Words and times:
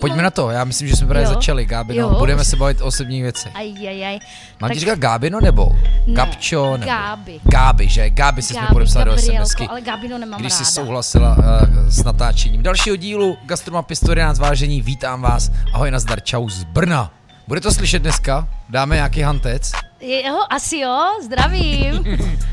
Pojďme 0.00 0.22
na 0.22 0.30
to, 0.30 0.50
já 0.50 0.64
myslím, 0.64 0.88
že 0.88 0.96
jsme 0.96 1.06
právě 1.06 1.24
Jo. 1.28 1.34
začali, 1.34 1.64
Gábino, 1.64 2.00
Jo. 2.00 2.14
budeme 2.18 2.44
se 2.44 2.56
bavit 2.56 2.80
o 2.80 2.84
osobních 2.86 3.22
věcech. 3.22 3.52
Aj, 3.56 3.88
aj, 3.88 4.06
aj. 4.06 4.18
Mám 4.60 4.68
Tak 4.68 4.72
ti 4.72 4.80
říkat 4.80 4.98
Gábino 4.98 5.40
nebo 5.40 5.72
Ne, 6.06 6.12
Gabčo? 6.14 6.72
Nebo? 6.76 6.86
Gáby. 6.92 7.40
Gáby, 7.44 7.88
že? 7.88 8.10
Gáby 8.10 8.42
si 8.42 8.54
jsme 8.54 8.66
podepsali 8.72 9.04
do 9.04 9.18
SMSky, 9.18 9.68
ale 9.68 9.80
Gabino 9.80 10.18
nemám 10.18 10.40
když 10.40 10.52
ráda. 10.52 10.64
jsi 10.64 10.72
souhlasila 10.72 11.36
uh, 11.38 11.44
s 11.88 12.04
natáčením 12.04 12.62
dalšího 12.62 12.96
dílu 12.96 13.36
Gastromapy 13.46 13.96
111 13.96 14.38
vážení, 14.38 14.82
vítám 14.82 15.22
vás, 15.22 15.50
ahoj 15.72 15.90
nazdar, 15.90 16.20
čau 16.20 16.48
z 16.48 16.64
Brna. 16.64 17.10
Bude 17.48 17.60
to 17.60 17.72
slyšet 17.74 17.98
dneska? 18.02 18.48
Dáme 18.68 18.94
nějaký 18.94 19.20
hantec? 19.22 19.72
Jo, 20.00 20.38
asi 20.50 20.78
jo, 20.78 21.06
zdravím. 21.24 22.04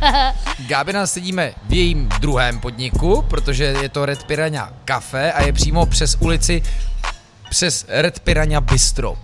Gábina 0.68 1.08
sedíme 1.08 1.54
v 1.68 1.74
jejím 1.74 2.10
druhém 2.20 2.60
podniku, 2.60 3.22
protože 3.22 3.64
je 3.64 3.90
to 3.90 4.06
Red 4.06 4.24
Piranha 4.24 4.70
Café 4.86 5.32
a 5.32 5.44
je 5.44 5.54
přímo 5.54 5.86
přes 5.86 6.18
ulici 6.20 6.62
přes 7.54 7.86
Red 7.88 8.20
Piranha 8.20 8.62
Bistro. 8.62 9.18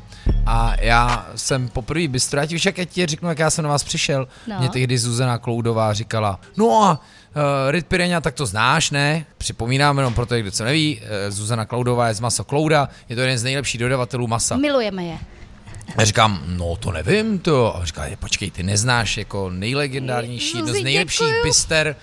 A 0.46 0.74
já 0.82 1.28
jsem 1.36 1.70
poprvé 1.70 2.08
bistro, 2.08 2.40
já 2.40 2.46
ti 2.46 2.58
však 2.58 2.80
ať 2.80 2.90
ti 2.90 3.06
řeknu, 3.06 3.30
jak 3.30 3.40
já 3.40 3.50
jsem 3.50 3.64
na 3.64 3.70
vás 3.70 3.84
přišel. 3.84 4.28
No. 4.48 4.60
Mě 4.60 4.70
tehdy 4.70 4.98
Zuzana 4.98 5.38
Kloudová 5.38 5.94
říkala, 5.94 6.40
no 6.58 6.84
a 6.84 6.92
uh, 6.92 7.72
Red 7.72 7.86
Piranha, 7.86 8.22
tak 8.22 8.34
to 8.36 8.46
znáš, 8.46 8.92
ne? 8.92 9.26
Připomínám 9.38 9.98
jenom 9.98 10.14
pro 10.14 10.26
to, 10.26 10.40
kdo 10.40 10.52
co 10.52 10.64
neví, 10.64 11.02
uh, 11.02 11.06
Zuzana 11.30 11.66
Kloudová 11.66 12.08
je 12.08 12.14
z 12.14 12.20
Maso 12.20 12.44
Klouda, 12.44 12.90
je 13.10 13.16
to 13.16 13.22
jeden 13.22 13.38
z 13.38 13.44
nejlepších 13.44 13.80
dodavatelů 13.82 14.28
masa. 14.28 14.58
Milujeme 14.58 15.04
je. 15.04 15.18
Já 16.00 16.06
říkám, 16.06 16.42
no 16.46 16.76
to 16.76 16.92
nevím 16.92 17.40
to. 17.40 17.78
A 17.78 17.86
říká, 17.86 18.06
"Je, 18.06 18.18
počkej, 18.18 18.52
ty 18.52 18.64
neznáš 18.64 19.18
jako 19.18 19.50
nejlegendárnější, 19.50 20.58
jedno 20.58 20.74
z 20.74 20.84
nejlepších 20.84 21.28
děkuju. 21.28 21.44
bister 21.44 21.96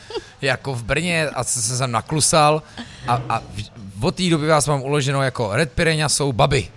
jako 0.42 0.74
v 0.74 0.84
Brně 0.84 1.28
a 1.28 1.44
jsem 1.44 1.62
se 1.62 1.78
tam 1.78 1.92
naklusal. 1.92 2.62
A, 3.08 3.22
a 3.28 3.42
od 4.00 4.14
té 4.14 4.30
doby 4.30 4.46
vás 4.46 4.68
mám 4.68 4.82
uloženo 4.82 5.22
jako 5.22 5.50
Red 5.56 5.72
Piranha 5.72 6.08
jsou 6.08 6.32
baby. 6.32 6.68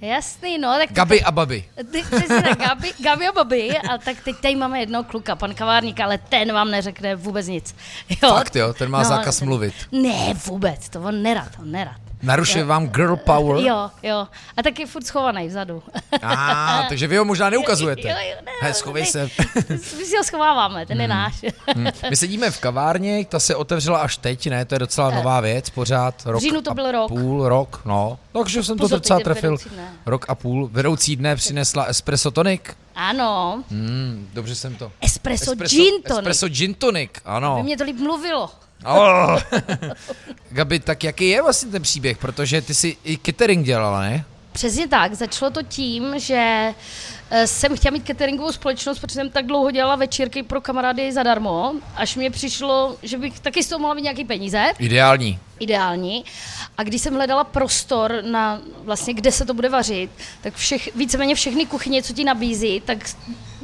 Jasný, 0.00 0.58
no, 0.58 0.74
tak 0.78 0.92
Gaby 0.92 1.22
a 1.22 1.30
baby. 1.30 1.64
Ty, 1.92 2.02
přesně 2.02 2.42
tak, 2.42 2.58
Gabi, 2.58 2.92
Gabi 3.04 3.26
a 3.28 3.32
Bobby, 3.32 3.78
a 3.78 3.98
tak 3.98 4.16
teď 4.24 4.36
tady 4.42 4.54
máme 4.56 4.80
jednoho 4.80 5.04
kluka, 5.04 5.36
pan 5.36 5.54
kavárník, 5.54 6.00
ale 6.00 6.18
ten 6.18 6.52
vám 6.52 6.70
neřekne 6.70 7.14
vůbec 7.16 7.46
nic. 7.46 7.76
Jo. 8.10 8.28
Fakt 8.28 8.56
jo, 8.56 8.72
ten 8.74 8.90
má 8.90 9.04
zákaz 9.04 9.38
ten- 9.38 9.48
mluvit. 9.48 9.74
Ne, 9.92 10.34
vůbec, 10.46 10.88
to 10.88 11.00
on 11.00 11.22
nerad, 11.22 11.48
on 11.62 11.70
nerad. 11.72 11.96
Narušuje 12.24 12.64
vám 12.64 12.88
girl 12.88 13.16
power? 13.16 13.64
Jo, 13.66 13.90
jo. 14.02 14.26
A 14.56 14.62
taky 14.62 14.82
je 14.82 14.86
furt 14.86 15.06
schovaný 15.06 15.48
vzadu. 15.48 15.82
A, 16.22 16.86
takže 16.88 17.06
vy 17.06 17.16
ho 17.16 17.24
možná 17.24 17.50
neukazujete. 17.50 18.08
Jo, 18.08 18.16
jo, 18.30 18.36
ne, 18.44 18.52
He, 18.62 18.74
schovej 18.74 19.02
ne. 19.02 19.06
se. 19.10 19.28
My 19.68 20.04
si 20.04 20.16
ho 20.16 20.24
schováváme, 20.24 20.86
ten 20.86 21.00
je 21.00 21.08
náš. 21.08 21.44
Hm. 21.76 21.86
My 22.10 22.16
sedíme 22.16 22.50
v 22.50 22.60
kavárně, 22.60 23.24
ta 23.24 23.38
se 23.38 23.56
otevřela 23.56 23.98
až 23.98 24.16
teď, 24.16 24.46
ne? 24.46 24.64
To 24.64 24.74
je 24.74 24.78
docela 24.78 25.10
nová 25.10 25.40
věc, 25.40 25.70
pořád 25.70 26.22
rok 26.26 26.40
říjnu 26.40 26.62
to 26.62 26.70
a 26.70 26.74
byl 26.74 26.92
rok. 26.92 27.08
půl, 27.08 27.48
rok, 27.48 27.82
no. 27.84 28.18
Takže 28.32 28.62
jsem 28.64 28.76
to 28.78 28.84
Pozor, 28.84 28.98
docela 28.98 29.18
teď 29.18 29.20
je 29.20 29.24
trefil. 29.24 29.56
Rok 30.06 30.24
a 30.28 30.34
půl. 30.34 30.68
Vedoucí 30.72 31.16
dne 31.16 31.36
přinesla 31.36 31.84
espresso 31.84 32.30
tonic. 32.30 32.60
Ano, 32.96 33.62
Hmm, 33.70 34.28
dobře 34.32 34.54
jsem 34.54 34.74
to. 34.76 34.92
espresso, 35.00 35.50
espresso 35.52 35.76
gin 35.76 36.02
tonic. 36.02 36.18
Espresso 36.18 36.48
gin 36.48 36.74
tonic, 36.74 37.10
ano. 37.24 37.56
By 37.56 37.62
mě 37.62 37.76
to 37.76 37.84
líp 37.84 37.96
mluvilo. 38.00 38.50
Oh. 38.84 39.40
Gabi, 40.50 40.80
tak 40.80 41.04
jaký 41.04 41.28
je 41.28 41.42
vlastně 41.42 41.70
ten 41.70 41.82
příběh? 41.82 42.18
Protože 42.18 42.62
ty 42.62 42.74
jsi 42.74 42.96
i 43.04 43.18
catering 43.26 43.66
dělala, 43.66 44.00
ne? 44.00 44.24
Přesně 44.52 44.88
tak, 44.88 45.14
začalo 45.14 45.50
to 45.50 45.62
tím, 45.62 46.14
že 46.16 46.74
eh, 47.30 47.46
jsem 47.46 47.76
chtěla 47.76 47.92
mít 47.92 48.06
cateringovou 48.06 48.52
společnost, 48.52 48.98
protože 48.98 49.14
jsem 49.14 49.30
tak 49.30 49.46
dlouho 49.46 49.70
dělala 49.70 49.96
večírky 49.96 50.42
pro 50.42 50.60
kamarády 50.60 51.12
zadarmo, 51.12 51.72
až 51.96 52.16
mě 52.16 52.30
přišlo, 52.30 52.96
že 53.02 53.18
bych 53.18 53.40
taky 53.40 53.62
z 53.62 53.68
toho 53.68 53.78
mohla 53.78 53.94
mít 53.94 54.02
nějaký 54.02 54.24
peníze, 54.24 54.64
Ideální. 54.78 55.38
ideální. 55.60 56.24
A 56.78 56.82
když 56.82 57.02
jsem 57.02 57.14
hledala 57.14 57.44
prostor 57.44 58.22
na 58.30 58.60
vlastně, 58.84 59.14
kde 59.14 59.32
se 59.32 59.44
to 59.44 59.54
bude 59.54 59.68
vařit, 59.68 60.10
tak 60.42 60.54
všech, 60.54 60.94
víceméně 60.96 61.34
všechny 61.34 61.66
kuchyně, 61.66 62.02
co 62.02 62.12
ti 62.12 62.24
nabízí, 62.24 62.82
tak 62.86 62.98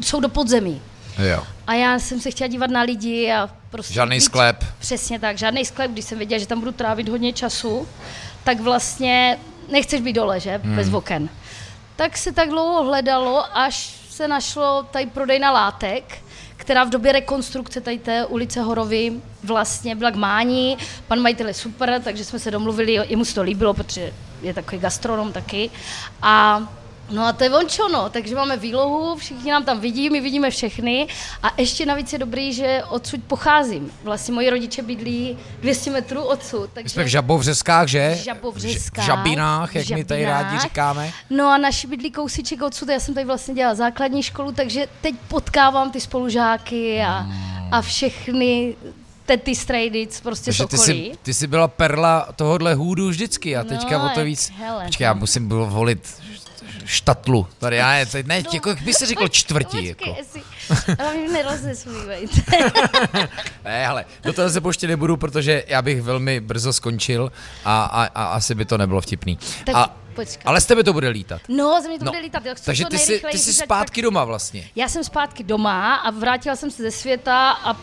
jsou 0.01 0.21
do 0.21 0.29
podzemí. 0.29 0.83
Jo. 1.19 1.42
A 1.66 1.75
já 1.75 1.98
jsem 1.98 2.21
se 2.21 2.31
chtěla 2.31 2.48
dívat 2.48 2.71
na 2.71 2.82
lidi 2.82 3.32
a 3.32 3.50
prostě... 3.71 3.94
Žádný 3.94 4.16
být- 4.16 4.21
sklep. 4.21 4.65
Přesně 4.78 5.19
tak, 5.19 5.38
žádný 5.38 5.65
sklep, 5.65 5.91
když 5.91 6.04
jsem 6.04 6.19
věděla, 6.19 6.38
že 6.38 6.47
tam 6.47 6.59
budu 6.60 6.72
trávit 6.72 7.09
hodně 7.09 7.32
času, 7.32 7.88
tak 8.44 8.60
vlastně 8.60 9.38
nechceš 9.69 10.00
být 10.00 10.12
dole, 10.12 10.41
že? 10.41 10.60
Hmm. 10.65 10.76
Bez 10.76 10.93
oken. 10.93 11.28
Tak 11.97 12.19
se 12.19 12.32
tak 12.32 12.49
dlouho 12.49 12.84
hledalo, 12.84 13.59
až 13.59 13.94
se 14.10 14.28
našlo 14.28 14.82
tady 14.91 15.06
prodejna 15.06 15.53
látek, 15.53 16.19
která 16.56 16.84
v 16.84 16.91
době 16.91 17.12
rekonstrukce 17.12 17.81
tady 17.81 17.99
té 17.99 18.26
ulice 18.26 18.60
Horovy 18.60 19.12
vlastně 19.44 19.94
byla 19.94 20.10
k 20.10 20.15
mání. 20.15 20.78
Pan 21.09 21.20
majitel 21.20 21.49
je 21.49 21.54
super, 21.54 22.00
takže 22.04 22.25
jsme 22.25 22.38
se 22.38 22.50
domluvili, 22.50 22.93
jemu 22.93 23.25
se 23.25 23.34
to 23.34 23.43
líbilo, 23.43 23.75
protože 23.75 24.12
je 24.43 24.54
takový 24.54 24.78
gastronom 24.78 25.32
taky. 25.32 25.70
A 26.22 26.62
No 27.10 27.26
a 27.26 27.32
to 27.32 27.44
je 27.44 27.50
vončo, 27.50 27.88
no, 27.88 28.09
takže 28.10 28.34
máme 28.34 28.56
výlohu, 28.56 29.16
všichni 29.16 29.50
nám 29.50 29.65
tam 29.65 29.81
vidí, 29.81 30.10
my 30.10 30.21
vidíme 30.21 30.50
všechny 30.50 31.06
a 31.43 31.53
ještě 31.59 31.87
navíc 31.87 32.12
je 32.12 32.19
dobrý, 32.19 32.53
že 32.53 32.82
odsud 32.88 33.21
pocházím. 33.26 33.93
Vlastně 34.04 34.34
moji 34.34 34.50
rodiče 34.50 34.82
bydlí 34.82 35.38
200 35.60 35.91
metrů 35.91 36.22
odsud, 36.22 36.70
takže... 36.72 36.88
Jsme 36.94 37.04
v 37.04 37.06
Žabovřeskách, 37.06 37.88
že? 37.88 38.19
Žabovřeskách, 38.25 39.04
V 39.04 39.06
Žabinách, 39.06 39.75
jak 39.75 39.88
my 39.88 40.04
tady 40.04 40.25
rádi 40.25 40.43
Žabinách. 40.44 40.62
říkáme. 40.62 41.12
No 41.31 41.49
a 41.49 41.59
naši 41.59 41.87
bydlí 41.87 42.10
kousíček 42.10 42.62
odsud, 42.62 42.88
já 42.88 43.00
jsem 43.00 43.15
tady 43.15 43.26
vlastně 43.26 43.54
dělala 43.54 43.75
základní 43.75 44.22
školu, 44.22 44.53
takže 44.53 44.87
teď 45.00 45.15
potkávám 45.28 45.91
ty 45.91 46.00
spolužáky 46.00 47.03
a, 47.03 47.26
a 47.72 47.82
všechny 47.82 48.76
tety 49.26 49.54
strejdic 49.54 50.20
prostě 50.20 50.44
Takže 50.44 50.66
ty 50.66 50.78
jsi, 50.78 51.12
ty 51.22 51.34
jsi 51.34 51.47
byla 51.47 51.69
perla 51.69 52.28
tohohle 52.37 52.75
hůdu 52.75 53.09
vždycky 53.09 53.56
a 53.56 53.62
No, 53.62 53.69
teďka 53.69 54.03
o 54.03 54.09
to 54.09 54.25
víc. 54.25 54.53
hele, 54.59 54.84
Počkej, 54.84 55.04
já 55.04 55.12
no. 55.12 55.20
musím 55.20 55.49
bylo 55.49 55.66
volit 55.66 56.15
štatlu. 56.85 57.47
Tady 57.59 57.77
já 57.77 57.91
ne, 57.91 58.07
teď 58.07 58.27
ne, 58.27 58.43
jako 58.53 58.69
jak 58.69 58.83
by 58.83 58.95
se 58.95 59.07
řekl 59.07 59.29
čtvrtí. 59.29 59.77
Počkej, 59.77 59.87
Jako. 59.89 60.15
jestli, 60.19 60.43
ale 60.99 61.15
mě 61.15 61.29
nerozesmívej. 61.29 62.29
Ne, 63.65 63.87
ale 63.87 64.05
do 64.23 64.33
toho 64.33 64.51
se 64.51 64.61
pouštět 64.61 64.87
nebudu, 64.87 65.17
protože 65.17 65.65
já 65.67 65.83
bych 65.83 66.03
velmi 66.03 66.41
brzo 66.41 66.73
skončil 66.73 67.33
a, 67.65 67.83
a, 67.85 68.05
a 68.05 68.25
asi 68.25 68.55
by 68.55 68.65
to 68.65 68.79
nebylo 68.79 69.01
vtipný. 69.01 69.39
Tak 69.67 69.75
a, 69.75 69.97
počkej. 70.15 70.43
ale 70.45 70.61
z 70.61 70.67
tebe 70.67 70.85
to 70.85 70.93
bude 70.93 71.09
lítat. 71.09 71.41
No, 71.49 71.83
ze 71.83 71.89
mě 71.89 71.99
to 71.99 72.05
No, 72.05 72.11
bude 72.13 72.23
lítat. 72.23 72.43
Chci 72.55 72.65
Takže 72.65 72.85
to 72.85 72.91
ty 72.91 72.99
jsi, 72.99 73.23
ty 73.33 73.39
jsi 73.39 73.55
zpátky 73.55 74.01
tak- 74.01 74.05
doma 74.05 74.25
vlastně. 74.25 74.69
Já 74.77 74.89
jsem 74.89 75.05
zpátky 75.05 75.45
doma 75.45 75.95
a 75.95 76.11
vrátila 76.11 76.57
jsem 76.57 76.71
se 76.71 76.83
ze 76.83 76.91
světa 76.91 77.51
a 77.51 77.77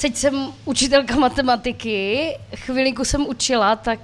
teď 0.00 0.16
jsem 0.16 0.52
učitelka 0.64 1.16
matematiky, 1.16 2.30
chvilinku 2.56 3.04
jsem 3.04 3.26
učila, 3.26 3.76
tak 3.76 4.00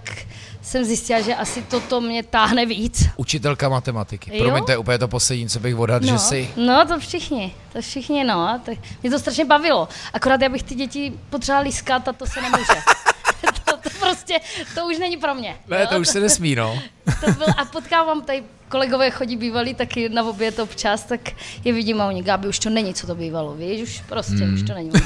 jsem 0.67 0.85
zjistila, 0.85 1.21
že 1.21 1.35
asi 1.35 1.63
toto 1.63 2.01
mě 2.01 2.23
táhne 2.23 2.67
víc. 2.67 3.09
Učitelka 3.17 3.69
matematiky. 3.69 4.31
Jo? 4.39 4.45
Promiň, 4.45 4.65
to 4.65 4.71
je 4.71 4.79
úplně 4.79 4.99
to 4.99 5.09
poslední, 5.09 5.49
co 5.49 5.61
bych 5.61 5.77
odhadl, 5.77 6.07
že 6.07 6.13
No, 6.13 6.19
jsi. 6.19 6.51
no, 6.57 6.87
to 6.87 6.99
všichni, 6.99 7.55
to 7.73 7.81
všichni, 7.83 8.25
no. 8.25 8.61
Tak 8.65 8.79
mě 9.03 9.11
to 9.11 9.19
strašně 9.19 9.45
bavilo. 9.45 9.89
Akorát 10.13 10.41
já 10.41 10.49
bych 10.49 10.63
ty 10.63 10.75
děti 10.75 11.13
potřebovala 11.31 11.65
lískat 11.65 12.09
a 12.09 12.13
to 12.13 12.27
se 12.27 12.41
nemůže. 12.43 12.65
to, 13.65 13.77
to 13.77 13.91
prostě, 14.01 14.41
to 14.75 14.87
už 14.87 14.99
není 14.99 15.17
pro 15.17 15.35
mě. 15.35 15.57
Ne, 15.69 15.81
jo? 15.81 15.87
to 15.91 16.01
už 16.01 16.09
se 16.09 16.21
nesmí, 16.21 16.55
no. 16.55 16.79
To 17.25 17.33
byl, 17.33 17.47
a 17.57 17.65
potkávám 17.65 18.23
tady 18.23 18.43
kolegové 18.69 19.11
chodí 19.11 19.37
bývalí 19.37 19.75
taky 19.75 20.09
na 20.09 20.25
oběd 20.25 20.59
občas, 20.59 21.05
tak 21.05 21.21
je 21.65 21.73
vidím 21.73 22.01
a 22.01 22.07
oni, 22.07 22.23
Gáby, 22.23 22.49
už 22.49 22.59
to 22.59 22.71
není, 22.71 22.95
co 22.95 23.07
to 23.07 23.15
bývalo, 23.15 23.55
víš, 23.55 23.83
už 23.83 24.03
prostě, 24.09 24.45
mm. 24.45 24.55
už 24.55 24.63
to 24.63 24.75
není. 24.75 24.91
ono." 24.91 25.03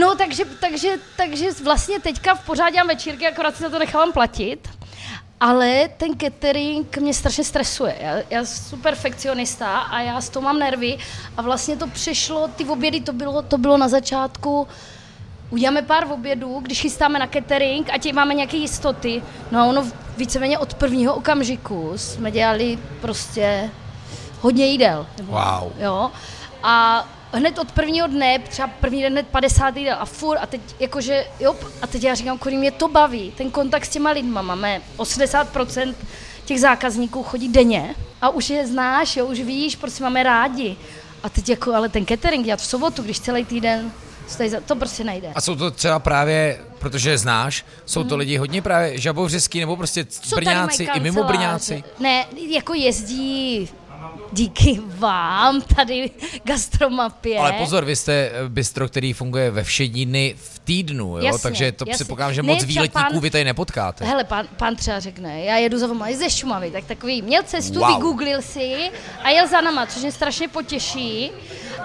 No, 0.00 0.14
takže, 0.14 0.44
takže, 0.60 0.88
takže 1.16 1.46
vlastně 1.64 2.00
teďka 2.00 2.34
v 2.34 2.46
pořád 2.46 2.70
dělám 2.70 2.88
večírky, 2.88 3.26
akorát 3.26 3.56
si 3.56 3.62
za 3.62 3.70
to 3.70 3.78
nechávám 3.78 4.12
platit, 4.12 4.68
ale 5.40 5.88
ten 5.96 6.18
catering 6.18 6.98
mě 6.98 7.14
strašně 7.14 7.44
stresuje. 7.44 7.96
Já, 8.00 8.16
já 8.30 8.44
jsem 8.44 8.80
perfekcionista 8.80 9.78
a 9.78 10.00
já 10.00 10.20
s 10.20 10.28
toho 10.28 10.44
mám 10.44 10.58
nervy 10.58 10.98
a 11.36 11.42
vlastně 11.42 11.76
to 11.76 11.86
přešlo, 11.86 12.48
ty 12.48 12.64
obědy 12.64 13.00
to 13.00 13.12
bylo, 13.12 13.42
to 13.42 13.58
bylo 13.58 13.76
na 13.76 13.88
začátku, 13.88 14.68
Uděláme 15.50 15.82
pár 15.82 16.06
obědů, 16.10 16.60
když 16.62 16.80
chystáme 16.80 17.18
na 17.18 17.26
catering, 17.26 17.90
ať 17.90 18.12
máme 18.12 18.34
nějaké 18.34 18.56
jistoty. 18.56 19.22
No 19.50 19.60
a 19.60 19.64
ono 19.64 19.84
víceméně 20.16 20.58
od 20.58 20.74
prvního 20.74 21.14
okamžiku 21.14 21.92
jsme 21.96 22.30
dělali 22.30 22.78
prostě 23.00 23.70
hodně 24.40 24.66
jídel. 24.66 25.06
Nebo, 25.18 25.32
Wow. 25.32 25.72
Jo. 25.78 26.10
A 26.62 27.04
hned 27.32 27.58
od 27.58 27.72
prvního 27.72 28.06
dne, 28.06 28.38
třeba 28.38 28.68
první 28.80 29.02
den 29.02 29.12
hned 29.12 29.26
50 29.26 29.76
jídel 29.76 29.96
a 30.00 30.04
furt 30.04 30.38
a 30.38 30.46
teď 30.46 30.60
jakože, 30.80 31.26
jo, 31.40 31.56
a 31.82 31.86
teď 31.86 32.04
já 32.04 32.14
říkám, 32.14 32.38
kolik 32.38 32.58
mě 32.58 32.70
to 32.70 32.88
baví, 32.88 33.32
ten 33.36 33.50
kontakt 33.50 33.84
s 33.84 33.88
těma 33.88 34.10
lidma, 34.10 34.42
máme 34.42 34.82
80% 34.96 35.94
těch 36.44 36.60
zákazníků 36.60 37.22
chodí 37.22 37.48
denně 37.48 37.94
a 38.20 38.28
už 38.28 38.50
je 38.50 38.66
znáš, 38.66 39.16
jo, 39.16 39.26
už 39.26 39.40
víš, 39.40 39.76
prostě 39.76 40.02
máme 40.02 40.22
rádi. 40.22 40.76
A 41.22 41.28
teď 41.28 41.48
jako, 41.48 41.74
ale 41.74 41.88
ten 41.88 42.06
catering 42.06 42.44
dělat 42.44 42.60
v 42.60 42.66
sobotu, 42.66 43.02
když 43.02 43.20
celý 43.20 43.44
týden 43.44 43.92
stojí 44.28 44.48
za, 44.50 44.60
to 44.60 44.76
prostě 44.76 45.04
nejde. 45.04 45.32
A 45.34 45.40
jsou 45.40 45.56
to 45.56 45.70
třeba 45.70 45.98
právě, 45.98 46.60
protože 46.78 47.10
je 47.10 47.18
znáš, 47.18 47.64
jsou 47.86 48.04
to 48.04 48.16
lidi 48.16 48.36
hodně 48.36 48.62
právě 48.62 48.98
žabovřeský 48.98 49.60
nebo 49.60 49.76
prostě 49.76 50.04
Co 50.04 50.36
brňáci 50.36 50.88
i 50.94 51.00
mimo 51.00 51.24
brňáci? 51.24 51.84
Ne, 52.00 52.26
jako 52.48 52.74
jezdí 52.74 53.68
díky 54.32 54.80
vám 54.86 55.62
tady 55.62 56.10
gastromapě. 56.44 57.38
Ale 57.38 57.52
pozor, 57.52 57.84
vy 57.84 57.96
jste 57.96 58.12
eh, 58.12 58.48
bistro, 58.48 58.88
který 58.88 59.12
funguje 59.12 59.50
ve 59.50 59.64
všední 59.64 60.06
dny 60.06 60.34
v 60.38 60.58
týdnu, 60.58 61.18
jo? 61.18 61.24
Jasně, 61.24 61.42
takže 61.42 61.72
to 61.72 61.84
jasně. 61.88 61.94
předpokládám, 61.94 62.34
že 62.34 62.42
moc 62.42 62.64
výletníků 62.64 63.20
vy 63.20 63.30
tady 63.30 63.44
nepotkáte. 63.44 64.04
Hele, 64.04 64.24
pán, 64.24 64.46
pán 64.56 64.76
třeba 64.76 65.00
řekne, 65.00 65.44
já 65.44 65.56
jedu 65.56 65.78
za 65.78 65.86
vama 65.86 66.08
i 66.08 66.16
ze 66.16 66.30
Šumavy, 66.30 66.70
tak 66.70 66.84
takový, 66.84 67.22
měl 67.22 67.42
cestu, 67.42 67.78
Wow. 67.78 67.94
vygooglil 67.94 68.42
si 68.42 68.90
a 69.22 69.30
jel 69.30 69.48
za 69.48 69.60
náma, 69.60 69.86
což 69.86 70.02
mě 70.02 70.12
strašně 70.12 70.48
potěší, 70.48 71.30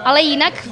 ale 0.04 0.22
jinak 0.22 0.68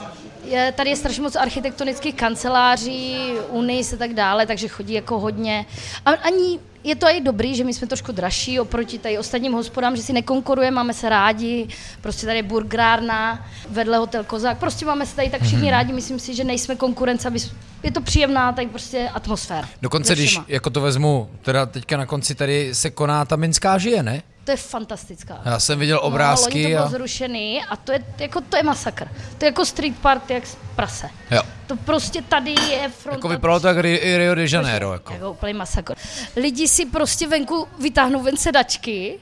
je, 0.53 0.73
tady 0.73 0.91
je 0.91 0.97
strašně 0.97 1.23
moc 1.23 1.37
architektonických 1.37 2.15
kanceláří, 2.15 3.17
unis 3.49 3.93
a 3.93 3.97
tak 3.97 4.15
dále, 4.15 4.47
takže 4.47 4.69
chodí 4.69 4.95
jako 4.95 5.19
hodně. 5.19 5.67
A 6.07 6.11
ani 6.11 6.59
je 6.85 6.97
to 6.97 7.07
i 7.09 7.21
dobrý, 7.21 7.55
že 7.55 7.65
my 7.65 7.75
jsme 7.75 7.87
trošku 7.87 8.13
dražší 8.13 8.61
oproti 8.61 8.99
tady 8.99 9.19
ostatním 9.19 9.53
hospodám, 9.53 9.97
že 9.97 10.03
si 10.03 10.13
nekonkurujeme, 10.13 10.75
máme 10.75 10.95
se 10.95 11.09
rádi, 11.09 11.69
prostě 12.01 12.27
tady 12.27 12.39
je 12.39 12.43
burgerárna, 12.43 13.47
vedle 13.69 13.99
hotel 13.99 14.25
Kozák, 14.25 14.59
prostě 14.59 14.87
máme 14.87 15.07
se 15.07 15.17
tady 15.17 15.31
tak 15.31 15.43
všichni 15.43 15.71
rádi, 15.71 15.93
myslím 15.93 16.19
si, 16.19 16.35
že 16.35 16.45
nejsme 16.45 16.77
konkurence, 16.77 17.29
aby 17.29 17.39
je 17.83 17.93
to 17.93 18.01
příjemná 18.01 18.53
tady 18.53 18.67
prostě 18.67 19.09
atmosféra. 19.15 19.69
Dokonce, 19.83 20.15
když 20.15 20.39
jako 20.49 20.71
to 20.71 20.81
vezmu, 20.81 21.31
teda 21.43 21.67
teďka 21.67 21.97
na 21.97 22.07
konci 22.07 22.35
tady 22.35 22.75
se 22.75 22.91
koná 22.91 23.25
ta 23.25 23.37
Minská 23.37 23.79
žije, 23.79 24.03
ne? 24.03 24.23
To 24.44 24.50
je 24.50 24.56
fantastická. 24.56 25.41
Já 25.44 25.61
jsem 25.61 25.79
viděl 25.79 25.97
No, 25.97 26.03
obrázky 26.03 26.62
to 26.62 26.69
bylo 26.69 26.85
a... 26.85 26.89
zrušený 26.89 27.62
a 27.69 27.77
to 27.77 27.93
je, 27.93 28.05
jako, 28.19 28.41
to 28.41 28.56
je 28.56 28.62
masakr. 28.62 29.09
To 29.39 29.44
je 29.44 29.47
jako 29.49 29.65
street 29.67 29.99
party, 29.99 30.35
jak 30.35 30.47
z 30.47 30.56
prase. 30.77 31.11
Jo. 31.31 31.43
To 31.67 31.77
prostě 31.77 32.23
tady 32.23 32.50
je 32.50 32.89
fronta... 32.99 33.17
Jako 33.19 33.29
vypadalo 33.29 33.61
to 33.61 33.67
jak 33.69 33.77
Ri- 33.77 33.99
i 34.03 34.19
Rio 34.19 34.35
de 34.35 34.47
Janeiro. 34.50 34.93
Jako. 34.93 35.12
Jako 35.12 35.31
úplný 35.31 35.53
masakr. 35.55 35.94
Lidi 36.37 36.69
si 36.69 36.87
prostě 36.87 37.29
venku 37.29 37.69
vytáhnou 37.81 38.23
ven 38.23 38.37
sedačky 38.37 39.19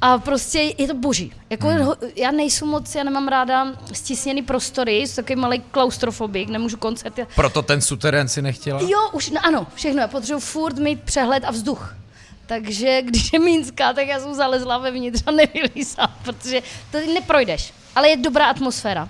a 0.00 0.18
prostě 0.18 0.74
je 0.78 0.86
to 0.86 0.94
boží. 0.94 1.32
Jako 1.50 1.68
hmm. 1.68 1.88
Já 2.16 2.30
nejsem 2.30 2.68
moc, 2.68 2.94
já 2.94 3.04
nemám 3.04 3.28
ráda 3.28 3.66
stisněný 3.92 4.42
prostory, 4.42 5.06
jsem 5.06 5.24
takový 5.24 5.40
malý 5.40 5.58
klaustrofobik, 5.70 6.48
nemůžu 6.48 6.76
koncert. 6.76 7.14
Proto 7.34 7.62
ten 7.62 7.80
suterén 7.80 8.28
si 8.28 8.42
nechtěla? 8.42 8.80
Jo, 8.82 9.08
už, 9.12 9.30
no, 9.30 9.46
ano, 9.46 9.66
všechno. 9.74 10.00
Já 10.00 10.08
potřebuji 10.08 10.40
furt 10.40 10.78
mít 10.78 11.02
přehled 11.02 11.44
a 11.44 11.50
vzduch. 11.50 11.94
Takže 12.50 13.02
když 13.02 13.32
je 13.32 13.38
Mínská, 13.38 13.92
tak 13.92 14.08
já 14.08 14.20
jsem 14.20 14.34
zalezla 14.34 14.78
vevnitř 14.78 15.22
a 15.26 15.30
nevylízám, 15.30 16.14
protože 16.24 16.62
tady 16.90 17.06
neprojdeš. 17.06 17.72
Ale 17.94 18.08
je 18.08 18.16
dobrá 18.16 18.46
atmosféra. 18.46 19.08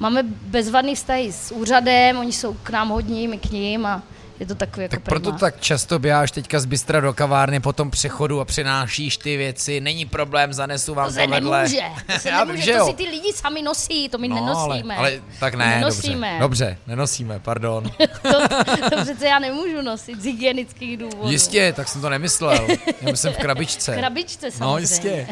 Máme 0.00 0.22
bezvadný 0.22 0.94
vztahy 0.94 1.32
s 1.32 1.52
úřadem, 1.52 2.18
oni 2.18 2.32
jsou 2.32 2.54
k 2.54 2.70
nám 2.70 2.88
hodní, 2.88 3.28
my 3.28 3.38
k 3.38 3.50
ním 3.50 3.86
a 3.86 4.02
je 4.40 4.46
to 4.46 4.54
takový 4.54 4.82
jako 4.82 4.96
Tak 4.96 5.02
proto 5.04 5.22
prima. 5.30 5.38
tak 5.38 5.60
často 5.60 5.98
běháš 5.98 6.30
teďka 6.30 6.60
z 6.60 6.64
bystra 6.64 7.00
do 7.00 7.12
kavárny 7.12 7.60
po 7.60 7.72
tom 7.72 7.90
přechodu 7.90 8.40
a 8.40 8.44
přinášíš 8.44 9.16
ty 9.16 9.36
věci. 9.36 9.80
Není 9.80 10.06
problém, 10.06 10.52
zanesu 10.52 10.94
vám 10.94 11.04
To 11.06 11.10
to, 11.10 11.14
se 11.14 11.26
vedle. 11.26 11.58
nemůže, 11.58 11.80
to 12.14 12.18
se 12.18 12.28
Já 12.28 12.44
vím, 12.44 12.48
nemůže, 12.48 12.64
že 12.66 12.72
to 12.72 12.78
jo. 12.78 12.86
si 12.86 12.94
ty 12.94 13.02
lidi 13.02 13.32
sami 13.32 13.62
nosí, 13.62 14.08
to 14.08 14.18
my 14.18 14.28
No, 14.28 14.36
ale, 14.36 14.44
nenosíme. 14.46 14.96
ale 14.96 15.12
tak 15.40 15.54
ne, 15.54 15.66
nenosíme. 15.66 16.38
dobře. 16.40 16.66
Dobře, 16.66 16.78
nenosíme, 16.86 17.38
pardon. 17.40 17.90
To, 18.22 18.48
to 18.90 19.02
přece 19.02 19.26
já 19.26 19.38
nemůžu 19.38 19.82
nosit 19.82 20.20
z 20.20 20.24
hygienických 20.24 20.96
důvodů. 20.96 21.28
Jistě, 21.30 21.72
tak 21.76 21.88
jsem 21.88 22.00
to 22.00 22.08
nemyslel. 22.10 22.66
Já 23.00 23.16
jsem 23.16 23.32
v 23.32 23.36
krabičce. 23.36 23.92
V 23.96 23.98
krabičce 23.98 24.46
No 24.46 24.52
samozřejmě. 24.52 24.80
jistě. 25.10 25.26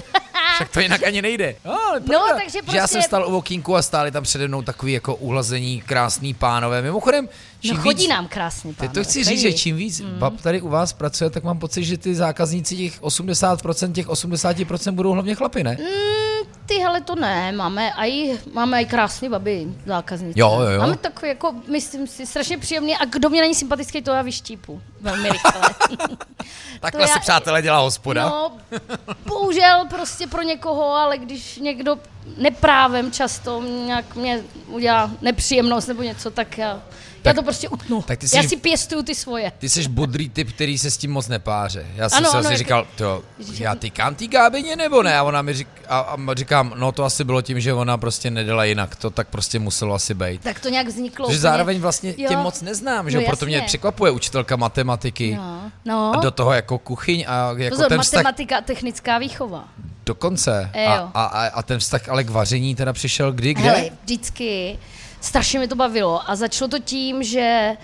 Však 0.55 0.69
to 0.71 0.81
jinak 0.81 1.03
ani 1.03 1.23
nejde. 1.23 1.55
No, 1.65 1.79
ale 1.89 2.01
pravda, 2.01 2.35
takže 2.37 2.59
že 2.71 2.77
já 2.77 2.87
jsem 2.87 2.99
prostě- 2.99 3.09
stál 3.09 3.29
u 3.29 3.37
okýnku 3.37 3.77
a 3.77 3.83
stáli 3.83 4.11
tam 4.11 4.23
přede 4.23 4.49
mnou 4.49 4.63
takový 4.63 4.93
jako 4.93 5.15
uhlazení 5.15 5.81
krásný 5.87 6.35
pánové. 6.35 6.83
Mimochodem, 6.83 7.29
čím 7.65 7.77
No 7.77 7.83
chodí 7.83 8.03
víc, 8.03 8.11
nám 8.11 8.29
krásně, 8.29 8.71
Teď 8.71 8.79
pánové, 8.79 8.95
to 8.95 9.05
chci 9.05 9.25
říct, 9.25 9.41
že 9.41 9.53
čím 9.53 9.77
víc 9.77 10.01
mm. 10.01 10.19
bab 10.19 10.41
tady 10.41 10.61
u 10.61 10.69
vás 10.69 10.93
pracuje, 10.93 11.31
tak 11.31 11.45
mám 11.45 11.59
pocit, 11.59 11.85
že 11.85 11.99
ty 11.99 12.15
zákazníci 12.15 12.77
těch 12.77 13.03
80%, 13.03 13.93
těch 13.93 14.09
80% 14.09 14.93
budou 14.93 15.13
hlavně 15.13 15.35
chlapy, 15.35 15.65
ne? 15.65 15.77
Mm, 15.81 16.49
ty 16.67 16.75
hele, 16.75 17.01
to 17.01 17.15
ne, 17.15 17.53
máme 17.53 17.93
aj, 17.93 18.39
máme 18.53 18.77
aj 18.77 18.87
krásný 18.87 19.29
baby 19.29 19.67
zákaznice. 19.87 20.41
Jo, 20.41 20.59
jo, 20.61 20.69
jo. 20.69 20.81
Máme 20.81 20.97
takový, 20.97 21.29
jako, 21.29 21.55
myslím 21.71 22.07
si, 22.07 22.27
strašně 22.27 22.59
příjemný 22.59 22.97
a 22.97 23.05
kdo 23.05 23.31
mě 23.31 23.41
není 23.41 23.55
sympatický, 23.55 24.03
to 24.03 24.11
já 24.11 24.23
vyštípu. 24.23 24.81
Velmi 25.05 25.29
rychle. 25.29 25.53
Takhle 26.81 27.03
já- 27.03 27.09
se 27.09 27.21
přátelé 27.21 27.63
dělá 27.63 27.79
hospoda. 27.79 28.25
No, 28.29 28.53
bohužel 29.27 29.87
prostě 29.91 30.27
pro 30.27 30.43
někoho, 30.43 30.85
ale 30.95 31.19
když 31.19 31.57
někdo 31.57 31.97
neprávem 32.37 33.13
často 33.13 33.63
nějak 33.63 34.15
mě 34.17 34.41
udělá 34.67 35.11
nepříjemnost 35.21 35.89
nebo 35.89 36.03
něco, 36.03 36.31
tak 36.31 36.59
já, 36.59 36.83
já 37.25 37.35
to 37.35 37.43
prostě 37.43 37.69
utnu. 37.69 38.03
tak 38.03 38.19
ty 38.19 38.29
jsi- 38.29 38.37
Já 38.37 38.43
si 38.43 38.57
pěstuju 38.57 39.03
ty 39.03 39.15
svoje. 39.15 39.53
Ty 39.59 39.69
jsi 39.69 39.89
bodrý 39.89 40.29
typ, 40.31 40.53
který 40.53 40.79
se 40.79 40.91
s 40.91 40.97
tím 40.97 41.13
moc 41.13 41.29
nepáře. 41.29 41.87
Já 41.95 42.09
jsem 42.09 42.19
Ano, 42.19 42.31
si 42.31 42.37
ano, 42.37 42.41
asi 42.41 42.53
jako- 42.53 42.59
říkal, 42.59 42.87
to, 42.97 43.23
já 43.59 43.75
tykám 43.75 44.15
tý 44.15 44.29
gábeně 44.29 44.77
nebo 44.77 45.03
ne? 45.03 45.19
A 45.19 45.23
ona 45.23 45.43
mi 45.43 45.55
řík, 45.55 45.69
a, 45.89 45.99
a 45.99 46.35
říkám, 46.35 46.73
no 46.77 46.93
to 46.93 47.05
asi 47.05 47.25
bylo 47.25 47.43
tím, 47.43 47.61
že 47.61 47.73
ona 47.75 47.97
prostě 47.99 48.31
nedala 48.31 48.65
jinak. 48.65 48.97
To 48.97 49.11
tak 49.11 49.29
prostě 49.29 49.59
muselo 49.59 49.95
asi 49.95 50.15
být. 50.15 50.41
Tak 50.43 50.61
to 50.61 50.69
nějak 50.69 50.87
vzniklo. 50.87 51.33
Že 51.33 51.39
zároveň 51.39 51.81
vlastně 51.81 52.15
Jo. 52.19 52.29
tě 52.29 52.37
moc 52.37 52.63
neznám, 52.63 53.11
že 53.11 53.19
No? 53.19 53.25
Proto 53.27 53.47
mě 53.47 53.63
překvapuje 53.63 54.11
učitelka 54.11 54.57
matematiky. 54.57 54.94
No, 55.37 55.71
no. 55.85 56.13
A 56.17 56.21
do 56.21 56.31
toho 56.31 56.53
jako 56.53 56.79
kuchyň 56.79 57.25
a 57.29 57.53
jako 57.57 57.77
Pozor, 57.77 57.89
ten 57.89 58.01
vztah 58.01 58.19
matematika, 58.19 58.61
technická 58.61 59.19
výchova. 59.19 59.69
dokonce. 60.07 60.71
E, 60.73 60.87
A, 60.87 61.11
a, 61.15 61.25
a, 61.25 61.47
a 61.47 61.63
ten 61.63 61.79
vztah 61.79 62.09
ale 62.09 62.25
k 62.25 62.31
vaření 62.31 62.75
teda 62.75 62.93
přišel 62.93 63.33
kdy, 63.33 63.55
kde? 63.55 63.63
Hele, 63.71 63.91
vždycky 64.03 64.79
strašně 65.21 65.59
mi 65.59 65.69
to 65.69 65.77
bavilo 65.77 66.31
a 66.31 66.37
začalo 66.37 66.69
to 66.69 66.79
tím, 66.79 67.23
že 67.23 67.77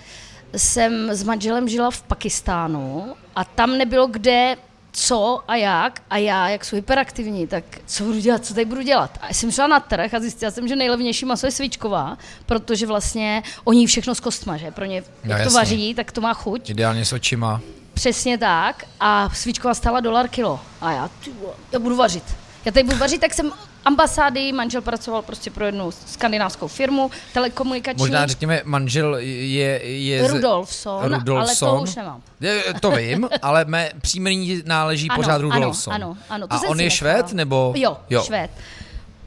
jsem 0.57 1.09
s 1.09 1.23
manželem 1.23 1.69
žila 1.69 1.91
v 1.91 2.01
Pakistánu 2.01 3.15
a 3.35 3.43
tam 3.43 3.77
nebylo 3.77 4.07
kde 4.07 4.55
co 4.91 5.39
a 5.47 5.55
jak 5.55 6.01
a 6.09 6.17
já, 6.17 6.49
jak 6.49 6.65
jsou 6.65 6.75
hyperaktivní, 6.75 7.47
tak 7.47 7.63
co 7.85 8.03
budu 8.03 8.19
dělat, 8.19 8.45
co 8.45 8.53
tady 8.53 8.65
budu 8.65 8.81
dělat. 8.81 9.17
A 9.21 9.33
jsem 9.33 9.51
šla 9.51 9.67
na 9.67 9.79
trh 9.79 10.13
a 10.13 10.19
zjistila 10.19 10.51
jsem, 10.51 10.67
že 10.67 10.75
nejlevnější 10.75 11.25
maso 11.25 11.47
je 11.47 11.51
svíčková, 11.51 12.17
protože 12.45 12.87
vlastně 12.87 13.43
oni 13.63 13.85
všechno 13.87 14.15
s 14.15 14.19
kostma, 14.19 14.57
že 14.57 14.71
pro 14.71 14.85
ně, 14.85 14.95
jak 14.95 15.05
to 15.23 15.31
jasně. 15.31 15.59
vaří, 15.59 15.93
tak 15.95 16.11
to 16.11 16.21
má 16.21 16.33
chuť. 16.33 16.69
Ideálně 16.69 17.05
s 17.05 17.13
očima. 17.13 17.61
Přesně 17.93 18.37
tak. 18.37 18.83
A 18.99 19.29
svíčková 19.33 19.73
stála 19.73 19.99
dolar 19.99 20.27
kilo. 20.27 20.59
A 20.81 20.91
já, 20.91 21.09
ty 21.23 21.31
já 21.71 21.79
budu 21.79 21.95
vařit. 21.95 22.23
Já 22.65 22.71
tady 22.71 22.83
budu 22.83 22.97
vařit, 22.97 23.21
tak 23.21 23.33
jsem 23.33 23.51
ambasády, 23.85 24.51
manžel 24.51 24.81
pracoval 24.81 25.21
prostě 25.21 25.51
pro 25.51 25.65
jednu 25.65 25.91
skandinávskou 25.91 26.67
firmu, 26.67 27.11
telekomunikační. 27.33 27.99
Možná 28.03 28.27
řekněme, 28.27 28.61
manžel 28.65 29.15
je... 29.19 29.81
je 30.01 30.25
z- 30.27 30.31
Rudolfson, 30.31 31.03
Rudolfson. 31.13 31.69
ale 31.69 31.77
to 31.77 31.83
už 31.83 31.95
nemám. 31.95 32.21
Je, 32.41 32.63
to 32.79 32.91
vím, 32.91 33.29
ale 33.41 33.65
mé 33.65 33.89
příjmení 34.01 34.61
náleží 34.65 35.09
Ano, 35.09 35.15
pořád 35.15 35.35
ano, 35.35 35.49
Rudolfson. 35.55 35.93
ano, 35.93 36.17
ano, 36.29 36.47
to 36.47 36.53
A 36.55 36.61
on 36.67 36.79
je 36.79 36.85
nechala. 36.85 36.89
švéd, 36.89 37.33
nebo? 37.33 37.73
Jo, 37.77 37.97
jo. 38.09 38.23
švéd. 38.23 38.51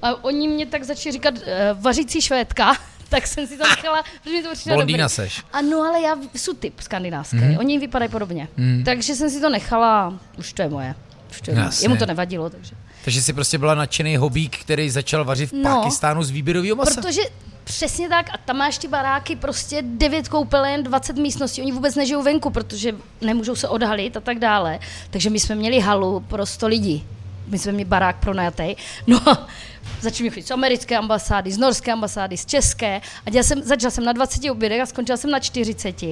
A 0.03 0.25
oni 0.25 0.49
mě 0.49 0.67
tak 0.67 0.85
začali 0.85 1.13
říkat 1.13 1.35
uh, 1.35 1.43
vařící 1.83 2.21
švédka, 2.21 2.77
tak 3.09 3.27
jsem 3.27 3.47
si 3.47 3.59
to 3.59 3.69
nechala, 3.69 4.03
protože 4.23 4.37
mi 4.37 4.43
to 4.43 4.53
přišlo 4.53 4.75
Blondýna 4.75 5.05
dobrý. 5.05 5.15
seš. 5.15 5.43
Ano, 5.53 5.83
ale 5.83 6.01
já 6.01 6.17
jsou 6.35 6.53
typ 6.55 6.81
skandinávský, 6.81 7.37
mm. 7.37 7.57
oni 7.59 7.79
vypadají 7.79 8.11
podobně. 8.11 8.49
Mm. 8.57 8.83
Takže 8.85 9.15
jsem 9.15 9.31
si 9.31 9.41
to 9.41 9.51
nechala, 9.51 10.15
už 10.39 10.53
to 10.53 10.63
je 10.63 10.69
moje. 10.69 10.95
Už 11.31 11.41
to 11.41 11.51
je 11.51 11.57
moje. 11.57 11.69
Jemu 11.83 11.97
to 11.97 12.07
nevadilo, 12.07 12.51
takže. 12.51 12.75
Takže 13.05 13.23
jsi 13.23 13.33
prostě 13.33 13.59
byla 13.59 13.75
nadšený 13.75 14.17
hobík, 14.17 14.59
který 14.59 14.91
začal 14.91 15.25
vařit 15.25 15.51
v 15.51 15.53
No. 15.53 15.77
Pakistánu 15.77 16.23
z 16.23 16.31
výběrového 16.31 16.77
masa. 16.77 17.01
Protože 17.01 17.23
přesně 17.65 18.09
tak, 18.09 18.27
a 18.35 18.39
tam 18.45 18.57
máš 18.57 18.79
ty 18.79 18.89
baráky, 18.89 19.37
prostě 19.37 19.83
9 19.83 20.29
koupelen, 20.29 20.83
20 20.83 21.17
místností, 21.17 21.63
oni 21.63 21.73
vůbec 21.73 21.95
nežijou 21.95 22.23
venku, 22.23 22.51
protože 22.51 22.95
nemůžou 23.21 23.55
se 23.55 23.69
odhalit 23.69 24.17
a 24.17 24.21
tak 24.21 24.39
dále. 24.39 24.79
Takže 25.11 25.31
my 25.31 25.41
jsme 25.41 25.55
měli 25.55 25.81
halu 25.81 26.21
pro 26.21 26.47
100 26.47 26.67
lidí. 26.67 27.05
My 27.47 27.59
jsme 27.59 27.73
měli 27.73 27.89
barák 27.89 28.17
pronajatý. 28.21 28.75
No 29.07 29.29
a 29.29 29.47
začali 30.01 30.31
chodit 30.31 30.47
z 30.47 30.51
americké 30.51 30.97
ambasády, 30.97 31.53
z 31.53 31.59
norské 31.59 31.93
ambasády, 31.93 32.37
z 32.37 32.47
české. 32.47 33.01
A 33.27 33.31
dělal 33.31 33.45
jsem, 33.45 33.63
začala 33.63 33.91
jsem 33.91 34.05
na 34.05 34.13
20 34.13 34.51
obědech 34.51 34.81
a 34.81 34.87
skončila 34.87 35.17
jsem 35.17 35.31
na 35.31 35.39
40. 35.39 36.03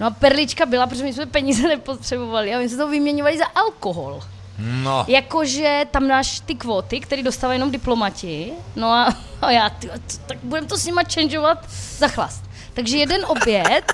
No 0.00 0.06
a 0.06 0.10
perlička 0.10 0.66
byla, 0.66 0.86
protože 0.86 1.02
my 1.04 1.12
jsme 1.12 1.26
peníze 1.26 1.68
nepotřebovali 1.68 2.54
a 2.54 2.58
my 2.58 2.68
jsme 2.68 2.78
to 2.78 2.88
vyměňovali 2.88 3.38
za 3.38 3.44
alkohol. 3.44 4.22
No, 4.58 5.04
Jakože 5.08 5.86
tam 5.90 6.08
máš 6.08 6.40
ty 6.40 6.54
kvóty, 6.54 7.00
které 7.00 7.22
dostávají 7.22 7.56
jenom 7.56 7.70
diplomati, 7.70 8.52
no 8.76 8.92
a, 8.92 9.16
a 9.42 9.50
já, 9.50 9.70
ty, 9.70 9.90
tak 10.26 10.38
budeme 10.42 10.66
to 10.66 10.76
s 10.76 10.86
nima 10.86 11.02
changeovat 11.14 11.70
za 11.98 12.08
chlast. 12.08 12.44
Takže 12.74 12.96
jeden 12.96 13.24
oběd 13.26 13.92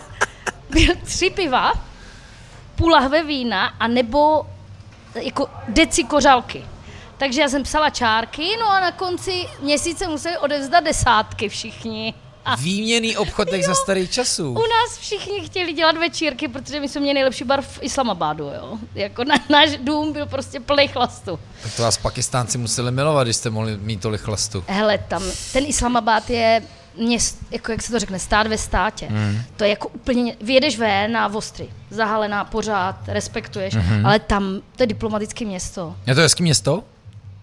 byl 0.70 0.94
tři 1.04 1.30
piva, 1.30 1.72
půl 2.76 2.90
lahve 2.90 3.22
vína 3.22 3.66
a 3.80 3.88
nebo 3.88 4.46
jako 5.14 5.48
deci 5.68 6.04
kořalky. 6.04 6.64
Takže 7.18 7.40
já 7.40 7.48
jsem 7.48 7.62
psala 7.62 7.90
čárky, 7.90 8.56
no 8.60 8.70
a 8.70 8.80
na 8.80 8.92
konci 8.92 9.48
měsíce 9.60 10.08
museli 10.08 10.38
odevzdat 10.38 10.84
desátky 10.84 11.48
všichni. 11.48 12.14
Výměný 12.58 13.16
obchod 13.16 13.52
jak 13.52 13.62
za 13.62 13.74
starých 13.74 14.10
časů. 14.10 14.50
u 14.50 14.54
nás 14.54 14.98
všichni 14.98 15.40
chtěli 15.40 15.72
dělat 15.72 15.96
večírky, 15.96 16.48
protože 16.48 16.80
my 16.80 16.88
jsme 16.88 17.00
měli 17.00 17.14
nejlepší 17.14 17.44
bar 17.44 17.62
v 17.62 17.78
Islamabadu, 17.80 18.44
jo. 18.44 18.78
Jako 18.94 19.24
na, 19.24 19.34
náš 19.48 19.70
dům 19.76 20.12
byl 20.12 20.26
prostě 20.26 20.60
plný 20.60 20.88
chlastu. 20.88 21.38
Tak 21.62 21.76
to 21.76 21.82
vás 21.82 21.98
Pakistánci 21.98 22.58
museli 22.58 22.90
milovat, 22.90 23.26
když 23.26 23.36
jste 23.36 23.50
mohli 23.50 23.76
mít 23.76 24.00
tolik 24.00 24.20
chlastu. 24.20 24.64
Hele, 24.66 24.98
tam 24.98 25.22
ten 25.52 25.64
Islamabad 25.66 26.30
je 26.30 26.62
měst, 26.96 27.38
jako 27.50 27.72
jak 27.72 27.82
se 27.82 27.92
to 27.92 27.98
řekne, 27.98 28.18
stát 28.18 28.46
ve 28.46 28.58
státě. 28.58 29.08
Mm. 29.10 29.42
To 29.56 29.64
je 29.64 29.70
jako 29.70 29.88
úplně, 29.88 30.36
vyjedeš 30.40 30.78
ven 30.78 31.12
na 31.12 31.34
ostry, 31.34 31.68
zahalená 31.90 32.44
pořád, 32.44 32.96
respektuješ, 33.06 33.74
mm-hmm. 33.74 34.06
ale 34.06 34.18
tam 34.18 34.60
to 34.76 34.82
je 34.82 34.86
diplomatické 34.86 35.44
město. 35.44 35.96
Je 36.06 36.14
to 36.14 36.20
hezký 36.20 36.42
město? 36.42 36.84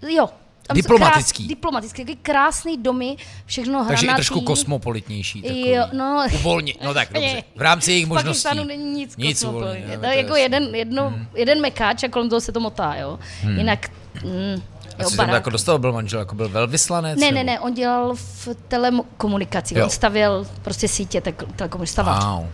Jo, 0.10 0.30
tam 0.70 0.76
Diplomatický. 0.76 1.44
Krás, 1.44 1.48
diplomatický, 1.48 2.06
taky 2.06 2.16
krásný 2.22 2.78
domy, 2.78 3.16
všechno 3.46 3.86
Takže 3.88 4.06
i 4.06 4.08
hranatý. 4.08 4.18
trošku 4.18 4.42
kosmopolitnější. 4.42 5.42
Takový. 5.42 5.70
Jo, 5.70 5.86
no. 5.94 6.26
Uvolni, 6.34 6.76
no 6.84 6.94
tak 6.94 7.14
dobře. 7.14 7.44
V 7.56 7.62
rámci 7.62 7.92
jejich 7.92 8.06
V 8.06 8.10
možností. 8.10 8.44
Pakistánu 8.44 8.64
není 8.68 8.92
nic, 8.94 9.18
Nic 9.18 9.40
kosmopolitní. 9.40 9.80
uvolni, 9.82 9.96
no, 9.96 10.02
To 10.02 10.08
je 10.10 10.18
jako 10.18 10.36
jasný. 10.36 10.42
jeden, 10.42 10.76
jedno, 10.76 11.14
jeden 11.36 11.62
mekáč 11.62 12.04
a 12.04 12.08
kolem 12.08 12.30
toho 12.30 12.42
se 12.42 12.52
to 12.52 12.60
motá, 12.60 12.96
jo. 12.96 13.20
Jinak, 13.58 13.90
mm, 14.24 14.62
A 15.00 15.04
co 15.04 15.16
tam 15.16 15.30
jako 15.30 15.50
dostal 15.50 15.80
byl 15.80 15.92
manžel? 15.94 16.20
Jako 16.20 16.36
byl 16.36 16.50
velvyslanec? 16.50 17.20
Ne, 17.20 17.26
nebo- 17.26 17.36
ne, 17.38 17.44
ne, 17.44 17.60
on 17.60 17.74
dělal 17.74 18.16
v 18.16 18.48
telekomunikacích, 18.68 19.78
Jo. 19.78 19.84
on 19.84 19.90
stavěl 19.90 20.48
prostě 20.62 20.88
sítě 20.88 21.22
te- 21.22 21.32
telekomunikací, 21.32 21.92
stavař. 21.94 22.24
Wow. 22.26 22.46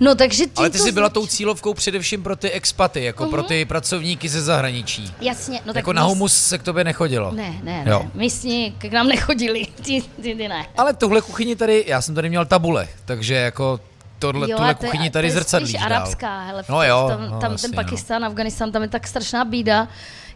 No, 0.00 0.14
takže 0.14 0.36
tím 0.44 0.52
Ale 0.56 0.70
ty 0.70 0.78
to 0.78 0.84
jsi 0.84 0.92
byla 0.92 1.08
tou 1.08 1.26
cílovkou 1.26 1.74
především 1.74 2.22
pro 2.22 2.36
ty 2.36 2.50
expaty, 2.50 3.04
jako 3.04 3.26
pro 3.26 3.42
ty 3.42 3.64
pracovníky 3.64 4.28
ze 4.28 4.42
zahraničí. 4.42 5.12
Jasně, 5.20 5.60
no 5.66 5.72
tak 5.72 5.76
Jako 5.76 5.92
na 5.92 6.02
míst- 6.02 6.08
humus 6.08 6.34
se 6.34 6.58
k 6.58 6.62
tobě 6.62 6.84
nechodilo. 6.84 7.32
Ne, 7.32 7.54
ne, 7.62 7.84
Jo. 7.86 8.00
ne, 8.02 8.10
místní 8.14 8.72
k 8.78 8.84
nám 8.84 9.08
nechodili, 9.08 9.66
ty, 9.82 10.02
ty, 10.22 10.34
ty 10.34 10.48
ne. 10.48 10.66
Ale 10.78 10.94
tuhle 10.94 11.20
kuchyni 11.20 11.56
tady, 11.56 11.84
já 11.86 12.02
jsem 12.02 12.14
tady 12.14 12.28
měl 12.28 12.44
tabule, 12.46 12.88
takže 13.04 13.34
jako 13.34 13.80
tohle, 14.18 14.50
Jo, 14.50 14.56
tuhle 14.56 14.74
to 14.74 14.84
kuchyni 14.84 15.10
tady 15.10 15.32
to 15.32 15.56
je 15.56 15.78
arabská, 15.78 16.40
hele, 16.44 16.64
No 16.68 16.82
jo, 16.82 17.06
tam, 17.08 17.30
no, 17.30 17.40
tam 17.40 17.52
jasně, 17.52 17.68
ten 17.68 17.76
no. 17.76 17.82
Pakistán, 17.82 18.24
Afganistán, 18.24 18.72
tam 18.72 18.82
je 18.82 18.88
tak 18.88 19.06
strašná 19.06 19.44
bída. 19.44 19.88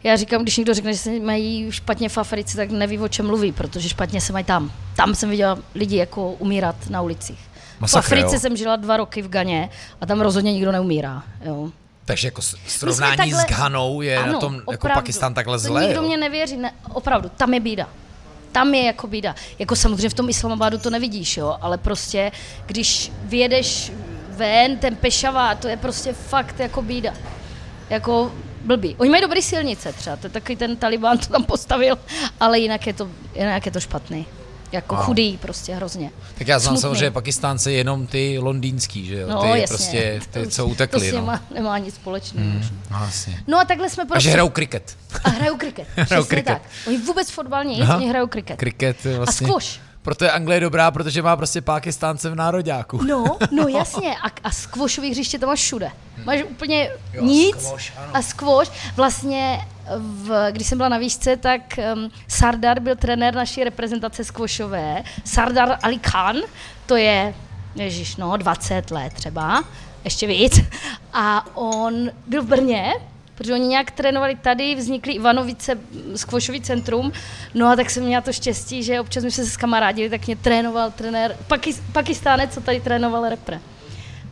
Já 0.02 0.16
říkám, 0.16 0.42
když 0.42 0.56
někdo 0.56 0.74
řekne, 0.74 0.92
že 0.92 0.98
se 0.98 1.10
mají 1.20 1.72
špatně 1.72 2.08
v 2.08 2.18
Africe, 2.18 2.56
tak 2.56 2.70
neví, 2.70 2.98
o 2.98 3.08
čem 3.08 3.26
mluví, 3.26 3.52
protože 3.52 3.88
špatně 3.88 4.20
se 4.20 4.32
mají 4.32 4.44
tam. 4.44 4.72
Tam 4.96 5.14
jsem 5.14 5.30
viděla 5.30 5.58
lidi 5.74 5.96
jako 5.96 6.30
umírat 6.32 6.76
na 6.90 7.00
ulicích. 7.00 7.38
Masakr, 7.80 8.02
v 8.08 8.12
Africe 8.12 8.36
jo. 8.36 8.40
jsem 8.40 8.56
žila 8.56 8.76
dva 8.76 8.96
roky 8.96 9.22
v 9.22 9.28
Ganě 9.28 9.70
a 10.00 10.06
tam 10.06 10.20
rozhodně 10.20 10.52
nikdo 10.52 10.72
neumírá. 10.72 11.22
Jo. 11.44 11.70
Takže 12.04 12.28
jako 12.28 12.42
srovnání 12.66 13.16
takhle- 13.16 13.42
s 13.42 13.44
Ghanou 13.46 14.00
je 14.00 14.18
Ano, 14.18 14.32
na 14.32 14.38
tom 14.38 14.54
jako 14.54 14.72
opravdu. 14.72 15.00
Pakistán 15.00 15.34
takhle 15.34 15.56
To 15.56 15.58
zlé, 15.58 15.82
nikdo 15.84 16.00
jo? 16.02 16.06
mě 16.08 16.16
nevěří, 16.16 16.56
ne, 16.56 16.72
opravdu, 16.92 17.28
tam 17.36 17.54
je 17.54 17.60
bída. 17.60 17.88
Tam 18.52 18.74
je 18.74 18.84
jako 18.84 19.06
bída. 19.06 19.34
Jako 19.58 19.76
samozřejmě 19.76 20.08
v 20.08 20.14
tom 20.14 20.28
Islamabadu 20.28 20.78
to 20.78 20.90
nevidíš, 20.90 21.36
jo, 21.36 21.56
ale 21.60 21.78
prostě, 21.78 22.32
když 22.66 23.12
vyjedeš 23.22 23.92
ven, 24.28 24.76
ten 24.78 24.96
Pešava, 24.96 25.54
to 25.54 25.68
je 25.68 25.76
prostě 25.76 26.12
fakt 26.12 26.60
jako 26.60 26.82
bída. 26.82 27.14
Jako 27.90 28.32
blbý. 28.64 28.96
Oni 28.98 29.10
mají 29.10 29.22
dobré 29.22 29.42
silnice 29.42 29.92
třeba, 29.92 30.16
to 30.16 30.26
je 30.26 30.30
takový 30.30 30.56
ten 30.56 30.76
Taliban 30.76 31.18
to 31.18 31.26
tam 31.26 31.44
postavil, 31.44 31.98
ale 32.40 32.58
jinak 32.58 32.86
je 32.86 32.92
to, 32.92 33.08
jinak 33.34 33.66
je 33.66 33.72
to 33.72 33.80
špatný. 33.80 34.26
Jako 34.74 34.94
Wow. 34.94 35.04
chudý 35.04 35.38
prostě 35.42 35.74
hrozně. 35.74 36.10
Tak 36.38 36.48
já 36.48 36.58
znám 36.58 36.72
Smutný. 36.76 36.80
samozřejmě 36.82 37.10
Pakistánce 37.10 37.72
jenom 37.72 38.06
ty 38.06 38.38
londýnský, 38.38 39.06
že 39.06 39.14
jo? 39.20 39.28
No, 39.28 39.42
ty 39.42 39.48
jasně. 39.48 39.66
prostě, 39.66 40.20
ty, 40.30 40.46
co 40.48 40.62
to 40.62 40.68
utekli, 40.68 41.10
s 41.10 41.12
no. 41.12 41.20
nima 41.20 41.40
nemá 41.54 41.78
nic 41.78 41.94
společného. 41.94 42.60
No, 42.90 42.98
vlastně. 42.98 43.42
No 43.46 43.58
a 43.58 43.64
takhle 43.64 43.90
jsme 43.90 44.02
A 44.02 44.06
že 44.06 44.08
prostě... 44.08 44.30
hrajou 44.30 44.48
kriket. 44.48 44.96
A 45.24 45.28
hrajou 45.28 45.56
kriket. 45.56 45.88
Hrajou 45.96 46.24
kriket. 46.24 46.44
tak. 46.62 46.62
Oni 46.86 46.98
vůbec 46.98 47.30
fotbal 47.30 47.64
nic, 47.64 47.88
oni 47.96 48.08
hrajou 48.08 48.26
kriket. 48.26 48.56
Kriket 48.58 49.04
vlastně... 49.04 49.46
A 49.46 49.50
squash. 49.50 49.80
Proto 50.04 50.24
je 50.24 50.30
Anglie 50.30 50.60
dobrá, 50.60 50.90
protože 50.90 51.22
má 51.22 51.36
prostě 51.36 51.60
Pákistánce 51.60 52.30
v 52.30 52.34
nároďáku. 52.34 53.02
No, 53.02 53.24
no 53.50 53.68
jasně. 53.78 54.16
A, 54.16 54.26
a 54.44 54.50
squashový 54.50 55.10
hřiště 55.10 55.38
to 55.38 55.46
máš 55.46 55.58
všude. 55.60 55.90
Máš 56.24 56.42
úplně 56.42 56.90
Jo, 57.12 57.24
nic. 57.24 57.72
a 58.14 58.22
squash. 58.22 58.70
Vlastně, 58.96 59.68
v, 59.98 60.48
když 60.52 60.66
jsem 60.66 60.78
byla 60.78 60.88
na 60.88 60.98
výšce, 60.98 61.36
tak 61.36 61.60
um, 61.94 62.10
Sardar 62.28 62.80
byl 62.80 62.96
trenér 62.96 63.34
naší 63.34 63.64
reprezentace 63.64 64.24
squashové. 64.24 65.02
Sardar 65.24 65.78
Ali 65.82 65.98
Khan, 65.98 66.36
to 66.86 66.96
je, 66.96 67.34
ježiš, 67.74 68.16
no, 68.16 68.36
20 68.36 68.90
let 68.90 69.12
třeba, 69.12 69.64
ještě 70.04 70.26
víc. 70.26 70.60
A 71.12 71.56
on 71.56 72.10
byl 72.26 72.42
v 72.42 72.46
Brně, 72.46 72.92
protože 73.34 73.52
oni 73.54 73.66
nějak 73.66 73.90
trénovali 73.90 74.36
tady, 74.36 74.74
vznikly 74.74 75.12
Ivanovice 75.12 75.78
squashový 76.16 76.60
centrum, 76.60 77.12
no 77.54 77.68
a 77.68 77.76
tak 77.76 77.90
jsem 77.90 78.04
měla 78.04 78.20
to 78.22 78.32
štěstí, 78.32 78.82
že 78.82 79.00
občas 79.00 79.20
jsme 79.22 79.30
se 79.30 79.46
skamarádili, 79.46 80.10
tak 80.10 80.26
mě 80.26 80.36
trénoval 80.36 80.90
trenér, 80.90 81.36
Pakis, 81.46 81.82
Pakistánec, 81.92 82.54
co 82.54 82.60
tady 82.60 82.80
trénoval 82.80 83.28
repre. 83.28 83.60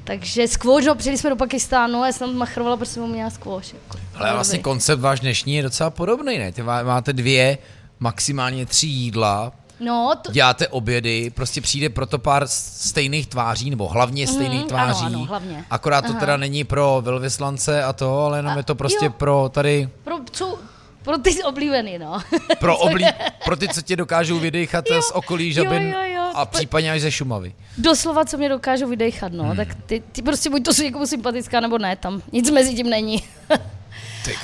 Takže 0.04 0.49
squash, 0.49 0.87
no, 0.87 0.94
přijeli 0.94 1.18
jsme 1.18 1.30
do 1.30 1.37
Pakistánu 1.37 2.02
a 2.02 2.06
já 2.06 2.12
jsem 2.12 2.28
tam 2.28 2.37
machrovala, 2.37 2.76
protože 2.76 2.90
jsem 2.90 3.11
měla 3.11 3.30
squash. 3.30 3.75
Jako. 3.75 3.99
Ale 4.14 4.32
vlastně 4.32 4.59
koncept 4.59 5.00
váš 5.00 5.21
dnešní 5.21 5.54
je 5.54 5.62
docela 5.62 5.90
podobný, 5.90 6.38
ne? 6.38 6.52
Ty 6.52 6.62
má- 6.62 6.82
máte 6.82 7.12
dvě, 7.12 7.59
maximálně 8.00 8.66
tři 8.66 8.87
jídla, 8.87 9.52
No, 9.85 10.12
to, 10.23 10.33
děláte 10.33 10.69
obědy, 10.69 11.31
prostě 11.31 11.61
přijde 11.61 11.89
proto 11.89 12.19
pár 12.19 12.43
stejných 12.47 13.27
tváří, 13.27 13.71
nebo 13.71 13.89
hlavně 13.89 14.27
stejných 14.27 14.61
ano, 14.61 14.69
tváří. 14.69 15.05
ano, 15.07 15.19
hlavně. 15.25 15.65
Akorát 15.71 16.03
to 16.03 16.11
Aha. 16.11 16.21
teda 16.21 16.37
není 16.37 16.65
pro 16.65 16.99
velvyslance 17.05 17.85
a 17.85 17.93
to, 17.93 18.21
ale 18.25 18.39
jenom 18.39 18.53
A- 18.53 18.57
je 18.57 18.62
to 18.62 18.75
prostě 18.75 19.05
jo. 19.05 19.11
pro 19.11 19.51
tady, 19.55 19.89
pro, 20.05 20.17
co, 20.31 20.59
pro 21.03 21.19
ty 21.19 21.43
oblíbený, 21.45 21.99
no. 21.99 22.19
pro, 22.61 22.79
oblí, 22.89 23.07
pro 23.45 23.57
ty, 23.57 23.69
co 23.69 23.83
tě 23.83 23.97
dokážou 23.97 24.39
vydechat 24.39 24.85
Jo, 24.91 25.03
z 25.03 25.11
okolí 25.11 25.49
jo, 25.49 25.55
Žabin 25.55 25.83
jo, 25.83 25.99
jo. 26.15 26.31
a 26.35 26.47
případně 26.47 26.93
až 26.93 27.01
ze 27.01 27.11
Šumavy. 27.11 27.55
Doslova, 27.79 28.25
co 28.25 28.37
mě 28.39 28.49
dokážou 28.49 28.89
vydechat, 28.89 29.33
no. 29.33 29.45
Hmm. 29.45 29.57
Tak 29.57 29.69
ty, 29.87 30.03
ty 30.12 30.23
prostě 30.23 30.51
buď 30.51 30.65
to 30.65 30.75
si 30.75 30.85
někomu 30.85 31.07
sympatická, 31.07 31.61
nebo 31.61 31.79
ne, 31.79 31.97
tam 31.97 32.23
nic 32.33 32.51
mezi 32.51 32.75
tím 32.75 32.91
není. 32.91 33.23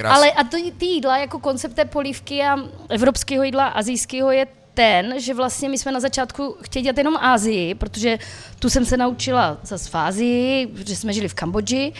Ale 0.08 0.30
a 0.32 0.44
to, 0.44 0.56
ty 0.78 0.86
jídla, 0.86 1.18
jako 1.18 1.38
koncept 1.38 1.74
té 1.74 1.84
polívky 1.84 2.42
a 2.42 2.56
evropského 2.88 3.42
jídla, 3.44 3.66
azijského 3.66 4.30
je 4.30 4.46
ten, 4.78 5.20
že 5.20 5.34
vlastně 5.34 5.68
my 5.68 5.78
jsme 5.78 5.92
na 5.92 6.00
začátku 6.00 6.56
chtěli 6.62 6.82
dělat 6.82 6.98
jenom 6.98 7.16
Ázii, 7.16 7.74
protože 7.74 8.18
tu 8.58 8.70
jsem 8.70 8.84
se 8.84 8.96
naučila 8.96 9.56
zase 9.62 9.90
v 9.90 9.94
Ázii, 9.94 10.68
že 10.86 10.96
jsme 10.96 11.12
žili 11.12 11.28
v 11.28 11.34
Kambodži 11.34 11.92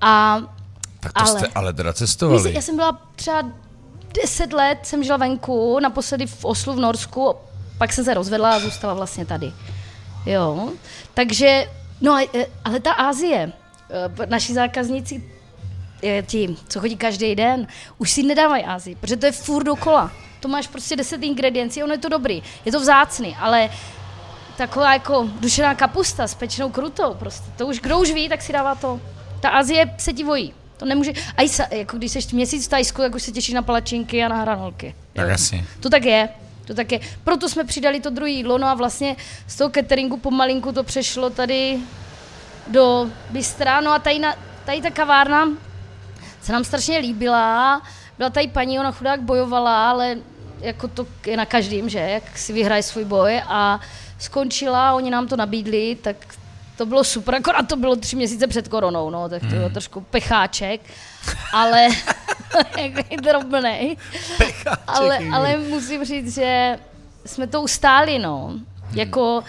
a 0.00 0.40
tak 1.00 1.12
to 1.12 1.20
ale- 1.20 1.38
jste 1.38 1.46
ale 1.54 1.72
teda 1.72 1.92
cestovali. 1.92 2.54
já 2.54 2.60
jsem 2.62 2.76
byla 2.76 3.00
třeba 3.16 3.42
10 4.22 4.52
let, 4.52 4.78
jsem 4.82 5.04
žila 5.04 5.16
venku, 5.16 5.78
naposledy 5.80 6.26
v 6.26 6.44
Oslu 6.44 6.72
v 6.72 6.80
Norsku, 6.80 7.34
pak 7.78 7.92
jsem 7.92 8.04
se 8.04 8.14
rozvedla 8.14 8.50
a 8.54 8.58
zůstala 8.60 8.94
vlastně 8.94 9.26
tady. 9.26 9.52
Jo, 10.26 10.68
takže, 11.14 11.66
no 12.00 12.12
a- 12.12 12.28
e, 12.38 12.46
ale 12.64 12.80
ta 12.80 12.92
Asie, 12.92 13.52
e, 14.20 14.26
naši 14.26 14.54
zákazníci, 14.54 15.24
e, 16.04 16.22
ti, 16.22 16.56
co 16.68 16.80
chodí 16.80 16.96
každý 16.96 17.34
den, 17.34 17.66
už 17.98 18.10
si 18.10 18.22
nedávají 18.22 18.64
Asii, 18.64 18.94
protože 18.96 19.16
to 19.16 19.26
je 19.26 19.32
furt 19.32 19.64
dokola. 19.64 20.12
To 20.40 20.48
máš 20.48 20.66
prostě 20.66 20.96
10 20.96 21.22
ingrediencí, 21.22 21.82
ono 21.82 21.92
je 21.92 21.98
to 21.98 22.08
dobrý, 22.08 22.42
je 22.64 22.72
to 22.72 22.80
vzácný, 22.80 23.36
ale 23.40 23.70
taková 24.56 24.92
jako 24.92 25.28
dušená 25.40 25.74
kapusta 25.74 26.26
s 26.26 26.34
pečenou 26.34 26.70
krutou, 26.70 27.14
prostě, 27.14 27.46
to 27.56 27.66
už 27.66 27.80
kdo 27.80 27.98
už 27.98 28.12
ví, 28.12 28.28
tak 28.28 28.42
si 28.42 28.52
dává 28.52 28.74
to. 28.74 29.00
Ta 29.40 29.48
Azie 29.48 29.94
se 29.98 30.12
ti 30.12 30.24
vojí. 30.24 30.54
To 30.76 30.84
nemůže, 30.84 31.12
a 31.36 31.42
i 31.42 31.48
sa, 31.48 31.66
jako 31.70 31.96
když 31.96 32.12
jsi 32.12 32.36
měsíc 32.36 32.66
v 32.66 32.70
Tajsku, 32.70 33.02
tak 33.02 33.14
už 33.14 33.22
se 33.22 33.32
těšíš 33.32 33.54
na 33.54 33.62
palačinky 33.62 34.24
a 34.24 34.28
na 34.28 34.36
hranolky. 34.36 34.94
Tak 35.12 35.28
jasně. 35.28 35.64
To 35.80 35.90
tak 35.90 36.04
je. 36.04 36.28
To 36.64 36.74
tak 36.74 36.92
je. 36.92 37.00
Proto 37.24 37.48
jsme 37.48 37.64
přidali 37.64 38.00
to 38.00 38.10
druhé 38.10 38.30
jídlo, 38.30 38.58
no 38.58 38.66
a 38.66 38.74
vlastně 38.74 39.16
z 39.46 39.56
toho 39.56 39.70
cateringu 39.70 40.16
pomalinku 40.16 40.72
to 40.72 40.84
přešlo 40.84 41.30
tady 41.30 41.78
do 42.66 43.10
bystra. 43.30 43.80
No 43.80 43.92
a 43.92 43.98
tady, 43.98 44.18
na, 44.18 44.34
tady 44.64 44.82
ta 44.82 44.90
kavárna 44.90 45.48
se 46.42 46.52
nám 46.52 46.64
strašně 46.64 46.98
líbila. 46.98 47.82
Byla 48.18 48.30
tady 48.30 48.48
paní, 48.48 48.78
ona 48.78 48.92
chudák 48.92 49.22
bojovala, 49.22 49.90
ale 49.90 50.16
jako 50.60 50.88
to 50.88 51.06
je 51.26 51.36
na 51.36 51.46
každým, 51.46 51.88
že, 51.88 51.98
jak 51.98 52.38
si 52.38 52.52
vyhraje 52.52 52.82
svůj 52.82 53.04
boj 53.04 53.42
a 53.46 53.80
skončila, 54.18 54.94
oni 54.94 55.10
nám 55.10 55.28
to 55.28 55.36
nabídli, 55.36 55.96
tak 56.02 56.16
to 56.76 56.86
bylo 56.86 57.04
super, 57.04 57.34
akorát 57.34 57.68
to 57.68 57.76
bylo 57.76 57.96
tři 57.96 58.16
měsíce 58.16 58.46
před 58.46 58.68
koronou, 58.68 59.10
no, 59.10 59.28
tak 59.28 59.40
to 59.42 59.48
bylo 59.48 59.70
trošku 59.70 60.00
pecháček, 60.00 60.80
ale 61.52 61.88
jako 62.78 63.16
drobnej. 63.22 63.96
ale, 64.86 65.18
ale 65.32 65.56
musím 65.56 66.04
říct, 66.04 66.34
že 66.34 66.78
jsme 67.26 67.46
to 67.46 67.62
ustáli, 67.62 68.18
no. 68.18 68.52
Jako, 68.92 69.44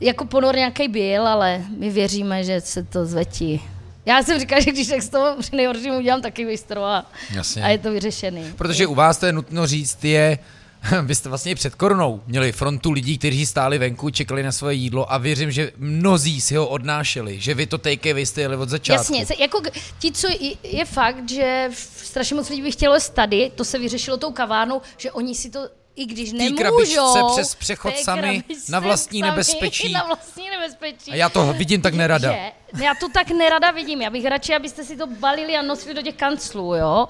jako 0.00 0.24
ponor 0.24 0.56
nějaký 0.56 0.88
byl, 0.88 1.28
ale 1.28 1.62
my 1.76 1.90
věříme, 1.90 2.44
že 2.44 2.60
se 2.60 2.82
to 2.82 3.06
zvetí. 3.06 3.62
Já 4.08 4.22
jsem 4.22 4.40
říkala, 4.40 4.60
že 4.60 4.70
když 4.70 4.86
tak 4.86 5.02
z 5.02 5.08
toho 5.08 5.36
při 5.40 5.56
nejhorším 5.56 5.94
udělám 5.94 6.22
taky 6.22 6.46
bistro 6.46 6.84
a, 6.84 7.06
Jasně. 7.34 7.62
a 7.62 7.68
je 7.68 7.78
to 7.78 7.92
vyřešený. 7.92 8.52
Protože 8.56 8.86
u 8.86 8.94
vás 8.94 9.18
to 9.18 9.26
je 9.26 9.32
nutno 9.32 9.66
říct, 9.66 10.04
je, 10.04 10.38
vy 11.02 11.14
jste 11.14 11.28
vlastně 11.28 11.52
i 11.52 11.54
před 11.54 11.74
koronou 11.74 12.22
měli 12.26 12.52
frontu 12.52 12.90
lidí, 12.90 13.18
kteří 13.18 13.46
stáli 13.46 13.78
venku, 13.78 14.10
čekali 14.10 14.42
na 14.42 14.52
svoje 14.52 14.74
jídlo 14.74 15.12
a 15.12 15.18
věřím, 15.18 15.50
že 15.50 15.72
mnozí 15.76 16.40
si 16.40 16.56
ho 16.56 16.68
odnášeli, 16.68 17.40
že 17.40 17.54
vy 17.54 17.66
to 17.66 17.78
take 17.78 18.14
vy 18.14 18.26
jste 18.26 18.40
jeli 18.40 18.56
od 18.56 18.68
začátku. 18.68 19.14
Jasně, 19.14 19.36
jako 19.38 19.62
ti, 19.98 20.12
co 20.12 20.28
je, 20.62 20.84
fakt, 20.84 21.30
že 21.30 21.70
strašně 21.96 22.36
moc 22.36 22.48
lidí 22.48 22.62
by 22.62 22.72
chtělo 22.72 22.96
tady, 23.14 23.52
to 23.54 23.64
se 23.64 23.78
vyřešilo 23.78 24.16
tou 24.16 24.32
kavárnou, 24.32 24.82
že 24.96 25.12
oni 25.12 25.34
si 25.34 25.50
to 25.50 25.68
i 25.98 26.06
když 26.06 26.30
té 26.30 26.36
nemůžou, 26.36 26.62
krabičce 26.62 27.18
přes 27.32 27.54
přechod 27.54 27.94
té 27.94 28.02
sami 28.02 28.44
na 28.68 28.80
vlastní 28.80 29.20
sami 29.20 29.30
nebezpečí. 29.30 29.92
Na 29.92 30.04
vlastní 30.04 30.50
nebezpečí. 30.50 31.10
A 31.10 31.14
já 31.14 31.28
to 31.28 31.52
vidím 31.52 31.82
tak 31.82 31.94
nerada. 31.94 32.32
Že, 32.32 32.52
já 32.84 32.94
to 33.00 33.08
tak 33.08 33.30
nerada 33.30 33.70
vidím. 33.70 34.02
Já 34.02 34.10
bych 34.10 34.24
radši, 34.26 34.54
abyste 34.54 34.84
si 34.84 34.96
to 34.96 35.06
balili 35.06 35.56
a 35.56 35.62
nosili 35.62 35.94
do 35.94 36.02
těch 36.02 36.14
kanclů, 36.14 36.74
jo. 36.74 37.08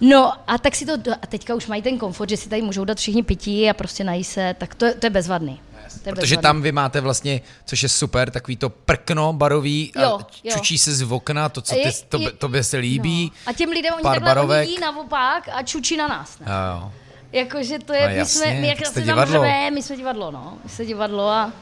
No 0.00 0.32
a 0.50 0.58
tak 0.58 0.76
si 0.76 0.86
to, 0.86 0.92
a 1.22 1.26
teďka 1.26 1.54
už 1.54 1.66
mají 1.66 1.82
ten 1.82 1.98
komfort, 1.98 2.30
že 2.30 2.36
si 2.36 2.48
tady 2.48 2.62
můžou 2.62 2.84
dát 2.84 2.98
všichni 2.98 3.22
pití 3.22 3.70
a 3.70 3.74
prostě 3.74 4.04
nají 4.04 4.24
se, 4.24 4.54
tak 4.58 4.74
to, 4.74 4.84
je- 4.84 4.94
to 4.94 5.06
je 5.06 5.10
bezvadný. 5.10 5.60
To 6.02 6.08
je 6.08 6.14
Protože 6.14 6.20
bezvadný. 6.36 6.42
tam 6.42 6.62
vy 6.62 6.72
máte 6.72 7.00
vlastně, 7.00 7.40
což 7.64 7.82
je 7.82 7.88
super, 7.88 8.30
takový 8.30 8.56
to 8.56 8.68
prkno 8.70 9.32
barový 9.32 9.92
a 9.96 10.02
Jo, 10.02 10.18
jo. 10.44 10.52
čučí 10.54 10.78
se 10.78 10.94
z 10.94 11.02
okna, 11.12 11.48
to, 11.48 11.60
co 11.62 11.74
ty, 11.74 11.90
to, 12.08 12.18
tobě 12.38 12.64
se 12.64 12.76
líbí. 12.76 13.32
No. 13.46 13.50
A 13.50 13.52
těm 13.52 13.70
lidem 13.70 13.94
oni 13.94 14.02
takhle 14.02 14.20
barovek. 14.20 14.62
oni 14.66 14.70
jí 14.74 14.80
naopak 14.80 15.48
a 15.52 15.62
čučí 15.62 15.96
na 15.96 16.08
nás. 16.08 16.38
Ne? 16.38 16.46
Jo, 16.48 16.80
jo. 16.82 16.92
Jakože 17.32 17.78
to 17.78 17.92
je, 17.92 18.02
No 18.02 18.08
my 18.08 18.16
jasně, 18.16 18.40
jsme, 18.40 18.54
my, 18.54 18.68
jak 18.68 18.86
se 18.86 19.02
tam 19.02 19.26
řve, 19.26 19.70
my 19.70 19.82
jsme 19.82 19.96
divadlo, 19.96 20.30
no. 20.30 20.58
My 20.64 20.70
jsme 20.70 20.84
divadlo 20.84 21.28
a, 21.28 21.52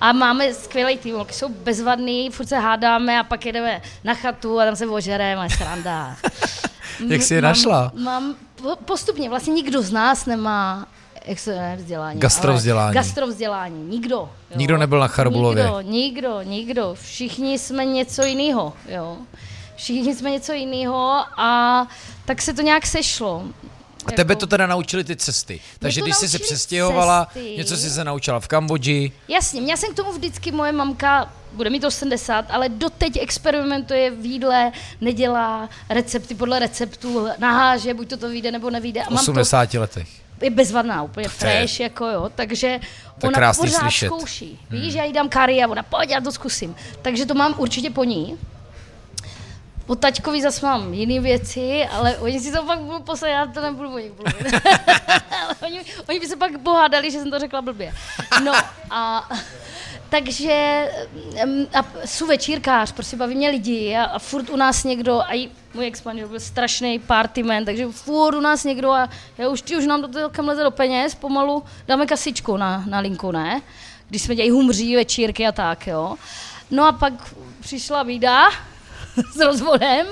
a 0.00 0.12
máme 0.12 0.54
skvělý 0.54 0.98
tým, 0.98 1.14
holky 1.14 1.32
jsou 1.34 1.48
bezvadný, 1.48 2.30
furt 2.30 2.46
se 2.46 2.58
hádáme 2.58 3.20
a 3.20 3.22
pak 3.24 3.46
jedeme 3.46 3.82
na 4.04 4.14
chatu 4.14 4.60
a 4.60 4.64
tam 4.64 4.76
se 4.76 4.86
ožereme, 4.86 5.42
a 5.42 5.48
sranda. 5.48 6.16
Jak 7.08 7.22
jsi 7.22 7.34
je 7.34 7.42
Mám- 7.42 7.50
našla? 7.50 7.92
Mám 7.94 8.34
po- 8.62 8.76
postupně, 8.76 9.28
vlastně 9.28 9.52
nikdo 9.52 9.82
z 9.82 9.92
nás 9.92 10.26
nemá 10.26 10.86
jak 11.28 11.38
se 11.38 11.54
jmenuje 11.54 11.76
vzdělání. 11.76 12.20
Gastrovzdělání. 12.20 12.94
Gastrovzdělání, 12.94 13.84
nikdo. 13.84 14.16
Jo. 14.16 14.56
Nikdo 14.56 14.76
nebyl 14.78 14.98
na 14.98 15.08
Charbulově. 15.08 15.64
Nikdo, 15.64 15.80
nikdo, 15.80 16.42
nikdo. 16.42 16.94
Všichni 17.00 17.58
jsme 17.58 17.84
něco 17.84 18.22
jiného, 18.22 18.72
jo. 18.88 19.16
Všichni 19.76 20.14
jsme 20.14 20.30
něco 20.30 20.52
jiného 20.52 21.24
a 21.36 21.86
tak 22.24 22.42
se 22.42 22.54
to 22.54 22.62
nějak 22.62 22.86
sešlo. 22.86 23.44
A 24.06 24.12
tebe 24.12 24.36
to 24.36 24.46
teda 24.46 24.66
naučili 24.66 25.04
ty 25.04 25.16
cesty. 25.16 25.60
Takže 25.78 26.00
když 26.00 26.16
jsi 26.16 26.28
se 26.28 26.38
přestěhovala, 26.38 27.24
cesty. 27.32 27.54
něco 27.56 27.76
jsi 27.76 27.90
se 27.90 28.04
naučila 28.04 28.40
v 28.40 28.48
Kambodži, 28.48 29.12
Jasně, 29.28 29.60
měla 29.60 29.76
jsem 29.76 29.92
k 29.92 29.96
tomu 29.96 30.12
vždycky, 30.12 30.52
moje 30.52 30.72
mamka 30.72 31.32
bude 31.52 31.70
mít 31.70 31.84
80, 31.84 32.44
ale 32.50 32.68
doteď 32.68 33.16
experimentuje 33.20 34.10
v 34.10 34.24
jídle, 34.26 34.72
nedělá 35.00 35.68
recepty 35.90 36.34
podle 36.34 36.58
receptů, 36.58 37.26
naháže, 37.38 37.94
buď 37.94 38.08
to 38.08 38.16
to 38.16 38.28
vyjde 38.28 38.50
nebo 38.52 38.70
nevyjde. 38.70 39.00
v 39.02 39.06
A 39.06 39.10
mám 39.10 39.24
to 39.24 39.30
80 39.32 39.74
letech. 39.74 40.08
je 40.42 40.50
bezvadná, 40.50 41.02
úplně 41.02 41.28
fresh, 41.28 41.80
jako 41.80 42.06
jo, 42.06 42.30
takže 42.34 42.80
To 43.20 43.26
je 43.26 43.28
ona 43.36 43.52
pořád 43.52 43.70
slyšet. 43.80 44.06
zkouší. 44.06 44.58
Víš, 44.70 44.94
já 44.94 45.04
jí 45.04 45.12
dám 45.12 45.28
kary 45.28 45.62
a 45.64 45.68
ona, 45.68 45.82
pojď, 45.82 46.10
já 46.10 46.20
to 46.20 46.32
zkusím. 46.32 46.74
Takže 47.02 47.26
to 47.26 47.34
mám 47.34 47.54
určitě 47.58 47.90
po 47.90 48.04
ní. 48.04 48.38
Po 49.88 49.96
taťkovi 49.96 50.42
zase 50.42 50.66
mám 50.66 50.94
jiné 50.94 51.20
věci, 51.20 51.88
ale 51.90 52.16
oni 52.16 52.40
si 52.40 52.52
to 52.52 52.62
pak 52.62 52.78
budou 52.78 53.00
poslat, 53.00 53.28
já 53.28 53.46
to 53.46 53.60
nebudu 53.60 53.94
o 53.94 53.98
nich 53.98 54.12
oni, 55.62 55.80
oni 56.08 56.20
by 56.20 56.26
se 56.26 56.36
pak 56.36 56.58
pohádali, 56.58 57.10
že 57.10 57.18
jsem 57.18 57.30
to 57.30 57.38
řekla 57.38 57.62
blbě. 57.62 57.94
No 58.44 58.52
a 58.90 59.28
takže 60.08 60.88
em, 61.36 61.66
a 61.74 61.86
jsou 62.04 62.26
večírkář, 62.26 62.92
prostě 62.92 63.16
baví 63.16 63.34
mě 63.34 63.50
lidi 63.50 63.96
a, 63.96 64.04
a 64.04 64.18
furt 64.18 64.50
u 64.50 64.56
nás 64.56 64.84
někdo, 64.84 65.20
a 65.20 65.34
i 65.34 65.48
můj 65.74 65.86
ex 65.86 66.02
byl 66.02 66.40
strašný 66.40 66.98
partyman, 66.98 67.64
takže 67.64 67.86
furt 67.86 68.34
u 68.34 68.40
nás 68.40 68.64
někdo 68.64 68.92
a 68.92 69.08
já 69.38 69.48
už, 69.48 69.62
už 69.78 69.86
nám 69.86 70.02
to 70.02 70.08
celkem 70.08 70.48
leze 70.48 70.62
do 70.62 70.70
peněz, 70.70 71.14
pomalu 71.14 71.64
dáme 71.86 72.06
kasičku 72.06 72.56
na, 72.56 72.84
na 72.86 72.98
linku, 72.98 73.32
ne? 73.32 73.62
Když 74.08 74.22
jsme 74.22 74.34
dělají 74.34 74.50
humří, 74.50 74.96
večírky 74.96 75.46
a 75.46 75.52
tak, 75.52 75.86
jo. 75.86 76.16
No 76.70 76.86
a 76.86 76.92
pak 76.92 77.12
přišla 77.60 78.04
bída 78.04 78.48
s 79.32 79.40
rozvodem, 79.40 80.06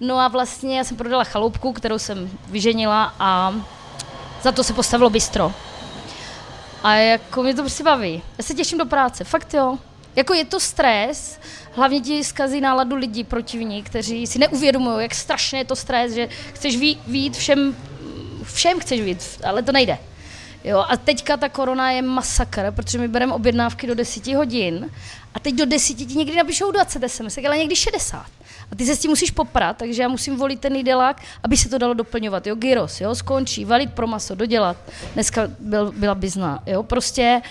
no 0.00 0.18
a 0.18 0.28
vlastně 0.28 0.78
já 0.78 0.84
jsem 0.84 0.96
prodala 0.96 1.24
chaloupku, 1.24 1.72
kterou 1.72 1.98
jsem 1.98 2.30
vyženila 2.48 3.14
a 3.18 3.54
za 4.42 4.52
to 4.52 4.64
se 4.64 4.72
postavilo 4.74 5.10
bistro. 5.10 5.52
A 6.82 6.94
jako 6.94 7.42
mě 7.42 7.54
to 7.54 7.62
prostě 7.62 7.84
baví. 7.84 8.22
Já 8.38 8.44
se 8.44 8.54
těším 8.54 8.78
do 8.78 8.86
práce, 8.86 9.24
fakt 9.24 9.54
jo. 9.54 9.78
Jako 10.16 10.34
je 10.34 10.44
to 10.44 10.60
stres, 10.60 11.40
hlavně 11.72 12.00
ti 12.00 12.24
zkazí 12.24 12.60
náladu 12.60 12.96
lidi 12.96 13.24
protivní, 13.24 13.82
kteří 13.82 14.26
si 14.26 14.38
neuvědomují, 14.38 15.02
jak 15.02 15.14
strašně 15.14 15.58
je 15.58 15.64
to 15.64 15.76
stres, 15.76 16.12
že 16.12 16.28
chceš 16.52 16.76
ví- 16.76 17.00
výjít 17.06 17.36
všem, 17.36 17.76
všem 18.42 18.80
chceš 18.80 19.00
výjít, 19.00 19.40
ale 19.44 19.62
to 19.62 19.72
nejde. 19.72 19.98
Jo, 20.64 20.84
a 20.88 20.96
teďka 20.96 21.36
ta 21.36 21.48
korona 21.48 21.90
je 21.90 22.02
masakr, 22.02 22.72
protože 22.76 22.98
my 22.98 23.08
bereme 23.08 23.32
objednávky 23.32 23.86
do 23.86 23.94
10 23.94 24.26
hodin 24.26 24.90
a 25.34 25.40
teď 25.40 25.54
do 25.54 25.66
10 25.66 25.94
ti 25.94 26.14
někdy 26.14 26.36
napíšou 26.36 26.70
20 26.70 27.08
SMS, 27.08 27.38
ale 27.46 27.58
někdy 27.58 27.76
60. 27.76 28.26
A 28.72 28.76
ty 28.76 28.86
se 28.86 28.96
s 28.96 28.98
tím 28.98 29.10
musíš 29.10 29.30
poprat, 29.30 29.76
takže 29.76 30.02
já 30.02 30.08
musím 30.08 30.36
volit 30.36 30.60
ten 30.60 30.76
jídelák, 30.76 31.22
aby 31.42 31.56
se 31.56 31.68
to 31.68 31.78
dalo 31.78 31.94
doplňovat. 31.94 32.46
Jo, 32.46 32.54
gyros, 32.54 33.00
jo, 33.00 33.14
skončí, 33.14 33.64
valit 33.64 33.92
pro 33.92 34.06
maso, 34.06 34.34
dodělat. 34.34 34.76
Dneska 35.14 35.48
byl, 35.58 35.92
byla 35.96 36.14
bizna, 36.14 36.62
jo, 36.66 36.82
prostě 36.82 37.42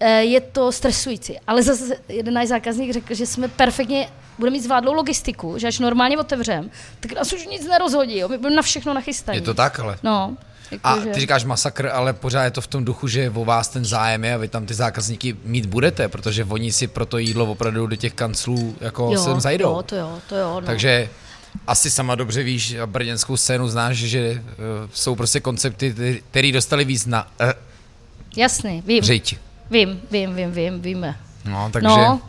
eh, 0.00 0.10
je 0.10 0.40
to 0.40 0.72
stresující. 0.72 1.38
Ale 1.46 1.62
zase 1.62 1.96
jeden 2.08 2.34
náš 2.34 2.48
zákazník 2.48 2.92
řekl, 2.92 3.14
že 3.14 3.26
jsme 3.26 3.48
perfektně 3.48 4.08
budeme 4.38 4.56
mít 4.56 4.62
zvládlou 4.62 4.92
logistiku, 4.92 5.58
že 5.58 5.66
až 5.66 5.78
normálně 5.78 6.18
otevřem, 6.18 6.70
tak 7.00 7.12
nás 7.12 7.32
už 7.32 7.46
nic 7.46 7.66
nerozhodí, 7.66 8.18
jo? 8.18 8.28
my 8.28 8.38
budeme 8.38 8.56
na 8.56 8.62
všechno 8.62 8.94
nachystaní. 8.94 9.38
Je 9.38 9.42
to 9.42 9.54
tak, 9.54 9.80
ale. 9.80 9.98
No. 10.02 10.36
A 10.84 10.96
ty 10.96 11.20
říkáš 11.20 11.44
masakr, 11.44 11.86
ale 11.92 12.12
pořád 12.12 12.44
je 12.44 12.50
to 12.50 12.60
v 12.60 12.66
tom 12.66 12.84
duchu, 12.84 13.08
že 13.08 13.30
o 13.34 13.44
vás 13.44 13.68
ten 13.68 13.84
zájem 13.84 14.24
je 14.24 14.34
a 14.34 14.36
vy 14.36 14.48
tam 14.48 14.66
ty 14.66 14.74
zákazníky 14.74 15.36
mít 15.44 15.66
budete, 15.66 16.08
protože 16.08 16.44
oni 16.44 16.72
si 16.72 16.86
pro 16.86 17.06
to 17.06 17.18
jídlo 17.18 17.46
opravdu 17.46 17.86
do 17.86 17.96
těch 17.96 18.12
kanclů 18.14 18.76
jako 18.80 19.10
jo, 19.12 19.24
sem 19.24 19.40
zajdou. 19.40 19.68
Jo, 19.70 19.82
to 19.82 19.96
jo, 19.96 20.18
to 20.28 20.36
jo. 20.36 20.60
No. 20.60 20.66
Takže 20.66 21.08
asi 21.66 21.90
sama 21.90 22.14
dobře 22.14 22.42
víš, 22.42 22.74
a 22.74 22.86
brněnskou 22.86 23.36
scénu 23.36 23.68
znáš, 23.68 23.96
že 23.96 24.32
uh, 24.32 24.90
jsou 24.94 25.14
prostě 25.14 25.40
koncepty, 25.40 25.94
které 26.30 26.52
dostali 26.52 26.84
víc 26.84 27.06
na 27.06 27.26
uh, 27.40 27.50
Jasný, 28.36 28.82
vím, 28.86 29.04
řeď. 29.04 29.38
vím, 29.70 30.00
vím, 30.10 30.34
vím, 30.34 30.52
vím, 30.52 30.80
víme. 30.82 31.16
No, 31.44 31.70
takže 31.72 31.88
No, 31.88 32.20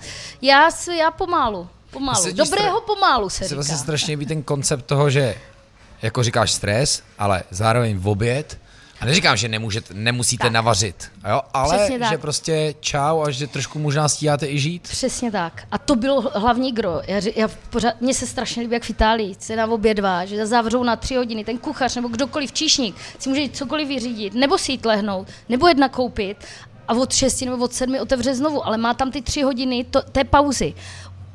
já, 0.41 0.71
si, 0.71 0.95
já 0.95 1.12
pomálu, 1.12 1.67
pomálu. 1.91 2.32
Dobrého 2.34 2.82
pomálu 2.82 3.30
se 3.30 3.38
se 3.38 3.43
říká. 3.43 3.56
vlastně 3.56 3.78
strašně 3.78 4.12
líbí 4.12 4.25
ten 4.25 4.43
koncept 4.43 4.86
toho, 4.86 5.10
že 5.10 5.36
jako 6.01 6.23
říkáš 6.23 6.51
stres, 6.51 7.03
ale 7.19 7.43
zároveň 7.51 7.97
v 7.97 8.07
oběd, 8.07 8.57
a 9.01 9.05
neříkám, 9.05 9.38
že 9.38 9.47
nemůžete, 9.47 9.93
nemusíte 9.93 10.43
Tak. 10.43 10.51
navařit, 10.51 11.12
jo? 11.29 11.41
ale 11.53 11.89
že 12.09 12.17
prostě 12.17 12.75
čau 12.79 13.21
a 13.21 13.31
že 13.31 13.47
trošku 13.47 13.79
možná 13.79 14.09
stíháte 14.09 14.47
i 14.47 14.59
žít. 14.59 14.81
Přesně 14.81 15.31
tak. 15.31 15.63
A 15.71 15.77
to 15.77 15.95
bylo 15.95 16.21
hlavní 16.21 16.71
gro. 16.71 17.01
Já, 17.07 17.21
já 17.35 17.47
pořád, 17.69 18.01
mně 18.01 18.13
se 18.13 18.27
strašně 18.27 18.62
líbí, 18.62 18.73
jak 18.73 18.83
v 18.83 18.89
Itálii 18.89 19.35
se 19.39 19.55
na 19.55 19.67
obědvá, 19.67 20.25
že 20.25 20.45
zavřou 20.45 20.83
na 20.83 20.95
tři 20.95 21.15
hodiny. 21.15 21.43
Ten 21.43 21.57
kuchař 21.57 21.95
nebo 21.95 22.07
kdokoliv, 22.07 22.51
číšník, 22.51 22.95
si 23.19 23.29
může 23.29 23.49
cokoliv 23.49 23.88
vyřídit, 23.88 24.33
nebo 24.33 24.57
si 24.57 24.71
jít 24.71 24.85
lehnout, 24.85 25.27
nebo 25.49 25.67
jít 25.67 25.77
nakoupit 25.77 26.38
a 26.88 26.93
od 26.93 27.13
6 27.13 27.41
nebo 27.41 27.63
od 27.63 27.73
7 27.73 27.95
otevře 28.01 28.35
znovu, 28.35 28.67
ale 28.67 28.77
má 28.77 28.93
tam 28.93 29.12
ty 29.12 29.21
tři 29.21 29.41
hodiny 29.41 29.83
to, 29.83 30.01
té 30.01 30.23
pauzy. 30.23 30.73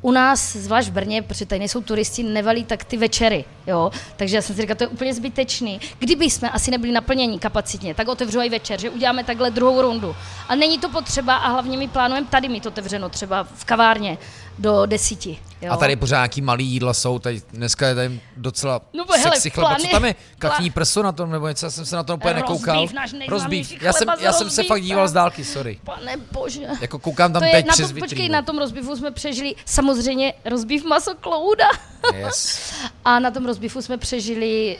U 0.05 0.11
nás, 0.11 0.55
zvlášť 0.55 0.89
v 0.89 0.91
Brně, 0.91 1.21
protože 1.21 1.45
tady 1.45 1.59
nejsou 1.59 1.81
turisti, 1.81 2.23
nevalí 2.23 2.63
tak 2.63 2.83
ty 2.83 2.97
večery, 2.97 3.45
jo. 3.67 3.91
Takže 4.15 4.35
já 4.35 4.41
jsem 4.41 4.55
si 4.55 4.61
říkala, 4.61 4.75
to 4.75 4.83
je 4.83 4.87
úplně 4.87 5.13
zbytečný. 5.13 5.79
Kdyby 5.99 6.25
jsme 6.25 6.49
asi 6.49 6.71
nebyli 6.71 6.93
naplněni 6.93 7.39
kapacitně, 7.39 7.93
tak 7.95 8.07
otevřu 8.07 8.41
i 8.41 8.49
večer, 8.49 8.79
že 8.79 8.89
uděláme 8.89 9.23
takhle 9.23 9.51
druhou 9.51 9.81
rundu. 9.81 10.15
A 10.49 10.55
není 10.55 10.79
to 10.79 10.89
potřeba 10.89 11.35
a 11.35 11.49
hlavně 11.49 11.77
my 11.77 11.87
plánujeme 11.87 12.27
tady 12.27 12.49
mít 12.49 12.65
otevřeno 12.65 13.09
třeba 13.09 13.43
v 13.43 13.65
kavárně 13.65 14.17
do 14.59 14.85
desíti. 14.85 15.39
Jo. 15.61 15.71
A 15.71 15.77
tady 15.77 15.95
pořád 15.95 16.17
nějaký 16.17 16.41
malý 16.41 16.65
jídla 16.67 16.93
jsou, 16.93 17.19
tady 17.19 17.41
dneska 17.53 17.87
je 17.87 17.95
tady 17.95 18.19
docela 18.37 18.81
No, 18.93 19.05
bo 19.05 19.13
hele, 19.13 19.23
sexy 19.23 19.49
chleba. 19.49 19.67
plán 19.69 19.79
Co 19.81 19.87
je- 19.87 19.91
tam 19.91 20.05
je? 20.05 20.15
Kachní 20.39 20.69
prso 20.71 21.03
na 21.03 21.11
tom, 21.11 21.31
nebo 21.31 21.47
něco, 21.47 21.65
já 21.65 21.69
jsem 21.69 21.85
se 21.85 21.95
na 21.95 22.03
to 22.03 22.15
úplně 22.15 22.33
nekoukal. 22.33 22.87
náš 22.93 23.11
nejznámější 23.13 23.29
Rozbíf. 23.29 23.81
Já 23.81 23.93
jsem, 23.93 24.07
chleba 24.07 24.21
já 24.21 24.33
jsem 24.33 24.49
se 24.49 24.63
fakt 24.63 24.81
díval 24.81 25.07
z 25.07 25.13
dálky, 25.13 25.43
sorry. 25.43 25.79
Pane 25.83 26.17
bože. 26.31 26.61
Jako 26.81 26.99
koukám 26.99 27.33
tam 27.33 27.41
to 27.41 27.45
je, 27.45 27.51
teď 27.51 27.65
na 27.65 27.73
přes 27.73 27.91
tom, 27.91 27.99
počkej, 27.99 28.29
na 28.29 28.41
tom 28.41 28.57
rozbifu 28.57 28.95
jsme 28.95 29.11
přežili 29.11 29.55
samozřejmě 29.65 30.33
rozbív 30.45 30.85
maso 30.85 31.15
klouda. 31.15 31.67
Yes. 32.15 32.71
A 33.05 33.19
na 33.19 33.31
tom 33.31 33.45
rozbifu 33.45 33.81
jsme 33.81 33.97
přežili, 33.97 34.77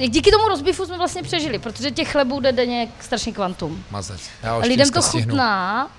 eh, 0.00 0.08
díky 0.08 0.30
tomu 0.30 0.48
rozbifu 0.48 0.86
jsme 0.86 0.98
vlastně 0.98 1.22
přežili, 1.22 1.58
protože 1.58 1.90
těch 1.90 2.12
chlebů 2.12 2.40
jde 2.40 2.52
denně 2.52 2.88
strašný 3.00 3.32
kvantum. 3.32 3.84
Mazec. 3.90 4.20
Já 4.42 4.56
ještě 4.56 4.68
lidem 4.68 4.90
to 4.90 5.02
stihnu. 5.02 5.26
chutná 5.30 5.90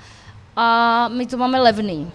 a 0.55 1.07
my 1.07 1.25
to 1.25 1.37
máme 1.37 1.59
levný. 1.61 2.11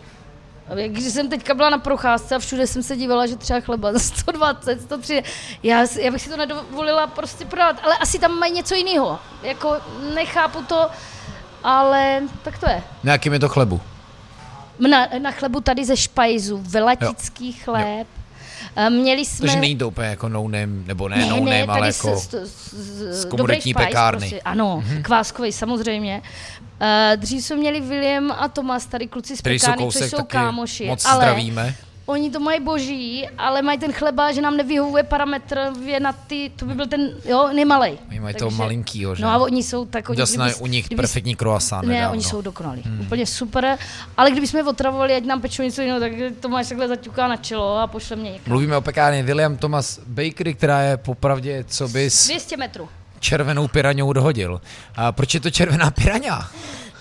Když 0.86 1.04
jsem 1.04 1.28
teďka 1.28 1.54
byla 1.54 1.70
na 1.70 1.78
procházce 1.78 2.34
a 2.34 2.38
všude 2.38 2.66
jsem 2.66 2.82
se 2.82 2.96
dívala, 2.96 3.26
že 3.26 3.36
třeba 3.36 3.60
chleba 3.60 3.92
za 3.92 3.98
120, 3.98 4.80
103, 4.80 5.22
já, 5.62 5.86
já 6.00 6.10
bych 6.10 6.22
si 6.22 6.30
to 6.30 6.36
nedovolila 6.36 7.06
prostě 7.06 7.44
prodat, 7.44 7.76
ale 7.82 7.98
asi 7.98 8.18
tam 8.18 8.38
mají 8.38 8.52
něco 8.52 8.74
jiného. 8.74 9.18
Jako 9.42 9.76
nechápu 10.14 10.62
to, 10.62 10.90
ale 11.64 12.22
tak 12.42 12.58
to 12.58 12.70
je. 12.70 12.82
Na 13.04 13.12
jakým 13.12 13.32
je 13.32 13.38
to 13.38 13.48
chlebu? 13.48 13.80
Na, 14.78 15.08
na 15.18 15.30
chlebu 15.30 15.60
tady 15.60 15.84
ze 15.84 15.96
špajzu, 15.96 16.60
velatický 16.62 17.52
chléb. 17.52 18.06
Eh, 18.18 18.23
Měli 18.88 19.24
jsme... 19.24 19.46
Takže 19.46 19.60
není 19.60 19.76
to 19.76 19.88
úplně 19.88 20.08
jako 20.08 20.28
no 20.28 20.42
name, 20.42 20.66
nebo 20.86 21.08
ne, 21.08 21.26
no 21.30 21.36
name, 21.36 21.62
ale 21.64 21.92
z- 21.92 21.96
jako... 21.96 22.18
z, 22.18 22.28
z, 22.30 22.74
z, 22.74 23.20
z 23.20 23.24
komunitní 23.24 23.72
špajz 23.72 23.86
pekárny. 23.86 24.18
Prostě, 24.20 24.40
ano, 24.40 24.84
mm-hmm. 24.86 25.02
kváskový 25.02 25.52
samozřejmě. 25.52 26.22
Uh, 26.80 27.16
dřív 27.16 27.44
jsme 27.44 27.56
měli 27.56 27.80
William 27.80 28.32
a 28.32 28.48
Tomas, 28.48 28.86
tady 28.86 29.06
kluci 29.06 29.36
z 29.36 29.40
Který 29.40 29.58
jsou 29.58 29.66
pekárny, 29.66 29.86
což 29.86 29.94
kousek 29.94 30.10
jsou 30.10 30.24
kámoši. 30.24 30.86
moc 30.86 31.04
ale 31.04 31.16
zdravíme. 31.16 31.74
Oni 32.06 32.30
to 32.30 32.40
mají 32.40 32.60
boží, 32.60 33.28
ale 33.38 33.62
mají 33.62 33.78
ten 33.78 33.92
chleba, 33.92 34.32
že 34.32 34.40
nám 34.42 34.56
nevyhovuje 34.56 35.02
parametrově 35.02 36.00
na 36.00 36.12
ty, 36.12 36.52
to 36.56 36.64
by 36.66 36.74
byl 36.74 36.86
ten, 36.86 37.10
jo, 37.24 37.48
nemalej. 37.54 37.98
Oni 38.10 38.20
mají 38.20 38.34
toho 38.34 38.50
malinkýho, 38.50 39.14
že? 39.14 39.22
No 39.22 39.28
a 39.28 39.38
oni 39.38 39.62
jsou 39.62 39.84
tak, 39.84 40.08
oni, 40.08 40.14
Viděl 40.16 40.26
jsem 40.26 40.38
na- 40.40 40.46
kdybys- 40.46 40.60
u 40.62 40.66
nich 40.66 40.86
kdybys- 40.86 40.96
perfektní 41.02 41.36
croissant 41.36 41.86
ne, 41.88 41.94
nedávno. 41.94 42.12
oni 42.12 42.22
jsou 42.22 42.42
dokonalí. 42.42 42.82
Hmm. 42.86 43.00
Úplně 43.00 43.26
super. 43.26 43.78
Ale 44.16 44.30
kdybychom 44.30 44.58
je 44.58 44.64
otravovali, 44.64 45.14
ať 45.14 45.24
nám 45.24 45.40
pečou 45.40 45.62
něco 45.62 45.82
jiného, 45.82 46.00
tak 46.00 46.12
to 46.40 46.48
máš 46.48 46.68
takhle 46.68 46.88
zaťuká 46.88 47.28
na 47.28 47.36
čelo 47.36 47.78
a 47.78 47.86
pošle 47.86 48.16
mě 48.16 48.30
někam. 48.32 48.44
Mluvíme 48.50 48.76
o 48.76 48.80
pekárně 48.80 49.22
William 49.22 49.56
Thomas 49.56 50.00
Bakery, 50.06 50.54
která 50.54 50.80
je 50.80 50.96
popravdě, 50.96 51.64
co 51.68 51.88
bys 51.88 52.24
200 52.26 52.56
metrů. 52.56 52.88
červenou 53.20 53.68
piraňou 53.68 54.12
dohodil. 54.12 54.60
A 54.96 55.12
proč 55.12 55.34
je 55.34 55.40
to 55.40 55.50
červená 55.50 55.90
piraňa? 55.90 56.50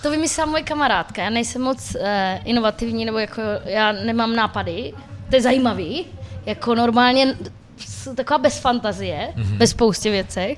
To 0.04 0.12
vymyslela 0.12 0.52
moje 0.52 0.64
kamarádka. 0.64 1.24
Já 1.24 1.30
nejsem 1.30 1.62
moc 1.62 1.96
uh, 1.96 2.02
inovativní, 2.46 3.06
nebo 3.06 3.18
jako 3.18 3.42
já 3.66 3.92
nemám 3.92 4.36
nápady. 4.36 4.94
To 5.30 5.36
je 5.36 5.42
zajímavý. 5.42 6.06
Jako 6.46 6.76
normálně 6.76 7.38
taková 8.16 8.38
bez 8.38 8.60
fantazie, 8.60 9.34
mm-hmm. 9.36 9.58
bez 9.58 9.70
spoustě 9.70 10.12
věcech. 10.12 10.58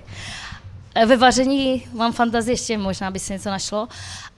Eh, 0.96 1.06
Ve 1.06 1.18
vaření 1.18 1.84
mám 1.94 2.14
fantazii 2.14 2.54
ještě, 2.54 2.78
možná 2.78 3.12
by 3.12 3.20
se 3.20 3.34
něco 3.34 3.50
našlo, 3.50 3.88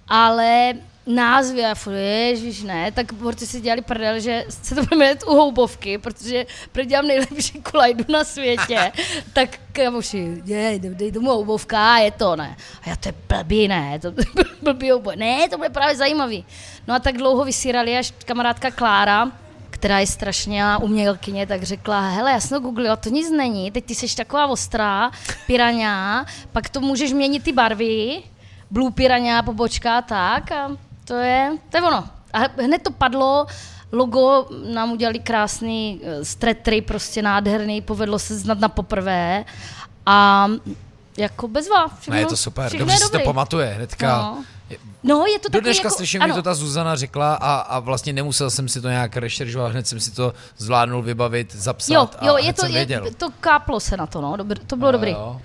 ale 0.07 0.73
názvy 1.07 1.65
a 1.65 1.75
furt, 1.75 1.95
ježiš, 1.95 2.63
ne, 2.63 2.91
tak 2.91 3.13
borci 3.13 3.47
si 3.47 3.61
dělali 3.61 3.81
prdel, 3.81 4.19
že 4.19 4.45
se 4.49 4.75
to 4.75 4.83
bude 4.83 4.95
jmenovat 4.95 5.23
u 5.23 5.33
houbovky, 5.33 5.97
protože 5.97 6.45
dělám 6.85 7.07
nejlepší 7.07 7.61
kulajdu 7.61 8.03
na 8.09 8.23
světě, 8.23 8.91
tak 9.33 9.49
kamoši, 9.71 10.41
je, 10.45 10.79
dej 10.79 11.11
tomu 11.11 11.29
houbovka 11.29 11.93
a 11.93 11.97
je 11.97 12.11
to, 12.11 12.35
ne. 12.35 12.55
A 12.81 12.89
já 12.89 12.95
to 12.95 13.09
je 13.09 13.13
blbý, 13.29 13.67
ne, 13.67 13.99
to 13.99 14.07
je 14.07 14.25
blbý 14.61 14.91
houbov. 14.91 15.15
Ne, 15.15 15.49
to 15.49 15.57
bude 15.57 15.69
právě 15.69 15.95
zajímavý. 15.95 16.45
No 16.87 16.95
a 16.95 16.99
tak 16.99 17.17
dlouho 17.17 17.45
vysírali, 17.45 17.97
až 17.97 18.13
kamarádka 18.25 18.71
Klára, 18.71 19.31
která 19.69 19.99
je 19.99 20.07
strašně 20.07 20.63
umělkyně, 20.81 21.47
tak 21.47 21.63
řekla, 21.63 22.09
hele, 22.09 22.31
já 22.31 22.39
jsem 22.39 22.49
to 22.49 22.59
googlila, 22.59 22.95
to 22.95 23.09
nic 23.09 23.31
není, 23.31 23.71
teď 23.71 23.85
ty 23.85 23.95
jsi 23.95 24.15
taková 24.15 24.47
ostrá, 24.47 25.11
piraňa, 25.47 26.25
pak 26.51 26.69
to 26.69 26.81
můžeš 26.81 27.13
měnit 27.13 27.43
ty 27.43 27.51
barvy, 27.51 28.23
blue 28.71 28.91
piraňa, 28.91 29.43
pobočka, 29.43 30.01
tak 30.01 30.51
a 30.51 30.86
to 31.07 31.13
je, 31.15 31.57
to 31.69 31.77
je 31.77 31.83
ono. 31.83 32.03
A 32.33 32.39
hned 32.61 32.81
to 32.83 32.91
padlo, 32.91 33.45
logo 33.91 34.45
nám 34.73 34.91
udělali 34.91 35.19
krásný 35.19 36.01
eh, 36.03 36.25
stretry, 36.25 36.81
prostě 36.81 37.21
nádherný, 37.21 37.81
povedlo 37.81 38.19
se 38.19 38.35
znat 38.37 38.59
na 38.59 38.69
poprvé 38.69 39.45
a 40.05 40.47
jako 41.17 41.47
bezva. 41.47 41.87
Všechno, 41.87 42.13
Ne, 42.15 42.19
je 42.21 42.25
to 42.25 42.37
super, 42.37 42.71
dobře 42.77 42.95
je 42.95 42.99
si 42.99 43.11
to 43.11 43.19
pamatuje 43.19 43.67
hnedka. 43.67 44.17
No. 44.17 44.43
No, 45.03 45.25
je 45.25 45.39
to 45.39 45.49
Do 45.49 45.61
dneška 45.61 45.87
jako, 45.87 45.95
slyším, 45.95 46.21
ano. 46.21 46.33
že 46.33 46.35
to 46.35 46.41
ta 46.43 46.53
Zuzana 46.53 46.95
řekla 46.95 47.33
a, 47.35 47.55
a 47.57 47.79
vlastně 47.79 48.13
nemusel 48.13 48.49
jsem 48.49 48.67
si 48.69 48.81
to 48.81 48.89
nějak 48.89 49.17
rešeržovat, 49.17 49.71
hned 49.71 49.87
jsem 49.87 49.99
si 49.99 50.11
to 50.11 50.33
zvládnul 50.57 51.01
vybavit, 51.01 51.55
zapsat 51.55 51.93
Jo, 51.93 52.09
jo, 52.21 52.33
a 52.35 52.39
je 52.39 52.53
to, 52.53 52.61
jsem 52.61 52.69
je, 52.71 52.75
věděl. 52.75 53.07
to 53.17 53.27
káplo 53.39 53.79
se 53.79 53.97
na 53.97 54.05
to, 54.07 54.21
no, 54.21 54.37
dobr, 54.37 54.57
to 54.57 54.75
bylo 54.75 54.87
Jo, 54.87 54.91
dobrý. 54.91 55.11
jo. 55.11 55.41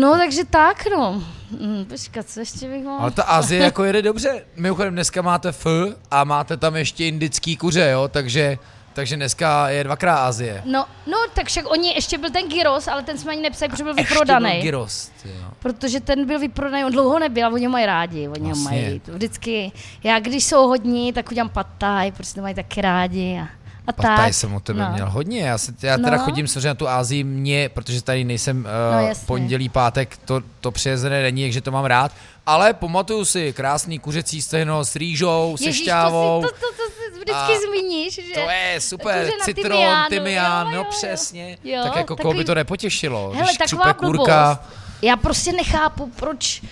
No, 0.00 0.16
takže 0.18 0.44
tak, 0.44 0.84
no. 0.96 1.22
Hm, 1.60 1.84
počkat, 1.88 2.28
co 2.28 2.40
ještě 2.40 2.68
bych 2.68 2.84
mohla? 2.84 2.98
Ale 2.98 3.10
ta 3.10 3.22
Azie 3.22 3.62
jako 3.62 3.84
jede 3.84 4.02
dobře. 4.02 4.44
Mimochodem 4.56 4.92
dneska 4.94 5.22
máte 5.22 5.48
F 5.48 5.66
a 6.10 6.24
máte 6.24 6.56
tam 6.56 6.76
ještě 6.76 7.06
indický 7.06 7.56
kuře, 7.56 7.88
jo, 7.92 8.08
takže, 8.08 8.58
takže 8.92 9.16
dneska 9.16 9.68
je 9.68 9.84
dvakrát 9.84 10.16
Azie. 10.16 10.62
No, 10.64 10.86
no, 11.06 11.16
tak 11.34 11.46
však 11.46 11.70
oni, 11.70 11.88
ještě 11.94 12.18
byl 12.18 12.30
ten 12.30 12.48
gyros, 12.48 12.88
ale 12.88 13.02
ten 13.02 13.18
jsme 13.18 13.32
ani 13.32 13.42
nepsali, 13.42 13.68
protože 13.68 13.84
byl 13.84 13.94
Ještě 13.98 14.14
vyprodaný. 14.14 14.50
byl 14.52 14.62
gyros, 14.62 15.10
jo. 15.24 15.32
Protože 15.58 16.00
ten 16.00 16.26
byl 16.26 16.38
vyprodaný, 16.38 16.84
on 16.84 16.92
dlouho 16.92 17.18
nebyl 17.18 17.46
a 17.46 17.50
oni 17.50 17.66
ho 17.66 17.72
mají 17.72 17.86
rádi, 17.86 18.28
oni 18.28 18.48
ho 18.50 18.54
Vlastně. 18.56 18.80
mají 18.82 19.00
to 19.00 19.12
vždycky. 19.12 19.72
Já 20.04 20.20
když 20.20 20.44
jsou 20.44 20.68
hodní, 20.68 21.12
tak 21.12 21.30
udělám 21.30 21.48
pataj, 21.48 22.12
protože 22.12 22.34
to 22.34 22.40
mají 22.42 22.54
taky 22.54 22.80
rádi 22.80 23.40
a, 23.42 23.48
a 23.86 23.92
Pataj 23.92 24.16
tak. 24.16 24.34
jsem 24.34 24.54
u 24.54 24.60
tebe 24.60 24.80
no. 24.80 24.92
měl 24.92 25.10
hodně, 25.10 25.40
já, 25.40 25.58
se, 25.58 25.72
já 25.82 25.96
teda 25.96 26.16
No. 26.16 26.18
chodím 26.24 26.48
samozřejmě 26.48 26.68
na 26.68 26.74
tu 26.74 26.88
Ázii, 26.88 27.24
mě, 27.24 27.68
protože 27.68 28.02
tady 28.02 28.24
nejsem 28.24 28.62
No, 28.62 29.00
uh, 29.02 29.08
jasně. 29.08 29.26
pondělí, 29.26 29.68
pátek, 29.68 30.16
to, 30.24 30.40
to 30.60 30.70
přijezené 30.70 31.22
není, 31.22 31.44
takže 31.44 31.60
to 31.60 31.70
mám 31.70 31.84
rád, 31.84 32.12
ale 32.46 32.72
pamatuju 32.74 33.24
si 33.24 33.52
krásný 33.52 33.98
kuřecí 33.98 34.42
stehno 34.42 34.84
s 34.84 34.96
rýžou, 34.96 35.56
se 35.58 35.64
Ježíš, 35.64 35.82
šťávou. 35.82 36.42
to, 36.42 36.48
si, 36.48 36.54
to, 36.54 36.60
to, 36.60 36.66
to, 36.76 36.90
si 36.92 37.10
vždycky 37.10 37.32
A 37.56 37.68
zmíníš, 37.68 38.14
že... 38.14 38.34
To 38.34 38.40
je 38.50 38.80
super, 38.80 39.30
citron, 39.44 39.64
tymiánu, 39.72 40.08
tymián, 40.08 40.66
jo, 40.66 40.72
no 40.72 40.76
jo, 40.78 40.84
jo. 40.84 40.90
přesně. 40.90 41.58
Jo, 41.64 41.80
tak 41.84 41.96
jako 41.96 42.06
koho 42.16 42.16
takový- 42.16 42.38
by 42.38 42.44
to 42.44 42.54
nepotěšilo, 42.54 43.30
Hele, 43.34 43.44
když 43.46 43.56
taková 43.58 43.92
křupe 43.94 44.06
kůrka. 44.06 44.64
Já 45.02 45.16
prostě 45.16 45.52
nechápu, 45.52 46.12
proč, 46.16 46.62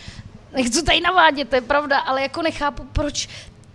nechci 0.57 0.83
tady 0.83 1.01
navádět, 1.01 1.49
to 1.49 1.55
je 1.55 1.61
pravda, 1.61 1.99
ale 1.99 2.23
jako 2.23 2.43
nechápu, 2.43 2.85
proč 2.93 3.29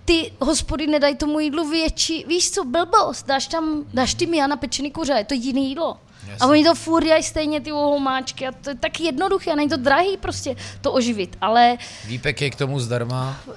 ty 0.05 0.31
hospody 0.41 0.87
nedají 0.87 1.15
tomu 1.15 1.39
jídlu 1.39 1.69
větší, 1.69 2.25
víš 2.27 2.51
co, 2.51 2.63
blbost, 2.63 3.27
dáš 3.27 3.47
tam, 3.47 3.85
dáš 3.93 4.13
ty 4.13 4.25
na 4.47 4.57
pečený 4.57 4.91
kuře, 4.91 5.13
je 5.13 5.23
to 5.23 5.33
jiný 5.33 5.69
jídlo. 5.69 5.97
Jasně. 6.27 6.37
A 6.41 6.47
oni 6.47 6.63
to 6.63 6.75
furt 6.75 7.03
dělají 7.03 7.23
stejně 7.23 7.61
ty 7.61 7.69
homáčky 7.69 8.47
a 8.47 8.51
to 8.51 8.69
je 8.69 8.75
tak 8.75 8.99
jednoduché 8.99 9.51
a 9.51 9.55
není 9.55 9.69
to 9.69 9.77
drahý 9.77 10.17
prostě 10.17 10.55
to 10.81 10.91
oživit, 10.91 11.37
ale 11.41 11.77
Výpek 12.05 12.41
je 12.41 12.49
k 12.49 12.55
tomu 12.55 12.79
zdarma. 12.79 13.37
no, 13.47 13.53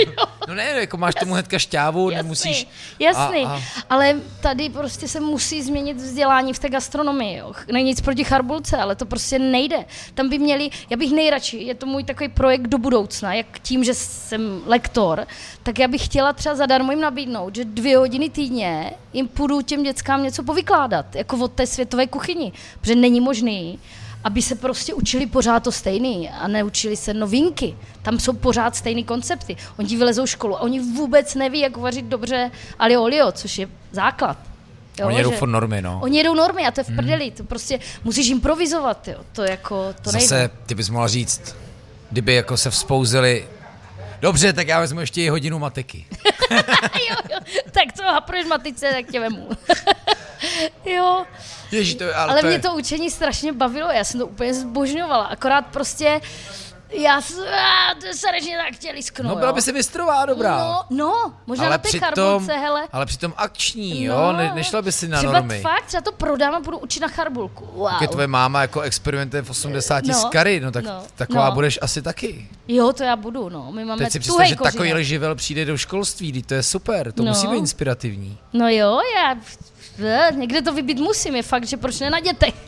jo, 0.06 0.24
No 0.48 0.54
ne, 0.54 0.64
jako 0.64 0.96
máš 0.96 1.14
tomu 1.14 1.32
hnedka 1.32 1.58
šťávu, 1.58 2.10
Jasný, 2.10 2.22
nemusíš... 2.22 2.68
Jasný, 2.98 3.44
A, 3.44 3.52
a, 3.54 3.60
ale 3.90 4.16
tady 4.40 4.68
prostě 4.68 5.08
se 5.08 5.20
musí 5.20 5.62
změnit 5.62 5.96
vzdělání 5.96 6.52
v 6.52 6.58
té 6.58 6.68
gastronomii. 6.68 7.36
Jo. 7.36 7.52
Není 7.72 7.88
nic 7.88 8.00
proti 8.00 8.24
charbulce, 8.24 8.76
ale 8.76 8.96
to 8.96 9.06
prostě 9.06 9.38
nejde. 9.38 9.84
Tam 10.14 10.28
by 10.28 10.38
měli, 10.38 10.70
já 10.90 10.96
bych 10.96 11.12
nejradši, 11.12 11.56
je 11.56 11.74
to 11.74 11.86
můj 11.86 12.04
takový 12.04 12.28
projekt 12.28 12.62
do 12.62 12.78
budoucna, 12.78 13.34
jak 13.34 13.58
tím, 13.58 13.84
že 13.84 13.94
jsem 13.94 14.60
lektor, 14.66 15.26
tak 15.62 15.78
já 15.78 15.88
bych 15.88 16.04
chtěla 16.04 16.32
třeba 16.32 16.54
zadarmo 16.54 16.92
jim 16.92 17.00
nabídnout, 17.00 17.54
že 17.54 17.64
dvě 17.64 17.96
hodiny 17.96 18.30
týdně 18.30 18.90
jim 19.12 19.28
půjdu 19.28 19.62
těm 19.62 19.82
dětskám 19.82 20.22
něco 20.22 20.42
povykládat, 20.42 21.16
jako 21.16 21.36
od 21.36 21.52
té 21.52 21.66
světové 21.82 22.06
kuchyni, 22.06 22.52
protože 22.80 22.94
není 22.94 23.20
možný, 23.20 23.78
aby 24.24 24.42
se 24.42 24.54
prostě 24.54 24.94
učili 24.94 25.26
pořád 25.26 25.62
to 25.62 25.72
stejný 25.72 26.30
a 26.30 26.48
neučili 26.48 26.96
se 26.96 27.14
novinky. 27.14 27.74
Tam 28.02 28.20
jsou 28.20 28.32
pořád 28.32 28.76
stejný 28.76 29.04
koncepty. 29.04 29.56
Oni 29.78 29.96
vylezou 29.96 30.26
školu 30.26 30.56
a 30.56 30.60
oni 30.60 30.80
vůbec 30.80 31.34
neví, 31.34 31.60
jak 31.60 31.76
vařit 31.76 32.04
dobře 32.04 32.50
alio 32.78 33.02
olio, 33.02 33.32
což 33.32 33.58
je 33.58 33.68
základ. 33.92 34.38
Jo, 34.98 35.06
oni 35.06 35.16
jedou 35.16 35.30
že- 35.32 35.46
normy, 35.46 35.82
no. 35.82 35.98
Oni 36.02 36.18
jedou 36.18 36.34
normy 36.34 36.66
a 36.66 36.70
to 36.70 36.80
je 36.80 36.84
v 36.84 36.94
prdeli. 36.96 37.30
To 37.30 37.44
prostě 37.44 37.80
musíš 38.04 38.28
improvizovat, 38.30 39.08
jo. 39.08 39.18
To 39.32 39.42
jako, 39.42 39.94
to 40.02 40.10
Zase, 40.10 40.34
nejde. 40.34 40.50
ty 40.66 40.74
bys 40.74 40.88
mohla 40.88 41.08
říct, 41.08 41.56
kdyby 42.10 42.34
jako 42.34 42.56
se 42.56 42.70
vzpouzili, 42.70 43.48
dobře, 44.20 44.52
tak 44.52 44.68
já 44.68 44.80
vezmu 44.80 45.00
ještě 45.00 45.22
i 45.22 45.28
hodinu 45.28 45.58
matiky. 45.58 46.06
jo, 47.10 47.16
jo. 47.32 47.38
Tak 47.64 47.92
co, 47.96 48.02
hapruješ 48.02 48.46
matice, 48.46 48.90
tak 48.92 49.12
tě 49.12 49.20
vemu. 49.20 49.48
jo, 50.96 51.24
Ježí, 51.70 51.94
to, 51.94 52.04
je- 52.04 52.14
ale, 52.14 52.32
ale 52.32 52.40
to 52.40 52.46
mě 52.46 52.56
je, 52.56 52.60
to 52.60 52.74
učení 52.74 53.10
strašně 53.10 53.52
bavilo, 53.52 53.90
já 53.90 54.04
jsem 54.04 54.20
to 54.20 54.26
úplně 54.26 54.54
zbožňovala, 54.54 55.24
akorát 55.24 55.66
prostě 55.66 56.20
já 56.94 57.20
jsem, 57.20 57.36
se 58.14 58.30
režně 58.32 58.58
tak 58.66 58.74
chtěli 58.74 58.94
lisknu, 58.94 59.28
No 59.28 59.36
byla 59.36 59.48
jo. 59.48 59.54
by 59.54 59.62
si 59.62 59.72
mistrová, 59.72 60.26
dobrá. 60.26 60.58
No, 60.58 60.82
no, 60.90 61.34
možná 61.46 61.64
ale 61.64 61.70
na 61.74 61.78
té 61.78 61.88
přitom, 61.88 62.08
charbulce, 62.14 62.52
hele. 62.52 62.88
ale 62.92 63.06
přitom 63.06 63.34
akční, 63.36 64.06
No, 64.06 64.14
jo, 64.14 64.32
ne, 64.32 64.52
nešla 64.54 64.82
by 64.82 64.92
si 64.92 65.08
na 65.08 65.18
třeba 65.18 65.32
normy. 65.32 65.60
fakt, 65.60 65.84
třeba 65.86 66.00
to 66.00 66.12
prodám 66.12 66.54
a 66.54 66.60
budu 66.60 66.78
učit 66.78 67.00
na 67.00 67.08
charbulku. 67.08 67.66
Wow. 67.72 67.88
Jak 67.92 68.00
je 68.02 68.08
tvoje 68.08 68.26
máma 68.26 68.60
jako 68.60 68.80
experimentuje 68.80 69.42
v 69.42 69.50
80 69.50 70.04
No, 70.04 70.14
s 70.14 70.24
kary, 70.24 70.60
no 70.60 70.72
tak 70.72 70.84
no, 70.84 71.02
taková 71.14 71.48
no. 71.48 71.54
budeš 71.54 71.78
asi 71.82 72.02
taky. 72.02 72.48
Jo, 72.68 72.92
to 72.92 73.02
já 73.02 73.16
budu, 73.16 73.48
no. 73.48 73.72
My 73.72 73.84
máme 73.84 74.04
Teď 74.04 74.12
si 74.12 74.18
představ, 74.20 74.46
že 74.46 74.56
takovýhle 74.56 75.04
živel 75.04 75.34
přijde 75.34 75.64
do 75.64 75.76
školství, 75.78 76.42
to 76.42 76.54
je 76.54 76.62
super, 76.62 77.12
to 77.12 77.22
No. 77.22 77.28
musí 77.28 77.46
být 77.46 77.56
inspirativní. 77.58 78.38
No 78.52 78.68
jo, 78.68 78.98
já 79.16 79.34
eh, 80.04 80.28
někde 80.34 80.62
to 80.62 80.72
vybít 80.72 80.98
musím, 80.98 81.36
je 81.36 81.42
fakt, 81.42 81.64
že 81.66 81.76
proč 81.76 82.00
ne 82.00 82.10
na 82.10 82.20
dětech. 82.20 82.54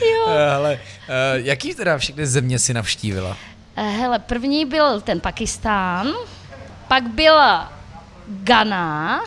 jo. 0.00 0.26
Ale 0.56 0.74
uh, 0.74 0.80
jaký 1.34 1.74
teda 1.74 1.98
všechny 1.98 2.26
země 2.26 2.58
si 2.58 2.74
navštívila? 2.74 3.36
Eh, 3.76 3.82
Hele, 3.90 4.18
první 4.18 4.64
byl 4.64 5.00
ten 5.00 5.20
Pakistán, 5.20 6.12
pak 6.88 7.02
byla 7.08 7.72
Ghana, 8.28 9.20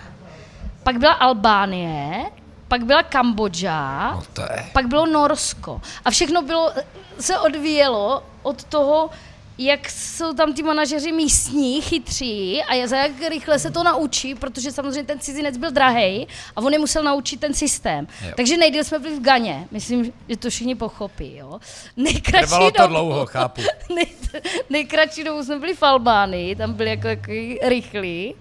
pak 0.83 0.97
byla 0.97 1.13
Albánie, 1.13 2.25
pak 2.67 2.85
byla 2.85 3.03
Kambodža, 3.03 4.11
No 4.11 4.45
pak 4.73 4.87
bylo 4.87 5.05
Norsko. 5.05 5.81
A 6.05 6.11
všechno 6.11 6.41
bylo, 6.41 6.73
se 7.19 7.39
odvíjelo 7.39 8.23
od 8.43 8.63
toho, 8.63 9.09
jak 9.61 9.89
jsou 9.89 10.33
tam 10.33 10.53
ty 10.53 10.63
manažeři 10.63 11.11
místní, 11.11 11.81
chytří 11.81 12.63
a 12.63 12.87
za 12.87 12.97
jak 12.97 13.11
rychle 13.29 13.59
se 13.59 13.71
to 13.71 13.83
naučí, 13.83 14.35
protože 14.35 14.71
samozřejmě 14.71 15.03
ten 15.03 15.19
cizinec 15.19 15.57
byl 15.57 15.71
drahý 15.71 16.27
a 16.55 16.61
on 16.61 16.73
je 16.73 16.79
musel 16.79 17.03
naučit 17.03 17.39
ten 17.39 17.53
systém. 17.53 18.07
Jo. 18.25 18.31
Takže 18.35 18.57
nejdýl 18.57 18.83
jsme 18.83 18.99
byli 18.99 19.15
v 19.15 19.21
Ganě. 19.21 19.67
Myslím, 19.71 20.13
že 20.29 20.37
to 20.37 20.49
všichni 20.49 20.75
pochopí. 20.75 21.35
Jo? 21.37 21.59
Nejkratší 21.97 22.45
Trvalo 22.47 22.71
to 22.71 22.81
dobu- 22.81 22.87
dlouho, 22.89 23.25
chápu. 23.25 23.61
Nej, 23.95 24.05
nejkratší 24.69 25.23
dobu 25.23 25.43
jsme 25.43 25.59
byli 25.59 25.73
v 25.75 25.83
Albánii, 25.83 26.55
tam 26.55 26.73
byli 26.73 26.89
jako, 26.89 27.07
jako 27.07 27.31
rychlí. 27.69 28.35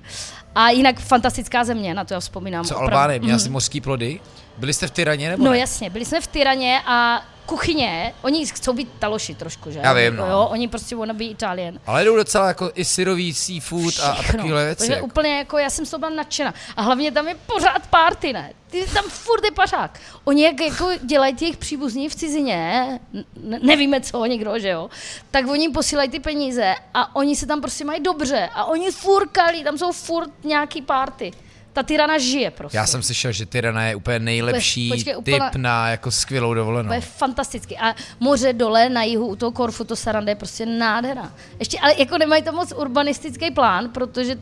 A 0.55 0.71
jinak 0.71 1.01
fantastická 1.01 1.65
země, 1.65 1.95
na 1.95 2.05
to 2.05 2.15
já 2.15 2.21
vzpomínám. 2.21 2.65
Co. 2.65 2.79
Albánie, 2.79 3.19
měla 3.21 3.39
jsi 3.39 3.49
mořský 3.51 3.81
plody? 3.81 4.21
Byli 4.57 4.73
jste 4.73 4.87
v 4.87 4.91
Tyraně 4.91 5.29
nebo 5.31 5.45
No 5.45 5.51
ne? 5.51 5.59
jasně, 5.59 5.91
byli 5.91 6.05
jsme 6.05 6.21
v 6.21 6.27
Tyraně 6.27 6.81
a 6.87 7.23
kuchyně, 7.49 8.15
oni 8.23 8.47
chcou 8.47 8.73
být 8.73 8.89
taloši 8.99 9.35
trošku, 9.35 9.71
že? 9.71 9.81
Já 9.83 9.93
vím, 9.93 10.17
no. 10.17 10.27
Jo, 10.27 10.49
oni 10.51 10.69
prostě 10.69 10.97
wanna 10.97 11.15
be 11.15 11.25
Italian. 11.25 11.79
Ale 11.87 12.05
jdou 12.05 12.17
docela 12.17 12.49
jako 12.49 12.71
i 12.75 12.85
syrový 12.85 13.35
seafood 13.35 13.95
a, 14.03 14.11
a 14.11 14.15
Všechno. 14.15 14.33
takovéhle 14.33 14.65
věci. 14.65 14.79
Takže 14.79 14.93
Jako. 14.93 15.07
úplně 15.07 15.39
jako, 15.39 15.59
já 15.59 15.71
jsem 15.71 15.87
z 15.87 15.91
toho 15.91 15.99
byla 15.99 16.11
nadšená. 16.11 16.55
A 16.77 16.83
hlavně 16.83 17.13
tam 17.13 17.29
je 17.29 17.35
pořád 17.47 17.87
party, 17.87 18.33
ne? 18.33 18.53
Ty 18.71 18.87
tam 18.95 19.05
furt 19.09 19.45
je 19.45 19.51
pařák. 19.51 20.01
Oni 20.25 20.45
jak 20.45 20.61
jako 20.61 20.91
dělají 21.03 21.37
jejich 21.41 21.57
příbuzní 21.57 22.09
v 22.09 22.15
cizině, 22.15 22.87
n- 23.15 23.59
nevíme 23.63 24.01
co, 24.01 24.25
někdo, 24.27 24.59
že 24.59 24.69
jo, 24.69 24.91
tak 25.31 25.47
oni 25.49 25.69
posílají 25.69 26.09
ty 26.11 26.21
peníze 26.21 26.75
a 26.95 27.17
oni 27.17 27.37
se 27.37 27.47
tam 27.47 27.61
prostě 27.61 27.85
mají 27.85 28.01
dobře 28.03 28.49
a 28.55 28.65
oni 28.65 28.91
furt 28.91 29.29
kalí, 29.33 29.65
tam 29.65 29.79
jsou 29.79 29.93
furt 29.93 30.31
nějaký 30.45 30.83
party. 30.83 31.31
Ta 31.79 31.83
Tyrana 31.83 32.19
žije 32.19 32.51
prostě. 32.51 32.77
Já 32.79 32.87
jsem 32.87 33.03
slyšel, 33.03 33.33
že 33.33 33.47
Tyrana 33.47 33.85
je 33.85 33.95
úplně 33.95 34.19
nejlepší 34.19 34.89
Počkej, 34.91 35.15
typ 35.23 35.43
na 35.57 35.89
jako 35.91 36.11
skvělou 36.11 36.55
dovolenou. 36.55 36.89
To 36.89 36.95
je 36.95 37.01
fantasticky. 37.01 37.77
A 37.79 37.95
moře 38.21 38.53
dole 38.53 38.89
na 38.89 39.03
jihu 39.03 39.27
u 39.27 39.37
toho 39.37 39.53
Korfu, 39.53 39.85
to 39.85 39.97
Saranda 39.97 40.31
je 40.31 40.37
prostě 40.37 40.67
nádhera. 40.67 41.33
Ještě, 41.59 41.79
ale 41.81 41.95
jako 41.99 42.19
nemají 42.19 42.43
to 42.43 42.53
moc 42.53 42.73
urbanistický 42.77 43.51
plán, 43.51 43.89
protože 43.89 44.37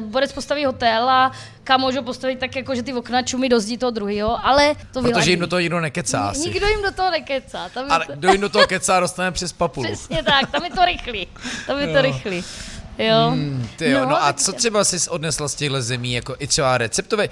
Borec 0.00 0.32
postaví 0.32 0.64
hotel 0.64 1.08
a 1.10 1.32
kam 1.64 1.80
můžou 1.80 2.02
postavit 2.02 2.38
tak, 2.38 2.56
jako, 2.56 2.74
že 2.74 2.82
ty 2.82 2.92
okna 2.92 3.22
čumí 3.22 3.48
do 3.48 3.60
zdí 3.60 3.78
toho 3.78 3.90
druhého, 3.90 4.46
ale 4.46 4.74
to 4.74 5.00
Protože 5.00 5.02
vyladí. 5.06 5.30
jim 5.30 5.40
do 5.40 5.46
toho 5.46 5.60
nikdo 5.60 5.80
nekecá 5.80 6.20
asi. 6.28 6.40
Nikdo 6.40 6.66
jim 6.66 6.82
do 6.82 6.90
toho 6.92 7.10
nekecá. 7.10 7.68
Tam 7.68 7.86
Ale 7.90 8.06
to, 8.06 8.12
kdo 8.12 8.32
jim 8.32 8.40
do 8.40 8.48
toho 8.48 8.66
kecá, 8.66 9.00
dostane 9.00 9.32
přes 9.32 9.52
papulu. 9.62 9.86
přesně 9.86 10.22
tak, 10.22 10.50
tam 10.50 10.64
je 10.64 10.70
to 10.70 10.84
rychlý. 10.84 11.26
Tam 11.66 11.78
je 11.78 11.88
to 11.88 12.02
rychlý. 12.02 12.44
Jo. 12.98 13.30
Hmm, 13.30 13.68
ty 13.76 13.90
jo, 13.90 14.06
no, 14.06 14.22
a 14.22 14.32
tak- 14.32 14.36
co 14.42 14.52
třeba 14.52 14.84
jsi 14.84 15.10
odnesla 15.10 15.48
z 15.48 15.54
těchto 15.54 15.82
zemí, 15.82 16.12
jako 16.12 16.36
i 16.38 16.46
třeba 16.46 16.78
receptové? 16.78 17.28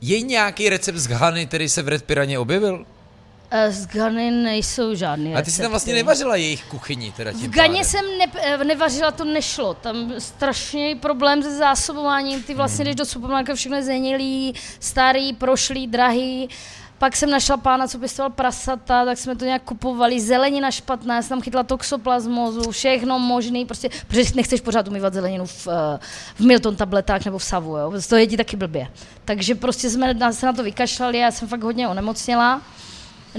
Je 0.00 0.20
nějaký 0.20 0.68
recept 0.68 0.96
z 0.96 1.06
Ghany, 1.08 1.46
který 1.46 1.68
se 1.68 1.82
v 1.82 1.88
Red 1.88 2.02
Piraně 2.04 2.38
objevil? 2.38 2.84
Eh, 3.50 3.72
Z 3.72 3.86
Gany 3.86 4.30
nejsou 4.30 4.94
žádný 4.94 5.34
A 5.34 5.42
ty 5.42 5.50
jsi 5.50 5.62
tam 5.62 5.70
vlastně 5.70 5.94
nevařila 5.94 6.36
jejich 6.36 6.64
kuchyni, 6.64 7.12
teda 7.16 7.32
tím 7.32 7.50
V 7.52 7.54
pádem. 7.56 7.84
jsem 7.84 8.04
ne, 8.18 8.24
eh, 8.42 8.64
nevařila, 8.64 9.10
to 9.10 9.24
nešlo. 9.24 9.74
Tam 9.74 10.12
strašný 10.18 10.94
problém 10.94 11.42
se 11.42 11.56
zásobováním. 11.56 12.42
Ty 12.42 12.54
vlastně 12.54 12.84
jdeš 12.84 12.94
do 12.94 13.04
supermarketu, 13.04 13.56
všechno 13.56 13.76
je 13.76 13.82
zenilý, 13.82 14.54
starý, 14.80 15.32
prošlý, 15.32 15.86
drahý. 15.86 16.48
Pak 16.98 17.16
jsem 17.16 17.30
našla 17.30 17.56
pána, 17.56 17.88
co 17.88 17.98
pěstoval 17.98 18.30
prasata, 18.30 19.04
tak 19.04 19.18
jsme 19.18 19.36
to 19.36 19.44
nějak 19.44 19.62
kupovali. 19.62 20.20
Zelenina 20.20 20.70
špatná, 20.70 21.14
já 21.14 21.22
jsem 21.22 21.28
tam 21.28 21.40
chytla 21.40 21.62
toxoplasmozu, 21.62 22.70
všechno 22.70 23.18
možný, 23.18 23.66
prostě, 23.66 23.88
protože 24.08 24.32
nechceš 24.34 24.60
pořád 24.60 24.88
umývat 24.88 25.14
zeleninu 25.14 25.46
v, 25.46 25.68
eh, 25.68 25.98
v 26.34 26.40
Milton 26.40 26.76
tabletách 26.76 27.24
nebo 27.24 27.38
v 27.38 27.44
Savu, 27.44 27.76
jo? 27.76 27.92
to 28.08 28.16
je 28.16 28.26
ti 28.26 28.36
taky 28.36 28.56
blbě. 28.56 28.88
Takže 29.24 29.54
prostě 29.54 29.90
jsme 29.90 30.32
se 30.32 30.46
na 30.46 30.52
to 30.52 30.62
vykašlali, 30.62 31.18
já 31.18 31.30
jsem 31.30 31.48
fakt 31.48 31.62
hodně 31.62 31.88
onemocněla. 31.88 32.62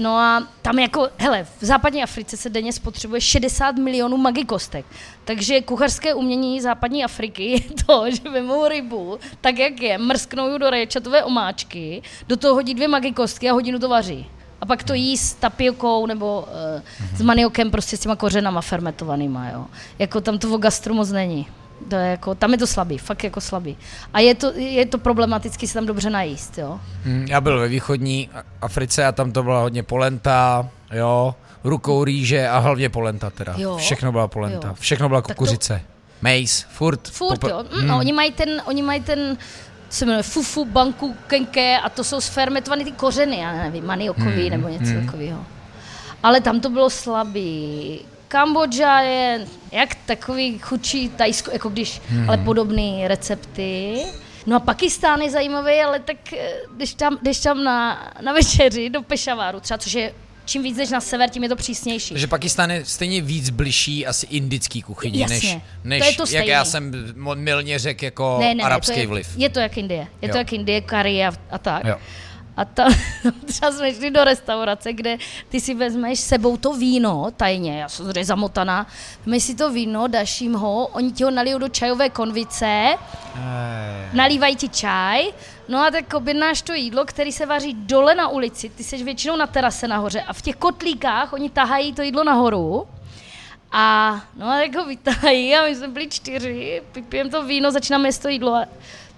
No 0.00 0.16
a 0.16 0.42
tam 0.62 0.78
jako, 0.78 1.08
hele, 1.18 1.44
v 1.44 1.64
západní 1.64 2.02
Africe 2.02 2.36
se 2.36 2.50
denně 2.50 2.72
spotřebuje 2.72 3.20
60 3.20 3.76
milionů 3.76 4.16
magikostek. 4.16 4.86
Takže 5.24 5.60
kuchařské 5.60 6.14
umění 6.14 6.60
západní 6.60 7.04
Afriky 7.04 7.44
je 7.44 7.60
to, 7.86 8.04
že 8.10 8.30
vemou 8.30 8.68
rybu, 8.68 9.18
tak 9.40 9.58
jak 9.58 9.80
je, 9.80 9.98
mrsknou 9.98 10.52
ji 10.52 10.58
do 10.58 10.70
raječatové 10.70 11.24
omáčky, 11.24 12.02
do 12.28 12.36
toho 12.36 12.54
hodí 12.54 12.74
dvě 12.74 12.88
magikostky 12.88 13.50
a 13.50 13.52
hodinu 13.52 13.78
to 13.78 13.88
vaří. 13.88 14.26
A 14.60 14.66
pak 14.66 14.84
to 14.84 14.94
jí 14.94 15.16
s 15.16 15.34
tapiokou 15.34 16.06
nebo 16.06 16.48
uh, 16.74 17.16
s 17.16 17.22
maniokem, 17.22 17.70
prostě 17.70 17.96
s 17.96 18.00
těma 18.00 18.16
kořenama 18.16 18.60
fermentovanýma, 18.60 19.48
jo. 19.48 19.66
Jako 19.98 20.20
tam 20.20 20.38
to 20.38 20.48
v 20.48 20.60
gastru 20.60 20.94
moc 20.94 21.10
není. 21.10 21.46
To 21.88 21.96
je 21.96 22.10
jako, 22.10 22.34
tam 22.34 22.52
je 22.52 22.58
to 22.58 22.66
slabý, 22.66 22.98
fakt 22.98 23.24
jako 23.24 23.40
slabý. 23.40 23.76
A 24.14 24.20
je 24.20 24.34
to, 24.34 24.52
je 24.56 24.86
to 24.86 24.98
problematicky 24.98 25.66
se 25.68 25.74
tam 25.74 25.86
dobře 25.86 26.10
najíst, 26.10 26.58
jo. 26.58 26.80
Hmm, 27.04 27.26
Já 27.28 27.40
byl 27.40 27.58
ve 27.60 27.68
východní 27.68 28.28
Africe 28.62 29.06
a 29.06 29.12
tam 29.12 29.32
to 29.32 29.42
byla 29.42 29.60
hodně 29.60 29.82
polenta, 29.82 30.68
jo, 30.92 31.34
rukou 31.64 32.04
rýže 32.04 32.48
a 32.48 32.58
hlavně 32.58 32.88
polenta 32.88 33.30
teda. 33.30 33.54
Jo. 33.56 33.76
Všechno 33.76 34.12
byla 34.12 34.28
polenta, 34.28 34.68
Jo. 34.68 34.74
všechno 34.80 35.08
byla 35.08 35.20
Tak 35.20 35.28
to- 35.28 35.34
kukuřice. 35.34 35.82
Mejs, 36.22 36.66
furt. 36.70 37.08
Furt, 37.08 37.38
popr- 37.44 37.48
jo. 37.50 37.64
Mm, 37.80 37.86
no, 37.86 37.98
oni 37.98 38.12
mají 38.12 38.32
ten, 38.32 38.62
oni 38.66 38.82
mají 38.82 39.00
ten, 39.00 39.36
se 39.90 40.04
jmenuje, 40.06 40.22
fufu, 40.22 40.64
banku, 40.64 41.16
kenke 41.26 41.78
a 41.78 41.88
to 41.88 42.04
jsou 42.04 42.20
sfermentované 42.20 42.84
ty 42.84 42.92
kořeny, 42.92 43.38
já 43.38 43.52
nevím, 43.52 43.86
maniokový 43.86 44.26
Hmm, 44.42 44.50
nebo 44.50 44.68
něco 44.68 44.92
takového. 45.06 45.46
Ale 46.22 46.40
tam 46.40 46.60
to 46.60 46.68
bylo 46.70 46.90
slabý. 46.90 48.00
Kambodža 48.30 49.00
je 49.00 49.46
jak 49.72 49.94
takový 50.06 50.58
chudší 50.58 51.08
Tajsko, 51.08 51.50
jako 51.50 51.68
když, 51.68 52.00
Hmm. 52.08 52.28
ale 52.28 52.38
podobné 52.38 53.08
recepty. 53.08 54.02
No 54.46 54.56
a 54.56 54.60
Pakistán 54.60 55.20
je 55.20 55.30
zajímavý, 55.30 55.72
ale 55.80 55.98
tak 56.00 56.32
eh, 56.32 56.52
když 56.76 56.94
tam, 56.94 57.18
když 57.22 57.38
tam 57.40 57.64
na, 57.64 58.10
na 58.20 58.32
večeři 58.32 58.90
do 58.90 59.02
Pešaváru 59.02 59.60
třeba, 59.60 59.78
což 59.78 59.92
je 59.92 60.12
čím 60.44 60.62
víc 60.62 60.76
jdeš 60.76 60.90
na 60.90 61.00
sever, 61.00 61.30
tím 61.30 61.42
je 61.42 61.48
to 61.48 61.56
přísnější. 61.56 62.14
Takže 62.14 62.26
Pakistán 62.26 62.70
je 62.70 62.84
stejně 62.84 63.20
víc 63.20 63.50
bližší 63.50 64.06
asi 64.06 64.26
indický 64.26 64.82
kuchyni, 64.82 65.20
Jasně, 65.20 65.36
než, 65.36 65.52
to 65.52 65.58
než 65.88 66.06
je 66.06 66.14
to 66.16 66.24
jak 66.36 66.46
já 66.46 66.64
jsem 66.64 66.92
milně 67.34 67.78
řekl, 67.78 68.04
jako 68.04 68.38
ne, 68.40 68.54
ne, 68.54 68.62
arabský 68.64 68.90
ne, 68.90 68.96
to 68.96 69.00
je, 69.00 69.06
vliv. 69.06 69.28
Je 69.36 69.48
to 69.50 69.60
jak 69.60 69.76
Indie. 69.76 70.06
Je 70.22 70.28
Jo. 70.28 70.32
to 70.32 70.38
jak 70.38 70.52
Indie, 70.52 70.82
curry 70.82 71.24
a, 71.24 71.32
a 71.50 71.58
tak. 71.58 71.84
Jo. 71.84 71.96
A 72.60 72.64
tam 72.64 72.92
třeba 73.46 73.72
jsme 73.72 73.94
šli 73.94 74.10
do 74.10 74.24
restaurace, 74.24 74.92
kde 74.92 75.18
ty 75.48 75.60
si 75.60 75.74
vezmeš 75.74 76.20
sebou 76.20 76.56
to 76.56 76.72
víno, 76.72 77.26
tajně, 77.36 77.80
já 77.80 77.88
jsem 77.88 78.06
tady 78.06 78.24
zamotaná, 78.24 78.86
vezmeš 79.18 79.42
si 79.42 79.54
to 79.54 79.70
víno, 79.70 80.08
dáš 80.08 80.40
jim 80.40 80.54
ho, 80.54 80.86
oni 80.86 81.12
ti 81.12 81.24
ho 81.24 81.30
nalijou 81.30 81.58
do 81.58 81.68
čajové 81.68 82.10
konvice, 82.10 82.94
nalívají 84.12 84.56
ti 84.56 84.68
čaj, 84.68 85.32
no 85.68 85.78
a 85.78 85.90
tak 85.90 86.14
objednáš 86.14 86.62
to 86.62 86.72
jídlo, 86.72 87.04
který 87.04 87.32
se 87.32 87.46
vaří 87.46 87.74
dole 87.74 88.14
na 88.14 88.28
ulici, 88.28 88.68
ty 88.68 88.84
jsi 88.84 89.04
většinou 89.04 89.36
na 89.36 89.46
terase 89.46 89.88
nahoře 89.88 90.22
a 90.22 90.32
v 90.32 90.42
těch 90.42 90.56
kotlíkách 90.56 91.32
oni 91.32 91.50
tahají 91.50 91.92
to 91.92 92.02
jídlo 92.02 92.24
nahoru 92.24 92.86
a 93.72 94.20
no 94.36 94.46
a 94.46 94.58
tak 94.58 94.74
ho 94.74 94.84
vytahají 94.84 95.56
a 95.56 95.64
my 95.64 95.76
jsme 95.76 95.88
byli 95.88 96.08
čtyři, 96.08 96.82
pijeme 97.08 97.30
to 97.30 97.44
víno, 97.44 97.70
začínáme 97.70 98.08
jíst 98.08 98.18
to 98.18 98.28
jídlo 98.28 98.54
a 98.54 98.66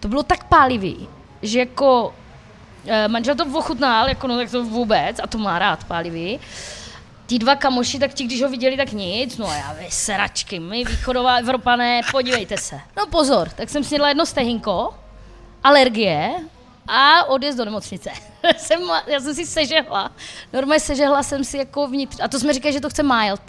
to 0.00 0.09
bylo 0.09 0.22
tak 0.22 0.44
pálivý, 0.44 1.09
že 1.42 1.59
jako 1.59 2.14
manžel 3.09 3.35
to 3.35 3.45
ochutnal, 3.45 4.09
jako 4.09 4.27
no 4.27 4.37
tak 4.37 4.51
to 4.51 4.64
vůbec 4.64 5.21
a 5.23 5.27
to 5.27 5.38
má 5.38 5.59
rád 5.59 5.85
pálivý. 5.85 6.40
Ti 7.27 7.38
dva 7.38 7.57
kamoši, 7.57 7.99
tak 7.99 8.14
ti, 8.14 8.25
když 8.25 8.42
ho 8.42 8.49
viděli, 8.49 8.77
tak 8.77 8.92
nic, 8.92 9.38
no 9.38 9.49
a 9.49 9.55
já 9.55 9.73
vy 9.73 9.87
sračky, 9.90 10.61
my 10.61 10.85
východová 10.85 11.37
Evropané, 11.37 12.01
podívejte 12.11 12.57
se. 12.57 12.81
No 12.97 13.07
pozor, 13.07 13.49
tak 13.49 13.71
jsem 13.71 13.85
snědla 13.85 14.09
jedno 14.09 14.27
stehinko, 14.27 14.95
alergie 15.64 16.35
a 16.88 17.25
odjezd 17.25 17.59
do 17.59 17.64
nemocnice. 17.64 18.11
jsem, 18.57 18.81
já 19.07 19.21
jsem 19.21 19.35
si 19.35 19.47
sežehla, 19.47 20.12
normálně 20.53 20.81
sežehla 20.81 21.23
jsem 21.23 21.45
si 21.45 21.59
jako 21.59 21.87
vnitř, 21.87 22.16
a 22.23 22.29
to 22.29 22.40
jsme 22.40 22.53
říkali, 22.53 22.73
že 22.73 22.81
to 22.81 22.90
chce 22.90 23.03
mild. 23.03 23.42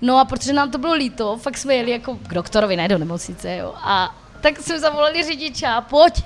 No 0.00 0.18
a 0.18 0.24
protože 0.24 0.52
nám 0.52 0.70
to 0.70 0.78
bylo 0.78 0.94
líto, 0.94 1.36
fakt 1.36 1.58
jsme 1.58 1.74
jeli 1.74 1.90
jako 1.90 2.14
k 2.14 2.34
doktorovi, 2.34 2.76
ne 2.76 2.88
do 2.88 2.98
nemocnice, 2.98 3.56
jo. 3.56 3.74
A 3.76 4.16
tak 4.40 4.58
jsme 4.58 4.80
zavolali 4.80 5.22
řidiče 5.24 5.66
a 5.66 5.80
pojď, 5.80 6.24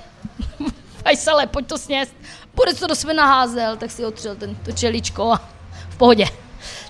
Fajsale, 1.07 1.47
pojď 1.47 1.67
to 1.67 1.77
sněst. 1.77 2.13
Bude 2.55 2.73
to 2.73 2.87
do 2.87 2.95
sebe 2.95 3.13
naházel, 3.13 3.77
tak 3.77 3.91
si 3.91 4.05
otřel 4.05 4.35
ten, 4.35 4.55
to 4.55 4.71
čeličko 4.71 5.31
a 5.31 5.41
v 5.89 5.97
pohodě. 5.97 6.25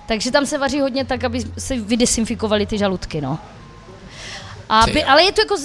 Takže 0.08 0.30
tam 0.30 0.46
se 0.46 0.58
vaří 0.58 0.80
hodně 0.80 1.04
tak, 1.04 1.24
aby 1.24 1.44
se 1.58 1.76
vydesinfikovaly 1.76 2.66
ty 2.66 2.78
žaludky, 2.78 3.20
no. 3.20 3.38
A 4.68 4.86
by, 4.86 5.04
ale 5.04 5.22
je 5.22 5.32
to 5.32 5.40
jako, 5.40 5.56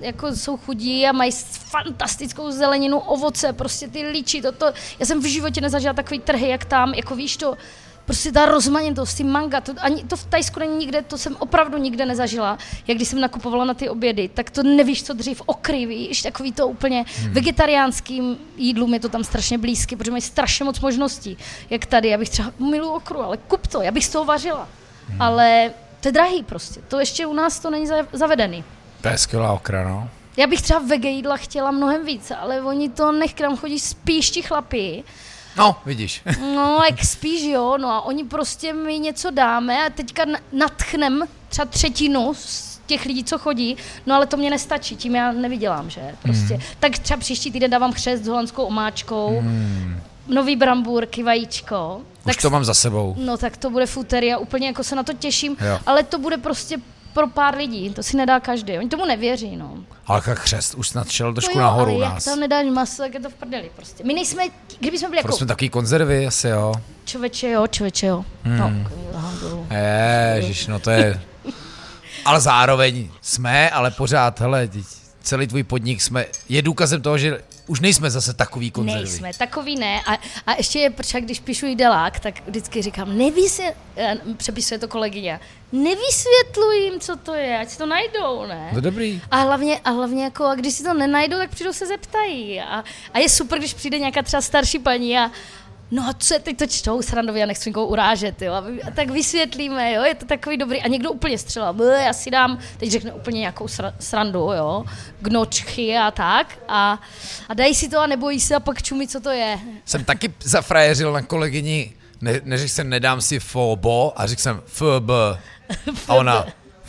jako 0.00 0.36
jsou 0.36 0.56
chudí 0.56 1.06
a 1.06 1.12
mají 1.12 1.32
fantastickou 1.70 2.50
zeleninu, 2.50 2.98
ovoce, 2.98 3.52
prostě 3.52 3.88
ty 3.88 4.06
líči, 4.06 4.42
toto. 4.42 4.72
Já 4.98 5.06
jsem 5.06 5.22
v 5.22 5.26
životě 5.26 5.60
nezažila 5.60 5.92
takový 5.92 6.20
trhy, 6.20 6.48
jak 6.48 6.64
tam, 6.64 6.94
jako 6.94 7.14
víš 7.14 7.36
to, 7.36 7.56
prostě 8.04 8.32
ta 8.32 8.46
rozmanitost, 8.46 9.16
ty 9.16 9.24
manga, 9.24 9.60
to, 9.60 9.72
ani 9.80 10.04
to 10.04 10.16
v 10.16 10.24
Tajsku 10.24 10.60
není 10.60 10.76
nikde, 10.76 11.02
to 11.02 11.18
jsem 11.18 11.36
opravdu 11.38 11.78
nikde 11.78 12.06
nezažila. 12.06 12.58
Jak 12.86 12.98
když 12.98 13.08
jsem 13.08 13.20
nakupovala 13.20 13.64
na 13.64 13.74
ty 13.74 13.88
obědy, 13.88 14.28
tak 14.34 14.50
to 14.50 14.62
nevíš, 14.62 15.02
co 15.02 15.12
dřív, 15.12 15.42
okry, 15.46 15.86
víš, 15.86 16.22
takový 16.22 16.52
to 16.52 16.68
úplně 16.68 17.04
hmm. 17.16 17.32
vegetariánským 17.32 18.36
jídlům 18.56 18.94
je 18.94 19.00
to 19.00 19.08
tam 19.08 19.24
strašně 19.24 19.58
blízky, 19.58 19.96
protože 19.96 20.10
mají 20.10 20.22
strašně 20.22 20.64
moc 20.64 20.80
možností. 20.80 21.36
Jak 21.70 21.86
tady, 21.86 22.08
já 22.08 22.18
bych 22.18 22.30
třeba 22.30 22.52
milu 22.58 22.90
okru, 22.90 23.22
ale 23.22 23.36
kup 23.36 23.66
to, 23.66 23.82
já 23.82 23.90
bych 23.90 24.04
z 24.04 24.08
toho 24.08 24.24
vařila. 24.24 24.68
Hmm. 25.08 25.22
Ale 25.22 25.70
to 26.00 26.08
je 26.08 26.12
drahý 26.12 26.42
prostě, 26.42 26.80
to 26.88 27.00
ještě 27.00 27.26
u 27.26 27.32
nás 27.32 27.58
to 27.58 27.70
není 27.70 27.86
za- 27.86 28.06
zavedený. 28.12 28.64
To 29.00 29.08
je 29.08 29.18
skvělá 29.18 29.52
okra, 29.52 29.88
no. 29.88 30.08
Já 30.36 30.46
bych 30.46 30.62
třeba 30.62 30.80
vege 30.80 31.08
jídla 31.08 31.36
chtěla 31.36 31.70
mnohem 31.70 32.06
víc, 32.06 32.32
ale 32.38 32.62
oni 32.62 32.88
to 32.88 33.12
nech, 33.12 33.34
k 33.34 33.40
nám 33.40 33.56
chodí 33.56 33.80
spíš 33.80 34.30
ti 34.30 34.42
chlapi. 34.42 35.04
No, 35.56 35.76
vidíš. 35.86 36.22
No, 36.54 36.80
jak 36.90 37.04
spíš 37.04 37.42
jo, 37.42 37.78
no 37.80 37.88
a 37.88 38.00
oni 38.00 38.24
prostě 38.24 38.72
mi 38.72 38.98
něco 38.98 39.30
dáme 39.30 39.86
a 39.86 39.90
teďka 39.90 40.24
na- 40.24 40.38
natchnem 40.52 41.24
třeba 41.48 41.64
třetinu 41.64 42.32
z 42.36 42.80
těch 42.86 43.04
lidí, 43.04 43.24
co 43.24 43.38
chodí, 43.38 43.76
no 44.06 44.14
ale 44.14 44.26
to 44.26 44.36
mě 44.36 44.50
nestačí, 44.50 44.96
tím 44.96 45.14
já 45.14 45.32
nevydělám, 45.32 45.90
že? 45.90 46.00
Prostě. 46.22 46.54
Mm. 46.54 46.60
Tak 46.80 46.98
třeba 46.98 47.20
příští 47.20 47.50
týden 47.52 47.70
dávám 47.70 47.92
chřest 47.92 48.24
s 48.24 48.26
holandskou 48.28 48.64
omáčkou, 48.64 49.40
mm. 49.40 50.00
nový 50.28 50.56
brambůrky, 50.56 51.22
vajíčko. 51.22 52.00
Už 52.26 52.34
tak 52.36 52.42
to 52.42 52.50
mám 52.50 52.64
za 52.64 52.74
sebou. 52.74 53.14
No 53.18 53.36
tak 53.36 53.56
to 53.56 53.70
bude 53.70 53.86
futeria, 53.86 54.38
úplně 54.38 54.66
jako 54.66 54.84
se 54.84 54.96
na 54.96 55.02
to 55.02 55.12
těším, 55.12 55.56
Jo. 55.60 55.78
ale 55.86 56.02
to 56.02 56.18
bude 56.18 56.36
prostě 56.36 56.76
pro 57.14 57.26
pár 57.28 57.56
lidí, 57.56 57.90
to 57.90 58.02
si 58.02 58.16
nedá 58.16 58.40
každý, 58.40 58.78
oni 58.78 58.88
tomu 58.88 59.04
nevěří, 59.06 59.56
no. 59.56 59.74
Ale 60.06 60.22
jak 60.26 60.38
chřest 60.38 60.74
už 60.74 60.88
snad 60.88 61.08
šel 61.08 61.32
trošku 61.34 61.52
to 61.52 61.58
jo, 61.58 61.62
nahoru 61.62 61.90
ale 61.90 61.98
u 61.98 62.00
jak 62.00 62.12
nás. 62.12 62.24
tam 62.24 62.40
nedáš 62.40 62.66
maso, 62.66 63.02
tak 63.02 63.14
je 63.14 63.20
to 63.20 63.30
v 63.30 63.34
prdeli 63.34 63.70
prostě. 63.76 64.04
My 64.04 64.14
nejsme, 64.14 64.42
kdyby 64.78 64.98
jsme 64.98 65.08
byli 65.08 65.18
jako 65.18 65.26
Prostě 65.28 65.38
jsme 65.38 65.46
takový 65.46 65.68
konzervy, 65.68 66.26
asi 66.26 66.48
jo. 66.48 66.74
člověče 67.04 67.50
jo, 67.50 67.66
člověče 67.66 68.06
jo. 68.06 68.24
Hmm. 68.44 68.58
No. 68.58 68.72
Ježiš, 70.34 70.66
no 70.66 70.78
to 70.78 70.90
je... 70.90 71.20
Ale 72.24 72.40
zároveň 72.40 73.08
jsme, 73.20 73.70
ale 73.70 73.90
pořád, 73.90 74.40
hele, 74.40 74.68
teď 74.68 74.84
celý 75.22 75.46
tvůj 75.46 75.62
podnik 75.62 76.02
jsme, 76.02 76.26
je 76.48 76.62
důkazem 76.62 77.02
toho, 77.02 77.18
že 77.18 77.42
už 77.66 77.80
nejsme 77.80 78.10
zase 78.10 78.34
takový 78.34 78.70
konzervy. 78.70 79.02
Nejsme, 79.02 79.30
takový 79.38 79.76
ne. 79.76 80.00
A, 80.06 80.18
a 80.46 80.54
ještě 80.56 80.78
je, 80.78 80.90
protože 80.90 81.20
když 81.20 81.40
píšu 81.40 81.66
jídelák, 81.66 82.20
tak 82.20 82.48
vždycky 82.48 82.82
říkám, 82.82 83.18
nevysvět, 83.18 83.74
eh, 83.96 84.16
přepisuje 84.36 84.78
to 84.78 84.88
kolegyně, 84.88 85.40
nevysvětluj 85.72 86.76
jim, 86.84 87.00
co 87.00 87.16
to 87.16 87.34
je, 87.34 87.58
ať 87.58 87.68
si 87.68 87.78
to 87.78 87.86
najdou, 87.86 88.46
ne? 88.46 88.70
To 88.74 88.80
dobrý. 88.80 89.20
A 89.30 89.36
hlavně, 89.36 89.80
a 89.84 89.90
hlavně 89.90 90.24
jako, 90.24 90.44
a 90.44 90.54
když 90.54 90.74
si 90.74 90.84
to 90.84 90.94
nenajdou, 90.94 91.36
tak 91.36 91.50
přijdou 91.50 91.72
se 91.72 91.86
zeptají. 91.86 92.60
A, 92.60 92.84
a 93.14 93.18
je 93.18 93.28
super, 93.28 93.58
když 93.58 93.74
přijde 93.74 93.98
nějaká 93.98 94.22
třeba 94.22 94.40
starší 94.40 94.78
paní 94.78 95.18
a 95.18 95.30
no 95.92 96.08
a 96.08 96.12
co 96.12 96.34
je 96.34 96.40
teď 96.40 96.58
to 96.58 96.66
čtou 96.66 97.02
srandově 97.02 97.42
a 97.42 97.46
nechci 97.46 97.70
nikoho 97.70 97.86
urážet, 97.86 98.42
jo. 98.42 98.52
A, 98.52 98.64
tak 98.94 99.10
vysvětlíme, 99.10 99.92
jo, 99.92 100.02
je 100.02 100.14
to 100.14 100.26
takový 100.26 100.56
dobrý. 100.56 100.82
A 100.82 100.88
někdo 100.88 101.12
úplně 101.12 101.38
střela, 101.38 101.76
já 102.04 102.12
si 102.12 102.30
dám, 102.30 102.58
teď 102.76 102.90
řekne 102.90 103.12
úplně 103.12 103.40
nějakou 103.40 103.68
sra, 103.68 103.94
srandu, 104.00 104.38
jo, 104.38 104.84
gnočky 105.20 105.96
a 105.96 106.10
tak. 106.10 106.58
A, 106.68 107.00
a 107.48 107.54
dají 107.54 107.74
si 107.74 107.88
to 107.88 108.00
a 108.00 108.06
nebojí 108.06 108.40
se 108.40 108.54
a 108.54 108.60
pak 108.60 108.82
čumí, 108.82 109.08
co 109.08 109.20
to 109.20 109.30
je. 109.30 109.58
Jsem 109.84 110.04
taky 110.04 110.34
zafrajeřil 110.42 111.12
na 111.12 111.22
kolegyni, 111.22 111.92
ne, 112.20 112.40
neřekl 112.44 112.72
jsem 112.72 112.88
nedám 112.88 113.20
si 113.20 113.38
fobo 113.40 114.12
a 114.16 114.26
řekl 114.26 114.42
jsem 114.42 114.62
FB. 114.66 115.10
A 116.08 116.14
ona, 116.14 116.46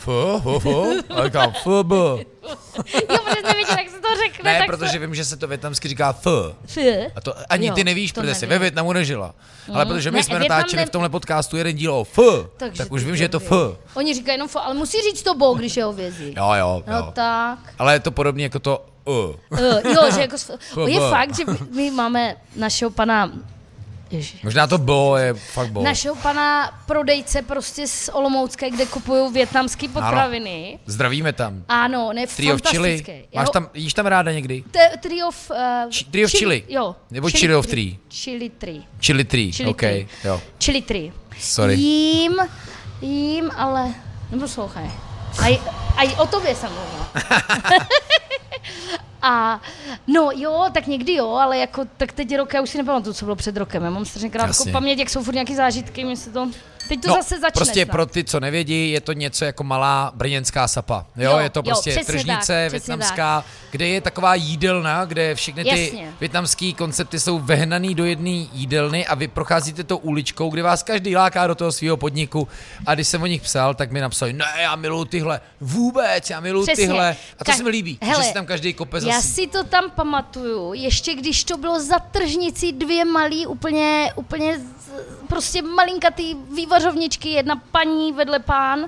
F, 0.08 0.46
F, 0.56 0.66
F, 0.66 1.10
a 1.18 1.24
říkám 1.24 1.52
FB. 1.52 1.66
jo, 1.66 3.18
protože 3.24 3.42
nevěděl, 3.42 3.76
jak 3.78 3.90
se 3.90 4.00
to 4.00 4.08
řekne. 4.24 4.52
Ne, 4.52 4.58
tak 4.58 4.66
protože 4.66 4.92
to... 4.92 4.98
vím, 4.98 5.14
že 5.14 5.24
se 5.24 5.36
to 5.36 5.46
větnamsky 5.46 5.88
říká 5.88 6.08
F. 6.22 6.26
F. 6.66 6.76
A 7.16 7.20
to 7.20 7.34
ani 7.48 7.66
Jo, 7.66 7.74
ty 7.74 7.84
nevíš, 7.84 8.12
to 8.12 8.20
protože 8.20 8.34
jsi 8.34 8.46
ve. 8.46 8.58
Větnamu 8.58 8.92
nežila. 8.92 9.34
Ale 9.74 9.86
protože 9.86 10.10
my 10.10 10.16
Ne, 10.16 10.22
jsme 10.24 10.38
natáčeli 10.38 10.80
ne- 10.82 10.86
v 10.86 10.90
tomhle 10.90 11.08
podcastu 11.08 11.56
jeden 11.56 11.76
díl 11.76 11.94
o 11.94 12.04
F, 12.04 12.18
Takže 12.56 12.78
tak 12.82 12.92
už 12.92 13.04
vím, 13.04 13.16
že 13.16 13.24
je 13.24 13.28
to. 13.28 13.40
F. 13.40 13.50
Oni 13.94 14.14
říkají 14.14 14.34
jenom 14.34 14.48
fo, 14.48 14.64
ale 14.64 14.74
musí 14.74 14.98
říct 15.02 15.22
to 15.22 15.34
bo, 15.34 15.54
když 15.54 15.76
je 15.76 15.84
hovězí. 15.84 16.34
Jo, 16.36 16.52
jo, 16.58 16.82
No 16.86 16.96
jo. 16.96 17.12
tak. 17.14 17.58
Ale 17.78 17.92
je 17.92 18.00
to 18.00 18.10
podobně 18.10 18.44
jako 18.44 18.58
to 18.58 18.84
U. 19.06 19.12
Uh, 19.12 19.60
jo, 19.84 20.10
že 20.14 20.20
jako, 20.20 20.36
je 20.86 21.00
fakt, 21.00 21.36
že 21.36 21.44
my, 21.44 21.58
my 21.74 21.90
máme 21.90 22.36
našeho 22.56 22.90
pana, 22.90 23.32
ježi, 24.10 24.38
Možná 24.42 24.66
to 24.66 24.78
bo 24.78 25.16
je 25.16 25.34
fakt 25.34 25.70
bo. 25.70 25.82
našeho 25.82 26.14
pana 26.14 26.70
prodejce 26.86 27.42
prostě 27.42 27.86
z 27.88 28.08
Olomoucké, 28.12 28.70
kde 28.70 28.86
kupují 28.86 29.32
větnamské 29.32 29.88
potraviny. 29.88 30.78
Zdravíme 30.86 31.32
tam. 31.32 31.64
Ano, 31.68 32.12
ne, 32.12 32.26
Trio 32.26 32.56
v 32.56 32.62
chili. 32.70 32.88
fantastické. 32.90 33.12
Máš 33.36 33.42
Jeho- 33.42 33.52
tam, 33.52 33.68
jíš 33.74 33.94
tam 33.94 34.06
ráda 34.06 34.32
někdy? 34.32 34.64
Te, 34.70 34.90
trio 35.00 35.30
v... 35.30 35.50
Uh, 35.50 35.90
Či- 35.90 36.04
trio 36.04 36.28
v 36.28 36.30
chili? 36.30 36.64
Jo. 36.68 36.96
Nebo 37.10 37.30
chili 37.30 37.54
of 37.56 37.66
three? 37.66 37.98
Chili 38.10 38.50
tree. 38.50 38.82
Chili 39.00 39.24
tree, 39.24 39.52
Chili 39.52 39.70
OK, 39.70 39.76
tree. 39.80 40.06
jo. 40.24 40.40
Chili 40.64 40.82
tree. 40.82 41.12
Sorry. 41.40 41.74
Jím, 41.74 42.32
jím, 43.02 43.50
ale... 43.56 43.94
Neposlouchaj. 44.30 44.90
A, 45.42 45.48
j- 45.48 45.60
a 45.96 46.02
j- 46.02 46.16
o 46.16 46.26
tobě 46.26 46.54
jsem 46.54 46.70
mluvila. 46.72 47.10
A 49.26 49.60
no 50.06 50.30
jo, 50.34 50.64
tak 50.72 50.86
někdy 50.86 51.14
jo, 51.14 51.30
ale 51.30 51.58
jako 51.58 51.84
tak 51.96 52.12
teď 52.12 52.36
rok, 52.36 52.54
já 52.54 52.62
už 52.62 52.70
si 52.70 52.78
nepamatuju, 52.78 53.14
co 53.14 53.24
bylo 53.24 53.36
před 53.36 53.56
rokem. 53.56 53.84
Já 53.84 53.90
mám 53.90 54.04
strašně 54.04 54.30
krátkou 54.30 54.72
paměť, 54.72 54.98
jak 54.98 55.10
jsou 55.10 55.22
furt 55.22 55.34
nějaký 55.34 55.54
zážitky, 55.54 56.04
mi 56.04 56.16
se 56.16 56.30
to... 56.30 56.50
Teď 56.88 57.00
to 57.00 57.08
no, 57.08 57.14
zase 57.14 57.40
začne 57.40 57.50
prostě 57.60 57.84
snad. 57.84 57.92
pro 57.92 58.06
ty, 58.06 58.24
co 58.24 58.40
nevědí, 58.40 58.90
je 58.90 59.00
to 59.00 59.12
něco 59.12 59.44
jako 59.44 59.64
malá 59.64 60.12
brněnská 60.14 60.68
sapa. 60.68 61.06
Jo, 61.16 61.30
Jo, 61.30 61.38
je 61.38 61.50
to 61.50 61.58
jo, 61.58 61.62
prostě 61.62 61.90
přesně 61.90 62.04
tržnice 62.14 62.62
tak, 62.64 62.70
větnamská, 62.72 63.44
kde 63.70 63.88
je 63.88 64.00
taková 64.00 64.34
jídelna, 64.34 65.04
kde 65.04 65.34
všechny 65.34 65.64
ty 65.64 65.84
Jasně. 65.84 66.12
větnamské 66.20 66.72
koncepty 66.72 67.20
jsou 67.20 67.38
vehnaný 67.38 67.94
do 67.94 68.04
jedné 68.04 68.30
jídelny 68.30 69.06
a 69.06 69.14
vy 69.14 69.28
procházíte 69.28 69.84
tou 69.84 69.96
uličkou, 69.96 70.50
kde 70.50 70.62
vás 70.62 70.82
každý 70.82 71.16
láká 71.16 71.46
do 71.46 71.54
toho 71.54 71.72
svého 71.72 71.96
podniku. 71.96 72.48
A 72.86 72.94
když 72.94 73.08
jsem 73.08 73.22
o 73.22 73.26
nich 73.26 73.42
psal, 73.42 73.74
tak 73.74 73.90
mi 73.90 74.00
napsali, 74.00 74.32
ne, 74.32 74.44
já 74.62 74.76
miluju 74.76 75.04
tyhle, 75.04 75.40
vůbec, 75.60 76.30
já 76.30 76.40
miluju 76.40 76.66
Přesně. 76.66 76.86
tyhle. 76.86 77.16
A 77.38 77.44
to 77.44 77.50
Ka- 77.52 77.56
se 77.56 77.62
mi 77.62 77.70
líbí, 77.70 77.98
Hele, 78.02 78.22
že 78.22 78.28
si 78.28 78.34
tam 78.34 78.46
každý 78.46 78.74
kope 78.74 79.00
za 79.00 79.08
Já 79.08 79.20
si 79.20 79.46
to 79.46 79.64
tam 79.64 79.90
pamatuju, 79.90 80.72
ještě 80.74 81.14
když 81.14 81.44
to 81.44 81.56
bylo 81.56 81.80
za 81.80 81.98
tržnicí 81.98 82.72
dvě 82.72 83.04
malý, 83.04 83.46
úplně, 83.46 84.12
úplně 84.16 84.60
prostě 85.28 85.62
malinkatý 85.62 86.34
vývařovničky, 86.34 87.28
jedna 87.28 87.62
paní 87.72 88.12
vedle 88.12 88.38
pán, 88.38 88.86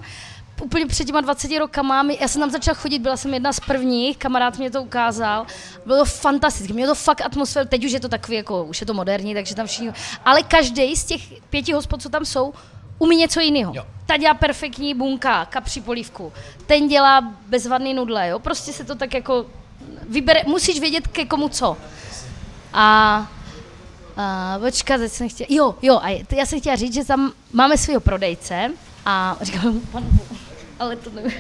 úplně 0.63 0.87
před 0.87 1.05
těma 1.05 1.21
20 1.21 1.59
rokama, 1.59 2.07
já 2.21 2.29
jsem 2.29 2.41
tam 2.41 2.51
začala 2.51 2.75
chodit, 2.75 2.99
byla 2.99 3.17
jsem 3.17 3.35
jedna 3.35 3.53
z 3.53 3.61
prvních, 3.61 4.17
kamarád 4.17 4.59
mě 4.59 4.71
to 4.71 4.83
ukázal, 4.83 5.47
bylo 5.87 5.99
to 5.99 6.05
fantastické, 6.05 6.75
mělo 6.75 6.95
to 6.95 7.01
fakt 7.01 7.21
atmosféru, 7.21 7.69
teď 7.69 7.85
už 7.85 7.93
je 7.93 8.01
to 8.01 8.09
takový, 8.09 8.37
jako, 8.37 8.65
už 8.65 8.81
je 8.81 8.87
to 8.87 8.95
moderní, 8.95 9.35
takže 9.35 9.55
tam 9.55 9.67
všichni, 9.67 9.93
ale 10.25 10.43
každý 10.43 10.97
z 10.97 11.05
těch 11.05 11.23
pěti 11.51 11.73
hospod, 11.73 12.03
co 12.03 12.09
tam 12.09 12.25
jsou, 12.25 12.55
umí 12.99 13.17
něco 13.17 13.41
jiného. 13.41 13.75
Ta 14.07 14.17
dělá 14.17 14.35
perfektní 14.35 14.95
bunka, 14.95 15.45
kapři 15.45 15.81
polívku. 15.81 16.33
Ten 16.67 16.89
dělá 16.89 17.35
bezvadný 17.49 17.95
nudle, 17.95 18.29
jo. 18.29 18.39
Prostě 18.39 18.73
se 18.73 18.85
to 18.85 18.95
tak 18.95 19.15
jako 19.15 19.47
vybere, 20.09 20.43
musíš 20.47 20.81
vědět 20.81 21.07
ke 21.07 21.25
komu 21.27 21.49
co. 21.49 21.77
A, 22.73 23.29
a 24.17 24.59
počkat, 24.59 24.99
teď 24.99 25.13
jsem 25.13 25.29
chtěla, 25.29 25.47
jo, 25.51 25.75
jo, 25.83 26.01
a 26.03 26.25
já 26.37 26.47
jsem 26.47 26.61
chtěla 26.61 26.77
říct, 26.77 26.95
že 26.95 27.05
tam 27.05 27.33
máme 27.53 27.79
svého 27.79 28.01
prodejce 28.01 28.71
a 29.07 29.37
říkám 29.43 29.75
mu, 29.75 29.81
pan 29.81 30.03
Bůh, 30.07 30.39
ale 30.79 30.97
to 30.97 31.11
nevím. 31.11 31.33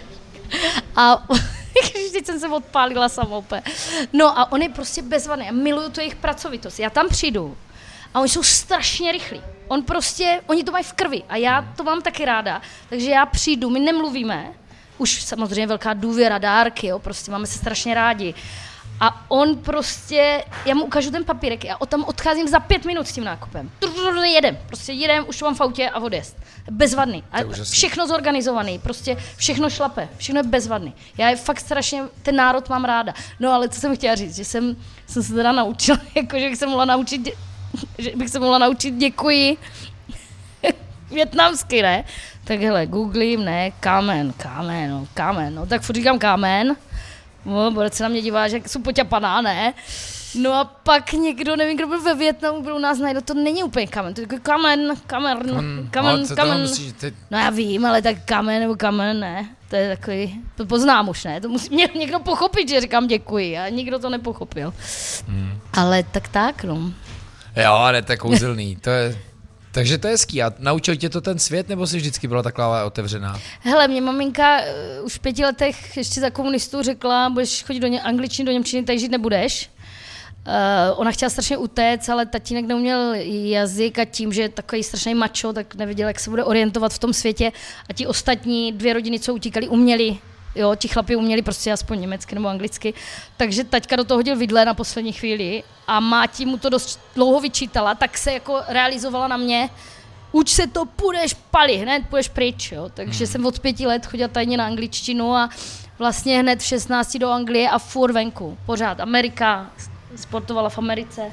A 0.96 1.26
teď 2.12 2.26
jsem 2.26 2.40
se 2.40 2.48
odpálila 2.48 3.08
úplně. 3.38 3.62
No 4.12 4.38
a 4.38 4.52
on 4.52 4.62
je 4.62 4.68
prostě 4.68 5.02
bezvadný. 5.02 5.46
Já 5.46 5.52
miluju 5.52 5.90
tu 5.90 6.00
jejich 6.00 6.16
pracovitost. 6.16 6.80
Já 6.80 6.90
tam 6.90 7.08
přijdu 7.08 7.56
a 8.14 8.20
oni 8.20 8.28
jsou 8.28 8.42
strašně 8.42 9.12
rychlí. 9.12 9.42
On 9.68 9.82
prostě, 9.82 10.40
oni 10.46 10.64
to 10.64 10.72
mají 10.72 10.84
v 10.84 10.92
krvi 10.92 11.22
a 11.28 11.36
já 11.36 11.72
to 11.76 11.84
mám 11.84 12.02
taky 12.02 12.24
ráda. 12.24 12.62
Takže 12.88 13.10
já 13.10 13.26
přijdu, 13.26 13.70
my 13.70 13.80
nemluvíme, 13.80 14.52
už 14.98 15.22
samozřejmě 15.22 15.66
velká 15.66 15.94
důvěra, 15.94 16.38
dárky, 16.38 16.86
jo, 16.86 16.98
prostě 16.98 17.30
máme 17.30 17.46
se 17.46 17.58
strašně 17.58 17.94
rádi. 17.94 18.34
A 19.00 19.24
on 19.30 19.56
prostě, 19.56 20.44
já 20.66 20.74
mu 20.74 20.84
ukážu 20.84 21.10
ten 21.10 21.24
papírek, 21.24 21.64
já 21.64 21.76
o 21.76 21.86
tam 21.86 22.04
odcházím 22.04 22.48
za 22.48 22.60
pět 22.60 22.84
minut 22.84 23.06
s 23.06 23.12
tím 23.12 23.24
nákupem. 23.24 23.70
Jedem, 24.24 24.58
prostě 24.66 24.92
jedem, 24.92 25.24
už 25.28 25.42
mám 25.42 25.54
v 25.54 25.60
autě 25.60 25.90
a 25.90 26.00
odjezd. 26.00 26.36
Bezvadný. 26.70 27.24
A 27.32 27.38
všechno 27.62 28.06
zorganizovaný, 28.06 28.78
prostě 28.78 29.16
všechno 29.36 29.70
šlape, 29.70 30.08
všechno 30.16 30.38
je 30.38 30.42
bezvadný. 30.42 30.94
Já 31.18 31.30
je 31.30 31.36
fakt 31.36 31.60
strašně, 31.60 32.02
ten 32.22 32.36
národ 32.36 32.68
mám 32.68 32.84
ráda. 32.84 33.14
No 33.40 33.52
ale 33.52 33.68
co 33.68 33.80
jsem 33.80 33.96
chtěla 33.96 34.14
říct, 34.14 34.36
že 34.36 34.44
jsem, 34.44 34.76
jsem 35.06 35.22
se 35.22 35.34
teda 35.34 35.52
naučila, 35.52 35.98
jako 36.14 36.38
že 36.38 36.48
bych 36.48 36.58
se 36.58 36.66
mohla 36.66 36.84
naučit, 36.84 37.28
že 37.98 38.10
bych 38.16 38.28
se 38.28 38.38
mohla 38.38 38.58
naučit 38.58 38.94
děkuji 38.94 39.56
větnamsky, 41.10 41.82
ne? 41.82 42.04
Tak 42.44 42.60
hele, 42.60 42.86
googlím, 42.86 43.44
ne, 43.44 43.70
kámen, 43.70 44.32
kámen, 44.32 44.90
no, 44.90 45.06
kámen, 45.14 45.54
no, 45.54 45.66
tak 45.66 45.82
furt 45.82 45.96
říkám 45.96 46.18
kámen, 46.18 46.76
no, 47.46 47.70
bude 47.70 47.90
se 47.92 48.02
na 48.02 48.08
mě 48.08 48.22
dívá, 48.22 48.48
že 48.48 48.60
jsem 48.66 48.82
poťapaná, 48.82 49.40
ne? 49.42 49.74
No 50.34 50.52
a 50.52 50.64
pak 50.64 51.12
někdo, 51.12 51.56
nevím, 51.56 51.76
kdo 51.76 51.86
byl 51.86 52.02
ve 52.02 52.14
Větnamu, 52.14 52.62
byl 52.62 52.76
u 52.76 52.78
nás 52.78 52.98
najde, 52.98 53.20
to 53.20 53.34
není 53.34 53.62
úplně 53.64 53.86
kamen, 53.86 54.14
to 54.14 54.20
je 54.20 54.26
jako 54.30 54.42
kamen, 54.42 54.94
kamen, 55.06 55.38
kamen, 55.90 56.26
co 56.26 56.36
toho 56.36 56.48
kamen. 56.48 56.60
musíš, 56.62 56.92
ty, 56.92 57.14
No 57.30 57.38
já 57.38 57.50
vím, 57.50 57.86
ale 57.86 58.02
tak 58.02 58.16
kamen 58.24 58.60
nebo 58.60 58.76
kamen, 58.76 59.20
ne. 59.20 59.48
To 59.70 59.76
je 59.76 59.96
takový, 59.96 60.40
to 60.56 60.66
poznám 60.66 61.08
už, 61.08 61.24
ne. 61.24 61.40
To 61.40 61.48
musí 61.48 61.74
mě 61.74 61.88
někdo 61.98 62.18
pochopit, 62.18 62.68
že 62.68 62.80
říkám 62.80 63.06
děkuji 63.06 63.58
a 63.58 63.68
nikdo 63.68 63.98
to 63.98 64.10
nepochopil. 64.10 64.74
Hmm. 65.28 65.58
Ale 65.72 66.02
tak 66.02 66.28
tak, 66.28 66.64
no. 66.64 66.92
jo, 67.56 67.72
ale 67.72 68.02
to 68.02 68.12
je 68.12 68.16
kouzelný, 68.18 68.76
to 68.76 68.90
je, 68.90 69.18
takže 69.76 69.98
to 69.98 70.06
je 70.06 70.12
hezký. 70.12 70.42
A 70.42 70.52
naučil 70.58 70.96
tě 70.96 71.08
to 71.08 71.20
ten 71.20 71.38
svět, 71.38 71.68
nebo 71.68 71.86
jsi 71.86 71.96
vždycky 71.96 72.28
byla 72.28 72.42
taková 72.42 72.84
otevřená? 72.84 73.40
Hele, 73.60 73.88
mě 73.88 74.00
maminka 74.00 74.58
uh, 74.58 75.06
už 75.06 75.14
v 75.14 75.18
pěti 75.18 75.44
letech 75.44 75.96
ještě 75.96 76.20
za 76.20 76.30
komunistů 76.30 76.82
řekla, 76.82 77.30
budeš 77.30 77.64
chodit 77.64 77.80
do 77.80 77.86
ně, 77.86 78.02
angličtiny, 78.02 78.46
do 78.46 78.52
němčiny, 78.52 78.84
tak 78.84 78.98
žít 78.98 79.10
nebudeš. 79.10 79.70
Uh, 80.46 81.00
ona 81.00 81.10
chtěla 81.10 81.30
strašně 81.30 81.56
utéct, 81.56 82.08
ale 82.08 82.26
tatínek 82.26 82.64
neuměl 82.66 83.14
jazyk 83.50 83.98
a 83.98 84.04
tím, 84.04 84.32
že 84.32 84.42
je 84.42 84.48
takový 84.48 84.82
strašný 84.82 85.14
macho, 85.14 85.52
tak 85.52 85.74
nevěděl, 85.74 86.08
jak 86.08 86.20
se 86.20 86.30
bude 86.30 86.44
orientovat 86.44 86.92
v 86.92 86.98
tom 86.98 87.12
světě. 87.12 87.52
A 87.90 87.92
ti 87.92 88.06
ostatní 88.06 88.72
dvě 88.72 88.92
rodiny, 88.92 89.20
co 89.20 89.34
utíkali, 89.34 89.68
uměli 89.68 90.18
Jo, 90.56 90.74
ti 90.76 90.88
chlapi 90.88 91.16
uměli 91.16 91.42
prostě 91.42 91.72
aspoň 91.72 92.00
německy 92.00 92.34
nebo 92.34 92.48
anglicky. 92.48 92.94
Takže 93.36 93.64
taťka 93.64 93.96
do 93.96 94.04
toho 94.04 94.18
hodil 94.18 94.36
vidle 94.36 94.64
na 94.64 94.74
poslední 94.74 95.12
chvíli 95.12 95.62
a 95.86 96.00
máti 96.00 96.46
mu 96.46 96.58
to 96.58 96.68
dost 96.68 97.00
dlouho 97.14 97.40
vyčítala, 97.40 97.94
tak 97.94 98.18
se 98.18 98.32
jako 98.32 98.60
realizovala 98.68 99.28
na 99.28 99.36
mě, 99.36 99.70
uč 100.32 100.48
se 100.48 100.66
to, 100.66 100.84
půjdeš 100.84 101.34
pali, 101.34 101.76
hned 101.76 102.02
půjdeš 102.10 102.28
pryč, 102.28 102.72
jo. 102.72 102.90
Takže 102.94 103.24
Hmm. 103.24 103.32
jsem 103.32 103.46
od 103.46 103.60
pěti 103.60 103.86
let 103.86 104.06
chodila 104.06 104.28
tajně 104.28 104.56
na 104.56 104.66
angličtinu 104.66 105.34
a 105.34 105.50
vlastně 105.98 106.38
hned 106.40 106.60
v 106.60 106.64
16 106.64 107.16
do 107.18 107.30
Anglie 107.30 107.70
a 107.70 107.78
furt 107.78 108.12
venku, 108.12 108.58
pořád. 108.66 109.00
Amerika, 109.00 109.70
sportovala 110.16 110.68
v 110.68 110.78
Americe, 110.78 111.22
uh, 111.22 111.30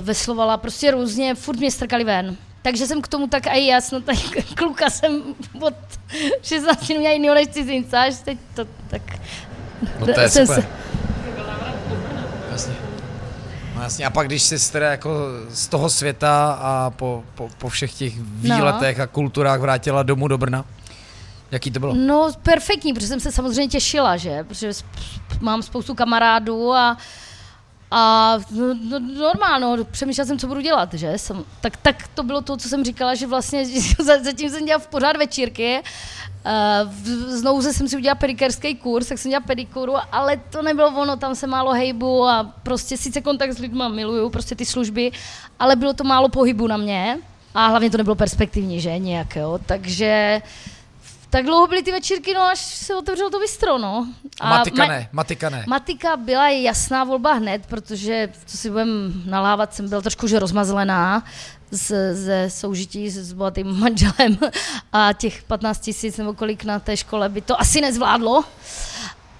veslovala 0.00 0.56
prostě 0.56 0.90
různě, 0.90 1.34
furt 1.34 1.56
mě 1.58 1.70
strkali 1.70 2.04
ven. 2.04 2.36
Takže 2.62 2.86
jsem 2.86 3.02
k 3.02 3.08
tomu 3.08 3.26
tak 3.26 3.46
i 3.46 3.66
jasno, 3.66 4.00
tak 4.00 4.16
kluka 4.56 4.90
jsem 4.90 5.22
od 5.60 5.74
16 6.42 6.88
měla 6.88 7.10
jinýho 7.12 7.34
než 7.34 7.48
cizince, 7.48 7.98
až 7.98 8.14
teď 8.24 8.38
to 8.54 8.64
tak... 8.88 9.02
No 10.00 10.06
to 10.14 10.20
je 10.20 10.28
jsem 10.28 10.46
super. 10.46 10.62
se- 10.62 10.68
Jasně. 12.52 12.74
No 13.76 13.82
jasně, 13.82 14.06
a 14.06 14.10
pak 14.10 14.26
když 14.26 14.42
jsi 14.42 14.72
teda 14.72 14.90
jako 14.90 15.10
z 15.48 15.66
toho 15.68 15.90
světa 15.90 16.58
a 16.62 16.90
po, 16.90 17.24
po, 17.34 17.48
po 17.58 17.68
všech 17.68 17.94
těch 17.94 18.14
výletech 18.20 19.00
a 19.00 19.06
kulturách 19.06 19.60
vrátila 19.60 20.02
domů 20.02 20.28
do 20.28 20.38
Brna, 20.38 20.64
Jaký 21.50 21.70
to 21.70 21.80
bylo? 21.80 21.94
No, 21.94 22.30
perfektní, 22.42 22.92
protože 22.92 23.06
jsem 23.06 23.20
se 23.20 23.32
samozřejmě 23.32 23.68
těšila, 23.68 24.16
že? 24.16 24.44
Protože 24.44 24.70
mám 25.40 25.62
spoustu 25.62 25.94
kamarádů 25.94 26.72
a 26.74 26.96
a 27.90 28.34
no, 28.50 28.74
no, 28.90 28.98
normálně, 28.98 29.64
no, 29.76 29.84
přemýšlela 29.84 30.26
jsem, 30.26 30.38
co 30.38 30.46
budu 30.46 30.60
dělat, 30.60 30.94
že? 30.94 31.18
Jsem, 31.18 31.44
tak, 31.60 31.76
tak 31.76 32.08
to 32.08 32.22
bylo 32.22 32.40
to, 32.40 32.56
co 32.56 32.68
jsem 32.68 32.84
říkala, 32.84 33.14
že 33.14 33.26
vlastně 33.26 33.66
zatím 34.22 34.50
jsem 34.50 34.64
dělala 34.64 34.84
v 34.84 34.86
pořád 34.86 35.16
večírky. 35.16 35.80
Uh, 36.84 36.92
znovu 37.28 37.62
jsem 37.62 37.88
si 37.88 37.96
udělala 37.96 38.14
pedikerský 38.14 38.74
kurz, 38.74 39.08
tak 39.08 39.18
jsem 39.18 39.30
dělala 39.30 39.46
pedikuru, 39.46 39.94
ale 40.12 40.36
to 40.36 40.62
nebylo 40.62 40.88
ono, 40.88 41.16
tam 41.16 41.34
se 41.34 41.46
málo 41.46 41.72
hejbu 41.72 42.24
a 42.28 42.52
prostě 42.62 42.96
sice 42.96 43.20
kontakt 43.20 43.52
s 43.52 43.58
lidmi 43.58 43.84
miluju, 43.88 44.30
prostě 44.30 44.54
ty 44.54 44.64
služby, 44.64 45.10
ale 45.58 45.76
bylo 45.76 45.92
to 45.92 46.04
málo 46.04 46.28
pohybu 46.28 46.66
na 46.66 46.76
mě 46.76 47.18
a 47.54 47.66
hlavně 47.66 47.90
to 47.90 47.96
nebylo 47.96 48.16
perspektivní, 48.16 48.80
že? 48.80 48.98
Nějak, 48.98 49.36
jo? 49.36 49.58
Takže 49.66 50.42
uh, 50.44 50.77
tak 51.30 51.44
dlouho 51.44 51.66
byly 51.66 51.82
ty 51.82 51.92
večírky, 51.92 52.34
no 52.34 52.40
až 52.42 52.58
se 52.58 52.94
otevřelo 52.94 53.30
to 53.30 53.40
bistro, 53.40 53.78
no. 53.78 54.06
A 54.40 54.48
matika 54.50 54.82
ma- 54.82 54.88
ne, 54.88 55.08
matika 55.12 55.50
ne. 55.50 55.64
Matika 55.68 56.16
byla 56.16 56.48
jasná 56.48 57.04
volba 57.04 57.32
hned, 57.32 57.66
protože, 57.66 58.28
co 58.46 58.56
si 58.56 58.70
budem 58.70 59.22
nalávat, 59.26 59.74
jsem 59.74 59.88
byla 59.88 60.00
trošku 60.00 60.26
že 60.26 60.38
rozmazlená 60.38 61.24
z, 61.70 62.14
ze 62.14 62.50
soužití 62.50 63.10
s, 63.10 63.16
s 63.16 63.32
bohatým 63.32 63.66
manželem 63.80 64.38
a 64.92 65.12
těch 65.12 65.42
15 65.42 65.78
tisíc 65.78 66.16
nebo 66.16 66.34
kolik 66.34 66.64
na 66.64 66.78
té 66.78 66.96
škole 66.96 67.28
by 67.28 67.40
to 67.40 67.60
asi 67.60 67.80
nezvládlo. 67.80 68.44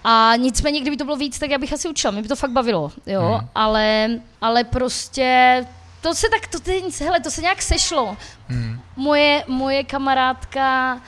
A 0.04 0.32
nicméně, 0.36 0.80
kdyby 0.80 0.96
to 0.96 1.04
bylo 1.04 1.16
víc, 1.16 1.38
tak 1.38 1.50
já 1.50 1.58
bych 1.58 1.72
asi 1.72 1.88
učila, 1.88 2.10
mě 2.10 2.22
by 2.22 2.28
to 2.28 2.36
fakt 2.36 2.50
bavilo, 2.50 2.92
jo, 3.06 3.22
hmm. 3.22 3.48
ale, 3.54 4.08
ale 4.40 4.64
prostě 4.64 5.66
to 6.00 6.14
se 6.14 6.26
tak, 6.28 6.46
to, 6.46 6.58
hele, 7.04 7.20
to 7.20 7.30
se 7.30 7.40
nějak 7.40 7.62
sešlo. 7.62 8.16
Hmm. 8.48 8.80
Moje, 8.96 9.44
moje 9.48 9.84
kamarádka 9.84 11.00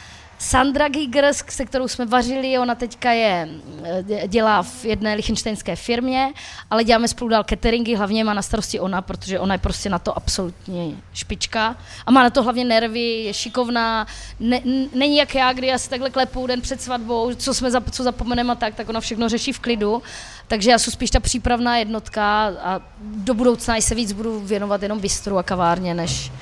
Sandra 0.43 0.89
Gigers, 0.89 1.43
se 1.49 1.65
kterou 1.65 1.89
jsme 1.89 2.07
vařili, 2.07 2.59
ona 2.59 2.75
teďka 2.75 3.13
je, 3.13 3.49
eh, 3.85 4.29
dělá 4.29 4.63
v 4.63 4.85
jedné 4.85 5.15
lichtensteinské 5.15 5.77
firmě, 5.77 6.33
ale 6.71 6.85
děláme 6.85 7.09
spolu 7.09 7.31
dál 7.31 7.45
cateringy, 7.45 7.95
hlavně 7.95 8.25
má 8.25 8.35
na 8.35 8.43
starosti 8.43 8.81
ona, 8.81 9.03
protože 9.03 9.39
ona 9.39 9.55
je 9.55 9.59
prostě 9.59 9.89
na 9.89 9.99
to 9.99 10.17
absolutně 10.17 10.97
špička 11.13 11.77
a 12.07 12.11
má 12.11 12.23
na 12.23 12.31
to 12.31 12.43
hlavně 12.43 12.65
nervy, 12.65 13.01
je 13.01 13.35
šikovná, 13.35 14.07
ne, 14.41 14.61
není 14.95 15.17
jak 15.17 15.35
já, 15.35 15.53
kdy 15.53 15.67
já 15.67 15.79
si 15.79 15.91
takhle 15.91 16.11
klepu 16.11 16.47
den 16.47 16.61
před 16.61 16.83
svatbou, 16.83 17.35
co, 17.35 17.55
jsme, 17.55 17.71
co 17.91 18.03
zapomeneme 18.03 18.53
a 18.53 18.57
tak, 18.57 18.75
tak 18.75 18.89
ona 18.89 19.01
všechno 19.01 19.29
řeší 19.29 19.53
v 19.53 19.59
klidu, 19.59 20.03
takže 20.49 20.71
já 20.71 20.79
jsem 20.79 20.93
spíš 20.93 21.11
ta 21.11 21.21
přípravná 21.21 21.77
jednotka 21.77 22.53
a 22.63 22.81
do 23.01 23.35
budoucna 23.35 23.81
se 23.81 23.95
víc 23.95 24.13
budu 24.13 24.41
věnovat 24.41 24.83
jenom 24.83 25.01
bistru 25.01 25.39
a 25.39 25.43
kavárně, 25.43 25.95
než, 25.95 26.33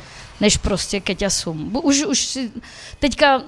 než 0.41 0.57
prostě 0.57 1.01
keťasům. 1.01 1.71
Už, 1.83 2.05
už 2.05 2.27
si, 2.27 2.53
teďka 2.99 3.43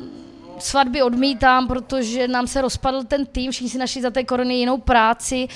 svatby 0.63 1.03
odmítám, 1.03 1.69
protože 1.69 2.29
nám 2.29 2.47
se 2.47 2.61
rozpadl 2.61 3.05
ten 3.05 3.27
tým, 3.27 3.53
všichni 3.53 3.71
si 3.71 3.79
našli 3.79 4.03
za 4.03 4.11
té 4.11 4.25
korony 4.25 4.55
jinou 4.55 4.79
práci. 4.79 5.49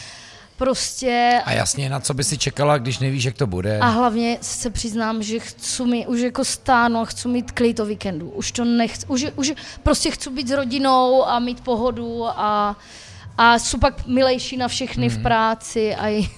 Prostě... 0.57 1.41
A 1.45 1.53
jasně, 1.53 1.89
na 1.89 2.01
co 2.01 2.15
by 2.15 2.25
si 2.25 2.39
čekala, 2.39 2.79
když 2.79 2.99
nevíš, 2.99 3.25
jak 3.25 3.37
to 3.37 3.47
bude? 3.47 3.79
A 3.79 3.87
hlavně 3.87 4.39
se 4.41 4.71
přiznám, 4.71 5.23
že 5.23 5.39
chci 5.39 5.85
mi 5.85 6.07
už 6.07 6.21
jako 6.21 6.45
stánu 6.45 7.01
a 7.01 7.05
chci 7.05 7.29
mít 7.29 7.53
klid 7.53 7.81
o 7.81 7.87
víkendu. 7.87 8.31
Už 8.31 8.53
to 8.53 8.65
nechci, 8.65 9.07
už, 9.07 9.27
už 9.37 9.53
prostě 9.83 10.11
chci 10.11 10.31
být 10.31 10.49
s 10.49 10.51
rodinou 10.51 11.25
a 11.25 11.39
mít 11.39 11.61
pohodu 11.61 12.27
a, 12.27 12.77
a 13.39 13.59
jsou 13.59 13.79
pak 13.79 14.07
milejší 14.07 14.57
na 14.57 14.69
všechny 14.69 15.09
hmm. 15.09 15.19
v 15.19 15.23
práci 15.23 15.95
a 15.95 16.09
i 16.09 16.29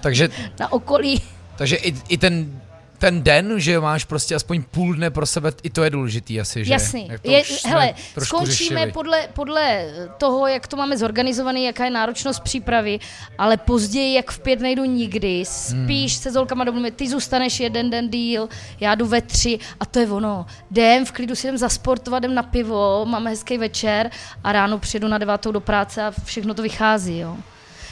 takže, 0.00 0.28
na 0.60 0.72
okolí. 0.72 1.22
Takže 1.56 1.76
i, 1.76 1.94
i 2.08 2.18
ten 2.18 2.60
ten 2.98 3.22
den, 3.22 3.60
že 3.60 3.80
máš 3.80 4.04
prostě 4.04 4.34
aspoň 4.34 4.62
půl 4.70 4.94
dne 4.94 5.10
pro 5.10 5.26
sebe, 5.26 5.52
i 5.62 5.70
to 5.70 5.84
je 5.84 5.90
důležitý 5.90 6.40
asi, 6.40 6.64
že? 6.64 6.72
Jasný. 6.72 7.10
Je, 7.24 7.42
hele, 7.66 7.94
skončíme 8.18 8.80
řešili. 8.80 8.92
podle, 8.92 9.28
podle 9.32 9.86
toho, 10.18 10.46
jak 10.46 10.66
to 10.66 10.76
máme 10.76 10.98
zorganizovaný, 10.98 11.64
jaká 11.64 11.84
je 11.84 11.90
náročnost 11.90 12.42
přípravy, 12.42 12.98
ale 13.38 13.56
později, 13.56 14.14
jak 14.14 14.30
v 14.30 14.38
pět 14.38 14.60
nejdu 14.60 14.84
nikdy, 14.84 15.44
spíš 15.44 16.12
hmm. 16.14 16.22
se 16.22 16.32
Zolkama 16.32 16.64
domluvíme, 16.64 16.90
ty 16.90 17.08
zůstaneš 17.08 17.60
jeden 17.60 17.90
den 17.90 18.08
díl, 18.08 18.48
já 18.80 18.94
jdu 18.94 19.06
ve 19.06 19.20
tři 19.20 19.58
a 19.80 19.86
to 19.86 19.98
je 19.98 20.10
ono. 20.10 20.46
Jdem, 20.70 21.04
v 21.04 21.12
klidu 21.12 21.34
si 21.34 21.46
jdem 21.46 21.58
zasportovat, 21.58 22.22
jdem 22.22 22.34
na 22.34 22.42
pivo, 22.42 23.04
máme 23.08 23.30
hezký 23.30 23.58
večer 23.58 24.10
a 24.44 24.52
ráno 24.52 24.78
přijedu 24.78 25.08
na 25.08 25.18
devátou 25.18 25.52
do 25.52 25.60
práce 25.60 26.02
a 26.02 26.12
všechno 26.24 26.54
to 26.54 26.62
vychází, 26.62 27.18
jo. 27.18 27.36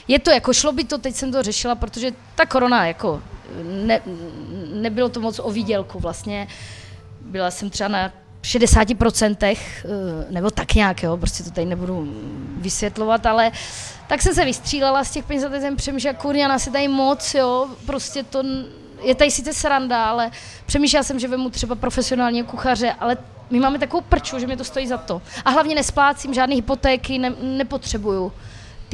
Je 0.08 0.18
to 0.18 0.30
jako, 0.30 0.52
šlo 0.52 0.72
by 0.72 0.84
to, 0.84 0.98
teď 0.98 1.14
jsem 1.14 1.32
to 1.32 1.42
řešila, 1.42 1.74
protože 1.74 2.10
ta 2.34 2.46
korona 2.46 2.86
jako 2.86 3.22
ne, 3.62 4.00
nebylo 4.74 5.08
to 5.08 5.20
moc 5.20 5.38
o 5.38 5.50
výdělku 5.50 5.98
vlastně. 5.98 6.48
Byla 7.20 7.50
jsem 7.50 7.70
třeba 7.70 7.88
na 7.88 8.12
60%, 8.42 9.58
eh, 9.84 9.88
nebo 10.30 10.50
tak 10.50 10.74
nějak, 10.74 11.02
jo, 11.02 11.16
prostě 11.16 11.44
to 11.44 11.50
tady 11.50 11.66
nebudu 11.66 12.14
vysvětlovat, 12.56 13.26
ale 13.26 13.52
tak 14.06 14.22
jsem 14.22 14.34
se 14.34 14.44
vystřílela 14.44 15.04
z 15.04 15.10
těch 15.10 15.24
peněz 15.24 15.44
a 15.44 15.48
teď 15.48 15.60
jsem 15.60 15.76
přemýšlela, 15.76 16.14
kurňa, 16.14 16.48
nás 16.48 16.66
je 16.66 16.72
tady 16.72 16.88
moc, 16.88 17.34
jo, 17.34 17.68
prostě 17.86 18.22
to 18.22 18.42
je 19.02 19.14
tady 19.14 19.30
sice 19.30 19.52
sranda, 19.52 20.04
ale 20.04 20.30
přemýšlela 20.66 21.02
jsem, 21.02 21.18
že 21.18 21.28
vemu 21.28 21.50
třeba 21.50 21.74
profesionálního 21.74 22.46
kuchaře, 22.46 22.92
ale 22.92 23.16
my 23.50 23.60
máme 23.60 23.78
takovou 23.78 24.02
prču, 24.08 24.38
že 24.38 24.46
mi 24.46 24.56
to 24.56 24.64
stojí 24.64 24.86
za 24.86 24.98
to. 24.98 25.22
A 25.44 25.50
hlavně 25.50 25.74
nesplácím 25.74 26.34
žádné 26.34 26.54
hypotéky, 26.54 27.18
ne, 27.18 27.32
nepotřebuju 27.40 28.32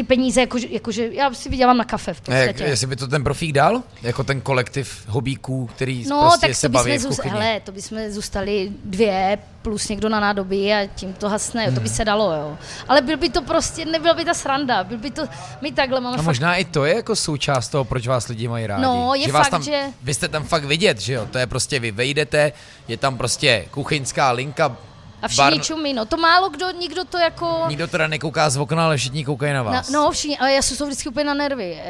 ty 0.00 0.04
peníze, 0.04 0.40
jakože, 0.40 0.66
jakože 0.70 1.08
já 1.12 1.34
si 1.34 1.48
vydělám 1.48 1.76
na 1.76 1.84
kafe 1.84 2.14
v 2.14 2.20
podstatě. 2.20 2.62
Jak, 2.62 2.70
jestli 2.70 2.86
by 2.86 2.96
to 2.96 3.08
ten 3.08 3.24
profík 3.24 3.52
dal? 3.52 3.82
Jako 4.02 4.24
ten 4.24 4.40
kolektiv 4.40 5.04
hobíků, 5.08 5.66
který 5.66 6.04
no, 6.08 6.20
prostě 6.20 6.46
tak 6.46 6.56
se 6.56 6.68
to 6.68 6.72
baví 6.72 6.98
v 6.98 7.06
kuchyni? 7.06 7.32
Hele, 7.32 7.60
to 7.60 7.72
bychom 7.72 8.10
zůstali 8.10 8.72
dvě 8.84 9.38
plus 9.62 9.88
někdo 9.88 10.08
na 10.08 10.20
nádobí 10.20 10.72
a 10.72 10.88
tím 10.94 11.12
to 11.12 11.28
hasne, 11.28 11.64
hmm. 11.64 11.74
to 11.74 11.80
by 11.80 11.88
hmm. 11.88 11.96
se 11.96 12.04
dalo, 12.04 12.32
jo. 12.32 12.58
Ale 12.88 13.02
byl 13.02 13.16
by 13.16 13.28
to 13.28 13.42
prostě, 13.42 13.84
nebyla 13.84 14.14
by 14.14 14.24
ta 14.24 14.34
sranda, 14.34 14.84
byl 14.84 14.98
by 14.98 15.10
to, 15.10 15.22
my 15.60 15.72
takhle 15.72 16.00
máme 16.00 16.16
A 16.16 16.22
možná 16.22 16.48
fakt... 16.48 16.60
i 16.60 16.64
to 16.64 16.84
je 16.84 16.94
jako 16.94 17.16
součást 17.16 17.68
toho, 17.68 17.84
proč 17.84 18.06
vás 18.06 18.28
lidi 18.28 18.48
mají 18.48 18.66
rádi. 18.66 18.82
No, 18.82 19.14
je 19.14 19.24
že 19.24 19.32
fakt, 19.32 19.50
tam, 19.50 19.62
že... 19.62 19.82
Vy 20.02 20.14
jste 20.14 20.28
tam 20.28 20.44
fakt 20.44 20.64
vidět, 20.64 21.00
že 21.00 21.12
jo, 21.12 21.28
to 21.30 21.38
je 21.38 21.46
prostě, 21.46 21.80
vy 21.80 21.90
vejdete, 21.90 22.52
je 22.88 22.96
tam 22.96 23.16
prostě 23.16 23.64
kuchyňská 23.70 24.30
linka, 24.32 24.76
a 25.22 25.28
všichni 25.28 25.50
bar... 25.50 25.64
čumí, 25.64 25.94
no 25.94 26.04
to 26.04 26.16
málo 26.16 26.48
kdo, 26.48 26.70
nikdo 26.70 27.04
to 27.04 27.18
jako... 27.18 27.64
Nikdo 27.68 27.86
teda 27.86 28.06
nekouká 28.06 28.50
z 28.50 28.56
okna, 28.56 28.84
ale 28.84 28.96
všichni 28.96 29.24
koukají 29.24 29.52
na 29.52 29.62
vás. 29.62 29.90
No, 29.90 30.02
no 30.04 30.10
všichni, 30.10 30.38
ale 30.38 30.52
já 30.52 30.62
jsem 30.62 30.86
vždycky 30.86 31.08
úplně 31.08 31.24
na 31.24 31.34
nervy. 31.34 31.82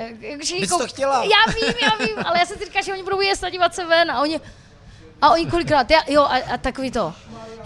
Všichni 0.43 0.68
kouk... 0.68 0.83
to 0.83 0.89
chtěla. 0.89 1.22
Já 1.24 1.53
vím, 1.55 1.74
já 1.83 2.07
vím, 2.07 2.16
ale 2.26 2.39
já 2.39 2.47
se 2.47 2.55
říkám, 2.64 2.83
že 2.83 2.93
oni 2.93 3.03
budou 3.03 3.20
jíst 3.20 3.45
a 3.45 3.51
dívat 3.51 3.74
se 3.74 3.85
ven 3.85 4.11
a 4.11 4.20
oni... 4.20 4.41
A 5.22 5.31
oni 5.31 5.47
kolikrát, 5.47 5.91
já, 5.91 6.01
jo, 6.09 6.22
a, 6.22 6.55
a 6.55 6.57
takový 6.57 6.91
to. 6.91 7.14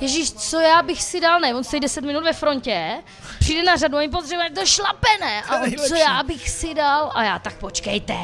Ježíš, 0.00 0.32
co 0.32 0.60
já 0.60 0.82
bych 0.82 1.02
si 1.02 1.20
dal, 1.20 1.40
ne, 1.40 1.54
on 1.54 1.64
stojí 1.64 1.80
10 1.80 2.04
minut 2.04 2.24
ve 2.24 2.32
frontě, 2.32 3.02
přijde 3.40 3.62
na 3.62 3.76
řadu, 3.76 3.96
oni 3.96 4.08
potřebuje 4.08 4.50
to 4.50 4.66
šlapené. 4.66 5.42
A 5.42 5.60
on, 5.60 5.72
co 5.88 5.94
já 5.94 6.22
bych 6.22 6.50
si 6.50 6.74
dal, 6.74 7.12
a 7.14 7.24
já, 7.24 7.38
tak 7.38 7.54
počkejte, 7.54 8.14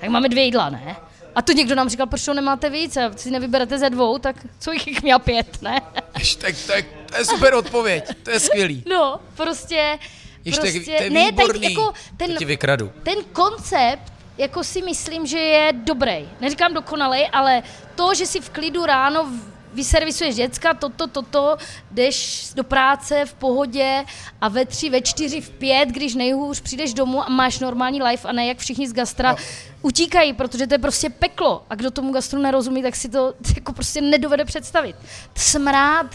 tak 0.00 0.10
máme 0.10 0.28
dvě 0.28 0.44
jídla, 0.44 0.70
ne? 0.70 0.96
A 1.34 1.42
to 1.42 1.52
někdo 1.52 1.74
nám 1.74 1.88
říkal, 1.88 2.06
proč 2.06 2.24
to 2.24 2.34
nemáte 2.34 2.70
víc, 2.70 2.96
a 2.96 3.12
si 3.16 3.30
nevyberete 3.30 3.78
ze 3.78 3.90
dvou, 3.90 4.18
tak 4.18 4.36
co 4.58 4.72
jich 4.72 5.02
měl 5.02 5.18
pět, 5.18 5.62
ne? 5.62 5.80
tak 6.38 6.54
to 6.66 6.72
je, 6.72 6.82
to 7.06 7.16
je 7.16 7.24
super 7.24 7.54
odpověď, 7.54 8.04
to 8.22 8.30
je 8.30 8.40
skvělý. 8.40 8.84
No, 8.90 9.20
prostě, 9.36 9.98
Ještě, 10.44 10.60
prostě, 10.60 10.96
to 10.96 11.02
je 11.02 11.10
ne, 11.10 11.32
tak 11.32 11.62
jako 11.62 11.92
ten, 12.16 12.34
to 12.34 12.44
vykradu. 12.44 12.92
ten 13.02 13.14
koncept, 13.32 14.12
jako 14.38 14.64
si 14.64 14.82
myslím, 14.82 15.26
že 15.26 15.38
je 15.38 15.72
dobrý. 15.72 16.28
Neříkám 16.40 16.74
dokonalej, 16.74 17.28
ale 17.32 17.62
to, 17.94 18.14
že 18.14 18.26
si 18.26 18.40
v 18.40 18.50
klidu 18.50 18.86
ráno 18.86 19.28
vyservisuješ 19.74 20.34
děcka, 20.34 20.74
toto, 20.74 21.06
toto, 21.06 21.56
jdeš 21.90 22.46
do 22.54 22.64
práce 22.64 23.24
v 23.26 23.34
pohodě 23.34 24.04
a 24.40 24.48
ve 24.48 24.66
tři, 24.66 24.90
ve 24.90 25.00
čtyři, 25.00 25.40
v 25.40 25.50
pět, 25.50 25.88
když 25.88 26.14
nejhůř 26.14 26.60
přijdeš 26.60 26.94
domů 26.94 27.22
a 27.22 27.28
máš 27.28 27.58
normální 27.58 28.02
life 28.02 28.28
a 28.28 28.32
ne 28.32 28.46
jak 28.46 28.58
všichni 28.58 28.88
z 28.88 28.92
gastra 28.92 29.30
no. 29.32 29.36
Utíkají, 29.82 30.32
protože 30.32 30.66
to 30.66 30.74
je 30.74 30.78
prostě 30.78 31.10
peklo 31.10 31.62
a 31.70 31.74
kdo 31.74 31.90
tomu 31.90 32.12
gastru 32.12 32.40
nerozumí, 32.40 32.82
tak 32.82 32.96
si 32.96 33.08
to 33.08 33.34
jako 33.56 33.72
prostě 33.72 34.00
nedovede 34.00 34.44
představit. 34.44 34.96
Smrád, 35.36 36.06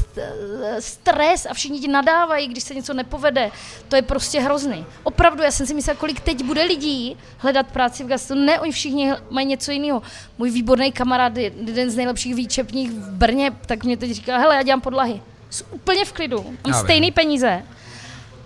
stres 0.79 1.45
a 1.49 1.53
všichni 1.53 1.79
ti 1.79 1.87
nadávají, 1.87 2.47
když 2.47 2.63
se 2.63 2.75
něco 2.75 2.93
nepovede, 2.93 3.51
to 3.87 3.95
je 3.95 4.01
prostě 4.01 4.39
hrozný. 4.39 4.85
Opravdu, 5.03 5.43
já 5.43 5.51
jsem 5.51 5.65
si 5.67 5.73
myslela, 5.73 5.99
kolik 5.99 6.19
teď 6.19 6.43
bude 6.43 6.63
lidí 6.63 7.17
hledat 7.37 7.67
práci 7.67 8.03
v 8.03 8.07
gastru, 8.07 8.35
ne, 8.35 8.59
oni 8.59 8.71
všichni 8.71 9.13
mají 9.29 9.47
něco 9.47 9.71
jiného. 9.71 10.01
Můj 10.37 10.51
výborný 10.51 10.91
kamarád, 10.91 11.37
jeden 11.37 11.89
z 11.89 11.95
nejlepších 11.95 12.35
výčepních 12.35 12.91
v 12.91 13.11
Brně, 13.11 13.51
tak 13.65 13.83
mě 13.83 13.97
teď 13.97 14.11
říká, 14.11 14.37
hele, 14.37 14.55
já 14.55 14.63
dělám 14.63 14.81
podlahy. 14.81 15.21
Jsou 15.49 15.65
úplně 15.71 16.05
v 16.05 16.13
klidu, 16.13 16.43
mám 16.43 16.55
já 16.67 16.73
stejný 16.73 17.07
vím. 17.07 17.13
peníze. 17.13 17.63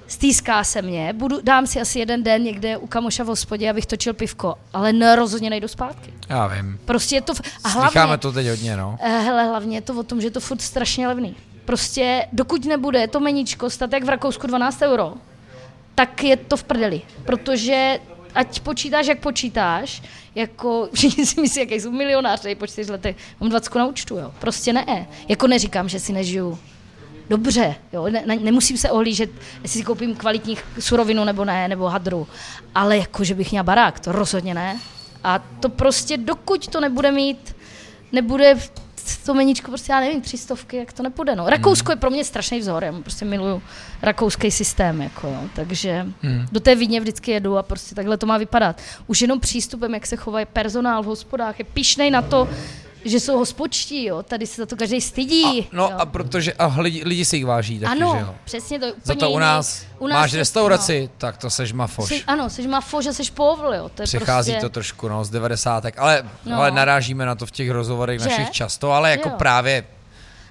Stýská 0.10 0.64
se 0.64 0.82
mě, 0.82 1.14
budu, 1.14 1.42
dám 1.42 1.68
si 1.68 1.82
asi 1.82 2.00
jeden 2.00 2.24
den 2.24 2.44
někde 2.44 2.78
u 2.78 2.88
kamoša 2.88 3.24
v 3.24 3.28
hospodě, 3.28 3.70
abych 3.70 3.86
točil 3.86 4.14
pivko, 4.14 4.56
ale 4.74 4.94
ne, 4.94 5.16
rozhodně 5.16 5.50
nejdu 5.50 5.68
zpátky. 5.68 6.14
Já 6.30 6.48
vím. 6.48 6.80
Prostě 6.86 7.16
je 7.16 7.22
to... 7.22 7.34
A 7.64 7.70
hlavně, 7.70 8.18
to 8.18 8.32
teď 8.32 8.48
hodně, 8.48 8.78
no. 8.78 8.98
Eh, 9.02 9.20
hele, 9.20 9.44
hlavně 9.44 9.78
je 9.78 9.82
to 9.82 9.94
o 9.94 10.04
tom, 10.04 10.22
že 10.22 10.28
je 10.28 10.32
to 10.32 10.40
furt 10.40 10.62
strašně 10.62 11.08
levný. 11.08 11.36
Prostě 11.66 12.28
dokud 12.32 12.66
nebude 12.66 13.08
to 13.08 13.20
meníčko 13.20 13.70
stát 13.70 13.94
jak 13.94 14.04
v 14.04 14.10
Rakousku 14.10 14.48
12 14.48 14.82
euro, 14.82 15.14
tak 15.96 16.24
je 16.24 16.38
to 16.38 16.58
v 16.58 16.64
prdeli. 16.64 17.02
Protože 17.26 18.00
ať 18.36 18.60
počítáš, 18.60 19.08
jak 19.08 19.20
počítáš, 19.20 20.02
jako 20.36 20.90
všichni 20.94 21.26
si 21.26 21.42
myslí, 21.42 21.62
jaký 21.62 21.76
jsou 21.76 21.92
milionáři 21.92 22.56
po 22.56 22.68
čtyř 22.68 22.90
letech, 22.90 23.16
mám 23.40 23.50
20 23.50 23.76
na 23.76 23.86
účtu, 23.86 24.18
jo. 24.18 24.32
Prostě 24.40 24.74
ne. 24.74 25.08
Jako 25.28 25.48
neříkám, 25.48 25.90
že 25.90 26.00
si 26.00 26.14
nežiju 26.14 26.60
dobře, 27.30 27.76
jo, 27.94 28.10
ne, 28.10 28.24
ne, 28.26 28.36
nemusím 28.36 28.78
se 28.78 28.92
ohlížet, 28.92 29.30
jestli 29.64 29.80
si 29.80 29.86
koupím 29.86 30.16
kvalitní 30.16 30.58
surovinu 30.80 31.24
nebo 31.26 31.46
ne, 31.46 31.68
nebo 31.68 31.90
hadru, 31.90 32.28
ale 32.76 32.98
jako, 32.98 33.24
že 33.24 33.36
bych 33.36 33.52
měla 33.52 33.64
barák, 33.64 34.00
to 34.00 34.12
rozhodně 34.12 34.54
ne. 34.54 34.80
A 35.24 35.40
to 35.60 35.70
prostě, 35.70 36.18
dokud 36.18 36.68
to 36.68 36.82
nebude 36.82 37.12
mít, 37.12 37.56
nebude 38.12 38.56
to 39.26 39.34
meníčko, 39.34 39.72
prostě 39.72 39.92
já 39.92 40.00
nevím, 40.00 40.22
tři 40.22 40.38
stovky, 40.38 40.78
jak 40.78 40.94
to 40.94 41.04
nepůjde. 41.04 41.36
No. 41.36 41.50
Rakousko 41.50 41.92
hmm. 41.92 41.98
je 41.98 42.00
pro 42.00 42.10
mě 42.10 42.24
strašný 42.24 42.60
vzor, 42.60 42.84
já 42.84 42.92
prostě 42.92 43.26
miluju 43.26 43.62
rakouský 44.02 44.52
systém, 44.52 45.02
jako, 45.02 45.28
jo. 45.28 45.42
takže 45.56 46.06
hmm. 46.22 46.46
do 46.52 46.60
té 46.60 46.76
Vídně 46.76 47.00
vždycky 47.00 47.32
jedu 47.32 47.58
a 47.58 47.64
prostě 47.64 47.96
takhle 47.96 48.18
to 48.18 48.26
má 48.26 48.38
vypadat. 48.38 48.82
Už 49.08 49.22
jenom 49.22 49.40
přístupem, 49.40 49.94
jak 49.94 50.08
se 50.08 50.16
chovají 50.16 50.46
personál 50.54 51.04
v 51.04 51.06
hospodách, 51.06 51.60
je 51.60 51.66
pišnej 51.66 52.12
na 52.12 52.22
to, 52.22 52.50
že 53.10 53.20
jsou 53.20 53.38
hospodští, 53.38 54.06
jo, 54.06 54.24
tady 54.24 54.48
se 54.48 54.62
za 54.62 54.66
to 54.66 54.76
každý 54.76 55.02
stydí. 55.02 55.44
A, 55.46 55.68
no 55.72 55.84
jo. 55.84 55.98
a 55.98 56.06
protože 56.06 56.54
a 56.54 56.76
lidi, 56.82 57.02
lidi 57.06 57.26
si 57.26 57.36
jich 57.36 57.46
váží 57.46 57.80
taky, 57.80 57.92
ano, 57.92 58.14
že 58.16 58.22
jo? 58.22 58.36
přesně 58.44 58.80
to 58.80 58.86
je 58.86 58.94
Za 59.04 59.16
to 59.16 59.32
u 59.32 59.40
nás, 59.40 59.86
u 60.00 60.08
nás 60.08 60.20
máš 60.20 60.34
restauraci, 60.34 61.02
no. 61.02 61.10
tak 61.18 61.38
to 61.38 61.50
seš 61.50 61.74
mafoš. 61.74 62.08
Jsi, 62.08 62.24
ano, 62.24 62.50
seš 62.50 62.66
mafoš 62.66 63.06
a 63.06 63.14
seš 63.14 63.30
povl, 63.30 63.74
jo. 63.74 63.90
To 63.96 64.02
je 64.02 64.06
Přichází 64.06 64.52
prostě... 64.52 64.66
to 64.66 64.70
trošku, 64.70 65.08
no, 65.08 65.24
z 65.26 65.30
devadesátek, 65.30 65.96
ale, 65.98 66.24
no. 66.46 66.58
ale 66.58 66.72
narážíme 66.72 67.26
na 67.26 67.36
to 67.36 67.46
v 67.46 67.52
těch 67.52 67.70
rozhovorech 67.70 68.20
Že? 68.20 68.30
našich 68.30 68.52
často, 68.52 68.92
ale 68.92 69.12
jako 69.12 69.30
Jo. 69.30 69.36
právě 69.38 69.84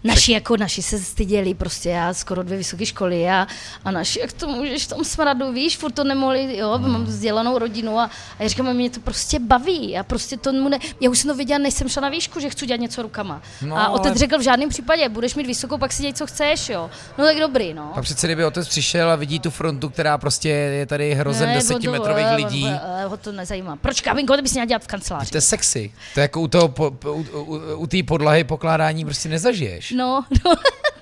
Naši, 0.04 0.32
jako 0.32 0.56
naši 0.56 0.82
se 0.82 0.98
styděli, 0.98 1.54
prostě 1.54 1.88
já 1.88 2.14
skoro 2.14 2.42
dvě 2.42 2.58
vysoké 2.58 2.86
školy 2.86 3.30
a, 3.30 3.46
a 3.84 3.90
naši, 3.90 4.20
jak 4.20 4.32
to 4.32 4.46
můžeš 4.48 4.84
v 4.84 4.88
tom 4.88 5.04
smradu, 5.04 5.52
víš, 5.52 5.76
furt 5.76 5.92
to 5.92 6.04
nemohli, 6.04 6.56
jo, 6.56 6.78
Hmm. 6.78 6.92
mám 6.92 7.04
vzdělanou 7.04 7.58
rodinu 7.58 7.98
a, 7.98 8.04
a 8.38 8.42
já 8.42 8.48
říkám, 8.48 8.74
mě 8.74 8.90
to 8.90 9.00
prostě 9.00 9.38
baví 9.38 9.98
a 9.98 10.02
prostě 10.02 10.36
to 10.36 10.52
mu 10.52 10.68
ne, 10.68 10.78
já 11.00 11.10
už 11.10 11.18
jsem 11.18 11.30
to 11.30 11.36
viděla, 11.36 11.58
než 11.58 11.74
jsem 11.74 11.88
šla 11.88 12.02
na 12.02 12.08
výšku, 12.08 12.40
že 12.40 12.50
chci 12.50 12.66
dělat 12.66 12.80
něco 12.80 13.02
rukama. 13.02 13.42
No, 13.62 13.78
a 13.78 13.88
otec 13.88 14.06
ale- 14.10 14.18
řekl 14.18 14.38
v 14.38 14.42
žádném 14.42 14.68
případě, 14.68 15.08
budeš 15.08 15.34
mít 15.34 15.46
vysokou, 15.46 15.78
pak 15.78 15.92
si 15.92 16.02
děj, 16.02 16.12
co 16.12 16.26
chceš, 16.26 16.68
jo. 16.68 16.90
No 17.18 17.24
tak 17.24 17.36
dobrý, 17.36 17.74
no. 17.74 17.92
A 17.96 18.02
přece 18.02 18.26
kdyby 18.26 18.44
otec 18.44 18.68
přišel 18.68 19.10
a 19.10 19.16
vidí 19.16 19.40
tu 19.40 19.50
frontu, 19.50 19.88
která 19.88 20.18
prostě 20.18 20.48
je 20.48 20.86
tady 20.86 21.14
hrozen 21.14 21.48
Ne, 21.48 21.54
desetimetrových 21.54 22.26
to- 22.26 22.34
lidí, 22.36 22.66
eh, 22.68 23.04
Ho 23.04 23.16
to 23.16 23.32
nezajímá. 23.32 23.76
Proč, 23.76 24.00
Kabinko, 24.00 24.36
ty 24.36 24.42
bys 24.42 24.52
měla 24.52 24.64
dělat 24.66 24.82
v 24.82 24.86
kanceláři? 24.86 25.30
to 25.30 25.36
je 25.36 25.40
sexy. 25.40 25.92
To 26.14 26.20
je 26.20 26.22
jako 26.22 26.40
u, 26.40 26.48
po, 26.68 26.90
u, 27.04 27.26
u, 27.40 27.60
u 27.76 27.86
té 27.86 28.02
podlahy 28.02 28.44
pokládání 28.44 29.04
prostě 29.04 29.28
nezažiješ. 29.28 29.87
No, 29.92 30.24
no, 30.44 30.54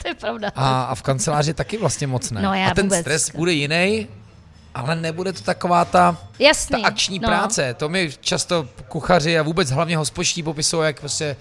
to 0.03 0.09
je 0.09 0.15
pravda. 0.15 0.53
A, 0.57 0.83
a 0.83 0.95
v 0.95 1.03
kanceláři 1.03 1.55
taky 1.55 1.77
vlastně 1.79 2.07
moc 2.07 2.31
ne. 2.31 2.43
No, 2.43 2.55
já 2.55 2.71
a 2.71 2.75
ten 2.75 2.85
vůbec. 2.85 3.01
stres 3.01 3.31
bude 3.31 3.53
jiný, 3.53 4.09
ale 4.75 4.97
nebude 4.97 5.33
to 5.33 5.41
taková 5.41 5.85
ta, 5.85 6.17
Jasný. 6.39 6.83
ta 6.83 6.89
akční 6.89 7.19
no. 7.19 7.29
práce. 7.29 7.75
To 7.75 7.89
mi 7.89 8.11
často 8.21 8.69
kuchaři 8.89 9.39
a 9.39 9.43
vůbec 9.43 9.71
hlavně 9.71 9.97
hospodští 9.97 10.43
popisují, 10.43 10.87
jak 10.87 11.01
prostě 11.01 11.37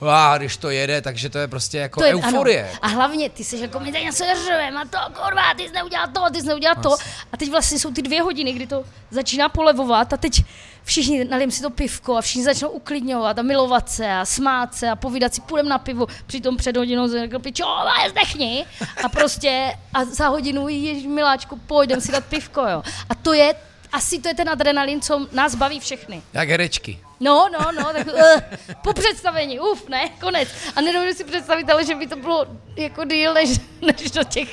a 0.00 0.38
když 0.38 0.56
to 0.56 0.70
jede, 0.70 1.00
takže 1.02 1.28
to 1.28 1.38
je 1.38 1.48
prostě 1.48 1.78
jako 1.78 2.00
To 2.00 2.06
je, 2.06 2.14
euforie. 2.14 2.68
Ano. 2.70 2.78
A 2.82 2.86
hlavně 2.86 3.30
ty 3.30 3.44
jsi 3.44 3.58
jako, 3.58 3.80
my 3.80 3.92
tady 3.92 4.04
něco 4.04 4.24
řveme 4.44 4.80
a 4.80 4.84
to, 4.84 5.20
kurva, 5.22 5.54
ty 5.56 5.62
jsi 5.62 5.72
neudělal 5.72 6.06
to, 6.12 6.20
ty 6.32 6.40
jsi 6.40 6.46
neudělal 6.46 6.76
to. 6.82 6.96
A 7.32 7.36
teď 7.36 7.50
vlastně 7.50 7.78
jsou 7.78 7.92
ty 7.92 8.02
dvě 8.02 8.22
hodiny, 8.22 8.52
kdy 8.52 8.66
to 8.66 8.84
začíná 9.10 9.48
polevovat 9.48 10.12
a 10.12 10.16
teď 10.16 10.44
všichni 10.86 11.24
nalím 11.24 11.50
si 11.50 11.62
to 11.62 11.70
pivko 11.70 12.16
a 12.16 12.20
všichni 12.20 12.44
začnou 12.44 12.68
uklidňovat 12.68 13.38
a 13.38 13.42
milovat 13.42 13.90
se 13.90 14.12
a 14.12 14.24
smát 14.24 14.74
se 14.74 14.90
a 14.90 14.96
povídat 14.96 15.34
si, 15.34 15.40
půjdem 15.40 15.68
na 15.68 15.78
pivo. 15.78 16.06
Přitom 16.26 16.56
před 16.56 16.76
hodinou 16.76 17.08
jsem 17.08 17.20
řekl, 17.20 17.38
pičo, 17.38 17.66
ale 17.66 18.10
zdechni. 18.10 18.66
A 19.04 19.08
prostě 19.08 19.74
a 19.94 20.04
za 20.04 20.28
hodinu, 20.28 20.68
jež 20.68 21.04
miláčku, 21.06 21.60
pojďem 21.66 22.00
si 22.00 22.12
dát 22.12 22.24
pivko, 22.24 22.60
jo. 22.60 22.82
A 23.08 23.14
to 23.14 23.32
je, 23.32 23.54
asi 23.92 24.18
to 24.18 24.28
je 24.28 24.34
ten 24.34 24.48
adrenalin, 24.50 25.00
co 25.00 25.26
nás 25.32 25.54
baví 25.54 25.80
všechny. 25.80 26.22
Jak 26.32 26.48
herečky. 26.48 26.98
No, 27.20 27.48
no, 27.52 27.72
no, 27.72 27.92
tak 27.92 28.06
uh, 28.06 28.40
po 28.82 28.92
představení, 28.92 29.60
uf, 29.60 29.88
ne, 29.88 30.08
konec. 30.20 30.48
A 30.76 30.80
nedovedu 30.80 31.12
si 31.14 31.24
představit, 31.24 31.70
ale 31.70 31.84
že 31.84 31.94
by 31.94 32.06
to 32.06 32.16
bylo 32.16 32.46
jako 32.76 33.04
díl, 33.04 33.34
než, 33.34 33.50
než 33.80 34.10
do 34.10 34.24
těch 34.24 34.48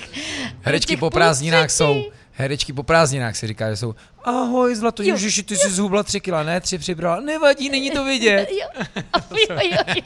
Herečky 0.62 0.94
do 0.94 0.96
těch 0.96 1.00
po 1.00 1.10
prázdninách 1.10 1.68
třetí. 1.68 1.78
jsou, 1.78 2.04
herečky 2.32 2.74
po 2.74 2.84
prázdninách 2.84 3.36
si 3.36 3.48
říká, 3.48 3.70
že 3.70 3.78
jsou 3.78 3.96
ahoj 4.24 4.76
zlato, 4.76 5.04
Jo, 5.04 5.10
ježiši, 5.14 5.44
ty 5.44 5.56
jsi 5.58 5.70
zhubla 5.70 6.04
tři 6.04 6.20
kila, 6.22 6.44
ne, 6.44 6.62
tři 6.62 6.78
přibrala, 6.78 7.20
nevadí, 7.20 7.70
není 7.70 7.92
to 7.92 8.04
vidět. 8.06 8.50
Jo, 8.62 8.68
jo, 9.50 9.58
jo, 9.60 9.60
jo, 9.72 9.78
jo, 9.96 10.02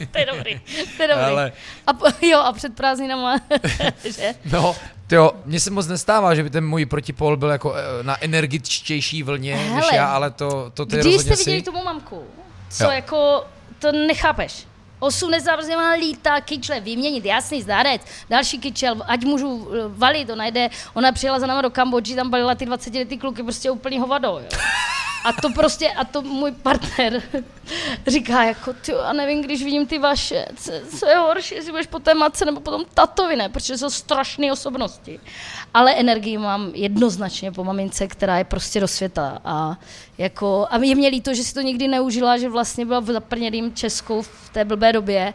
jo, 0.00 0.06
to 0.12 0.18
je 0.18 0.26
dobrý, 0.26 0.60
to 0.96 1.02
je 1.02 1.08
dobrý. 1.08 1.24
Ale- 1.24 1.52
A, 1.86 1.92
po- 1.92 2.26
jo, 2.26 2.38
a 2.38 2.52
před 2.52 2.74
prázdninama, 2.76 3.40
že? 4.16 4.34
No, 4.52 4.76
jo, 5.12 5.32
mně 5.44 5.60
se 5.60 5.70
moc 5.70 5.86
nestává, 5.86 6.34
že 6.34 6.42
by 6.42 6.50
ten 6.50 6.66
můj 6.66 6.86
protipol 6.86 7.36
byl 7.36 7.48
jako 7.48 7.74
eh, 7.74 8.02
na 8.02 8.24
energičtější 8.24 9.22
vlně 9.22 9.56
než 9.56 9.68
Hele, 9.70 9.96
já, 9.96 10.06
ale 10.12 10.30
to, 10.30 10.70
to 10.74 10.86
ty 10.86 10.96
Když 10.96 11.14
jste 11.20 11.36
viděli 11.36 11.58
si... 11.58 11.62
tu 11.64 11.72
mou 11.72 11.84
mamku, 11.84 12.24
co 12.70 12.84
Jo. 12.84 12.90
jako, 12.90 13.44
to 13.78 13.92
nechápeš. 13.92 14.66
Osu 15.00 15.28
nezabrzená 15.28 15.92
lítá, 15.92 16.40
kyčle, 16.40 16.80
vyměnit, 16.80 17.24
jasný 17.24 17.62
zdarec, 17.62 18.02
další 18.30 18.58
kyčel, 18.58 19.02
ať 19.06 19.24
můžu 19.24 19.68
eh, 19.72 19.76
valit, 19.88 20.30
ona 20.30 20.46
jde, 20.46 20.70
ona 20.94 21.12
přijela 21.12 21.40
za 21.40 21.46
náma 21.46 21.62
do 21.62 21.70
Kambodži, 21.70 22.14
tam 22.14 22.30
balila 22.30 22.54
ty 22.54 22.66
20 22.66 22.94
letý 22.94 23.18
kluky, 23.18 23.42
prostě 23.42 23.70
úplný 23.70 23.98
hovado, 23.98 24.28
jo. 24.28 24.48
A 25.24 25.32
to 25.32 25.50
prostě, 25.50 25.88
a 25.88 26.04
to 26.04 26.22
můj 26.22 26.52
partner 26.52 27.22
říká 28.06 28.44
jako, 28.44 28.72
ty, 28.72 28.92
a 28.92 29.12
nevím, 29.12 29.42
když 29.42 29.64
vidím 29.64 29.86
ty 29.86 29.98
vaše, 29.98 30.46
co, 30.56 30.72
co 30.98 31.06
je 31.06 31.16
horší, 31.16 31.54
jestli 31.54 31.70
budeš 31.70 31.86
po 31.86 31.98
té 31.98 32.14
matce 32.14 32.44
nebo 32.44 32.60
po 32.60 32.70
tom 32.70 32.84
tatovi, 32.94 33.36
ne, 33.36 33.48
protože 33.48 33.78
jsou 33.78 33.90
strašné 33.90 34.52
osobnosti. 34.52 35.20
Ale 35.74 35.94
energii 35.94 36.38
mám 36.38 36.70
jednoznačně 36.74 37.52
po 37.52 37.64
mamince, 37.64 38.06
která 38.06 38.38
je 38.38 38.44
prostě 38.44 38.80
do 38.80 38.88
světa. 38.88 39.40
A, 39.44 39.78
jako, 40.18 40.66
a 40.70 40.76
je 40.76 40.94
mě 40.94 41.08
líto, 41.08 41.34
že 41.34 41.44
si 41.44 41.54
to 41.54 41.60
nikdy 41.60 41.88
neužila, 41.88 42.38
že 42.38 42.48
vlastně 42.48 42.86
byla 42.86 43.00
v 43.00 43.06
zaprněným 43.06 43.74
Česku 43.74 44.22
v 44.22 44.50
té 44.52 44.64
blbé 44.64 44.92
době, 44.92 45.34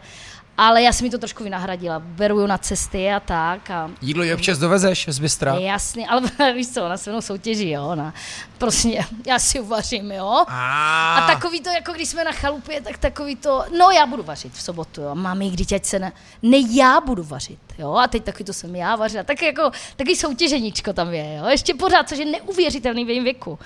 ale 0.58 0.82
já 0.82 0.92
jsem 0.92 1.04
mi 1.04 1.10
to 1.10 1.18
trošku 1.18 1.44
vynahradila. 1.44 1.98
Beru 1.98 2.40
ju 2.40 2.46
na 2.46 2.58
cesty 2.58 3.12
a 3.12 3.20
tak. 3.20 3.70
A 3.70 3.90
Jídlo 4.02 4.22
ji 4.22 4.34
občas 4.34 4.58
dovezeš 4.58 5.06
z 5.08 5.18
Bystra? 5.18 5.54
je 5.54 5.66
jasný, 5.66 6.06
ale 6.06 6.22
víš 6.54 6.68
co, 6.68 6.84
ona 6.84 6.96
se 6.96 7.10
mnou 7.10 7.20
soutěží, 7.20 7.70
jo, 7.70 7.86
ona 7.86 8.14
prostě, 8.58 9.04
já 9.26 9.38
si 9.38 9.60
uvařím, 9.60 10.12
jo. 10.12 10.44
A, 10.48 11.14
A 11.16 11.26
takový 11.26 11.60
to, 11.60 11.70
jako 11.70 11.92
když 11.92 12.08
jsme 12.08 12.24
na 12.24 12.32
chalupě, 12.32 12.80
tak 12.80 12.98
takový 12.98 13.36
to, 13.36 13.64
no 13.78 13.90
já 13.90 14.06
budu 14.06 14.22
vařit 14.22 14.52
v 14.52 14.62
sobotu, 14.62 15.02
jo, 15.02 15.14
mami, 15.14 15.50
když 15.50 15.72
ať 15.72 15.84
se 15.84 15.98
ne, 15.98 16.12
ne 16.42 16.56
já 16.70 17.00
budu 17.00 17.22
vařit, 17.22 17.58
jo, 17.78 17.94
a 17.94 18.06
teď 18.08 18.24
takový 18.24 18.44
to 18.44 18.52
jsem 18.52 18.76
já 18.76 18.96
vařila, 18.96 19.24
tak 19.24 19.42
jako, 19.42 19.70
taky 19.96 20.16
soutěženíčko 20.16 20.92
tam 20.92 21.14
je, 21.14 21.36
jo, 21.36 21.46
ještě 21.48 21.74
pořád, 21.74 22.08
což 22.08 22.18
je 22.18 22.24
neuvěřitelný 22.24 23.04
v 23.04 23.08
jejím 23.08 23.24
věku. 23.24 23.58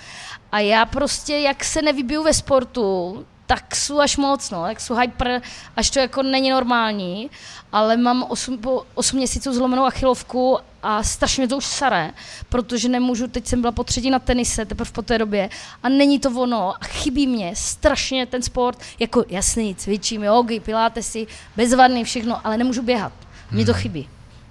A 0.53 0.61
já 0.61 0.87
prostě, 0.87 1.39
jak 1.39 1.65
se 1.65 1.83
nevybiju 1.83 2.23
ve 2.23 2.35
sportu, 2.35 3.27
tak 3.51 3.77
jsou 3.77 4.01
až 4.01 4.17
moc, 4.17 4.51
no, 4.51 4.67
jak 4.67 4.81
jsou 4.81 4.95
hyper, 4.95 5.43
až 5.77 5.91
to 5.91 5.99
jako 5.99 6.23
není 6.23 6.51
normální, 6.51 7.31
ale 7.73 7.97
mám 7.97 8.27
8, 8.29 8.59
po 8.59 8.87
8 8.95 9.17
měsíců 9.17 9.53
zlomenou 9.53 9.85
achilovku 9.85 10.59
a 10.83 11.03
strašně 11.03 11.41
mě 11.41 11.49
to 11.49 11.57
už 11.57 11.65
sare, 11.65 12.11
protože 12.49 12.89
nemůžu, 12.89 13.27
teď 13.27 13.47
jsem 13.47 13.61
byla 13.61 13.73
po 13.73 13.85
třetí 13.85 14.11
na 14.11 14.19
tenise, 14.19 14.65
teprve 14.65 14.91
po 14.91 15.03
té 15.03 15.19
době 15.19 15.51
a 15.83 15.89
není 15.89 16.19
to 16.19 16.31
ono 16.31 16.75
a 16.75 16.85
chybí 16.85 17.27
mě 17.27 17.57
strašně 17.57 18.27
ten 18.27 18.43
sport, 18.43 18.79
jako 18.99 19.25
jasný, 19.29 19.75
cvičím 19.75 20.23
jogy, 20.23 20.61
pilátesy, 20.61 21.27
bezvadný, 21.57 22.05
všechno, 22.05 22.47
ale 22.47 22.57
nemůžu 22.57 22.83
běhat, 22.83 23.13
mně 23.51 23.67
to 23.67 23.75
chybí. 23.75 24.09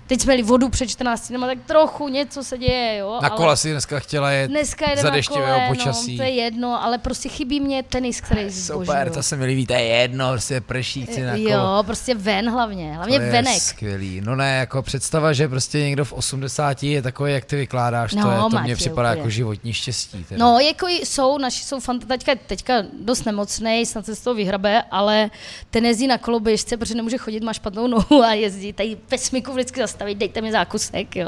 Teď 0.10 0.22
jsme 0.22 0.34
měli 0.34 0.44
vodu 0.48 0.70
před 0.70 0.88
14 0.88 1.28
dny, 1.30 1.40
tak 1.40 1.58
trochu 1.66 2.08
něco 2.08 2.44
se 2.44 2.58
děje, 2.58 2.98
jo. 2.98 3.20
na 3.22 3.28
ale- 3.30 3.38
kola 3.38 3.56
si 3.56 3.72
dneska 3.72 4.00
chtěla 4.00 4.32
jet 4.32 4.48
Dneska 4.52 4.90
jedem 4.90 5.04
za 5.04 5.10
deštivého 5.10 5.54
kole, 5.60 5.68
počasí. 5.70 6.12
No, 6.18 6.18
to 6.18 6.24
je 6.24 6.30
jedno, 6.36 6.84
ale 6.84 6.98
prostě 6.98 7.30
chybí 7.30 7.60
mě 7.60 7.84
tenis, 7.84 8.22
který 8.22 8.52
Super, 8.52 8.86
zbožňuju. 8.86 9.14
to 9.14 9.24
se 9.24 9.36
mi 9.36 9.46
líbí, 9.46 9.66
to 9.68 9.74
je 9.74 9.82
jedno, 9.84 10.32
prostě 10.32 10.62
prší, 10.62 11.06
chci 11.06 11.22
na 11.22 11.32
kolo. 11.32 11.50
Jo, 11.50 11.84
prostě 11.86 12.16
ven 12.16 12.50
hlavně, 12.50 12.94
hlavně 12.94 13.18
to 13.18 13.24
je 13.24 13.32
venek. 13.32 13.62
skvělý. 13.62 14.22
No 14.26 14.36
ne, 14.36 14.58
jako 14.58 14.82
představa, 14.82 15.34
že 15.34 15.48
prostě 15.48 15.80
někdo 15.80 16.06
v 16.06 16.14
80 16.14 16.84
je 16.84 17.02
takový, 17.02 17.34
jak 17.34 17.46
ty 17.46 17.56
vykládáš, 17.56 18.12
to, 18.12 18.20
No, 18.20 18.32
je, 18.32 18.38
to 18.38 18.50
Matěj, 18.50 18.64
mně 18.64 18.76
připadá 18.76 19.10
úplně. 19.10 19.20
jako 19.20 19.30
životní 19.30 19.74
štěstí. 19.74 20.26
Teda. 20.30 20.46
No, 20.46 20.60
jako 20.60 20.88
jsou, 20.88 21.38
naši 21.38 21.64
jsou 21.64 21.78
fant- 21.80 22.08
teďka, 22.08 22.32
teďka 22.48 22.74
dost 23.02 23.26
nemocný, 23.26 23.86
snad 23.86 24.06
se 24.06 24.16
z 24.16 24.22
toho 24.22 24.34
vyhrabe, 24.34 24.84
ale 24.92 25.30
ten 25.70 25.86
jezdí 25.86 26.08
na 26.08 26.18
koloběžce, 26.18 26.78
protože 26.78 26.96
nemůže 26.96 27.18
chodit, 27.18 27.44
má 27.44 27.54
špatnou 27.54 27.88
nohu 27.88 28.24
a 28.24 28.34
jezdí 28.34 28.74
tady 28.74 28.98
ve 29.12 29.18
smyku 29.18 29.54
vždycky 29.54 29.80
zastavit, 30.00 30.18
dejte 30.18 30.42
mi 30.42 30.52
zákusek, 30.52 31.16
jo. 31.16 31.28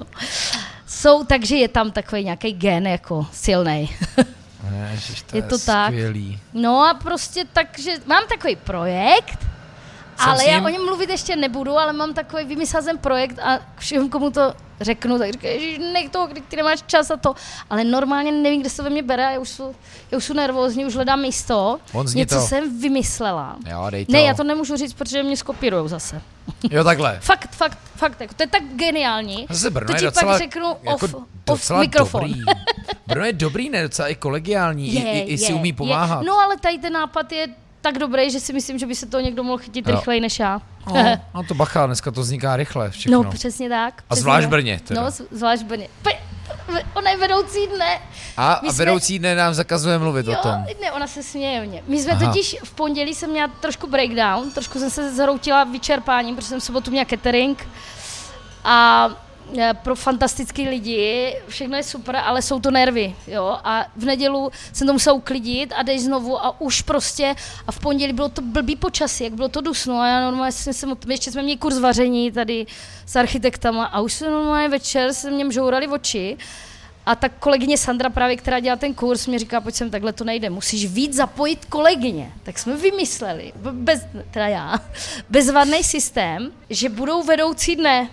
Jsou, 0.87 1.23
takže 1.23 1.55
je 1.55 1.67
tam 1.67 1.91
takový 1.91 2.23
nějaký 2.23 2.53
gen 2.53 2.87
jako 2.87 3.27
silný. 3.31 3.89
Ne, 4.71 4.89
ježiš, 4.91 5.21
to 5.21 5.37
je 5.37 5.43
je, 5.43 5.47
to 5.47 5.57
tak. 5.59 5.87
skvělý. 5.87 6.39
No 6.53 6.83
a 6.83 6.93
prostě 6.93 7.45
takže 7.53 7.91
mám 8.05 8.23
takový 8.29 8.55
projekt, 8.55 9.47
ale 10.17 10.45
já 10.45 10.61
o 10.61 10.69
něm 10.69 10.85
mluvit 10.85 11.09
ještě 11.09 11.35
nebudu, 11.35 11.77
ale 11.77 11.93
mám 11.93 12.13
takový, 12.13 12.45
vymyslel 12.45 12.83
jsem 12.83 12.97
projekt 12.97 13.39
a 13.39 13.59
všem, 13.77 14.09
komu 14.09 14.31
to 14.31 14.53
řeknu, 14.81 15.17
tak 15.19 15.31
říkají, 15.31 15.53
ježiš, 15.53 15.79
nech 15.93 16.09
toho, 16.09 16.27
když 16.27 16.43
ty 16.47 16.55
nemáš 16.55 16.83
čas 16.87 17.11
a 17.11 17.17
to. 17.17 17.33
Ale 17.69 17.83
normálně 17.83 18.31
nevím, 18.31 18.61
kde 18.61 18.69
se 18.69 18.77
to 18.77 18.83
ve 18.83 18.89
mně 18.89 19.03
bere, 19.03 19.23
já 19.23 19.39
už 19.39 19.49
jsou, 19.49 19.75
já 20.11 20.17
už 20.17 20.25
jsou 20.25 20.33
nervózní, 20.33 20.85
už 20.85 20.95
hledám 20.95 21.21
místo. 21.21 21.79
Něco 22.13 22.35
to. 22.35 22.41
jsem 22.41 22.81
vymyslela. 22.81 23.55
Jo, 23.69 23.87
dej 23.89 24.05
to. 24.05 24.11
Ne, 24.11 24.21
já 24.21 24.33
to 24.33 24.43
nemůžu 24.43 24.77
říct, 24.77 24.93
protože 24.93 25.23
mě 25.23 25.37
skopírujou 25.37 25.87
zase. 25.87 26.21
Jo, 26.71 26.83
takhle. 26.83 27.19
Fakt, 27.21 27.55
fakt, 27.55 27.77
fakt, 27.95 28.21
jako, 28.21 28.33
to 28.33 28.43
je 28.43 28.47
tak 28.47 28.63
geniální. 28.75 29.47
Zase 29.49 29.69
Brno 29.69 29.87
to 29.87 29.93
je 29.93 29.99
ti 29.99 30.05
docela, 30.05 30.31
pak 30.31 30.41
řeknu 30.41 30.75
jako 30.83 31.05
off, 31.05 31.13
off 31.13 31.25
docela 31.45 31.79
mikrofon. 31.79 32.21
dobrý. 32.21 32.41
Brno 33.07 33.25
je 33.25 33.33
dobrý, 33.33 33.69
ne, 33.69 33.83
docela 33.83 34.07
i 34.07 34.15
kolegiální, 34.15 34.93
i, 34.93 34.99
i, 34.99 35.19
i 35.19 35.37
si 35.37 35.53
umí 35.53 35.73
pomáhat. 35.73 36.21
Je. 36.21 36.27
No 36.27 36.39
ale 36.39 36.57
tady 36.57 36.77
ten 36.77 36.93
nápad 36.93 37.31
je 37.31 37.47
tak 37.81 37.97
dobrý, 37.97 38.31
že 38.31 38.39
si 38.39 38.53
myslím, 38.53 38.79
že 38.79 38.85
by 38.85 38.95
se 38.95 39.05
to 39.05 39.19
někdo 39.19 39.43
mohl 39.43 39.57
chytit 39.57 39.87
Jo. 39.87 39.95
rychleji 39.95 40.21
než 40.21 40.39
já. 40.39 40.61
No, 40.93 41.03
no 41.33 41.43
to 41.43 41.53
bacha, 41.53 41.85
dneska 41.85 42.11
to 42.11 42.21
vzniká 42.21 42.55
rychle 42.55 42.91
všechno. 42.91 43.23
No, 43.23 43.29
přesně 43.31 43.69
tak. 43.69 43.93
A 44.01 44.03
přesně 44.09 44.21
zvlášť 44.21 44.43
tak. 44.43 44.49
Brně 44.49 44.79
teda. 44.87 45.01
No, 45.03 45.09
zvlášť 45.31 45.63
Brně. 45.63 45.87
Pe- 46.03 46.17
ona 46.93 47.11
je 47.11 47.17
vedoucí 47.17 47.67
dne. 47.75 47.99
A, 48.37 48.53
a 48.53 48.59
jsme- 48.59 48.71
vedoucí 48.85 49.19
dne 49.19 49.35
nám 49.35 49.53
zakazuje 49.53 49.97
mluvit 49.99 50.27
o 50.27 50.31
Jo, 50.31 50.37
tom. 50.43 50.65
ne, 50.81 50.91
ona 50.91 51.07
se 51.07 51.23
směje 51.23 51.67
mě. 51.67 51.83
My 51.87 51.99
jsme 52.01 52.11
Aha. 52.11 52.25
totiž 52.25 52.55
v 52.63 52.71
pondělí 52.71 53.15
jsem 53.15 53.29
měla 53.29 53.47
trošku 53.47 53.87
breakdown, 53.87 54.51
trošku 54.51 54.79
jsem 54.79 54.89
se 54.89 55.13
zhroutila 55.15 55.63
vyčerpáním, 55.63 56.35
protože 56.35 56.47
jsem 56.47 56.59
v 56.59 56.63
sobotu 56.63 56.91
měla 56.91 57.05
catering 57.05 57.67
a 58.63 59.09
pro 59.83 59.95
fantastický 59.95 60.69
lidi, 60.69 61.35
všechno 61.47 61.77
je 61.77 61.83
super, 61.83 62.15
ale 62.15 62.41
jsou 62.41 62.59
to 62.59 62.71
nervy, 62.71 63.15
jo, 63.27 63.57
a 63.63 63.85
v 63.95 64.05
nedělu 64.05 64.51
jsem 64.73 64.87
to 64.87 64.93
musela 64.93 65.13
uklidit 65.13 65.73
a 65.77 65.83
jdeš 65.83 66.01
znovu 66.01 66.45
a 66.45 66.61
už 66.61 66.81
prostě, 66.81 67.35
a 67.67 67.71
v 67.71 67.79
pondělí 67.79 68.13
bylo 68.13 68.29
to 68.29 68.41
blbý 68.41 68.75
počasí, 68.75 69.23
jak 69.23 69.33
bylo 69.33 69.49
to 69.49 69.61
dusno 69.61 69.99
a 69.99 70.07
já 70.07 70.21
normálně 70.21 70.51
jsem, 70.51 70.73
jsem 70.73 70.95
ještě 71.07 71.31
jsme 71.31 71.41
měli 71.41 71.57
kurz 71.57 71.79
vaření 71.79 72.31
tady 72.31 72.65
s 73.05 73.15
architektama 73.15 73.85
a 73.85 74.01
už 74.01 74.13
se 74.13 74.29
normálně 74.29 74.69
večer 74.69 75.13
se 75.13 75.31
mě 75.31 75.51
žourali 75.51 75.87
oči 75.87 76.37
a 77.05 77.15
tak 77.15 77.31
kolegyně 77.39 77.77
Sandra 77.77 78.09
právě, 78.09 78.37
která 78.37 78.59
dělá 78.59 78.75
ten 78.75 78.93
kurz, 78.93 79.27
mi 79.27 79.39
říká, 79.39 79.61
pojď 79.61 79.75
sem, 79.75 79.89
takhle 79.89 80.13
to 80.13 80.23
nejde, 80.23 80.49
musíš 80.49 80.85
víc 80.85 81.15
zapojit 81.15 81.65
kolegyně. 81.65 82.31
Tak 82.43 82.59
jsme 82.59 82.77
vymysleli, 82.77 83.53
bez, 83.71 84.05
teda 84.31 84.47
já, 84.47 84.79
bezvadný 85.29 85.83
systém, 85.83 86.51
že 86.69 86.89
budou 86.89 87.23
vedoucí 87.23 87.75
dne. 87.75 88.09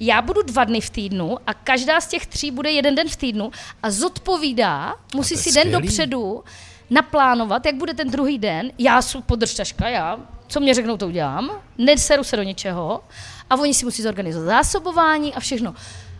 Já 0.00 0.22
budu 0.22 0.42
dva 0.42 0.64
dny 0.64 0.80
v 0.80 0.90
týdnu 0.90 1.36
a 1.46 1.54
každá 1.54 2.00
z 2.00 2.06
těch 2.06 2.26
tří 2.26 2.50
bude 2.50 2.70
jeden 2.70 2.94
den 2.94 3.08
v 3.08 3.16
týdnu 3.16 3.50
a 3.82 3.90
zodpovídá, 3.90 4.94
musí 5.14 5.34
je 5.34 5.38
si 5.38 5.52
den 5.52 5.62
skvělý. 5.62 5.86
dopředu 5.86 6.44
naplánovat, 6.90 7.66
jak 7.66 7.74
bude 7.74 7.94
ten 7.94 8.10
druhý 8.10 8.38
den. 8.38 8.72
Já 8.78 9.02
jsem 9.02 9.22
podržtaška, 9.22 9.88
já, 9.88 10.18
co 10.48 10.60
mě 10.60 10.74
řeknou, 10.74 10.96
to 10.96 11.06
udělám. 11.06 11.50
Neseru 11.78 12.24
se 12.24 12.36
do 12.36 12.42
ničeho 12.42 13.04
a 13.50 13.56
oni 13.56 13.74
si 13.74 13.84
musí 13.84 14.02
zorganizovat 14.02 14.46
zásobování 14.46 15.34
a 15.34 15.40
všechno. 15.40 15.74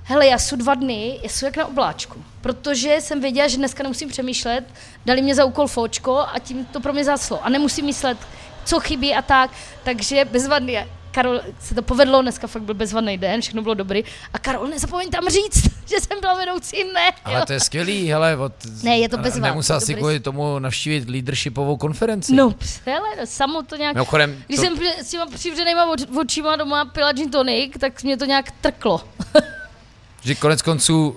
Hele, 0.05 0.27
já 0.27 0.39
jsou 0.39 0.57
dva 0.57 0.75
dny, 0.75 1.19
já 1.23 1.29
jsou 1.29 1.47
jak 1.47 1.57
na 1.57 1.67
obláčku, 1.67 2.25
protože 2.41 2.97
jsem 3.01 3.21
věděla, 3.21 3.49
že 3.49 3.57
dneska 3.57 3.83
nemusím 3.83 4.09
přemýšlet, 4.09 4.65
dali 5.07 5.23
mě 5.23 5.35
za 5.35 5.45
úkol 5.45 5.67
fočko 5.67 6.19
a 6.19 6.39
tím 6.39 6.65
to 6.67 6.81
pro 6.81 6.93
mě 6.93 7.05
zaslo. 7.05 7.45
A 7.45 7.49
nemusím 7.49 7.87
myslet, 7.87 8.19
co 8.65 8.81
chybí 8.81 9.15
a 9.15 9.23
tak, 9.23 9.51
takže 9.83 10.25
bezvadný. 10.25 10.79
Karol, 11.11 11.41
se 11.61 11.75
to 11.75 11.83
povedlo, 11.83 12.23
dneska 12.23 12.47
fakt 12.47 12.63
byl 12.63 12.75
bezvadný 12.75 13.19
den, 13.19 13.41
všechno 13.41 13.63
bylo 13.63 13.75
dobrý. 13.75 14.05
A 14.33 14.39
Karol, 14.39 14.67
nezapomeň 14.67 15.11
tam 15.11 15.29
říct, 15.29 15.63
že 15.91 16.01
jsem 16.01 16.21
byla 16.21 16.35
vedoucí, 16.35 16.77
ne. 16.95 17.11
Ale 17.25 17.39
jo. 17.39 17.47
to 17.47 17.53
je 17.53 17.61
skvělý, 17.61 18.09
hele, 18.11 18.37
od, 18.37 18.53
Ne, 18.83 18.99
je 18.99 19.09
to 19.09 19.19
bezvad, 19.19 19.49
Nemusela 19.49 19.77
je 19.77 19.81
to 19.81 19.87
si 19.87 19.93
dobrý. 19.93 20.01
kvůli 20.01 20.21
tomu 20.21 20.59
navštívit 20.59 21.09
leadershipovou 21.09 21.77
konferenci. 21.77 22.35
No, 22.35 22.55
hele, 22.87 23.09
no, 23.21 23.27
samo 23.27 23.63
to 23.63 23.77
nějak... 23.77 23.95
Mimochodem, 23.95 24.43
Když 24.47 24.59
to, 24.59 24.65
jsem 24.65 24.79
s 25.03 25.11
těma 25.11 25.27
přivřenýma 25.27 25.87
oč- 25.93 26.19
očima 26.21 26.57
doma 26.57 26.85
pila 26.85 27.13
gin 27.13 27.31
tonic, 27.31 27.73
tak 27.81 28.03
mě 28.03 28.17
to 28.17 28.25
nějak 28.25 28.51
trklo. 28.61 29.01
že 30.23 30.35
konec 30.35 30.63
konců 30.63 31.09
uh, 31.09 31.17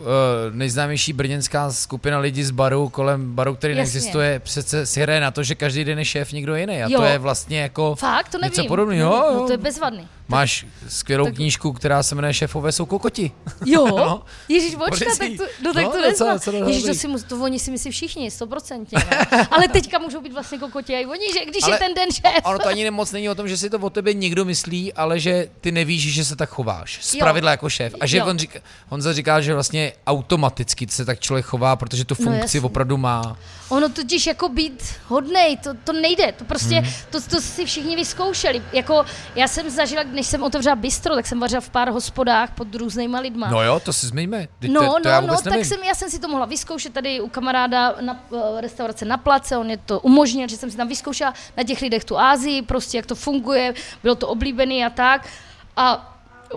nejznámější 0.52 1.14
brněnská 1.14 1.72
skupina 1.72 2.20
lidí 2.20 2.44
z 2.44 2.52
baru, 2.52 2.90
kolem 2.90 3.36
baru, 3.36 3.56
který 3.56 3.72
Jasně. 3.78 3.82
neexistuje, 3.94 4.40
přece 4.40 4.86
si 4.86 5.02
hraje 5.02 5.22
na 5.22 5.32
to, 5.32 5.44
že 5.44 5.56
každý 5.56 5.84
den 5.84 6.00
je 6.00 6.06
šéf 6.06 6.32
někdo 6.32 6.56
jiný. 6.56 6.84
A 6.84 6.90
Jo. 6.90 7.00
to 7.00 7.06
je 7.06 7.18
vlastně 7.18 7.62
jako 7.62 7.96
Fakt, 7.96 8.30
to 8.30 8.38
nevím. 8.38 8.52
něco 8.58 8.68
podobného. 8.68 9.10
No, 9.12 9.34
Jo, 9.40 9.44
to 9.48 9.52
je 9.52 9.58
bezvadný. 9.58 10.08
Máš 10.28 10.66
skvělou 10.88 11.26
Tak- 11.26 11.36
knížku, 11.36 11.74
která 11.74 12.04
se 12.04 12.16
jmenuje 12.16 12.34
Šéfové 12.34 12.72
jsou 12.72 12.86
kokoti. 12.86 13.32
Jo, 13.66 13.86
No. 13.98 14.26
Ježíš, 14.50 14.76
počka, 14.76 15.06
tak 15.20 15.28
to, 15.38 15.44
no, 15.64 15.74
tak 15.74 15.84
No, 15.84 15.92
to 15.92 16.02
no, 16.02 16.14
co- 16.14 16.40
co 16.40 16.52
Ježíš, 16.70 16.84
to, 16.84 16.94
si 16.94 17.08
to 17.28 17.38
oni 17.40 17.60
si 17.60 17.72
myslí 17.72 17.92
všichni, 17.92 18.32
stoprocentně. 18.32 18.98
No. 19.32 19.38
Ale 19.52 19.68
teďka 19.68 20.00
můžou 20.00 20.22
být 20.22 20.34
vlastně 20.34 20.58
kokoti 20.58 20.94
i 20.94 21.06
oni, 21.06 21.26
že 21.34 21.46
když 21.46 21.64
Ale 21.64 21.76
je 21.76 21.80
ten 21.80 21.94
den 21.94 22.12
šéf. 22.12 22.44
Ono 22.46 22.60
to 22.60 22.68
ani 22.68 22.92
moc 22.92 23.12
není 23.12 23.30
o 23.30 23.36
tom, 23.36 23.48
že 23.48 23.58
si 23.58 23.70
to 23.70 23.80
o 23.80 23.90
tebe 23.90 24.14
někdo 24.14 24.46
myslí, 24.46 24.94
ale 24.94 25.20
že 25.20 25.48
ty 25.62 25.72
nevíš, 25.72 26.14
že 26.14 26.26
se 26.26 26.36
tak 26.36 26.50
chováš. 26.50 27.00
Z 27.02 27.16
pravidla 27.16 27.52
jako 27.52 27.70
šéf. 27.70 27.96
A 28.00 28.06
že 28.06 28.18
Jo. 28.18 28.26
on 28.26 28.40
říká, 28.40 28.60
Honza 28.90 29.14
říká, 29.14 29.42
že 29.42 29.54
vlastně 29.54 29.94
automaticky 30.08 30.88
se 30.90 31.06
tak 31.06 31.20
člověk 31.20 31.46
chová, 31.46 31.76
protože 31.76 32.06
tu 32.06 32.16
No, 32.20 32.26
funkci 32.26 32.58
jasně. 32.58 32.62
opravdu 32.62 32.98
má. 32.98 33.38
Ono 33.70 33.90
totiž 33.90 34.28
jako 34.28 34.50
být 34.50 34.84
hodnej, 35.08 35.58
to, 35.58 35.70
to 35.84 35.94
nejde, 35.94 36.32
to 36.32 36.46
prostě, 36.46 36.82
Mhm. 36.82 36.92
to, 37.10 37.22
to 37.22 37.42
si 37.42 37.66
všichni 37.66 37.96
vyzkoušeli. 37.96 38.62
Jako 38.74 39.06
já 39.36 39.48
jsem 39.48 39.70
zažila, 39.70 40.04
než 40.14 40.28
jsem 40.28 40.44
otevřela 40.44 40.76
bistro, 40.76 41.16
tak 41.16 41.28
jsem 41.28 41.40
vařila 41.40 41.62
v 41.62 41.70
pár 41.70 41.90
hospodách 41.90 42.52
pod 42.52 42.76
různýma 42.76 43.20
lidma. 43.20 43.50
No 43.50 43.64
jo, 43.64 43.80
to 43.80 43.94
si 43.94 44.08
zmiňme. 44.08 44.48
No, 44.68 44.82
to, 44.82 45.00
to 45.04 45.10
já 45.10 45.22
no, 45.22 45.28
no, 45.28 45.34
vůbec 45.34 45.44
tak 45.44 45.52
nevím. 45.52 45.66
jsem, 45.66 45.84
já 45.84 45.96
jsem 45.96 46.10
si 46.10 46.20
to 46.20 46.28
mohla 46.28 46.46
vyzkoušet 46.46 46.94
tady 46.94 47.22
u 47.22 47.30
kamaráda 47.30 47.96
na 48.02 48.20
uh, 48.30 48.40
restaurace 48.60 49.06
na 49.06 49.18
place, 49.18 49.58
on 49.58 49.70
je 49.70 49.78
to 49.78 50.00
umožnil, 50.00 50.48
že 50.48 50.58
jsem 50.58 50.72
si 50.72 50.78
tam 50.78 50.88
vyzkoušela 50.88 51.34
na 51.58 51.64
těch 51.64 51.82
lidech 51.82 52.06
tu 52.06 52.20
Ázii, 52.20 52.62
prostě 52.62 52.98
jak 52.98 53.06
to 53.06 53.16
funguje, 53.16 53.74
bylo 54.04 54.16
to 54.16 54.28
oblíbený 54.28 54.86
a 54.86 54.90
tak. 54.90 55.28
A 55.76 56.10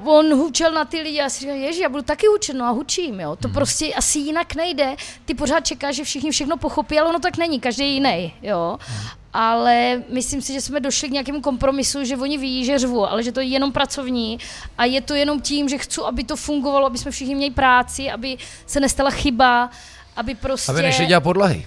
on 0.05 0.35
hučel 0.35 0.73
na 0.73 0.85
ty 0.85 1.01
lidi 1.01 1.21
a 1.21 1.29
si 1.29 1.41
říkal, 1.41 1.57
ježi, 1.57 1.83
já 1.83 1.89
budu 1.89 2.03
taky 2.03 2.27
hučet, 2.27 2.57
no 2.57 2.65
a 2.65 2.71
hučím, 2.71 3.21
jo. 3.21 3.29
Hmm. 3.29 3.37
To 3.37 3.49
prostě 3.49 3.95
asi 3.95 4.19
jinak 4.19 4.55
nejde. 4.55 4.97
Ty 5.25 5.35
pořád 5.35 5.67
čekáš, 5.67 5.95
že 5.95 6.05
všichni 6.05 6.31
všechno 6.31 6.57
pochopí, 6.57 6.99
ale 6.99 7.09
ono 7.09 7.19
tak 7.19 7.37
není, 7.37 7.61
každý 7.61 7.85
je 7.85 7.91
jiný, 7.91 8.35
jo. 8.43 8.79
Hmm. 8.81 9.09
Ale 9.39 10.03
myslím 10.09 10.43
si, 10.43 10.53
že 10.53 10.61
jsme 10.61 10.81
došli 10.81 11.09
k 11.09 11.13
nějakému 11.13 11.41
kompromisu, 11.41 12.05
že 12.05 12.17
oni 12.17 12.39
ví, 12.39 12.65
že 12.65 12.79
řvu, 12.79 13.11
ale 13.11 13.23
že 13.23 13.33
to 13.33 13.41
je 13.41 13.47
jenom 13.47 13.73
pracovní 13.73 14.39
a 14.79 14.85
je 14.85 15.01
to 15.01 15.15
jenom 15.15 15.41
tím, 15.41 15.69
že 15.69 15.79
chci, 15.79 16.01
aby 16.01 16.25
to 16.25 16.37
fungovalo, 16.37 16.87
aby 16.87 16.99
jsme 16.99 17.11
všichni 17.11 17.35
měli 17.35 17.51
práci, 17.51 18.11
aby 18.11 18.37
se 18.67 18.81
nestala 18.81 19.11
chyba, 19.11 19.71
aby 20.17 20.35
prostě... 20.35 20.73
Aby 20.73 20.83
nešli 20.83 21.07
dělat 21.07 21.21
podlahy. 21.21 21.67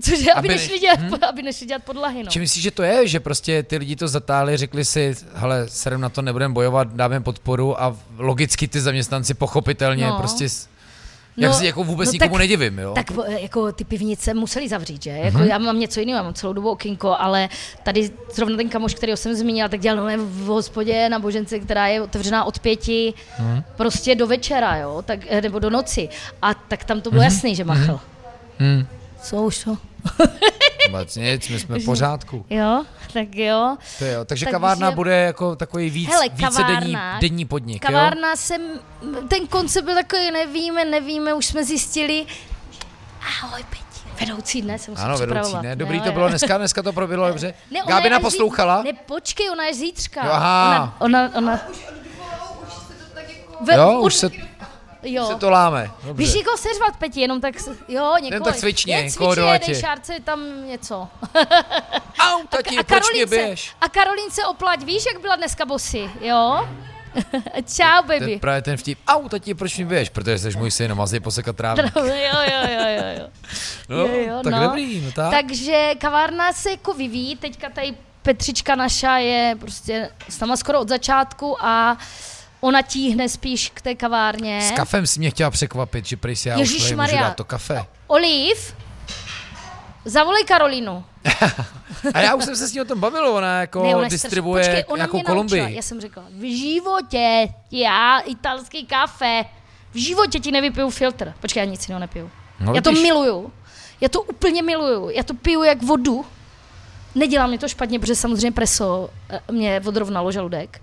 Cože, 0.00 0.16
aby, 0.16 0.30
aby 0.32 0.38
aby, 0.38 0.48
ne- 0.48 0.54
nešli 0.54 0.78
dělat, 0.78 0.98
hmm? 0.98 1.14
aby 1.28 1.42
nešli 1.42 1.66
dělat 1.66 1.82
podlahy, 1.82 2.22
no. 2.22 2.30
Či 2.30 2.40
myslíš, 2.40 2.62
že 2.62 2.70
to 2.70 2.82
je, 2.82 3.08
že 3.08 3.20
prostě 3.20 3.62
ty 3.62 3.76
lidi 3.76 3.96
to 3.96 4.08
zatáhli, 4.08 4.56
řekli 4.56 4.84
si, 4.84 5.16
hele, 5.34 5.68
serem 5.68 6.00
na 6.00 6.08
to 6.08 6.22
nebudeme 6.22 6.54
bojovat, 6.54 6.88
dáme 6.94 7.20
podporu 7.20 7.82
a 7.82 7.96
logicky 8.18 8.68
ty 8.68 8.80
zaměstnanci 8.80 9.34
pochopitelně 9.34 10.06
No. 10.06 10.18
prostě, 10.18 10.46
s- 11.36 11.42
jak 11.42 11.54
si 11.54 11.66
jako 11.66 11.84
vůbec 11.84 12.08
no 12.08 12.12
nikomu 12.12 12.30
tak- 12.30 12.38
nedivím, 12.38 12.78
jo? 12.78 12.92
Tak 12.94 13.12
po- 13.12 13.22
jako 13.24 13.72
ty 13.72 13.84
pivnice 13.84 14.34
museli 14.34 14.68
zavřít, 14.68 15.02
že? 15.02 15.10
Jako 15.10 15.38
Mhm. 15.38 15.46
já 15.48 15.58
mám 15.58 15.78
něco 15.78 16.00
jiného, 16.00 16.16
já 16.16 16.22
mám 16.22 16.34
celou 16.34 16.52
dobu 16.52 16.70
okinko, 16.70 17.16
ale 17.18 17.48
tady 17.82 18.10
zrovna 18.34 18.56
ten 18.56 18.68
kamoš, 18.68 18.94
kterého 18.94 19.16
jsem 19.16 19.34
zmínila, 19.34 19.68
tak 19.68 19.80
dělal 19.80 19.96
normálně 19.96 20.22
v 20.22 20.44
hospodě 20.46 21.08
na 21.08 21.18
Božence, 21.18 21.58
která 21.58 21.86
je 21.86 22.02
otevřená 22.02 22.44
od 22.44 22.58
pěti 22.58 23.14
Mhm. 23.38 23.62
prostě 23.76 24.14
do 24.14 24.26
večera, 24.26 24.76
jo, 24.76 25.02
tak, 25.06 25.18
eh, 25.28 25.40
nebo 25.40 25.58
do 25.58 25.70
noci. 25.70 26.08
A 26.42 26.54
tak 26.54 26.84
tam 26.84 27.00
to 27.00 27.10
bylo 27.10 27.22
jasný, 27.22 27.54
že 27.54 27.64
machl. 27.64 28.00
Hmm. 28.58 28.86
Co 29.22 29.36
už 29.42 29.64
to? 29.64 29.76
Vůbec 30.86 31.16
nic, 31.16 31.48
my 31.48 31.60
jsme 31.60 31.78
v 31.78 31.84
pořádku. 31.84 32.46
Jo, 32.50 32.84
tak 33.12 33.34
jo. 33.34 33.76
To 33.98 34.04
jo. 34.04 34.24
Takže 34.24 34.24
Takže- 34.24 34.46
kavárna 34.46 34.90
bude 34.90 35.16
jako 35.16 35.56
takový 35.56 35.90
víc, 35.90 36.08
Hele, 36.10 36.28
více 36.28 36.62
denní, 36.62 36.92
kavárna- 36.94 37.18
denní 37.20 37.44
podnik, 37.44 37.84
jo? 37.84 37.88
Kavárna 37.90 38.36
jsem, 38.36 38.62
ten 39.28 39.46
koncept 39.46 39.84
byl 39.84 39.94
takový, 39.94 40.30
nevíme, 40.30 40.84
nevíme, 40.84 41.34
už 41.34 41.46
jsme 41.46 41.64
zjistili. 41.64 42.26
Ahoj, 43.42 43.64
Peti. 43.70 43.80
Vedoucí 44.20 44.62
dne 44.62 44.78
se 44.78 44.90
musím 44.90 45.04
Ano, 45.04 45.18
vedoucí, 45.18 45.26
připravovat. 45.34 45.62
ne? 45.62 45.76
Dobrý 45.76 45.96
Jo, 45.96 46.02
to 46.02 46.08
jo. 46.08 46.12
bylo, 46.14 46.28
dneska, 46.28 46.58
dneska 46.58 46.82
to 46.82 46.92
proběhlo 46.92 47.28
dobře. 47.28 47.54
Ne, 47.70 47.80
Gábina 47.88 48.20
poslouchala? 48.20 48.82
Ne, 48.82 48.92
počkej, 48.92 49.50
ona 49.50 49.64
je 49.64 49.74
zítřka. 49.74 50.24
Jo, 50.24 50.30
aha. 50.32 50.96
Ona, 50.98 51.30
ona, 51.34 51.36
ona... 51.38 51.60
Ve, 53.60 53.74
Jo, 53.74 54.00
už 54.00 54.14
se, 54.14 54.30
jo. 55.02 55.26
se 55.26 55.34
to 55.34 55.50
láme. 55.50 55.82
Víš 56.02 56.06
Dobře. 56.28 56.38
někoho 56.38 56.56
seřvat, 56.56 56.96
Peti, 56.98 57.20
jenom 57.20 57.40
tak, 57.40 57.54
jo, 57.88 58.14
někoho. 58.22 58.44
tak 58.44 58.56
cvičně, 58.56 58.96
Je 58.96 59.02
někoho 59.04 59.34
do 59.34 59.42
cvičně, 59.48 59.72
dej 59.72 59.80
šárce 59.82 60.12
tam 60.24 60.66
něco. 60.66 60.94
Au, 62.18 62.46
tati, 62.48 62.76
a 62.78 62.82
proč 62.82 63.12
mě 63.12 63.26
běž? 63.26 63.72
a 63.80 63.88
Karolince 63.88 64.46
oplať, 64.46 64.82
víš, 64.82 65.04
jak 65.12 65.20
byla 65.22 65.36
dneska 65.36 65.64
bosy, 65.66 66.10
jo? 66.20 66.68
Čau, 67.76 68.06
To 68.06 68.12
je 68.12 68.20
baby. 68.20 68.38
právě 68.38 68.62
ten 68.62 68.76
vtip. 68.76 68.98
Au, 69.08 69.28
tati, 69.28 69.54
proč 69.54 69.76
mě 69.76 69.86
běž? 69.86 70.08
Protože 70.08 70.38
jsi 70.38 70.58
můj 70.58 70.70
syn 70.70 70.92
a 70.92 70.94
mazej 70.94 71.20
posekat 71.20 71.56
trávník. 71.56 71.92
jo, 71.96 72.04
jo, 72.04 72.40
jo, 72.52 72.68
jo, 72.88 73.04
jo. 73.18 73.28
No, 73.88 73.96
jo, 73.96 74.08
jo, 74.28 74.40
tak 74.44 74.52
no. 74.52 74.60
dobrý, 74.62 75.00
no 75.00 75.12
tak. 75.12 75.30
Takže 75.30 75.90
kavárna 75.98 76.52
se 76.52 76.70
jako 76.70 76.94
vyvíjí, 76.94 77.36
teďka 77.36 77.68
tady 77.70 77.94
Petřička 78.22 78.74
naša 78.74 79.16
je 79.16 79.56
prostě 79.60 80.10
s 80.28 80.40
náma 80.40 80.56
skoro 80.56 80.80
od 80.80 80.88
začátku 80.88 81.64
a 81.64 81.96
ona 82.60 82.82
tíhne 82.82 83.28
spíš 83.28 83.70
k 83.74 83.80
té 83.80 83.94
kavárně. 83.94 84.60
S 84.62 84.70
kafem 84.70 85.06
si 85.06 85.20
mě 85.20 85.30
chtěla 85.30 85.50
překvapit, 85.50 86.06
že 86.06 86.16
prý 86.16 86.36
si 86.36 86.48
já 86.48 86.54
už 86.54 86.60
můžu 86.60 86.72
Ježišmarja. 86.74 87.22
dát 87.22 87.36
to 87.36 87.44
kafe. 87.44 87.84
Oliv, 88.06 88.74
zavolej 90.04 90.44
Karolínu. 90.44 91.04
A 92.14 92.20
já 92.20 92.34
už 92.34 92.44
jsem 92.44 92.56
se 92.56 92.68
s 92.68 92.72
ní 92.72 92.80
o 92.80 92.84
tom 92.84 93.00
bavil, 93.00 93.28
ona 93.28 93.60
jako 93.60 93.82
Ne, 93.82 93.94
ona 93.96 94.04
je 94.04 94.10
distribuje 94.10 94.64
počkej, 94.64 94.84
ona 94.86 95.06
mě 95.06 95.12
naučila. 95.12 95.34
Kolumbii. 95.34 95.76
Já 95.76 95.82
jsem 95.82 96.00
řekla, 96.00 96.24
v 96.30 96.56
životě 96.58 97.48
já 97.70 98.18
italský 98.18 98.86
kafe, 98.86 99.44
v 99.92 99.96
životě 99.96 100.40
ti 100.40 100.52
nevypiju 100.52 100.90
filtr. 100.90 101.34
Počkej, 101.40 101.60
já 101.60 101.64
nic 101.64 101.88
jiného 101.88 102.00
nepiju. 102.00 102.30
No, 102.60 102.74
já 102.74 102.80
to 102.80 102.90
vidíš. 102.90 103.02
miluju. 103.02 103.52
Já 104.00 104.08
to 104.08 104.22
úplně 104.22 104.62
miluju. 104.62 105.10
Já 105.10 105.22
to 105.22 105.34
piju 105.34 105.62
jak 105.62 105.82
vodu. 105.82 106.24
Nedělá 107.14 107.46
mě 107.46 107.58
to 107.58 107.68
špatně, 107.68 107.98
protože 107.98 108.14
samozřejmě 108.14 108.52
preso 108.52 109.10
eh, 109.28 109.40
mě 109.52 109.82
odrovnalo 109.86 110.32
žaludek. 110.32 110.82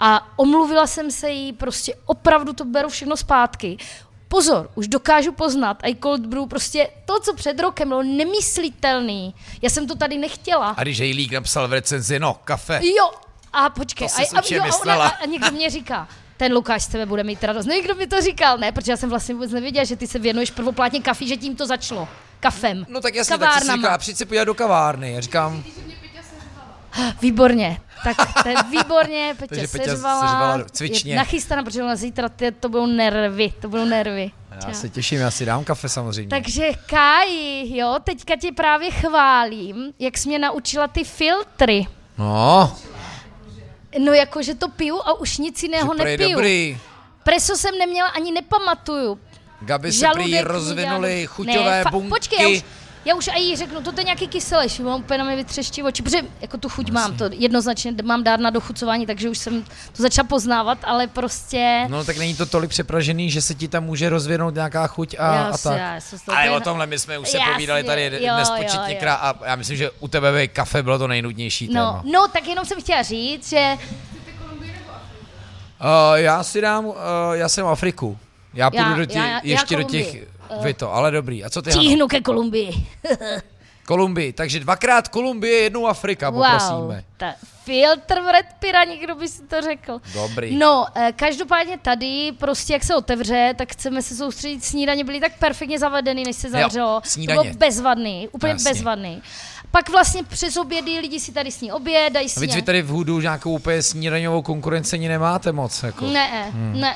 A 0.00 0.28
omluvila 0.36 0.86
jsem 0.86 1.10
se 1.10 1.30
jí, 1.30 1.52
prostě 1.52 1.94
opravdu 2.06 2.52
to 2.52 2.64
beru 2.64 2.88
všechno 2.88 3.16
zpátky. 3.16 3.76
Pozor, 4.28 4.70
už 4.74 4.88
dokážu 4.88 5.32
poznat, 5.32 5.76
i 5.84 5.96
cold 6.02 6.20
brew, 6.26 6.46
prostě 6.48 6.88
to, 7.04 7.20
co 7.20 7.34
před 7.34 7.60
rokem 7.60 7.88
bylo 7.88 8.02
nemyslitelný. 8.02 9.34
Já 9.62 9.70
jsem 9.70 9.86
to 9.86 9.94
tady 9.94 10.18
nechtěla. 10.18 10.68
A 10.68 10.82
když 10.82 11.00
Hejlík 11.00 11.32
napsal 11.32 11.68
v 11.68 11.72
recenzi, 11.72 12.18
no, 12.18 12.36
kafe. 12.44 12.80
Jo, 12.82 13.10
A 13.52 13.70
počkej, 13.70 14.08
To 14.08 14.14
a, 14.36 14.40
a, 14.40 14.42
jo, 14.50 14.62
a, 14.62 14.80
ona, 14.82 14.94
a, 14.94 15.08
a 15.08 15.26
někdo 15.26 15.50
mě 15.50 15.70
říká, 15.70 16.08
ten 16.36 16.52
Lukáš 16.52 16.82
z 16.84 16.86
tebe 16.88 17.06
bude 17.06 17.24
mít 17.24 17.44
radost. 17.44 17.66
Někdo 17.66 17.94
mi 17.94 18.06
to 18.06 18.20
říkal, 18.20 18.58
ne, 18.58 18.72
protože 18.72 18.92
já 18.92 18.96
jsem 18.96 19.10
vlastně 19.10 19.34
vůbec 19.34 19.50
nevěděla, 19.50 19.84
že 19.84 19.96
ty 19.96 20.06
se 20.06 20.18
věnuješ 20.18 20.50
prvoplátně 20.50 21.00
kafí, 21.00 21.28
že 21.28 21.36
tím 21.36 21.56
to 21.56 21.66
začalo. 21.66 22.08
Kafem. 22.40 22.86
No 22.88 23.00
tak 23.00 23.14
jasně, 23.14 23.38
tak 23.38 23.48
jsi 23.52 23.54
si 23.54 23.60
Kavárnama. 23.60 23.76
říkala, 23.82 23.98
přijď 23.98 24.16
se 24.16 24.26
podívat 24.26 24.44
do 24.44 24.54
kavárny. 24.54 25.12
Já 25.12 25.20
říkám, 25.20 25.64
Výborně. 27.20 27.80
Tak 28.04 28.16
to 28.42 28.48
je 28.48 28.54
výborně, 28.70 29.34
Peťa 29.38 29.48
Takže 29.48 29.68
Peťa 29.68 29.84
seřvala, 29.84 30.20
seřvala 30.28 30.64
cvičně. 30.72 31.12
je 31.12 31.16
nachystaná, 31.16 31.62
protože 31.62 31.82
ona 31.82 31.96
zítra, 31.96 32.28
ty, 32.28 32.52
to 32.52 32.68
budou 32.68 32.86
nervy, 32.86 33.52
to 33.60 33.68
budou 33.68 33.84
nervy. 33.84 34.30
já 34.68 34.74
se 34.74 34.88
těším, 34.88 35.20
já 35.20 35.30
si 35.30 35.44
dám 35.44 35.64
kafe 35.64 35.88
samozřejmě. 35.88 36.28
Takže 36.30 36.68
Káji, 36.86 37.76
jo, 37.78 37.96
teďka 38.04 38.36
tě 38.36 38.52
právě 38.52 38.90
chválím, 38.90 39.92
jak 39.98 40.18
jsi 40.18 40.28
mě 40.28 40.38
naučila 40.38 40.88
ty 40.88 41.04
filtry. 41.04 41.86
No, 42.18 42.76
No 44.04 44.12
jako, 44.12 44.42
že 44.42 44.54
to 44.54 44.68
piju 44.68 45.00
a 45.04 45.12
už 45.20 45.38
nic 45.38 45.60
že 45.60 45.66
jiného 45.66 45.94
prej 45.94 46.16
nepiju. 46.16 46.30
dobrý. 46.36 46.78
Preso 47.22 47.56
jsem 47.56 47.78
neměla, 47.78 48.08
ani 48.08 48.32
nepamatuju. 48.32 49.18
Gaby 49.60 49.92
se 49.92 50.06
prý 50.14 50.24
dělal- 50.30 51.26
chuťové 51.26 51.84
ne, 51.84 51.90
bunky. 51.90 52.08
Počkej, 52.08 52.42
já 52.42 52.48
už, 52.58 52.64
já 53.08 53.14
už 53.14 53.28
jí 53.36 53.56
řeknu, 53.56 53.80
to 53.82 53.92
je 54.00 54.04
nějaký 54.04 54.28
kyselejší, 54.28 54.82
mám 54.82 55.00
úplně 55.00 55.18
na 55.18 55.24
mě 55.24 55.36
vytřeští 55.36 55.82
oči, 55.82 56.02
protože 56.02 56.18
jako 56.40 56.58
tu 56.58 56.68
chuť 56.68 56.90
mám, 56.90 57.16
to 57.16 57.24
jednoznačně 57.32 57.94
mám 58.04 58.24
dát 58.24 58.40
na 58.40 58.50
dochucování, 58.50 59.06
takže 59.06 59.28
už 59.30 59.38
jsem 59.38 59.62
to 59.62 60.02
začala 60.02 60.28
poznávat, 60.28 60.78
ale 60.84 61.06
prostě... 61.06 61.84
No 61.88 62.04
tak 62.04 62.16
není 62.16 62.34
to 62.34 62.46
tolik 62.46 62.70
přepražený, 62.70 63.30
že 63.30 63.42
se 63.42 63.54
ti 63.54 63.68
tam 63.68 63.84
může 63.84 64.08
rozvinout 64.08 64.54
nějaká 64.54 64.86
chuť 64.86 65.14
a, 65.18 65.34
já 65.34 65.42
a 65.42 65.58
tak. 65.58 65.78
já 65.78 65.98
Ale 66.26 66.50
o 66.50 66.60
tomhle 66.60 66.86
my 66.86 66.98
jsme 66.98 67.18
už 67.18 67.28
se 67.28 67.38
Jasně, 67.38 67.52
povídali 67.52 67.84
tady 67.84 68.04
jo, 68.04 68.34
dnes 68.34 68.48
jo, 68.48 68.54
početněkrát 68.62 69.20
jo. 69.36 69.42
a 69.42 69.48
já 69.48 69.56
myslím, 69.56 69.76
že 69.76 69.90
u 70.00 70.08
tebe 70.08 70.32
by 70.32 70.48
kafe 70.48 70.82
bylo 70.82 70.98
to 70.98 71.06
nejnudnější 71.08 71.66
No, 71.66 71.72
téma. 71.72 72.02
no, 72.12 72.28
tak 72.28 72.46
jenom 72.46 72.64
jsem 72.64 72.80
chtěla 72.80 73.02
říct, 73.02 73.48
že 73.48 73.76
Uh, 75.80 76.14
já 76.14 76.42
si 76.42 76.60
dám, 76.60 76.86
uh, 76.86 76.94
já 77.32 77.48
jsem 77.48 77.66
Afriku. 77.66 78.18
Já 78.54 78.70
půjdu 78.70 78.90
Já- 78.90 78.96
do 78.96 79.04
těch, 79.06 79.16
já- 79.16 79.28
já 79.28 79.40
ještě 79.44 79.76
do 79.76 79.82
těch, 79.82 80.16
Kolumbii. 80.48 80.64
vy 80.72 80.74
to, 80.74 80.94
ale 80.94 81.10
dobrý. 81.10 81.44
A 81.44 81.50
co 81.50 81.62
ty, 81.62 81.70
Hano? 81.70 81.82
tíhnu 81.82 82.08
ke 82.08 82.20
Kolumbii. 82.20 82.86
Kolumbii, 83.88 84.32
takže 84.32 84.60
dvakrát 84.60 85.08
Kolumbie, 85.08 85.54
jednou 85.58 85.86
Afrika, 85.86 86.30
wow, 86.30 86.42
poprosíme. 86.44 87.04
ta 87.16 87.34
filtr 87.64 88.20
v 88.20 88.32
Red 88.32 88.46
Pira, 88.58 88.84
někdo 88.84 89.14
by 89.14 89.28
si 89.28 89.42
to 89.42 89.60
řekl. 89.62 90.00
Dobrý. 90.14 90.56
No, 90.56 90.86
eh, 90.94 91.12
každopádně 91.16 91.78
tady, 91.78 92.32
prostě 92.38 92.72
jak 92.72 92.84
se 92.84 92.94
otevře, 92.96 93.54
tak 93.58 93.72
chceme 93.72 94.02
se 94.02 94.16
soustředit, 94.16 94.64
snídaně 94.64 95.04
byly 95.04 95.20
tak 95.20 95.32
perfektně 95.38 95.78
zavedený, 95.78 96.24
než 96.24 96.36
se 96.36 96.50
zavřelo. 96.50 97.00
snídaně. 97.04 97.38
To 97.38 97.42
bylo 97.44 97.54
bezvadný, 97.56 98.28
úplně 98.32 98.52
Jasně. 98.52 98.70
bezvadný. 98.70 99.22
Pak 99.70 99.88
vlastně 99.90 100.24
přes 100.24 100.56
obědy 100.56 100.98
lidi 100.98 101.20
si 101.20 101.32
tady 101.32 101.50
sní 101.50 101.72
oběd, 101.72 102.12
dají 102.12 102.26
A 102.26 102.28
si 102.28 102.40
víc 102.40 102.54
vy 102.54 102.62
tady 102.62 102.82
v 102.82 102.88
Hudu 102.88 103.20
nějakou 103.20 103.52
úplně 103.52 103.82
snídaňovou 103.82 104.42
konkurenci 104.42 104.98
nemáte 104.98 105.52
moc. 105.52 105.82
Jako. 105.82 106.06
Ne, 106.06 106.52
ne, 106.54 106.94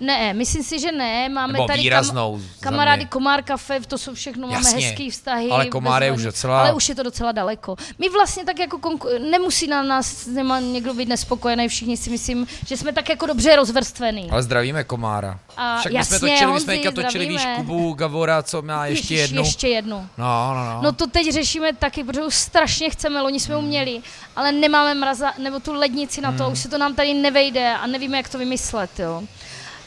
ne, 0.00 0.34
myslím 0.34 0.62
si, 0.62 0.80
že 0.80 0.92
ne. 0.92 1.28
Máme 1.28 1.52
Nebo 1.52 1.66
tady 1.66 1.80
výraznou 1.82 2.38
za 2.38 2.44
kamarády. 2.60 3.06
Komár 3.06 3.42
Kafe, 3.42 3.80
to 3.80 3.98
jsou 3.98 4.14
všechno, 4.14 4.48
máme 4.48 4.58
Jasně, 4.68 4.86
hezký 4.86 5.10
vztahy. 5.10 5.48
ale 5.50 5.66
Komár 5.66 6.02
je 6.02 6.12
už 6.12 6.22
docela- 6.22 6.60
Ale 6.60 6.72
už 6.72 6.88
je 6.88 6.94
to 6.94 7.02
docela 7.02 7.32
daleko. 7.32 7.76
My 7.98 8.08
vlastně 8.08 8.44
tak 8.44 8.58
jako, 8.58 8.78
konku- 8.78 9.30
nemusí 9.30 9.66
na 9.66 9.82
nás 9.82 10.26
nemá 10.26 10.60
někdo 10.60 10.94
být 10.94 11.08
nespokojený, 11.08 11.68
všichni 11.68 11.96
si 11.96 12.10
myslím, 12.10 12.46
že 12.66 12.76
jsme 12.76 12.92
tak 12.92 13.08
jako 13.08 13.26
dobře 13.26 13.56
rozvrstvený. 13.56 14.30
Ale 14.30 14.42
zdravíme 14.42 14.84
Komára. 14.84 15.38
A 15.56 15.78
Však 15.80 15.92
my 15.92 16.04
jsme 16.04 16.14
jasně, 16.16 16.30
točili, 16.30 16.52
my 16.52 16.60
jsme 16.60 16.74
Honzi, 16.76 16.92
točili, 16.92 17.26
víš. 17.26 17.42
Kubu 17.56 17.92
Gavora, 17.92 18.42
co 18.42 18.62
má 18.62 18.86
ještě 18.86 19.14
Ježiš, 19.14 19.30
jednu. 19.30 19.42
Ještě 19.42 19.68
jednu. 19.68 20.08
No, 20.18 20.54
no, 20.54 20.64
no. 20.74 20.82
No 20.82 20.92
to 20.92 21.06
teď 21.06 21.32
řešíme 21.32 21.72
taky, 21.72 22.04
protože 22.04 22.22
už 22.22 22.34
strašně 22.34 22.90
chceme, 22.90 23.20
loni 23.20 23.40
jsme 23.40 23.56
uměli, 23.56 24.00
ale 24.36 24.52
nemáme 24.52 24.94
mraza, 24.94 25.32
nebo 25.38 25.60
tu 25.60 25.72
lednici 25.74 26.20
na 26.20 26.32
to, 26.32 26.44
Hmm. 26.44 26.52
už 26.52 26.58
se 26.58 26.68
to 26.68 26.78
nám 26.78 26.94
tady 26.94 27.14
nevejde 27.14 27.74
a 27.74 27.86
nevíme, 27.86 28.16
jak 28.16 28.28
to 28.28 28.38
vymyslet, 28.38 28.90
jo. 28.98 29.22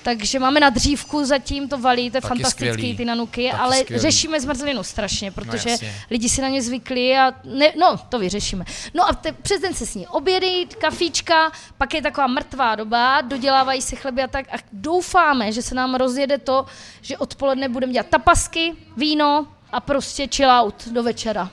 Takže 0.04 0.40
máme 0.40 0.60
na 0.60 0.70
dřívku 0.70 1.26
zatím, 1.26 1.70
to 1.70 1.78
valí, 1.78 2.12
to 2.12 2.18
je 2.18 2.22
Taky 2.22 2.28
fantastický, 2.30 2.70
skvělý. 2.74 2.98
ty 2.98 3.06
nanuky, 3.06 3.50
Taky 3.52 3.62
ale 3.62 3.78
skvělý. 3.78 4.02
řešíme 4.02 4.42
zmrzlinu 4.42 4.84
strašně, 4.84 5.32
protože 5.32 5.70
jasně. 5.70 5.94
lidi 6.12 6.30
si 6.30 6.42
na 6.42 6.48
ně 6.50 6.62
zvykli 6.62 7.18
a 7.18 7.34
ne, 7.44 7.74
no, 7.80 7.98
to 8.10 8.20
vyřešíme. 8.20 8.66
No 8.94 9.10
a 9.10 9.14
te, 9.14 9.32
přes 9.32 9.62
den 9.62 9.74
se 9.74 9.86
sní 9.86 10.08
obědy, 10.08 10.68
kafíčka, 10.78 11.52
pak 11.78 11.94
je 11.94 12.02
taková 12.02 12.28
mrtvá 12.28 12.76
doba, 12.76 13.22
dodělávají 13.22 13.82
se 13.82 13.96
chleby 13.96 14.24
a 14.24 14.28
tak 14.28 14.46
a 14.54 14.58
doufáme, 14.74 15.52
že 15.52 15.62
se 15.62 15.76
nám 15.76 15.96
rozjede 15.96 16.38
to, 16.38 16.66
že 17.02 17.18
odpoledne 17.18 17.70
budeme 17.70 17.94
dělat 17.94 18.08
tapasky, 18.08 18.74
víno 18.98 19.48
a 19.72 19.80
prostě 19.80 20.28
chill 20.36 20.50
out 20.52 20.88
do 20.88 21.04
večera. 21.04 21.50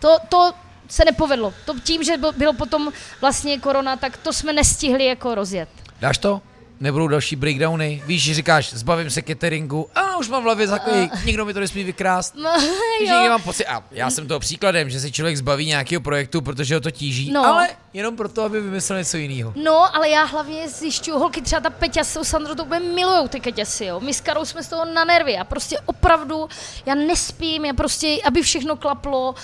To, 0.00 0.16
to 0.28 0.52
se 0.88 1.04
nepovedlo. 1.04 1.54
To 1.64 1.80
tím, 1.80 2.02
že 2.04 2.16
byl- 2.16 2.32
bylo 2.32 2.52
potom 2.52 2.92
vlastně 3.20 3.58
korona, 3.58 3.96
tak 3.96 4.16
to 4.16 4.32
jsme 4.32 4.52
nestihli 4.52 5.04
jako 5.04 5.34
rozjet. 5.34 5.68
Dáš 6.00 6.18
to? 6.18 6.42
Nebudou 6.80 7.08
další 7.08 7.36
breakdowny? 7.36 8.02
Víš, 8.06 8.22
že 8.22 8.34
říkáš, 8.34 8.72
zbavím 8.74 9.10
se 9.10 9.22
cateringu, 9.22 9.88
a 9.94 10.16
už 10.16 10.28
mám 10.28 10.42
v 10.42 10.44
hlavě 10.44 10.66
takový, 10.68 11.10
nikdo 11.24 11.44
mi 11.44 11.54
to 11.54 11.60
nesmí 11.60 11.84
vykrást. 11.84 12.34
No, 12.34 12.50
Víš, 13.00 13.08
jo. 13.10 13.14
někdy 13.14 13.28
mám 13.28 13.42
pocit, 13.42 13.66
a 13.66 13.82
já 13.90 14.10
jsem 14.10 14.28
toho 14.28 14.40
příkladem, 14.40 14.90
že 14.90 15.00
se 15.00 15.10
člověk 15.10 15.36
zbaví 15.36 15.66
nějakého 15.66 16.00
projektu, 16.00 16.40
protože 16.40 16.74
ho 16.74 16.80
to 16.80 16.90
tíží, 16.90 17.30
No. 17.32 17.46
ale 17.46 17.68
jenom 17.92 18.16
proto, 18.16 18.42
aby 18.42 18.60
vymyslel 18.60 18.98
něco 18.98 19.16
jiného. 19.16 19.52
No, 19.64 19.96
ale 19.96 20.08
já 20.08 20.24
hlavně 20.24 20.68
zjišťuju, 20.68 21.18
holky 21.18 21.42
třeba 21.42 21.60
ta 21.60 21.70
Peťa 21.70 22.04
s 22.04 22.14
tou 22.14 22.24
Sandrou 22.24 22.54
to 22.54 22.64
úplně 22.64 22.88
milujou 22.90 23.28
ty 23.28 23.40
keťasy, 23.40 23.84
jo. 23.84 24.00
My 24.00 24.14
s 24.14 24.20
Karou 24.20 24.44
jsme 24.44 24.62
z 24.62 24.68
toho 24.68 24.84
na 24.84 25.04
nervy 25.04 25.36
a 25.38 25.44
prostě 25.44 25.78
opravdu, 25.86 26.48
já 26.86 26.94
nespím, 26.94 27.64
já 27.64 27.74
prostě, 27.74 28.16
aby 28.24 28.42
všechno 28.42 28.76
klaplo, 28.76 29.34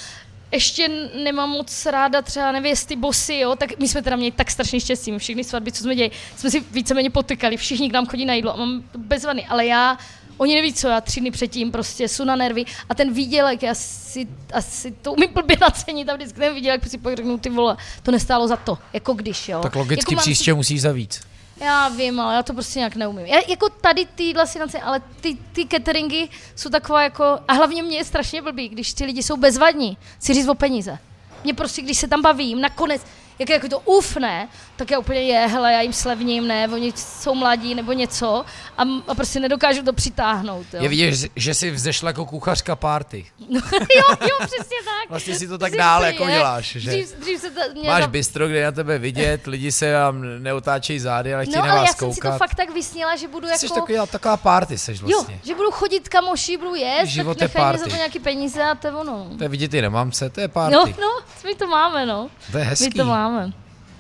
ještě 0.53 0.89
nemám 1.25 1.51
moc 1.51 1.87
ráda 1.87 2.23
třeba 2.23 2.53
nevěsty 2.53 2.97
bosy, 2.97 3.35
jo, 3.35 3.57
tak 3.57 3.79
my 3.79 3.89
jsme 3.89 4.03
teda 4.03 4.17
měli 4.17 4.31
tak 4.33 4.51
strašně 4.51 4.81
štěstí, 4.81 5.19
všechny 5.19 5.45
svatby, 5.45 5.73
co 5.73 5.83
jsme 5.83 5.95
dělali, 5.95 6.11
jsme 6.37 6.51
si 6.51 6.61
víceméně 6.61 7.11
potykali, 7.11 7.57
všichni 7.57 7.91
k 7.91 7.93
nám 7.93 8.07
chodí 8.07 8.25
na 8.27 8.35
jídlo 8.35 8.55
a 8.55 8.57
mám 8.57 8.83
to 8.93 8.99
bezvadný, 8.99 9.47
ale 9.47 9.67
já, 9.67 9.99
oni 10.39 10.55
neví 10.55 10.73
co, 10.75 10.89
já 10.89 11.01
tři 11.01 11.21
dny 11.21 11.31
předtím 11.31 11.73
prostě 11.73 12.09
jsou 12.09 12.25
na 12.25 12.37
nervy 12.37 12.65
a 12.89 12.95
ten 12.95 13.13
výdělek, 13.13 13.63
já 13.63 13.75
si 13.75 14.29
asi 14.53 14.91
to 14.91 15.13
umím 15.13 15.29
blbě 15.35 15.57
nacenit 15.61 16.09
a 16.09 16.15
vždycky 16.17 16.41
ten 16.41 16.55
výdělek 16.55 16.89
si 16.89 16.99
pak 16.99 17.17
řeknu, 17.17 17.39
ty 17.39 17.51
vole, 17.51 17.77
to 18.03 18.11
nestálo 18.11 18.49
za 18.49 18.57
to, 18.57 18.79
jako 18.93 19.15
když, 19.15 19.49
jo. 19.49 19.61
Tak 19.61 19.77
logicky 19.77 20.13
jako 20.15 20.23
si- 20.23 20.31
příště 20.31 20.55
musíš 20.55 20.81
za 20.81 20.93
víc. 20.93 21.21
Já 21.61 21.89
vím, 21.89 22.21
ale 22.21 22.35
já 22.35 22.43
to 22.43 22.53
prostě 22.53 22.79
nějak 22.79 22.97
neumím. 22.97 23.27
Já, 23.27 23.41
jako 23.49 23.69
tady 23.69 24.07
tyhle 24.07 24.47
sinace, 24.47 24.81
ale 24.81 25.01
ty, 25.21 25.39
ty 25.53 25.67
cateringy 25.67 26.29
jsou 26.57 26.71
taková 26.71 27.03
jako, 27.03 27.25
a 27.49 27.53
hlavně 27.53 27.83
mě 27.83 27.97
je 27.97 28.05
strašně 28.05 28.43
blbý, 28.43 28.69
když 28.69 28.93
ty 28.93 29.05
lidi 29.05 29.23
jsou 29.23 29.37
bezvadní, 29.37 29.99
si 30.19 30.35
říct 30.35 30.49
o 30.49 30.55
peníze. 30.55 30.99
Mě 31.45 31.55
prostě, 31.55 31.83
když 31.83 31.99
se 31.99 32.09
tam 32.09 32.23
bavím, 32.23 32.61
nakonec, 32.61 33.03
jak 33.39 33.49
jako 33.49 33.69
to 33.69 33.81
ufne, 33.81 34.49
tak 34.81 34.91
já 34.91 34.99
úplně 34.99 35.21
je, 35.21 35.47
hele, 35.47 35.73
já 35.73 35.81
jim 35.81 35.93
slevním, 35.93 36.49
ne, 36.49 36.69
oni 36.69 36.93
jsou 36.97 37.35
mladí 37.35 37.75
nebo 37.75 37.93
něco 37.93 38.45
a, 38.79 38.83
a 39.09 39.15
prostě 39.15 39.41
nedokážu 39.41 39.83
to 39.83 39.93
přitáhnout. 39.93 40.67
Jo. 40.73 40.83
Je 40.83 40.89
vidět, 40.89 41.15
že- 41.37 41.55
jsi 41.55 41.71
vzešla 41.71 42.09
jako 42.09 42.27
kuchařka 42.27 42.77
party. 42.77 43.27
No, 43.49 43.61
jo, 43.73 44.05
jo, 44.21 44.37
přesně 44.39 44.77
tak. 44.85 45.11
Vlastně 45.11 45.35
si 45.35 45.49
to 45.49 45.59
tak 45.59 45.71
Jsi 45.73 45.79
dál 45.79 46.01
úplně, 46.01 46.13
jako 46.13 46.27
děláš, 46.27 46.67
že? 46.79 46.91
Dřív, 46.91 47.15
dřív 47.21 47.41
se 47.41 47.51
to, 47.51 47.61
mě 47.73 47.89
Máš 47.91 48.03
za- 48.03 48.09
bistro, 48.09 48.49
kde 48.49 48.59
je 48.59 48.65
na 48.65 48.73
tebe 48.73 48.99
vidět, 48.99 49.47
lidi 49.47 49.73
se 49.73 49.93
vám 49.95 50.43
neotáčejí 50.43 50.99
zády, 50.99 51.35
ale 51.35 51.45
chtějí 51.47 51.57
No, 51.57 51.65
na 51.67 51.73
ale 51.73 51.81
vás 51.81 51.89
já 51.89 51.95
jsem 51.95 52.13
si 52.13 52.21
to 52.21 52.33
fakt 52.33 52.55
tak 52.55 52.75
vysněla, 52.75 53.17
že 53.17 53.29
budu 53.29 53.49
Jsi 53.49 53.67
jako... 53.67 53.81
taková, 53.81 54.07
taková 54.07 54.37
party, 54.37 54.79
seš 54.79 55.01
Jo, 55.01 55.07
vlastně. 55.09 55.41
že 55.45 55.55
budu 55.55 55.71
chodit 55.71 56.09
kamoši, 56.09 56.57
budu 56.57 56.75
jíst, 56.75 57.09
Život 57.09 57.39
tak 57.39 57.55
je 57.55 57.61
nechají 57.61 57.79
za 57.79 57.85
to 57.87 57.97
nějaký 57.97 58.19
peníze 58.19 58.63
a 58.63 58.75
to 58.75 58.87
je 58.87 58.93
ono. 58.93 59.31
To 59.39 59.45
je 59.45 59.49
vidět 59.49 59.75
i 59.75 59.83
na 59.83 59.89
mamce, 59.89 60.31
to 60.31 60.41
je 60.41 60.49
party. 60.49 60.75
No, 60.75 60.87
no, 60.87 61.21
my 61.45 61.55
to 61.55 61.67
máme, 61.67 62.07
no. 62.07 62.31
To 62.53 62.59
je 62.59 62.65
My 62.65 62.71
hezký. 62.71 62.91
to 62.91 63.05
máme. 63.05 63.53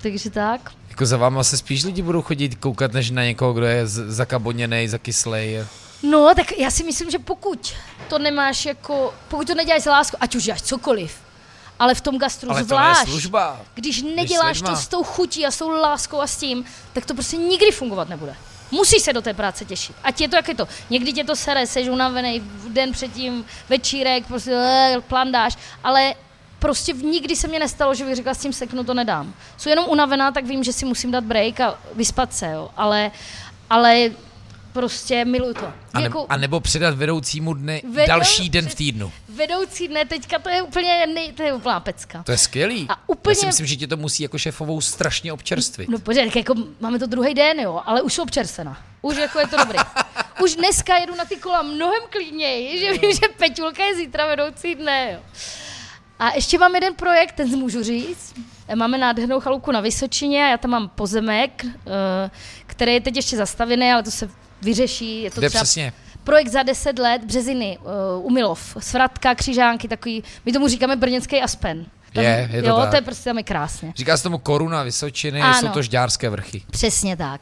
Takže 0.02 0.30
tak. 0.30 0.72
Jako 0.88 1.06
za 1.06 1.16
váma 1.16 1.44
se 1.44 1.56
spíš 1.56 1.84
lidi 1.84 2.02
budou 2.02 2.22
chodit 2.22 2.54
koukat, 2.54 2.92
než 2.92 3.10
na 3.10 3.24
někoho, 3.24 3.52
kdo 3.52 3.66
je 3.66 3.86
z- 3.86 4.10
zakaboněnej, 4.16 4.88
zakyslej. 4.88 5.64
No, 6.02 6.32
tak 6.36 6.58
já 6.58 6.70
si 6.70 6.84
myslím, 6.84 7.10
že 7.10 7.18
pokud 7.18 7.72
to 8.08 8.18
nemáš 8.18 8.66
jako, 8.66 9.14
pokud 9.28 9.46
to 9.46 9.54
neděláš 9.54 9.82
z 9.82 9.86
lásku, 9.86 10.16
ať 10.20 10.34
už 10.34 10.44
děláš 10.44 10.62
cokoliv, 10.62 11.16
ale 11.78 11.94
v 11.94 12.00
tom 12.00 12.18
gastru 12.18 12.50
Ale 12.50 12.60
to 12.60 12.66
zvlášť, 12.66 13.00
je 13.00 13.06
služba. 13.10 13.60
když 13.74 14.02
neděláš 14.02 14.56
lidma. 14.56 14.70
to 14.70 14.76
s 14.80 14.88
tou 14.88 15.02
chutí 15.04 15.46
a 15.46 15.50
s 15.50 15.58
tou 15.58 15.70
láskou 15.70 16.20
a 16.20 16.26
s 16.26 16.36
tím, 16.36 16.64
tak 16.92 17.06
to 17.06 17.14
prostě 17.14 17.36
nikdy 17.36 17.70
fungovat 17.72 18.08
nebude. 18.08 18.34
Musíš 18.70 19.02
se 19.02 19.12
do 19.12 19.22
té 19.22 19.34
práce 19.34 19.64
těšit. 19.64 19.96
Ať 20.04 20.20
je 20.20 20.28
to, 20.28 20.36
jak 20.36 20.48
je 20.48 20.54
to. 20.54 20.68
Někdy 20.90 21.12
tě 21.12 21.24
to 21.24 21.36
sere, 21.36 21.66
seš 21.66 21.88
unavený, 21.88 22.42
den 22.68 22.92
předtím, 22.92 23.44
večírek, 23.68 24.26
prostě 24.26 24.52
eh, 24.54 24.96
plandáš, 25.08 25.56
ale 25.84 26.14
prostě 26.60 26.92
nikdy 26.92 27.36
se 27.36 27.48
mě 27.48 27.58
nestalo, 27.58 27.94
že 27.94 28.04
bych 28.04 28.16
řekla, 28.16 28.34
s 28.34 28.38
tím 28.38 28.52
seknu 28.52 28.84
to 28.84 28.94
nedám. 28.94 29.34
Jsou 29.56 29.68
jenom 29.70 29.84
unavená, 29.88 30.32
tak 30.32 30.44
vím, 30.44 30.64
že 30.64 30.72
si 30.72 30.84
musím 30.84 31.10
dát 31.10 31.24
break 31.24 31.60
a 31.60 31.78
vyspat 31.94 32.34
se, 32.34 32.46
jo. 32.50 32.70
Ale, 32.76 33.10
ale 33.70 34.10
prostě 34.72 35.24
miluju 35.24 35.54
to. 35.54 35.66
A, 35.94 35.98
ne, 35.98 36.04
Jako- 36.04 36.26
a 36.28 36.36
nebo 36.36 36.60
předat 36.60 36.94
vedoucímu 36.94 37.54
dny 37.54 37.82
Vedou- 37.92 38.06
další 38.08 38.48
den 38.48 38.68
v 38.68 38.74
týdnu. 38.74 39.12
vedoucí 39.28 39.88
dne 39.88 40.04
teďka, 40.04 40.38
to 40.38 40.48
je 40.48 40.62
úplně, 40.62 41.06
nej, 41.14 41.32
to 41.32 41.42
je 41.42 41.52
úplná 41.52 41.80
pecka. 41.80 42.22
To 42.22 42.32
je 42.32 42.38
skvělý. 42.38 42.86
A 42.88 43.08
úplně- 43.08 43.32
Já 43.32 43.40
si 43.40 43.46
myslím, 43.46 43.66
že 43.66 43.76
tě 43.76 43.86
to 43.86 43.96
musí 43.96 44.22
jako 44.22 44.38
šéfovou 44.38 44.80
strašně 44.80 45.32
občerstvit. 45.32 45.88
No 45.88 45.98
tak 45.98 46.36
jako 46.36 46.54
máme 46.80 46.98
to 46.98 47.06
druhý 47.06 47.34
den, 47.34 47.60
jo, 47.60 47.82
ale 47.86 48.02
už 48.02 48.14
jsou 48.14 48.22
občerstvena. 48.22 48.78
Už 49.02 49.16
jako 49.16 49.38
je 49.38 49.46
to 49.46 49.56
dobrý. 49.56 49.78
Už 50.42 50.54
dneska 50.54 50.96
jedu 50.98 51.14
na 51.14 51.24
ty 51.24 51.36
kola 51.36 51.62
mnohem 51.62 52.02
klidněji, 52.10 52.78
že 52.78 52.92
vím, 52.92 53.12
že 53.12 53.28
Peťulka 53.38 53.84
je 53.84 53.94
zítra 53.96 54.26
vedoucí 54.26 54.74
dne, 54.74 55.10
jo. 55.12 55.20
A 56.20 56.34
ještě 56.34 56.58
mám 56.58 56.74
jeden 56.74 56.94
projekt, 56.94 57.32
ten 57.32 57.48
můžu 57.48 57.82
říct. 57.82 58.34
máme 58.74 58.98
nádhernou 58.98 59.40
chalupu 59.40 59.72
na 59.72 59.80
Vysočině, 59.80 60.40
já 60.42 60.56
tam 60.56 60.70
mám 60.70 60.88
pozemek, 60.88 61.64
eh, 61.64 62.30
který 62.66 62.92
je 62.94 63.00
teď 63.00 63.16
ještě 63.16 63.36
zastavený, 63.36 63.92
ale 63.92 64.02
to 64.02 64.10
se 64.10 64.28
vyřeší. 64.62 65.22
Je 65.22 65.30
to 65.30 65.40
Kde 65.40 65.48
třeba 65.48 65.64
přesně? 65.64 65.92
projekt 66.24 66.48
za 66.48 66.62
10 66.62 66.98
let, 66.98 67.24
Březiny, 67.24 67.78
uh, 68.18 68.26
Umilov, 68.26 68.76
Svratka, 68.80 69.34
Křižánky, 69.34 69.88
takový, 69.88 70.24
my 70.46 70.52
tomu 70.52 70.68
říkáme 70.68 70.96
brněnský 70.96 71.40
Aspen. 71.42 71.86
Tam, 72.12 72.24
Je, 72.24 72.48
je 72.52 72.62
to 72.62 72.68
jo, 72.68 72.76
tak. 72.76 72.90
to 72.90 72.96
je 72.96 73.02
prostě 73.02 73.24
tam 73.30 73.38
je 73.38 73.44
krásně. 73.44 73.92
Říká 73.96 74.16
se 74.16 74.22
tomu 74.22 74.38
Koruna 74.38 74.82
Vysočiny, 74.82 75.40
Ano. 75.40 75.54
jsou 75.60 75.68
to 75.68 75.82
žďárské 75.82 76.30
vrchy. 76.30 76.62
Přesně 76.70 77.16
tak. 77.16 77.40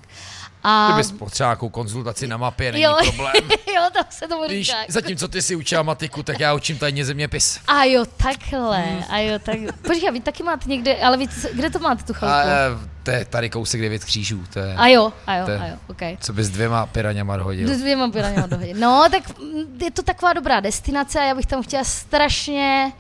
A, 0.65 0.89
Kdybys 0.93 1.13
potřeboval 1.13 1.51
nějakou 1.53 1.69
konzultaci 1.69 2.27
na 2.27 2.37
mapě, 2.37 2.73
není 2.73 2.85
jo, 2.85 2.97
problém. 3.05 3.35
jo, 3.77 3.83
tak 3.93 4.13
se 4.13 4.29
tomu 4.29 4.49
Víš, 4.49 4.67
říká. 4.67 4.79
zatímco 4.89 5.29
ty 5.29 5.43
si 5.43 5.57
učila 5.57 5.83
matiku, 5.83 6.23
tak 6.23 6.41
já 6.41 6.55
učím 6.55 6.79
tajně 6.79 7.05
zeměpis. 7.05 7.61
A 7.67 7.85
jo, 7.85 8.05
takhle, 8.17 8.85
a 9.11 9.19
jo, 9.19 9.39
tak. 9.39 9.57
Počkej, 9.87 10.11
vy 10.13 10.21
taky 10.21 10.43
máte 10.43 10.69
někde, 10.69 10.97
ale 10.97 11.17
vy, 11.17 11.27
kde 11.53 11.71
to 11.71 11.79
máte 11.79 12.03
tu 12.05 12.13
A, 12.13 12.17
chalupu? 12.19 12.49
e, 12.49 12.89
to 13.03 13.11
je 13.11 13.25
tady 13.25 13.51
kousek 13.51 13.81
devět 13.81 14.05
křížů, 14.05 14.45
to 14.53 14.59
je, 14.59 14.75
A 14.75 14.87
jo, 14.87 15.13
a 15.27 15.35
jo, 15.37 15.45
to 15.47 15.51
je- 15.51 15.59
a 15.59 15.67
jo, 15.67 15.77
okay. 15.89 16.17
co 16.21 16.33
bys 16.33 16.49
dvěma 16.49 16.87
piraněma 16.87 17.37
hodil. 17.37 17.69
S 17.75 17.79
dvěma 17.79 18.11
piraněma 18.11 18.47
dohodě. 18.47 18.75
No, 18.75 19.05
tak 19.11 19.39
mm, 19.39 19.79
je 19.85 19.91
to 19.91 20.03
taková 20.03 20.33
dobrá 20.33 20.61
destinace 20.61 21.21
a 21.21 21.25
já 21.25 21.35
bych 21.35 21.47
tam 21.47 21.63
chtěla 21.63 21.85
strašně 21.85 22.93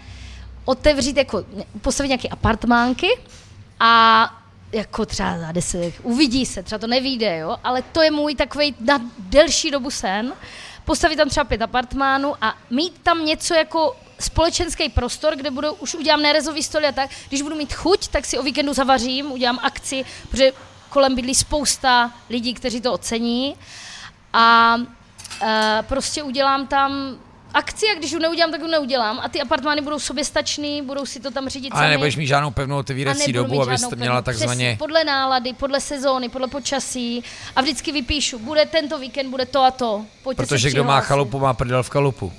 otevřít, 0.65 1.17
jako 1.17 1.45
postavit 1.83 2.09
nějaké 2.09 2.29
apartmánky 2.29 3.09
a 3.81 4.25
jako 4.73 5.07
třeba 5.07 5.39
za 5.39 5.53
deset, 5.53 5.95
uvidí 6.03 6.47
se, 6.47 6.63
třeba 6.63 6.79
to 6.79 6.87
nevíde, 6.87 7.39
jo, 7.39 7.57
ale 7.65 7.83
to 7.83 8.03
je 8.03 8.11
můj 8.11 8.35
takový 8.35 8.75
na 8.81 9.01
delší 9.19 9.71
dobu 9.71 9.91
sen, 9.91 10.33
postavit 10.85 11.17
tam 11.17 11.29
třeba 11.29 11.45
pět 11.45 11.63
apartmánů 11.63 12.35
a 12.41 12.55
mít 12.71 12.99
tam 13.03 13.27
něco 13.27 13.55
jako 13.55 13.97
společenský 14.21 14.89
prostor, 14.89 15.37
kde 15.37 15.51
budu, 15.51 15.73
už 15.73 15.95
udělám 15.95 16.23
nerezový 16.23 16.63
stoly 16.63 16.87
a 16.87 16.93
tak, 16.93 17.11
když 17.29 17.43
budu 17.43 17.55
mít 17.55 17.73
chuť, 17.73 18.09
tak 18.09 18.25
si 18.25 18.39
o 18.39 18.43
víkendu 18.43 18.75
zavařím, 18.75 19.33
udělám 19.33 19.59
akci, 19.63 20.05
protože 20.31 20.53
kolem 20.89 21.15
bydlí 21.15 21.35
spousta 21.35 22.13
lidí, 22.31 22.55
kteří 22.55 22.81
to 22.81 22.93
ocení 22.93 23.57
a 24.33 24.77
e, 25.43 25.83
prostě 25.89 26.23
udělám 26.23 26.67
tam 26.67 27.19
akci 27.59 27.87
a 27.93 27.99
když 27.99 28.13
ji 28.13 28.19
neudělám, 28.19 28.51
tak 28.51 28.61
ji 28.61 28.69
neudělám. 28.69 29.21
A 29.23 29.29
ty 29.29 29.41
apartmány 29.41 29.81
budou 29.81 29.99
soběstačný, 29.99 30.83
budou 30.83 31.07
si 31.07 31.21
to 31.21 31.31
tam 31.31 31.49
řídit 31.49 31.71
Ale 31.71 31.91
nebudeš 31.91 32.17
mít 32.17 32.27
žádnou 32.27 32.51
pevnou 32.51 32.79
otevírací 32.79 33.33
dobu, 33.33 33.51
mít 33.51 33.61
abys 33.61 33.81
žádnou 33.81 33.91
to 33.91 33.97
měla 33.97 34.23
takzvaně... 34.23 34.67
Přesně, 34.67 34.79
podle 34.79 35.05
nálady, 35.05 35.53
podle 35.53 35.81
sezóny, 35.81 36.29
podle 36.29 36.49
počasí. 36.49 37.25
A 37.57 37.61
vždycky 37.63 37.93
vypíšu, 37.93 38.39
bude 38.39 38.67
tento 38.67 38.99
víkend, 38.99 39.31
bude 39.31 39.47
to 39.47 39.61
a 39.63 39.71
to. 39.71 40.05
Pojďte 40.23 40.43
Protože 40.43 40.71
kdo 40.71 40.85
má 40.85 41.01
chalupu, 41.01 41.39
má 41.39 41.55
prdel 41.55 41.83
v 41.83 41.91
kalupu. 41.91 42.33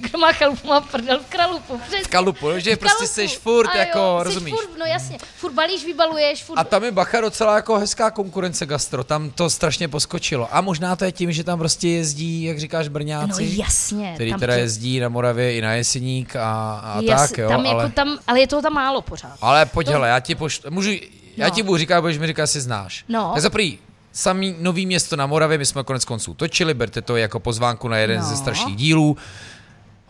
Kdo 0.00 0.18
má 0.18 0.32
chalupu, 0.32 0.68
má 0.68 0.80
prdel 0.80 1.20
v 1.20 1.26
kralupu. 1.26 1.78
Přesně. 1.78 2.04
V 2.04 2.08
kalupu, 2.08 2.46
že 2.56 2.76
V 2.76 2.78
prostě 2.78 2.96
kalupu. 2.98 3.14
seš 3.14 3.38
furt, 3.38 3.68
A 3.68 3.76
jako, 3.76 3.98
jo, 3.98 4.18
seš 4.18 4.24
rozumíš? 4.34 4.54
Furt, 4.54 4.78
no 4.78 4.86
jasně, 4.86 5.18
furt 5.36 5.52
balíš, 5.52 5.84
vybaluješ, 5.84 6.44
furt... 6.44 6.58
A 6.58 6.64
tam 6.64 6.84
je 6.84 6.92
bacha 6.92 7.20
docela 7.20 7.56
jako 7.56 7.78
hezká 7.78 8.10
konkurence 8.10 8.66
gastro, 8.66 9.04
tam 9.04 9.30
to 9.30 9.50
strašně 9.50 9.88
poskočilo. 9.88 10.48
A 10.56 10.60
možná 10.60 10.96
to 10.96 11.04
je 11.04 11.12
tím, 11.12 11.32
že 11.32 11.44
tam 11.44 11.58
prostě 11.58 11.88
jezdí, 11.88 12.42
jak 12.44 12.58
říkáš, 12.58 12.86
no 12.86 12.92
Brňáci, 12.92 13.50
jasně. 13.58 14.12
který 14.14 14.30
tam 14.30 14.40
teda 14.40 14.54
tě- 14.54 14.58
jezdí 14.60 15.00
na 15.00 15.08
Moravě 15.08 15.54
i 15.56 15.60
na 15.60 15.72
Jeseník 15.72 16.36
a, 16.36 16.78
a 16.84 17.00
jas- 17.00 17.28
tak, 17.28 17.38
jo, 17.38 17.48
tam 17.48 17.66
ale... 17.66 17.82
Jako 17.84 17.94
tam, 17.94 18.18
ale 18.26 18.40
je 18.40 18.46
toho 18.46 18.62
tam 18.62 18.72
málo 18.72 19.00
pořád. 19.02 19.36
Ale 19.40 19.66
pojď, 19.66 19.86
To- 19.86 19.92
hele, 19.92 20.08
já 20.08 20.20
ti 20.20 20.34
pošlu, 20.34 20.70
můžu, 20.70 20.90
já 21.36 21.48
No. 21.48 21.54
ti 21.54 21.62
budu 21.62 21.78
říkat, 21.78 22.00
budeš 22.00 22.18
mi 22.18 22.26
říkat, 22.26 22.42
jestli 22.42 22.60
znáš. 22.60 23.04
No. 23.08 23.30
Tak 23.34 23.42
za 23.42 23.50
prvý, 23.50 23.78
samý 24.12 24.54
nový 24.58 24.86
město 24.86 25.16
na 25.16 25.26
Moravě, 25.26 25.58
my 25.58 25.66
jsme 25.66 25.84
konec 25.84 26.04
konců 26.04 26.34
točili, 26.34 26.74
berte 26.74 27.02
to 27.02 27.16
jako 27.16 27.40
pozvánku 27.40 27.88
na 27.88 27.96
jeden 27.98 28.18
No. 28.20 28.26
ze 28.26 28.36
starších 28.36 28.76
dílů. 28.76 29.16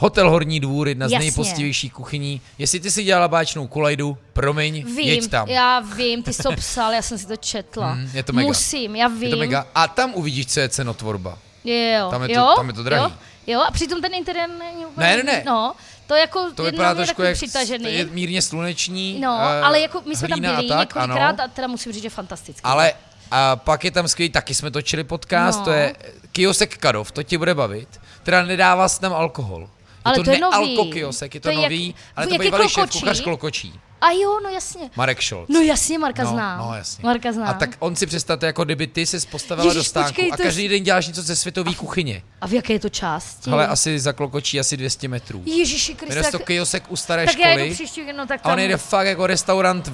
Hotel 0.00 0.30
Horní 0.30 0.60
dvůr, 0.60 0.88
jedna 0.88 1.08
z 1.08 1.10
nejpostivějších 1.12 1.92
kuchyní. 1.92 2.40
Jestli 2.58 2.80
ty 2.80 2.90
si 2.90 3.04
dělala 3.04 3.28
báčnou 3.28 3.66
kulajdu, 3.66 4.18
promiň, 4.32 4.84
Vím, 4.84 4.98
jeď 4.98 5.28
tam. 5.30 5.48
já 5.48 5.80
vím, 5.80 6.22
ty 6.22 6.32
jsi 6.32 6.42
to 6.42 6.52
psal, 6.52 6.92
já 6.92 7.02
jsem 7.02 7.18
si 7.18 7.26
to 7.26 7.36
četla. 7.36 7.94
Mm, 7.94 8.10
je 8.14 8.22
to 8.22 8.32
mega. 8.32 8.46
Musím, 8.48 8.96
já 8.96 9.08
vím. 9.08 9.22
Je 9.22 9.30
to 9.30 9.36
mega. 9.36 9.66
A 9.74 9.88
tam 9.88 10.14
uvidíš, 10.14 10.46
co 10.46 10.60
je 10.60 10.68
cenotvorba. 10.68 11.38
Jo, 11.64 12.08
Tam 12.10 12.22
je 12.22 12.28
to- 12.28 12.34
jo, 12.34 12.52
tam 12.56 12.66
je 12.68 12.72
to 12.72 12.82
drahý. 12.82 13.02
Jo, 13.02 13.18
jo, 13.46 13.60
a 13.60 13.70
přitom 13.70 14.00
ten 14.02 14.14
interiér 14.14 14.48
není 14.58 14.86
úplně... 14.86 15.06
Ne, 15.06 15.16
ne, 15.16 15.22
ne. 15.22 15.42
No, 15.46 15.74
to 16.06 16.14
jako 16.14 16.50
To 16.54 16.62
vypadá 16.62 16.94
trošku 16.94 17.22
jak 17.22 17.34
přitažený. 17.36 17.94
je 17.94 18.04
mírně 18.04 18.42
sluneční. 18.42 19.20
No, 19.20 19.38
eh, 19.42 19.60
ale 19.62 19.80
jako 19.80 20.02
my 20.06 20.16
jsme 20.16 20.28
tam 20.28 20.38
a 20.38 20.40
byli 20.56 20.68
tak, 20.68 20.78
několikrát 20.94 21.28
ano. 21.40 21.44
a 21.44 21.48
teda 21.48 21.68
musím 21.68 21.92
říct, 21.92 22.02
že 22.02 22.10
fantasticky. 22.10 22.60
Ale 22.64 22.92
a 23.30 23.56
pak 23.56 23.84
je 23.84 23.90
tam 23.90 24.08
skvělý, 24.08 24.30
taky 24.30 24.54
jsme 24.54 24.70
točili 24.70 25.04
podcast, 25.04 25.58
No. 25.58 25.64
to 25.64 25.70
je 25.70 25.96
Kiosek 26.32 26.76
Kadov, 26.78 27.12
to 27.12 27.22
ti 27.22 27.38
bude 27.38 27.54
bavit. 27.54 28.00
Teda 28.22 28.42
nedává 28.42 28.88
se 28.88 29.00
tam 29.00 29.12
alkohol. 29.12 29.68
Ale 30.08 30.16
to, 30.18 30.24
to 30.24 30.30
je 30.30 30.38
nový. 30.38 30.90
kiosek, 30.92 31.34
je 31.34 31.40
to, 31.40 31.48
To 31.48 31.50
je 31.50 31.54
jak- 31.54 31.62
nový, 31.72 31.94
ale 32.16 32.26
to 32.26 32.34
jak 32.34 32.40
bývalý 32.42 32.68
šéf 32.68 32.90
kuchař 32.90 33.20
Klokočí, 33.20 33.80
A 34.00 34.10
jo, 34.10 34.40
no 34.44 34.48
jasně. 34.50 34.90
Marek 34.96 35.22
Scholz. 35.22 35.48
No 35.48 35.60
jasně, 35.60 35.98
Marka 35.98 36.24
no, 36.24 36.30
znám. 36.30 36.58
No, 36.58 36.74
jasně. 36.76 37.02
Marka 37.04 37.32
znám. 37.32 37.48
A 37.48 37.52
tak 37.52 37.70
on 37.78 37.96
si 37.96 38.06
představte, 38.06 38.46
jako 38.46 38.64
kdyby 38.64 38.86
ty 38.86 39.06
se 39.06 39.18
postavila 39.30 39.64
Ježiš, 39.66 39.76
do 39.76 39.84
stánku 39.84 40.08
počkej, 40.08 40.30
a 40.32 40.36
to 40.36 40.42
každý 40.42 40.68
den 40.68 40.82
děláš 40.82 41.06
něco 41.06 41.22
ze 41.22 41.36
světové 41.36 41.74
kuchyně. 41.74 42.22
A 42.40 42.46
v 42.46 42.52
jaké 42.52 42.72
je 42.72 42.78
to 42.78 42.88
části? 42.88 43.50
Ale 43.50 43.66
asi 43.66 43.98
za 44.00 44.12
Klokočí 44.12 44.60
asi 44.60 44.76
200 44.76 45.08
metrů. 45.08 45.42
Ježiši 45.46 45.94
Kriste, 45.94 46.24
se 46.24 46.32
to 46.32 46.38
kiosek 46.38 46.84
u 46.88 46.96
staré 46.96 47.26
tak 47.26 47.38
já 47.38 47.48
školy. 47.50 47.68
jdu 47.68 47.74
příští, 47.74 48.00
no 48.16 48.26
tak 48.26 48.40
A 48.40 48.42
tam... 48.42 48.52
on 48.52 48.58
jde 48.58 48.76
fakt 48.76 49.06
jako 49.06 49.26
restaurant 49.26 49.88
v, 49.88 49.92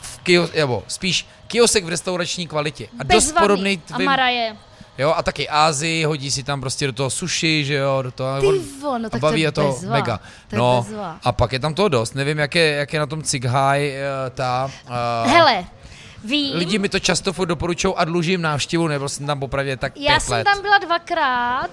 v 0.00 0.18
kios, 0.18 0.50
nebo 0.52 0.84
spíš 0.88 1.26
kiosek 1.46 1.84
v 1.84 1.88
restaurační 1.88 2.46
kvalitě. 2.48 2.88
A 2.98 3.02
dost 3.04 3.24
bezvadný. 3.24 3.40
podobný 3.48 3.82
A 3.90 3.94
tvým, 3.94 4.06
Maraje. 4.06 4.56
Jo, 4.98 5.12
a 5.16 5.22
taky 5.22 5.48
Ázii, 5.48 6.04
hodí 6.04 6.30
si 6.30 6.42
tam 6.42 6.60
prostě 6.60 6.86
do 6.86 6.92
toho 6.92 7.10
sushi, 7.10 7.64
že 7.64 7.74
jo, 7.74 8.02
do 8.02 8.10
toho. 8.10 8.40
Ty 8.40 8.58
vo, 8.80 8.98
no 8.98 9.10
tak 9.10 9.20
to 9.20 9.26
baví 9.26 9.46
to 9.52 9.62
bezva. 9.62 9.92
mega. 9.92 10.20
To 10.50 10.56
no, 10.56 10.84
bezva. 10.86 11.18
a 11.24 11.32
pak 11.32 11.52
je 11.52 11.58
tam 11.58 11.74
toho 11.74 11.88
dost. 11.88 12.14
Nevím, 12.14 12.38
jak 12.38 12.54
je, 12.54 12.74
jak 12.74 12.92
je 12.92 13.00
na 13.00 13.06
tom 13.06 13.22
Cighaj 13.22 13.88
eh, 13.88 14.04
ta... 14.30 14.70
Uh, 15.24 15.30
Hele, 15.30 15.64
vím, 16.24 16.56
Lidi 16.56 16.78
mi 16.78 16.88
to 16.88 16.98
často 16.98 17.44
doporučují 17.44 17.94
a 17.96 18.04
dlužím 18.04 18.42
návštěvu, 18.42 18.88
nebyl 18.88 19.08
jsem 19.08 19.26
tam 19.26 19.40
popravdě 19.40 19.76
tak 19.76 19.96
já 19.96 20.12
pět 20.12 20.20
jsem 20.20 20.32
let. 20.32 20.44
tam 20.44 20.62
byla 20.62 20.78
dvakrát, 20.78 21.70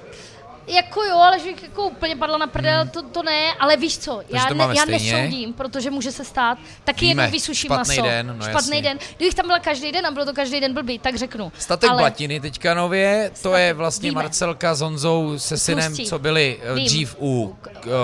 jako 0.69 1.03
jo, 1.03 1.17
ale 1.17 1.39
že 1.39 1.49
jako 1.61 1.83
úplně 1.87 2.15
padla 2.15 2.37
na 2.37 2.47
prdel, 2.47 2.87
to, 2.93 3.01
to 3.01 3.23
ne, 3.23 3.53
ale 3.59 3.77
víš 3.77 3.97
co, 3.97 4.21
já, 4.29 4.39
Hmm. 4.39 4.47
to 4.49 4.55
máme 4.55 4.75
já 4.77 4.83
stejně. 4.83 5.13
nesoudím, 5.13 5.53
protože 5.53 5.89
může 5.91 6.11
se 6.11 6.25
stát, 6.25 6.57
taky 6.83 7.05
Víme, 7.05 7.23
jednou 7.23 7.31
vysuším 7.31 7.69
maso. 7.69 8.01
den, 8.01 8.27
no 8.27 8.33
špatný 8.33 8.57
jasně. 8.77 8.81
den. 8.81 8.97
Kdybych 9.17 9.35
tam 9.35 9.45
byla 9.45 9.59
každý 9.59 9.91
den 9.91 10.05
a 10.05 10.11
bylo 10.11 10.25
to 10.25 10.33
každý 10.33 10.59
den 10.59 10.73
blbý, 10.73 10.99
tak 10.99 11.15
řeknu. 11.15 11.51
Statek 11.59 11.89
ale, 11.89 12.01
Blatiny 12.01 12.39
teďka 12.39 12.73
nově, 12.73 13.31
to 13.41 13.53
je 13.55 13.73
vlastně 13.73 14.09
víme. 14.09 14.21
Marcelka 14.23 14.75
s 14.75 14.81
Honzou 14.81 15.33
se 15.39 15.57
synem, 15.57 15.85
Tlustí. 15.85 16.05
co 16.05 16.19
byli 16.19 16.59
eh, 16.63 16.73
Vím. 16.73 16.85
dřív 16.85 17.15
u, 17.19 17.25
U 17.25 17.47
uh, 17.47 17.55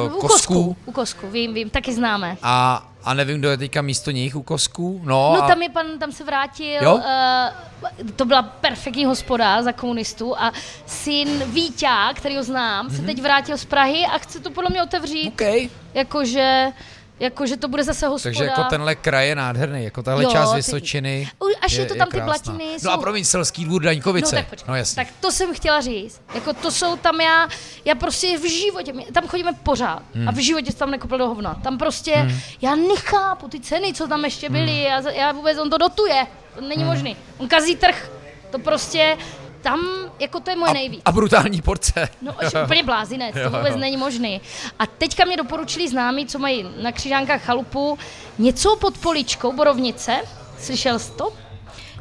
kosku. 0.10 0.28
Kosků. 0.28 0.78
U 0.86 0.92
kosku, 0.92 1.28
vím, 1.30 1.54
vím, 1.54 1.70
taky 1.70 1.94
známe. 1.94 2.38
A, 2.42 2.88
a 3.06 3.14
nevím, 3.14 3.40
kdo 3.40 3.50
je 3.50 3.58
teďka 3.58 3.82
místo 3.82 4.12
nich 4.12 4.36
u 4.36 4.44
Kosků. 4.44 5.02
No, 5.04 5.34
No 5.36 5.44
a 5.44 5.48
tam 5.48 5.62
je 5.62 5.70
pan, 5.70 5.86
tam 6.00 6.12
se 6.12 6.24
vrátil, 6.24 6.84
Jo? 6.84 6.96
uh, 6.96 7.02
to 8.16 8.26
byla 8.26 8.42
perfektní 8.42 9.06
hospoda 9.06 9.62
za 9.64 9.72
komunistů 9.72 10.40
a 10.40 10.52
syn 10.86 11.44
Víťa, 11.46 12.14
který 12.14 12.38
ho 12.38 12.44
znám, 12.44 12.86
Mhm. 12.86 12.96
se 12.96 13.02
teď 13.02 13.22
vrátil 13.22 13.58
z 13.58 13.66
Prahy 13.66 14.06
a 14.06 14.18
chce 14.18 14.40
to 14.40 14.52
podle 14.52 14.70
mě 14.70 14.84
otevřít, 14.84 15.28
OK. 15.42 15.70
jakože, 15.94 16.72
jakože 17.20 17.58
to 17.58 17.68
bude 17.68 17.84
zase 17.84 18.08
hospoda. 18.08 18.24
Takže 18.30 18.44
jako 18.44 18.64
tenhle 18.64 18.96
kraj 18.96 19.28
je 19.28 19.36
nádherný, 19.36 19.84
jako 19.84 20.04
tahle 20.04 20.24
Jo, 20.24 20.30
část 20.32 20.50
ty- 20.52 20.56
Vysočiny 20.56 21.28
až 21.62 21.72
je 21.72 21.86
to 21.86 21.96
tam 21.96 22.08
ty 22.08 22.18
krásná. 22.18 22.26
Blatiny, 22.54 22.74
No 22.74 22.80
jsou- 22.80 22.90
a 22.90 22.98
promiň, 22.98 23.24
Selský 23.26 23.66
dvůr 23.66 23.82
No 23.82 23.86
Daňkovice. 23.86 24.36
tak 24.36 24.48
počkej, 24.48 24.66
no 24.70 24.76
jasně. 24.76 24.96
tak 25.06 25.14
to 25.20 25.32
jsem 25.32 25.54
chtěla 25.54 25.82
říct. 25.82 26.22
Jako 26.36 26.54
to 26.54 26.72
jsou 26.72 26.96
tam 26.96 27.22
já, 27.22 27.48
já 27.86 27.96
prostě 27.96 28.38
v 28.38 28.50
životě, 28.50 28.94
my 28.94 29.06
tam 29.06 29.28
chodíme 29.28 29.52
pořád 29.64 30.02
Hmm. 30.16 30.28
a 30.30 30.32
v 30.32 30.36
životě 30.38 30.72
se 30.72 30.78
tam 30.78 30.92
nekopil 30.92 31.18
do 31.18 31.28
hovna. 31.28 31.54
Tam 31.64 31.78
prostě, 31.78 32.28
já 32.62 32.76
nechápu 32.76 33.48
ty 33.48 33.60
ceny, 33.60 33.94
co 33.94 34.08
tam 34.08 34.26
ještě 34.26 34.50
byly, 34.50 34.72
Hmm. 34.72 35.06
já, 35.06 35.12
já 35.12 35.32
vůbec, 35.32 35.58
on 35.58 35.70
to 35.70 35.78
dotuje, 35.78 36.28
to 36.56 36.62
není 36.62 36.84
možný. 36.84 37.18
On 37.38 37.48
kazí 37.48 37.76
trh, 37.76 38.12
to 38.52 38.60
prostě, 38.60 39.18
tam, 39.66 39.80
jako 40.20 40.40
to 40.40 40.50
je 40.50 40.56
moje 40.56 40.74
nejvíc. 40.74 41.02
a, 41.06 41.10
a 41.10 41.12
brutální 41.12 41.62
porce. 41.62 42.10
No, 42.22 42.36
až 42.40 42.54
úplně 42.66 42.84
blázinec, 42.84 43.36
to 43.44 43.50
vůbec 43.50 43.72
jo. 43.74 43.78
není 43.78 43.98
možný. 43.98 44.42
A 44.80 44.86
teďka 44.86 45.26
mě 45.26 45.38
doporučili 45.38 45.90
známí, 45.90 46.26
co 46.26 46.40
mají 46.40 46.66
na 46.82 46.92
křižánkách 46.92 47.42
chalupu, 47.42 47.98
něco 48.38 48.76
pod 48.76 48.98
poličkou, 48.98 49.54
borovnice, 49.54 50.22
slyšel 50.60 51.00
jsi 51.00 51.12
to? 51.12 51.34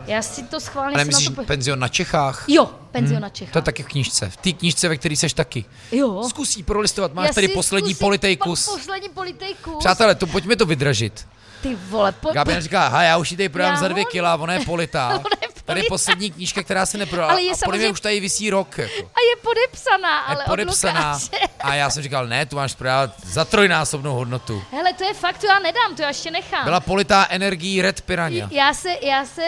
Já 0.07 0.23
si 0.23 0.43
to 0.43 0.61
schválně 0.61 0.95
Ale 0.95 1.05
jsem 1.05 1.13
na 1.13 1.19
myslíš 1.19 1.37
to... 1.37 1.45
penzion 1.45 1.79
na 1.79 1.89
Čechách? 1.89 2.45
Jo, 2.49 2.71
penzion 2.91 3.23
na 3.23 3.29
Čechách. 3.29 3.53
To 3.53 3.59
je 3.59 3.63
taky 3.63 3.83
v 3.83 3.87
knížce. 3.87 4.31
V 4.31 4.37
té 4.37 4.53
knížce, 4.53 4.89
ve 4.89 4.97
které 4.97 5.17
seš 5.17 5.33
taky. 5.33 5.65
Jo. 5.93 6.23
Zkusí 6.29 6.63
prolistovat. 6.63 7.15
Máš 7.15 7.27
Já 7.27 7.35
tady 7.35 7.49
poslední 7.49 7.91
zkusím 7.95 8.07
politejkus. 8.07 8.67
Po, 8.67 8.73
poslední 8.73 9.09
politejkus. 9.09 9.77
Přátelé, 9.79 10.15
to 10.15 10.27
pojďme 10.27 10.57
to 10.57 10.67
vydražit. 10.67 11.27
Ty 11.63 11.77
vole, 11.89 12.13
po, 12.13 12.33
Gabriel 12.33 12.61
říká, 12.61 12.89
ha, 12.89 13.03
já 13.03 13.17
už 13.17 13.31
ji 13.31 13.37
tady 13.37 13.49
prodám 13.49 13.77
za 13.77 13.89
dvě 13.89 14.05
kila, 14.05 14.37
ona 14.37 14.53
je 14.53 14.61
politá. 14.65 15.09
Ona 15.09 15.37
je 15.43 15.54
Tady 15.65 15.81
je 15.81 15.85
poslední 15.89 16.31
knížka, 16.31 16.63
která 16.63 16.87
se 16.87 16.99
neprodala. 16.99 17.33
Ale 17.33 17.43
je 17.43 17.53
a 17.53 17.57
samozřejmě- 17.57 17.89
už 17.91 18.01
tady 18.01 18.21
visí 18.21 18.51
rok. 18.51 18.79
Jako. 18.79 18.93
a 18.93 19.21
je 19.21 19.37
podepsaná, 19.43 20.19
ale 20.21 20.45
podepsaná. 20.47 21.15
od 21.17 21.23
Lukáše. 21.23 21.47
A 21.61 21.75
já 21.75 21.91
jsem 21.91 22.03
říkal, 22.03 22.27
ne, 22.27 22.47
tu 22.47 22.57
máš 22.57 22.75
prodávat 22.75 23.11
za 23.25 23.45
trojnásobnou 23.45 24.15
hodnotu. 24.15 24.63
Hele, 24.73 24.93
to 24.93 25.05
je 25.05 25.15
fakt, 25.15 25.39
to 25.39 25.47
já 25.47 25.59
nedám, 25.59 25.97
to 25.97 26.03
já 26.03 26.09
ještě 26.09 26.31
nechám. 26.31 26.65
Byla 26.65 26.81
politá 26.81 27.27
energií 27.31 27.83
Red 27.83 28.01
Piranha. 28.01 28.49
Já 28.51 28.75
se, 28.75 28.89
já 29.03 29.25
se, 29.27 29.43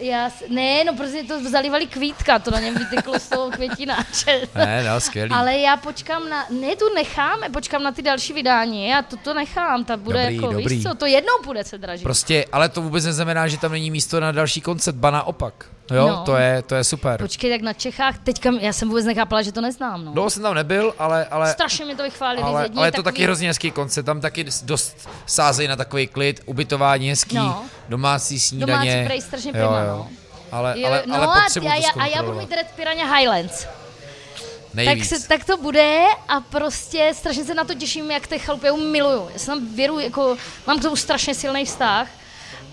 já 0.00 0.30
ne, 0.48 0.84
no 0.84 0.94
prostě 0.96 1.22
to 1.24 1.48
zalivali 1.50 1.86
kvítka, 1.86 2.38
to 2.38 2.50
na 2.50 2.60
něm 2.60 2.74
vytyklo 2.74 3.18
z 3.18 3.28
toho 3.28 3.50
květináče. 3.50 4.40
Ne, 4.54 4.84
no, 4.84 5.00
skvělý. 5.00 5.30
Ale 5.34 5.58
já 5.58 5.76
počkám 5.76 6.28
na, 6.28 6.46
ne, 6.50 6.76
tu 6.76 6.94
necháme, 6.94 7.48
počkám 7.48 7.82
na 7.82 7.92
ty 7.92 8.02
další 8.02 8.32
vydání 8.32 8.94
a 8.94 9.02
to 9.02 9.16
to 9.16 9.34
nechám, 9.34 9.84
ta 9.84 9.96
bude 9.96 10.22
Dobrý, 10.22 10.36
jako, 10.36 10.46
dobrý. 10.52 10.74
víš 10.76 10.82
co, 10.82 10.94
to 10.94 11.06
jednou 11.06 11.32
bude 11.44 11.64
se 11.64 11.78
dražit. 11.78 12.02
Prostě, 12.02 12.44
ale 12.52 12.68
to 12.68 12.82
vůbec 12.82 13.04
neznamená, 13.04 13.48
že 13.48 13.58
tam 13.58 13.72
není 13.72 13.90
místo 13.90 14.20
na 14.20 14.32
další 14.32 14.60
koncert, 14.60 14.94
ba 14.96 15.10
naopak. 15.10 15.66
Jo, 15.90 16.08
No. 16.08 16.22
to, 16.24 16.36
je, 16.36 16.62
to 16.62 16.74
je 16.74 16.84
super. 16.84 17.20
Počkej, 17.20 17.50
tak 17.50 17.60
na 17.60 17.72
Čechách, 17.72 18.18
teďka, 18.18 18.50
já 18.60 18.72
jsem 18.72 18.88
vůbec 18.88 19.04
nechápala, 19.04 19.42
že 19.42 19.52
to 19.52 19.60
neznám, 19.60 20.04
no. 20.04 20.12
Dlouho 20.12 20.30
jsem 20.30 20.42
tam 20.42 20.54
nebyl, 20.54 20.94
ale, 20.98 21.24
ale, 21.30 21.52
Strašně 21.52 21.84
mi 21.84 21.96
to 21.96 22.02
vychválili 22.02 22.42
ale, 22.42 22.68
ale 22.76 22.86
je 22.86 22.92
to 22.92 22.96
takový- 22.96 23.04
taky 23.04 23.22
hrozně 23.22 23.48
hezký 23.48 23.70
koncert, 23.70 24.04
tam 24.04 24.20
taky 24.20 24.46
dost 24.62 25.08
sázejí 25.26 25.68
na 25.68 25.76
takový 25.76 26.06
klid, 26.06 26.40
ubytování 26.46 27.08
hezký, 27.10 27.36
No. 27.36 27.64
domácí 27.88 28.40
snídaně. 28.40 28.72
Domácí 28.92 29.06
prej 29.06 29.20
strašně 29.22 29.48
jo, 29.48 29.52
prima, 29.52 29.80
jo. 29.80 29.96
no. 29.96 30.08
Ale, 30.52 30.74
ale, 30.86 31.02
no 31.06 31.14
ale 31.14 31.26
a, 31.26 31.40
potřebuji 31.42 31.66
já, 31.66 31.74
to 31.74 31.98
já, 31.98 32.04
a 32.04 32.06
já 32.06 32.22
budu 32.22 32.38
mít 32.38 32.52
Red 32.52 32.66
Piranha 32.76 33.16
Highlands. 33.16 33.64
Tak, 33.64 34.74
Nejvíc. 34.74 35.08
se, 35.08 35.28
tak 35.28 35.44
to 35.44 35.56
bude 35.56 36.04
a 36.28 36.40
prostě 36.40 37.12
strašně 37.14 37.44
se 37.44 37.54
na 37.54 37.64
to 37.64 37.74
těším, 37.74 38.10
jak 38.10 38.26
té 38.26 38.38
chalupy, 38.38 38.66
já 38.66 38.72
ju 38.72 38.90
miluju. 38.90 39.28
Já 39.32 39.38
jsem 39.38 39.54
tam 39.58 39.74
věru, 39.74 39.98
jako, 39.98 40.36
mám 40.66 40.78
k 40.78 40.82
tomu 40.82 40.96
strašně 40.96 41.34
silný 41.34 41.64
vztah 41.64 42.08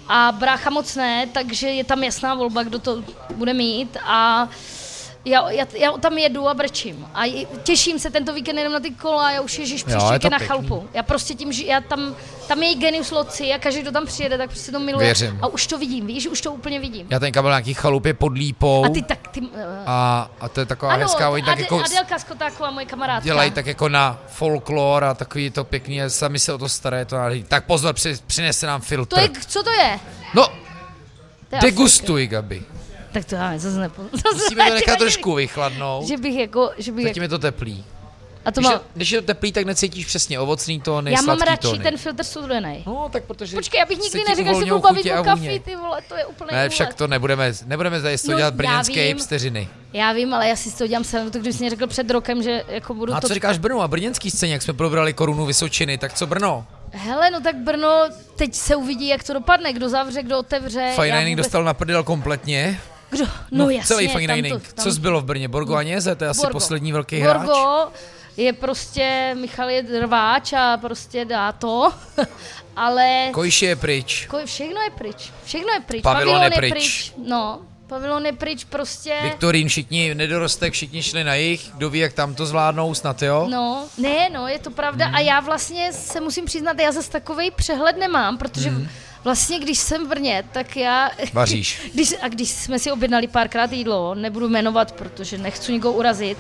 a 0.10 0.32
brácha 0.32 0.70
moc 0.70 0.96
ne, 0.96 1.28
takže 1.32 1.68
je 1.68 1.84
tam 1.84 2.04
jasná 2.04 2.34
volba, 2.34 2.64
kdo 2.64 2.80
to 2.80 3.04
bude 3.36 3.54
mít. 3.54 3.98
A 4.04 4.50
já, 5.30 5.52
já, 5.52 5.66
já 5.74 5.92
tam 5.92 6.18
jedu 6.18 6.48
a 6.50 6.54
brečím. 6.54 7.08
A 7.14 7.46
těším 7.64 8.00
se 8.00 8.12
tento 8.12 8.34
víkend 8.34 8.58
jenom 8.58 8.74
na 8.74 8.80
ty 8.80 8.92
kola, 8.92 9.32
já 9.32 9.42
už 9.42 9.60
ježíš 9.60 9.84
příští 9.84 10.06
je 10.06 10.12
na 10.12 10.20
pěkný. 10.20 10.48
chalupu. 10.48 10.90
Já 10.94 11.04
prostě 11.04 11.34
tím, 11.34 11.54
že 11.54 11.66
já 11.66 11.82
tam, 11.82 12.16
tam 12.48 12.64
je 12.64 12.76
genius 12.76 13.12
loci 13.12 13.54
a 13.54 13.60
každý, 13.60 13.82
kdo 13.82 13.92
tam 13.92 14.06
přijede, 14.06 14.38
tak 14.38 14.50
prostě 14.50 14.72
to 14.72 14.80
miluje. 14.80 15.06
Věřím. 15.06 15.40
A 15.42 15.48
už 15.48 15.68
to 15.68 15.78
vidím, 15.78 16.08
víš, 16.08 16.28
už 16.28 16.42
to 16.42 16.52
úplně 16.52 16.80
vidím. 16.80 17.08
Já 17.10 17.20
tenka 17.20 17.42
byl 17.42 17.52
nějaký 17.52 17.74
chalupě 17.74 18.14
pod 18.14 18.34
lípou 18.34 18.86
A 18.86 18.90
ty 18.90 19.02
tak, 19.02 19.28
ty, 19.28 19.42
uh, 19.42 19.48
a, 19.86 20.32
a 20.40 20.50
to 20.50 20.60
je 20.60 20.66
taková 20.66 20.94
hezká, 20.96 21.30
oni 21.30 21.44
tak 21.44 21.52
Ade, 21.54 21.62
jako 21.62 21.80
Adelka 21.86 22.20
Skotáková, 22.20 22.72
moje 22.72 22.86
kamarádka. 22.86 23.24
dělají 23.26 23.52
tak 23.52 23.66
jako 23.66 23.90
na 23.90 24.20
folklor 24.28 25.04
a 25.04 25.14
takový 25.14 25.50
to 25.50 25.64
pěkný, 25.64 26.02
a 26.02 26.10
sami 26.10 26.40
se 26.40 26.54
o 26.54 26.58
to 26.58 26.70
starají, 26.70 27.06
to 27.06 27.16
nádherný. 27.16 27.44
Tak 27.44 27.66
pozor, 27.66 27.94
při, 27.94 28.18
přinese 28.28 28.68
nám 28.68 28.82
filtr. 28.82 29.16
To 29.16 29.22
je, 29.22 29.30
co 29.48 29.64
to 29.64 29.72
je? 29.72 30.00
No, 30.34 30.48
To 31.50 31.56
je 31.56 31.62
degustuj, 31.62 32.28
Gabi. 32.28 32.64
Tak 33.12 33.26
to 33.26 33.36
já 33.36 33.58
zase 33.58 33.80
nepo... 33.80 34.02
Musíme 34.34 34.68
to 34.68 34.74
nechat 34.74 34.98
trošku 35.00 35.34
vychladnout. 35.34 36.08
Že 36.08 36.18
bych 36.18 36.36
jako, 36.36 36.72
že 36.78 36.92
bych 36.92 37.06
Zatím 37.08 37.24
jako, 37.24 37.34
je 37.34 37.40
to 37.40 37.42
teplý. 37.42 37.86
a 38.46 38.52
to 38.52 38.60
Když, 38.62 38.66
má, 38.70 38.74
je, 38.74 38.80
když 38.94 39.12
je 39.12 39.22
to 39.22 39.28
teplý, 39.28 39.52
tak 39.52 39.66
necítíš 39.66 40.06
přesně 40.06 40.40
ovocný 40.40 40.82
tóny, 40.82 41.12
já 41.12 41.22
mám 41.22 41.40
radši 41.40 41.58
tóny. 41.62 41.84
ten 41.84 41.98
filtr 41.98 42.24
studený. 42.24 42.84
No, 42.88 43.10
tak 43.12 43.24
protože 43.24 43.56
Počkej, 43.56 43.80
já 43.80 43.86
bych 43.86 43.98
nikdy 43.98 44.20
ti 44.20 44.26
neřekla, 44.30 44.54
že 44.54 44.60
se 44.60 44.66
budu 44.66 44.80
bavit 44.80 45.12
o 45.20 45.24
kafi, 45.24 45.60
ty 45.66 45.76
vole, 45.76 46.02
to 46.10 46.16
je 46.16 46.26
úplně 46.26 46.50
Ne, 46.52 46.70
však 46.70 46.94
to 46.94 47.08
nebudeme, 47.08 47.54
nebudeme 47.66 48.02
tady 48.02 48.18
to 48.18 48.32
No, 48.32 48.38
dělat 48.38 48.54
brněnské 48.54 48.94
vím. 48.94 49.08
hipsteřiny. 49.08 49.68
Já 49.94 50.14
vím, 50.14 50.34
ale 50.34 50.48
já 50.48 50.56
si 50.56 50.78
toho 50.78 50.88
dělám 50.88 51.04
srandu, 51.04 51.32
to 51.32 51.40
když 51.40 51.56
jsi 51.56 51.62
mě 51.64 51.70
řekl 51.70 51.88
před 51.88 52.10
rokem, 52.12 52.44
že 52.44 52.64
jako 52.68 52.94
budu 52.94 53.14
A 53.14 53.22
to... 53.22 53.28
co 53.28 53.34
říkáš 53.34 53.58
Brno 53.58 53.82
a 53.82 53.88
brněnský 53.88 54.32
scéně, 54.32 54.54
jak 54.54 54.62
jsme 54.62 54.74
probrali 54.74 55.14
korunu 55.14 55.46
Vysočiny, 55.46 55.98
tak 55.98 56.14
co 56.14 56.28
Brno? 56.28 56.66
Hele, 56.92 57.32
no 57.32 57.42
tak 57.42 57.56
Brno, 57.56 57.90
teď 58.36 58.56
se 58.56 58.76
uvidí, 58.76 59.08
jak 59.08 59.24
to 59.24 59.34
dopadne, 59.34 59.74
kdo 59.74 59.90
zavře, 59.90 60.24
kdo 60.24 60.40
otevře. 60.40 60.94
Dining 61.02 61.28
vůbec- 61.30 61.46
dostal 61.46 61.64
na 61.64 61.74
prdel 61.74 62.04
kompletně. 62.04 62.80
Kdo? 63.10 63.26
No, 63.52 63.70
jasně. 63.70 63.88
celý 63.88 64.08
Fine 64.08 64.28
tam 64.28 64.36
Dining. 64.36 64.54
to- 64.68 64.74
tam- 64.74 64.84
Co 64.84 64.92
zbylo 64.92 65.22
v 65.22 65.26
Brně? 65.26 65.48
Borgo 65.48 65.76
a 65.76 65.84
Něze, 65.84 66.16
to 66.16 66.24
je 66.24 66.30
asi 66.30 66.42
Borgo. 66.42 66.54
poslední 66.54 66.92
velký 66.92 67.20
hráč. 67.20 67.38
Borgo 67.38 67.88
je 68.38 68.54
prostě, 68.54 69.36
Michal 69.40 69.70
je 69.70 69.84
rváč 70.02 70.54
a 70.54 70.78
prostě 70.78 71.26
dá 71.26 71.52
to, 71.52 71.94
ale 72.76 73.30
Kojši 73.32 73.66
je 73.66 73.76
pryč. 73.76 74.28
ko- 74.30 74.46
všechno 74.46 74.82
je 74.82 74.90
pryč, 74.98 75.32
všechno 75.46 75.74
je 75.74 75.80
pryč, 75.80 76.02
Pavilon 76.02 76.42
je 76.42 76.46
je 76.48 76.52
pryč. 76.52 76.72
pryč, 76.72 77.14
no, 77.28 77.60
pavilon 77.88 78.26
je 78.26 78.34
pryč 78.34 78.64
prostě, 78.64 79.20
Viktorín, 79.24 79.68
všichni 79.70 80.16
nedorostek, 80.16 80.74
všichni 80.74 81.04
šli 81.04 81.24
na 81.24 81.36
jich. 81.36 81.70
Kdo 81.74 81.90
ví, 81.90 82.00
jak 82.00 82.14
tam 82.14 82.36
to 82.36 82.46
zvládnou, 82.46 82.94
snad 82.94 83.22
jo? 83.22 83.48
no, 83.50 83.86
ne, 83.98 84.30
no, 84.34 84.48
je 84.48 84.60
to 84.60 84.72
pravda 84.72 85.06
Hmm. 85.06 85.16
a 85.16 85.20
já 85.20 85.40
vlastně 85.40 85.94
se 85.94 86.22
musím 86.22 86.46
přiznat, 86.46 86.80
já 86.80 86.92
zase 86.92 87.12
takový 87.12 87.52
přehled 87.52 87.98
nemám, 87.98 88.38
protože 88.38 88.72
vlastně, 89.24 89.60
když 89.60 89.80
jsem 89.80 90.06
v 90.06 90.10
Brně, 90.10 90.44
tak 90.52 90.78
já... 90.78 91.10
Vaříš. 91.34 91.82
Když, 91.94 92.16
a 92.22 92.28
když 92.28 92.50
jsme 92.50 92.80
si 92.80 92.92
objednali 92.92 93.28
párkrát 93.28 93.72
jídlo, 93.72 94.16
nebudu 94.16 94.50
jmenovat, 94.50 94.92
protože 94.92 95.38
nechci 95.38 95.72
nikoho 95.72 95.94
urazit, 95.94 96.38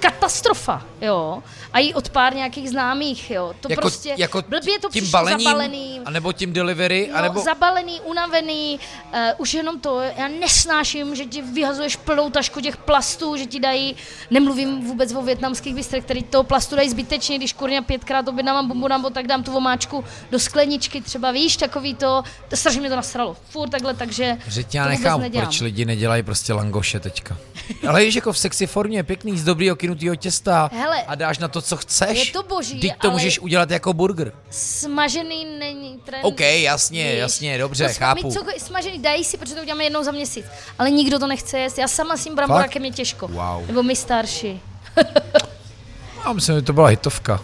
katastrofa, 0.00 0.82
jo. 1.00 1.42
A 1.72 1.78
i 1.78 1.94
od 1.94 2.08
pár 2.08 2.34
nějakých 2.34 2.70
známých, 2.70 3.30
jo. 3.30 3.54
To 3.60 3.68
Jako, 3.70 3.80
prostě 3.80 4.14
jako 4.18 4.42
blbě 4.48 4.78
to 4.78 4.88
tím 4.88 5.10
balením, 5.10 5.44
zabalený. 5.44 6.00
anebo 6.04 6.32
tím 6.32 6.52
delivery, 6.52 7.08
No, 7.12 7.18
anebo... 7.18 7.40
zabalený, 7.40 8.00
unavený, 8.00 8.80
uh, 9.12 9.18
už 9.38 9.54
jenom 9.54 9.80
to, 9.80 10.00
já 10.00 10.28
nesnáším, 10.28 11.14
že 11.16 11.24
ti 11.24 11.42
vyhazuješ 11.42 11.96
plnou 11.96 12.30
tašku 12.30 12.60
těch 12.60 12.76
plastů, 12.76 13.36
že 13.36 13.46
ti 13.46 13.60
dají, 13.60 13.96
nemluvím 14.30 14.84
vůbec 14.86 15.12
o 15.14 15.22
větnamských 15.22 15.74
bistrech, 15.74 16.04
který 16.04 16.22
toho 16.22 16.44
plastu 16.44 16.76
dají 16.76 16.90
zbytečně, 16.90 17.38
když 17.38 17.52
kurňa 17.52 17.82
pětkrát 17.82 18.28
objednávám 18.28 18.68
bombu 18.68 18.88
nambo, 18.88 19.10
tak 19.10 19.26
dám 19.26 19.42
tu 19.42 19.56
omáčku 19.56 20.04
do 20.30 20.38
skleničky, 20.38 21.00
třeba 21.00 21.30
víš, 21.30 21.56
takový 21.56 21.94
to, 21.94 22.22
to 22.48 22.56
strašně 22.56 22.80
mě 22.80 22.90
to 22.90 22.96
nasralo, 22.96 23.36
furt 23.50 23.68
takhle, 23.70 23.94
takže 23.94 24.36
Že 24.48 24.64
tě 24.64 24.78
já 24.78 24.88
nechám, 24.88 25.24
proč 25.32 25.60
lidi 25.60 25.84
nedělají 25.84 26.22
prostě 26.22 26.52
langoše 26.52 27.00
teďka. 27.00 27.36
Ale 27.88 28.04
víš, 28.04 28.14
jako 28.14 28.32
v 28.32 28.38
sexy 28.38 28.66
formě, 28.66 29.02
pěkný, 29.02 29.38
z 29.38 29.44
dobrýho 29.70 29.76
kynutýho 29.76 30.16
těsta 30.16 30.70
Hele, 30.72 31.02
a 31.06 31.14
dáš 31.14 31.38
na 31.38 31.48
to, 31.48 31.62
co 31.62 31.76
chceš. 31.76 32.26
je 32.26 32.32
to 32.32 32.42
boží, 32.42 32.80
Teď 32.80 32.92
to 33.00 33.10
můžeš 33.10 33.38
udělat 33.38 33.70
jako 33.70 33.92
burger. 33.92 34.32
Smažený 34.50 35.44
není 35.58 35.98
trend. 36.04 36.22
OK, 36.24 36.40
jasně, 36.40 37.10
víš. 37.10 37.18
jasně, 37.18 37.58
dobře, 37.58 37.88
to 37.88 37.94
chápu. 37.94 38.26
Mít 38.26 38.32
cokoliv 38.32 38.62
smažený 38.62 38.98
dají 38.98 39.24
si, 39.24 39.36
protože 39.38 39.54
to 39.54 39.62
uděláme 39.62 39.84
jednou 39.84 40.02
za 40.04 40.10
měsíc. 40.10 40.46
Ale 40.78 40.90
nikdo 40.90 41.18
to 41.18 41.26
nechce 41.26 41.58
jíst. 41.60 41.78
Já 41.78 41.88
sama 41.88 42.16
s 42.16 42.24
tím 42.24 42.34
bramborákem 42.34 42.84
je 42.84 42.90
těžko. 42.90 43.28
Wow. 43.28 43.66
Nebo 43.66 43.82
my 43.82 43.96
starší. 43.96 44.60
Já 46.24 46.32
myslím, 46.32 46.56
že 46.56 46.62
to 46.62 46.72
byla 46.72 46.88
hitovka. 46.88 47.40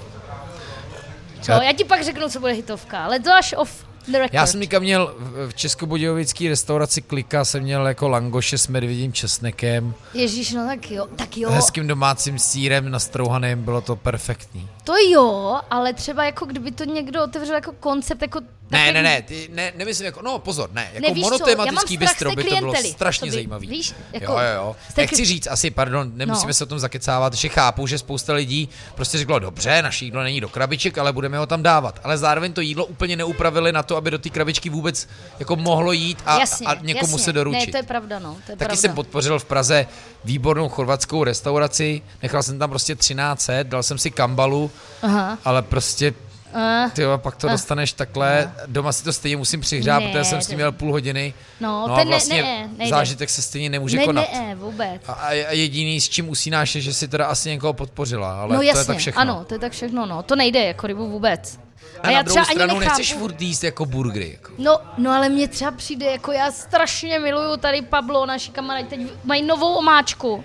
Co? 1.43 1.53
Já- 1.53 1.62
Já 1.62 1.72
ti 1.72 1.85
pak 1.85 2.05
řeknu, 2.05 2.29
co 2.29 2.41
bude 2.41 2.53
hitovka, 2.53 3.05
ale 3.05 3.20
to 3.20 3.35
až 3.35 3.55
off 3.59 3.86
the. 4.07 4.18
Já 4.32 4.46
jsem 4.46 4.61
někam 4.61 4.82
měl 4.82 5.14
v 5.18 5.36
v 5.48 5.54
českobudějovický 5.54 6.48
restauraci 6.48 7.02
Klika, 7.02 7.44
jsem 7.44 7.62
měl 7.62 7.86
jako 7.86 8.09
langoše 8.09 8.59
s 8.59 8.68
medvědím 8.68 9.12
česnekem, 9.12 9.94
Ježíš, 10.14 10.52
no 10.52 10.66
tak 10.66 10.90
jo, 10.90 11.07
tak 11.16 11.36
jo. 11.36 11.50
hezkým 11.50 11.86
domácím 11.86 12.38
sírem 12.38 12.90
nastrouhaným, 12.90 13.62
bylo 13.62 13.80
to 13.80 13.96
perfektní. 13.96 14.68
To 14.84 14.92
jo, 15.11 15.61
ale 15.70 15.92
třeba 15.92 16.24
jako 16.24 16.46
kdyby 16.46 16.70
to 16.70 16.84
někdo 16.84 17.24
otevřel 17.24 17.54
jako 17.54 17.72
koncept, 17.72 18.22
jako... 18.22 18.40
Ne, 18.70 18.92
ne, 18.92 19.02
ne, 19.02 19.22
ty, 19.22 19.48
ne, 19.52 19.72
nemyslím 19.76 20.06
jako, 20.06 20.22
no 20.22 20.38
pozor, 20.38 20.70
ne, 20.72 20.90
jako 20.94 21.06
Nevíš 21.08 21.22
monotematický 21.22 21.96
bistro 21.96 22.30
by 22.34 22.44
to 22.44 22.56
bylo 22.56 22.74
strašně 22.92 23.20
to 23.20 23.26
by- 23.26 23.32
zajímavý. 23.32 23.66
víš, 23.66 23.94
jako- 24.12 24.32
jo, 24.32 24.38
jo, 24.38 24.54
jo. 24.54 24.76
Nechci 24.96 25.22
kli- 25.22 25.26
říct 25.26 25.46
asi, 25.46 25.70
pardon, 25.70 26.10
nemusíme 26.14 26.48
No. 26.50 26.54
se 26.54 26.64
o 26.64 26.66
tom 26.66 26.78
zakecávat, 26.78 27.34
že 27.34 27.48
chápu, 27.48 27.86
že 27.86 27.98
spousta 27.98 28.32
lidí 28.32 28.68
prostě 28.94 29.18
řeklo, 29.18 29.38
dobře, 29.38 29.82
naše 29.82 30.04
jídlo 30.04 30.22
není 30.22 30.40
do 30.40 30.48
krabiček, 30.48 30.98
ale 30.98 31.12
budeme 31.12 31.38
ho 31.38 31.46
tam 31.46 31.62
dávat. 31.62 32.00
Ale 32.04 32.18
zároveň 32.18 32.52
to 32.52 32.60
jídlo 32.60 32.86
úplně 32.86 33.16
neupravili 33.16 33.72
na 33.72 33.82
to, 33.82 33.96
aby 33.96 34.10
do 34.10 34.18
té 34.18 34.28
krabičky 34.30 34.70
vůbec 34.70 35.08
jako 35.38 35.56
mohlo 35.56 35.92
jít 35.92 36.18
a, 36.26 36.38
jasně, 36.38 36.66
a 36.66 36.74
někomu 36.74 37.12
jasně. 37.12 37.24
se 37.24 37.32
doručit. 37.32 37.66
Ne, 37.66 37.72
to 37.72 37.76
je 37.76 37.82
pravda, 37.82 38.18
no, 38.18 38.30
to 38.34 38.38
je 38.38 38.42
Taky 38.46 38.58
pravda. 38.58 38.76
jsem 38.76 38.94
podpořil 38.94 39.38
v 39.38 39.44
Praze 39.44 39.86
výbornou 40.24 40.68
chorvatskou 40.68 41.24
restauraci, 41.24 42.02
nechal 42.22 42.42
jsem 42.42 42.58
tam 42.58 42.70
prostě 42.70 42.94
13, 42.94 43.50
dal 43.62 43.82
jsem 43.82 43.98
si 43.98 44.10
kambalu, 44.10 44.70
Aha. 45.02 45.38
ale 45.44 45.62
prostě 45.62 46.14
Uh, 46.57 46.90
ty 46.90 47.02
jo, 47.02 47.18
pak 47.18 47.36
to 47.36 47.48
dostaneš 47.48 47.92
takhle, 47.92 48.52
doma 48.66 48.92
si 48.92 49.04
to 49.04 49.12
stejně 49.12 49.36
musím 49.36 49.61
přihřát, 49.61 50.02
Ne, 50.02 50.09
protože 50.09 50.24
jsem 50.24 50.40
s 50.40 50.46
tím 50.46 50.54
to- 50.54 50.57
měl 50.57 50.72
půl 50.72 50.92
hodiny. 50.92 51.34
No, 51.61 51.84
no 51.88 51.94
a 51.94 51.98
ten 51.98 52.09
ne- 52.09 52.11
vlastně 52.11 52.42
ne, 52.42 52.68
nejde. 52.76 52.90
zážitek 52.90 53.30
se 53.30 53.42
stejně 53.42 53.70
nemůže 53.70 53.96
ne, 53.96 54.04
konat. 54.04 54.32
ne, 54.32 54.54
vůbec. 54.54 55.02
A, 55.07 55.12
a 55.12 55.32
jediný, 55.32 56.00
s 56.00 56.09
čím 56.09 56.28
usínáš, 56.28 56.74
je, 56.74 56.80
že 56.80 56.94
si 56.94 57.09
teda 57.09 57.26
asi 57.26 57.48
někoho 57.50 57.72
podpořila, 57.72 58.40
ale 58.40 58.52
no 58.54 58.59
to 58.59 58.62
jasně, 58.62 58.80
je 58.80 58.84
tak 58.84 58.98
všechno. 58.98 59.20
ano, 59.20 59.44
to 59.48 59.54
je 59.54 59.59
tak 59.59 59.72
všechno, 59.72 60.07
no. 60.07 60.22
To 60.22 60.36
nejde 60.36 60.64
jako 60.64 60.86
rybu 60.86 61.11
vůbec. 61.11 61.59
A, 62.02 62.11
na 62.11 62.22
druhou 62.22 62.44
stranu 62.44 62.78
nechceš 62.78 63.14
furt 63.14 63.40
jíst 63.42 63.64
jako 63.64 63.86
burgery. 63.86 64.30
Jako. 64.32 64.52
No, 64.59 64.78
no 64.98 65.11
ale 65.12 65.28
mně 65.28 65.48
třeba 65.48 65.70
přijde, 65.70 66.07
jako 66.07 66.32
já 66.32 66.50
strašně 66.52 67.18
miluju 67.18 67.57
tady 67.57 67.82
Pablo, 67.82 68.26
naši 68.26 68.50
kamarádi, 68.50 68.86
teď 68.88 69.00
mají 69.24 69.42
novou 69.42 69.74
omáčku. 69.74 70.44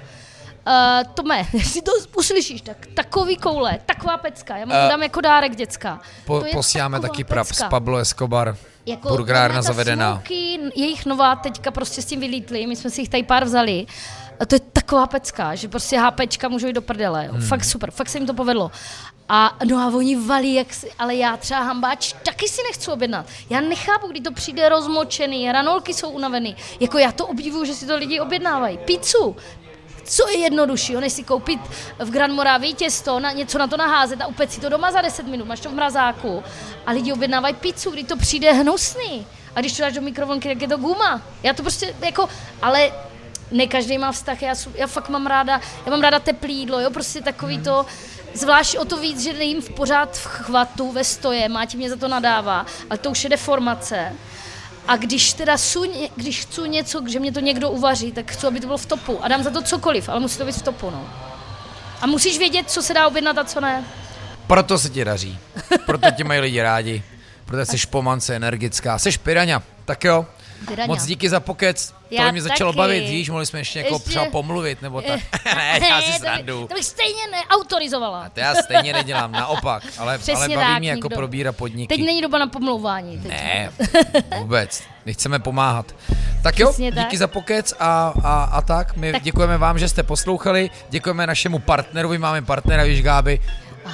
Uh, 0.68 1.14
Tome, 1.14 1.45
jestli 1.53 1.82
to 1.82 1.91
uslyšíš, 2.18 2.62
tak 2.62 2.88
takový 2.93 3.38
koule, 3.38 3.80
taková 3.86 4.18
pecka, 4.18 4.57
já 4.57 4.66
mu 4.66 4.72
to 4.72 4.78
Eh, 4.78 4.89
dám 4.89 5.03
jako 5.03 5.22
dárek 5.22 5.55
děcka. 5.55 5.99
Po, 6.26 6.43
posíláme 6.53 6.99
taky 6.99 7.24
prap 7.24 7.47
z. 7.47 7.64
Pablo 7.64 7.97
Escobar, 7.97 8.57
Jako 8.86 9.07
burgerárna 9.07 9.62
zavedená. 9.62 10.14
Smoky, 10.16 10.59
jejich 10.76 11.05
nová 11.05 11.36
teďka 11.36 11.72
prostě 11.72 12.01
s 12.01 12.05
tím 12.05 12.20
vylítli, 12.20 12.68
my 12.68 12.76
jsme 12.76 12.89
si 12.89 13.01
jich 13.01 13.09
tady 13.09 13.24
pár 13.24 13.45
vzali. 13.45 13.86
A 14.39 14.45
to 14.45 14.55
je 14.55 14.59
taková 14.59 15.07
pecka, 15.07 15.55
že 15.55 15.68
prostě 15.68 15.99
HPčka 15.99 16.49
můžou 16.49 16.68
jít 16.68 16.74
do 16.74 16.82
prdele. 16.82 17.26
Jo. 17.26 17.32
Hmm. 17.34 17.41
Fakt 17.41 17.64
super, 17.64 17.91
fakt 17.91 18.09
se 18.09 18.18
jim 18.18 18.28
to 18.28 18.34
povedlo. 18.34 18.72
A 19.30 19.57
no 19.66 19.78
a 19.78 19.88
oni 19.88 20.16
valí, 20.16 20.53
jak 20.53 20.74
si, 20.74 20.91
ale 20.99 21.16
já 21.16 21.38
třeba 21.38 21.59
hambáč 21.62 22.14
taky 22.26 22.47
si 22.47 22.64
nechci 22.64 22.91
objednat. 22.91 23.26
Já 23.49 23.62
nechápu, 23.62 24.07
kdy 24.07 24.22
to 24.22 24.32
přijde 24.32 24.70
rozmočený, 24.70 25.51
ranolky 25.51 25.93
jsou 25.93 26.09
unavený. 26.09 26.55
Jako 26.80 26.97
já 26.97 27.12
to 27.12 27.28
obdivuju, 27.28 27.66
že 27.66 27.74
si 27.74 27.88
to 27.88 27.95
lidi 27.97 28.20
objednávají. 28.20 28.78
Pizzu. 28.78 29.36
Co 30.12 30.30
je 30.30 30.38
jednoduššího, 30.38 31.01
než 31.01 31.14
si 31.14 31.24
koupit 31.24 31.59
v 31.99 32.09
Grand 32.09 32.34
Moravii 32.34 32.74
těsto, 32.74 33.20
na, 33.20 33.32
něco 33.32 33.57
na 33.57 33.68
to 33.68 33.78
naházet 33.78 34.22
a 34.22 34.28
upec 34.28 34.51
si 34.51 34.62
to 34.62 34.70
doma 34.70 34.91
za 34.91 35.01
10 35.01 35.28
minut, 35.28 35.47
máš 35.47 35.59
to 35.59 35.70
v 35.70 35.74
mrazáku 35.74 36.43
a 36.86 36.91
lidi 36.91 37.14
objednávají 37.14 37.55
pizzu, 37.55 37.91
kdy 37.91 38.03
to 38.03 38.18
přijde 38.18 38.53
hnusný. 38.53 39.28
A 39.55 39.59
když 39.59 39.74
to 39.78 39.82
dáš 39.82 39.93
do 39.93 40.01
mikrovlnky, 40.01 40.47
tak 40.47 40.62
je 40.62 40.68
to 40.68 40.78
guma. 40.78 41.22
Já 41.43 41.53
to 41.53 41.62
prostě 41.62 41.95
jako, 42.01 42.30
ale 42.62 42.91
ne 43.51 43.68
každý 43.68 43.97
má 43.97 44.12
vztah, 44.12 44.41
já, 44.41 44.55
já 44.76 44.88
fakt 44.88 45.09
mám 45.09 45.28
ráda, 45.28 45.62
já 45.86 45.91
mám 45.91 46.01
ráda 46.01 46.20
teplý 46.20 46.55
jídlo, 46.55 46.80
jo, 46.80 46.89
prostě 46.89 47.22
takový 47.22 47.59
to, 47.59 47.86
zvlášť 48.34 48.78
o 48.78 48.86
to 48.86 48.97
víc, 48.97 49.24
že 49.24 49.34
nejím 49.34 49.62
v 49.62 49.70
pořád 49.70 50.18
v 50.18 50.26
chvatu, 50.26 50.91
ve 50.91 51.03
stoje, 51.03 51.49
Máti 51.49 51.78
mě 51.78 51.89
za 51.89 51.95
to 51.95 52.07
nadává, 52.07 52.66
ale 52.89 52.97
to 52.97 53.12
už 53.12 53.24
je 53.24 53.30
deformace. 53.30 54.16
A 54.92 54.96
když 54.96 55.34
teda 55.34 55.58
su, 55.58 55.84
když 56.16 56.42
chci 56.42 56.62
něco, 56.70 57.04
že 57.08 57.20
mě 57.20 57.32
to 57.32 57.39
někdo 57.39 57.70
uvaří, 57.70 58.12
tak 58.12 58.32
chci, 58.32 58.48
aby 58.48 58.60
to 58.60 58.68
bylo 58.68 58.78
v 58.78 58.86
topu. 58.86 59.24
A 59.24 59.28
dám 59.28 59.44
za 59.44 59.50
to 59.50 59.62
cokoliv, 59.62 60.10
ale 60.10 60.20
musí 60.20 60.38
to 60.38 60.46
být 60.46 60.56
v 60.56 60.62
topu, 60.62 60.89
no. 60.89 61.10
A 62.02 62.08
musíš 62.08 62.38
vědět, 62.38 62.72
co 62.72 62.82
se 62.82 62.94
dá 62.94 63.08
objednat 63.08 63.38
a 63.38 63.44
co 63.44 63.62
ne. 63.62 63.84
Proto 64.48 64.78
se 64.78 64.89
ti 64.89 65.06
daří. 65.06 65.39
Proto 65.86 66.12
tě 66.12 66.24
mají 66.24 66.39
lidi 66.39 66.62
rádi. 66.62 67.04
Proto 67.46 67.66
jsi 67.66 67.78
špomance, 67.78 68.36
energická. 68.36 69.00
Jsi 69.00 69.18
piraňa. 69.18 69.64
Tak 69.86 70.04
jo, 70.04 70.26
Tyraňa. 70.68 70.88
Moc 70.88 71.05
díky 71.05 71.30
za 71.30 71.39
pokec, 71.39 71.93
to 72.18 72.32
mě 72.32 72.41
začalo 72.41 72.74
bavit, 72.74 73.09
víš, 73.09 73.30
mohli 73.30 73.45
jsme 73.45 73.59
ještě 73.59 73.80
jako 73.80 73.95
ještě... 73.95 74.09
třeba 74.09 74.26
pomluvit, 74.26 74.82
nebo 74.82 75.01
tak. 75.01 75.20
ne, 75.55 75.80
já 75.89 76.01
si 76.01 76.12
srandu. 76.12 76.68
To 76.68 76.74
bych 76.74 76.86
stejně 76.86 77.28
neautorizovala. 77.32 78.30
To 78.30 78.39
já 78.39 78.55
stejně 78.55 78.93
nedělám, 78.93 79.32
naopak, 79.32 79.84
ale, 79.97 80.20
ale 80.36 80.47
baví 80.47 80.55
tak, 80.55 80.80
mě 80.80 80.89
jako 80.89 81.07
nikdo. 81.07 81.16
probírat 81.16 81.55
podniky. 81.55 81.95
Teď 81.95 82.05
není 82.05 82.22
doba 82.22 82.38
na 82.38 82.47
pomlouvání. 82.47 83.20
Teď. 83.20 83.32
Ne, 83.32 83.72
vůbec, 84.39 84.84
nechceme 85.05 85.39
pomáhat. 85.39 85.95
Tak 86.43 86.59
jo, 86.59 86.68
Přesně 86.68 86.91
díky 86.91 87.03
tak. 87.03 87.16
za 87.16 87.28
pokec 87.28 87.74
a, 87.80 88.14
a, 88.24 88.43
a 88.43 88.62
tak. 88.62 88.95
My 88.95 89.12
tak. 89.12 89.24
děkujeme 89.24 89.57
vám, 89.57 89.80
že 89.80 89.89
jste 89.89 90.03
poslouchali, 90.03 90.70
děkujeme 90.89 91.28
našemu 91.28 91.59
partnerovi, 91.59 92.18
máme 92.18 92.41
partnera, 92.41 92.84
víš 92.84 93.01
Gáby, 93.01 93.39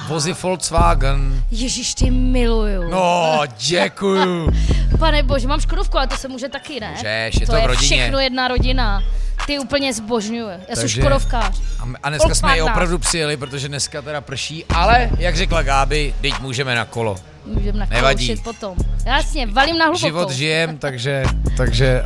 Vozy 0.08 0.32
Volkswagen. 0.42 1.42
Ježíš, 1.50 1.94
ty 1.94 2.10
miluju. 2.10 2.90
No, 2.90 3.40
děkuju. 3.58 4.50
Pane 4.98 5.22
bože, 5.22 5.48
mám 5.48 5.60
Škodovku, 5.60 5.98
ale 5.98 6.06
to 6.06 6.16
se 6.16 6.28
může 6.28 6.48
taky, 6.48 6.80
ne? 6.80 6.94
Žeš, 7.00 7.40
je 7.40 7.46
to, 7.46 7.52
to 7.52 7.60
v 7.60 7.66
rodině. 7.66 7.96
všechno 7.96 8.18
jedna 8.18 8.48
rodina. 8.48 9.02
Ty 9.46 9.58
úplně 9.58 9.92
zbožňuje. 9.94 10.60
Já 10.68 10.74
Takže, 10.74 10.80
jsem 10.80 11.02
Škodovkář. 11.02 11.60
A 12.02 12.08
dneska 12.08 12.34
jsme 12.34 12.56
ji 12.56 12.62
opravdu 12.62 12.98
přijeli, 12.98 13.36
protože 13.36 13.68
dneska 13.68 14.02
teda 14.02 14.20
prší, 14.20 14.64
ale 14.64 15.10
jak 15.18 15.36
řekla 15.36 15.62
Gáby, 15.62 16.14
teď 16.20 16.40
můžeme 16.40 16.74
na 16.74 16.84
kolo. 16.84 17.16
Můžeme 17.46 17.86
Nevadí. 17.90 18.36
potom. 18.36 18.76
Jasně, 19.04 19.46
valím 19.46 19.78
na 19.78 19.84
hlubokou. 19.84 20.06
Život 20.06 20.30
žijem, 20.30 20.78
takže, 20.78 21.24
takže 21.56 22.02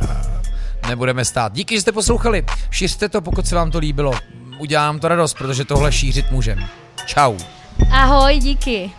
nebudeme 0.87 1.25
stát. 1.25 1.53
Díky, 1.53 1.75
že 1.75 1.81
jste 1.81 1.91
poslouchali. 1.91 2.45
Šiřte 2.71 3.09
to, 3.09 3.21
pokud 3.21 3.47
se 3.47 3.55
vám 3.55 3.71
to 3.71 3.79
líbilo. 3.79 4.13
Udělám 4.59 4.99
to 4.99 5.07
radost, 5.07 5.33
protože 5.33 5.65
tohle 5.65 5.91
šířit 5.91 6.31
můžem. 6.31 6.65
Čau. 7.05 7.37
Ahoj, 7.91 8.39
díky. 8.39 8.91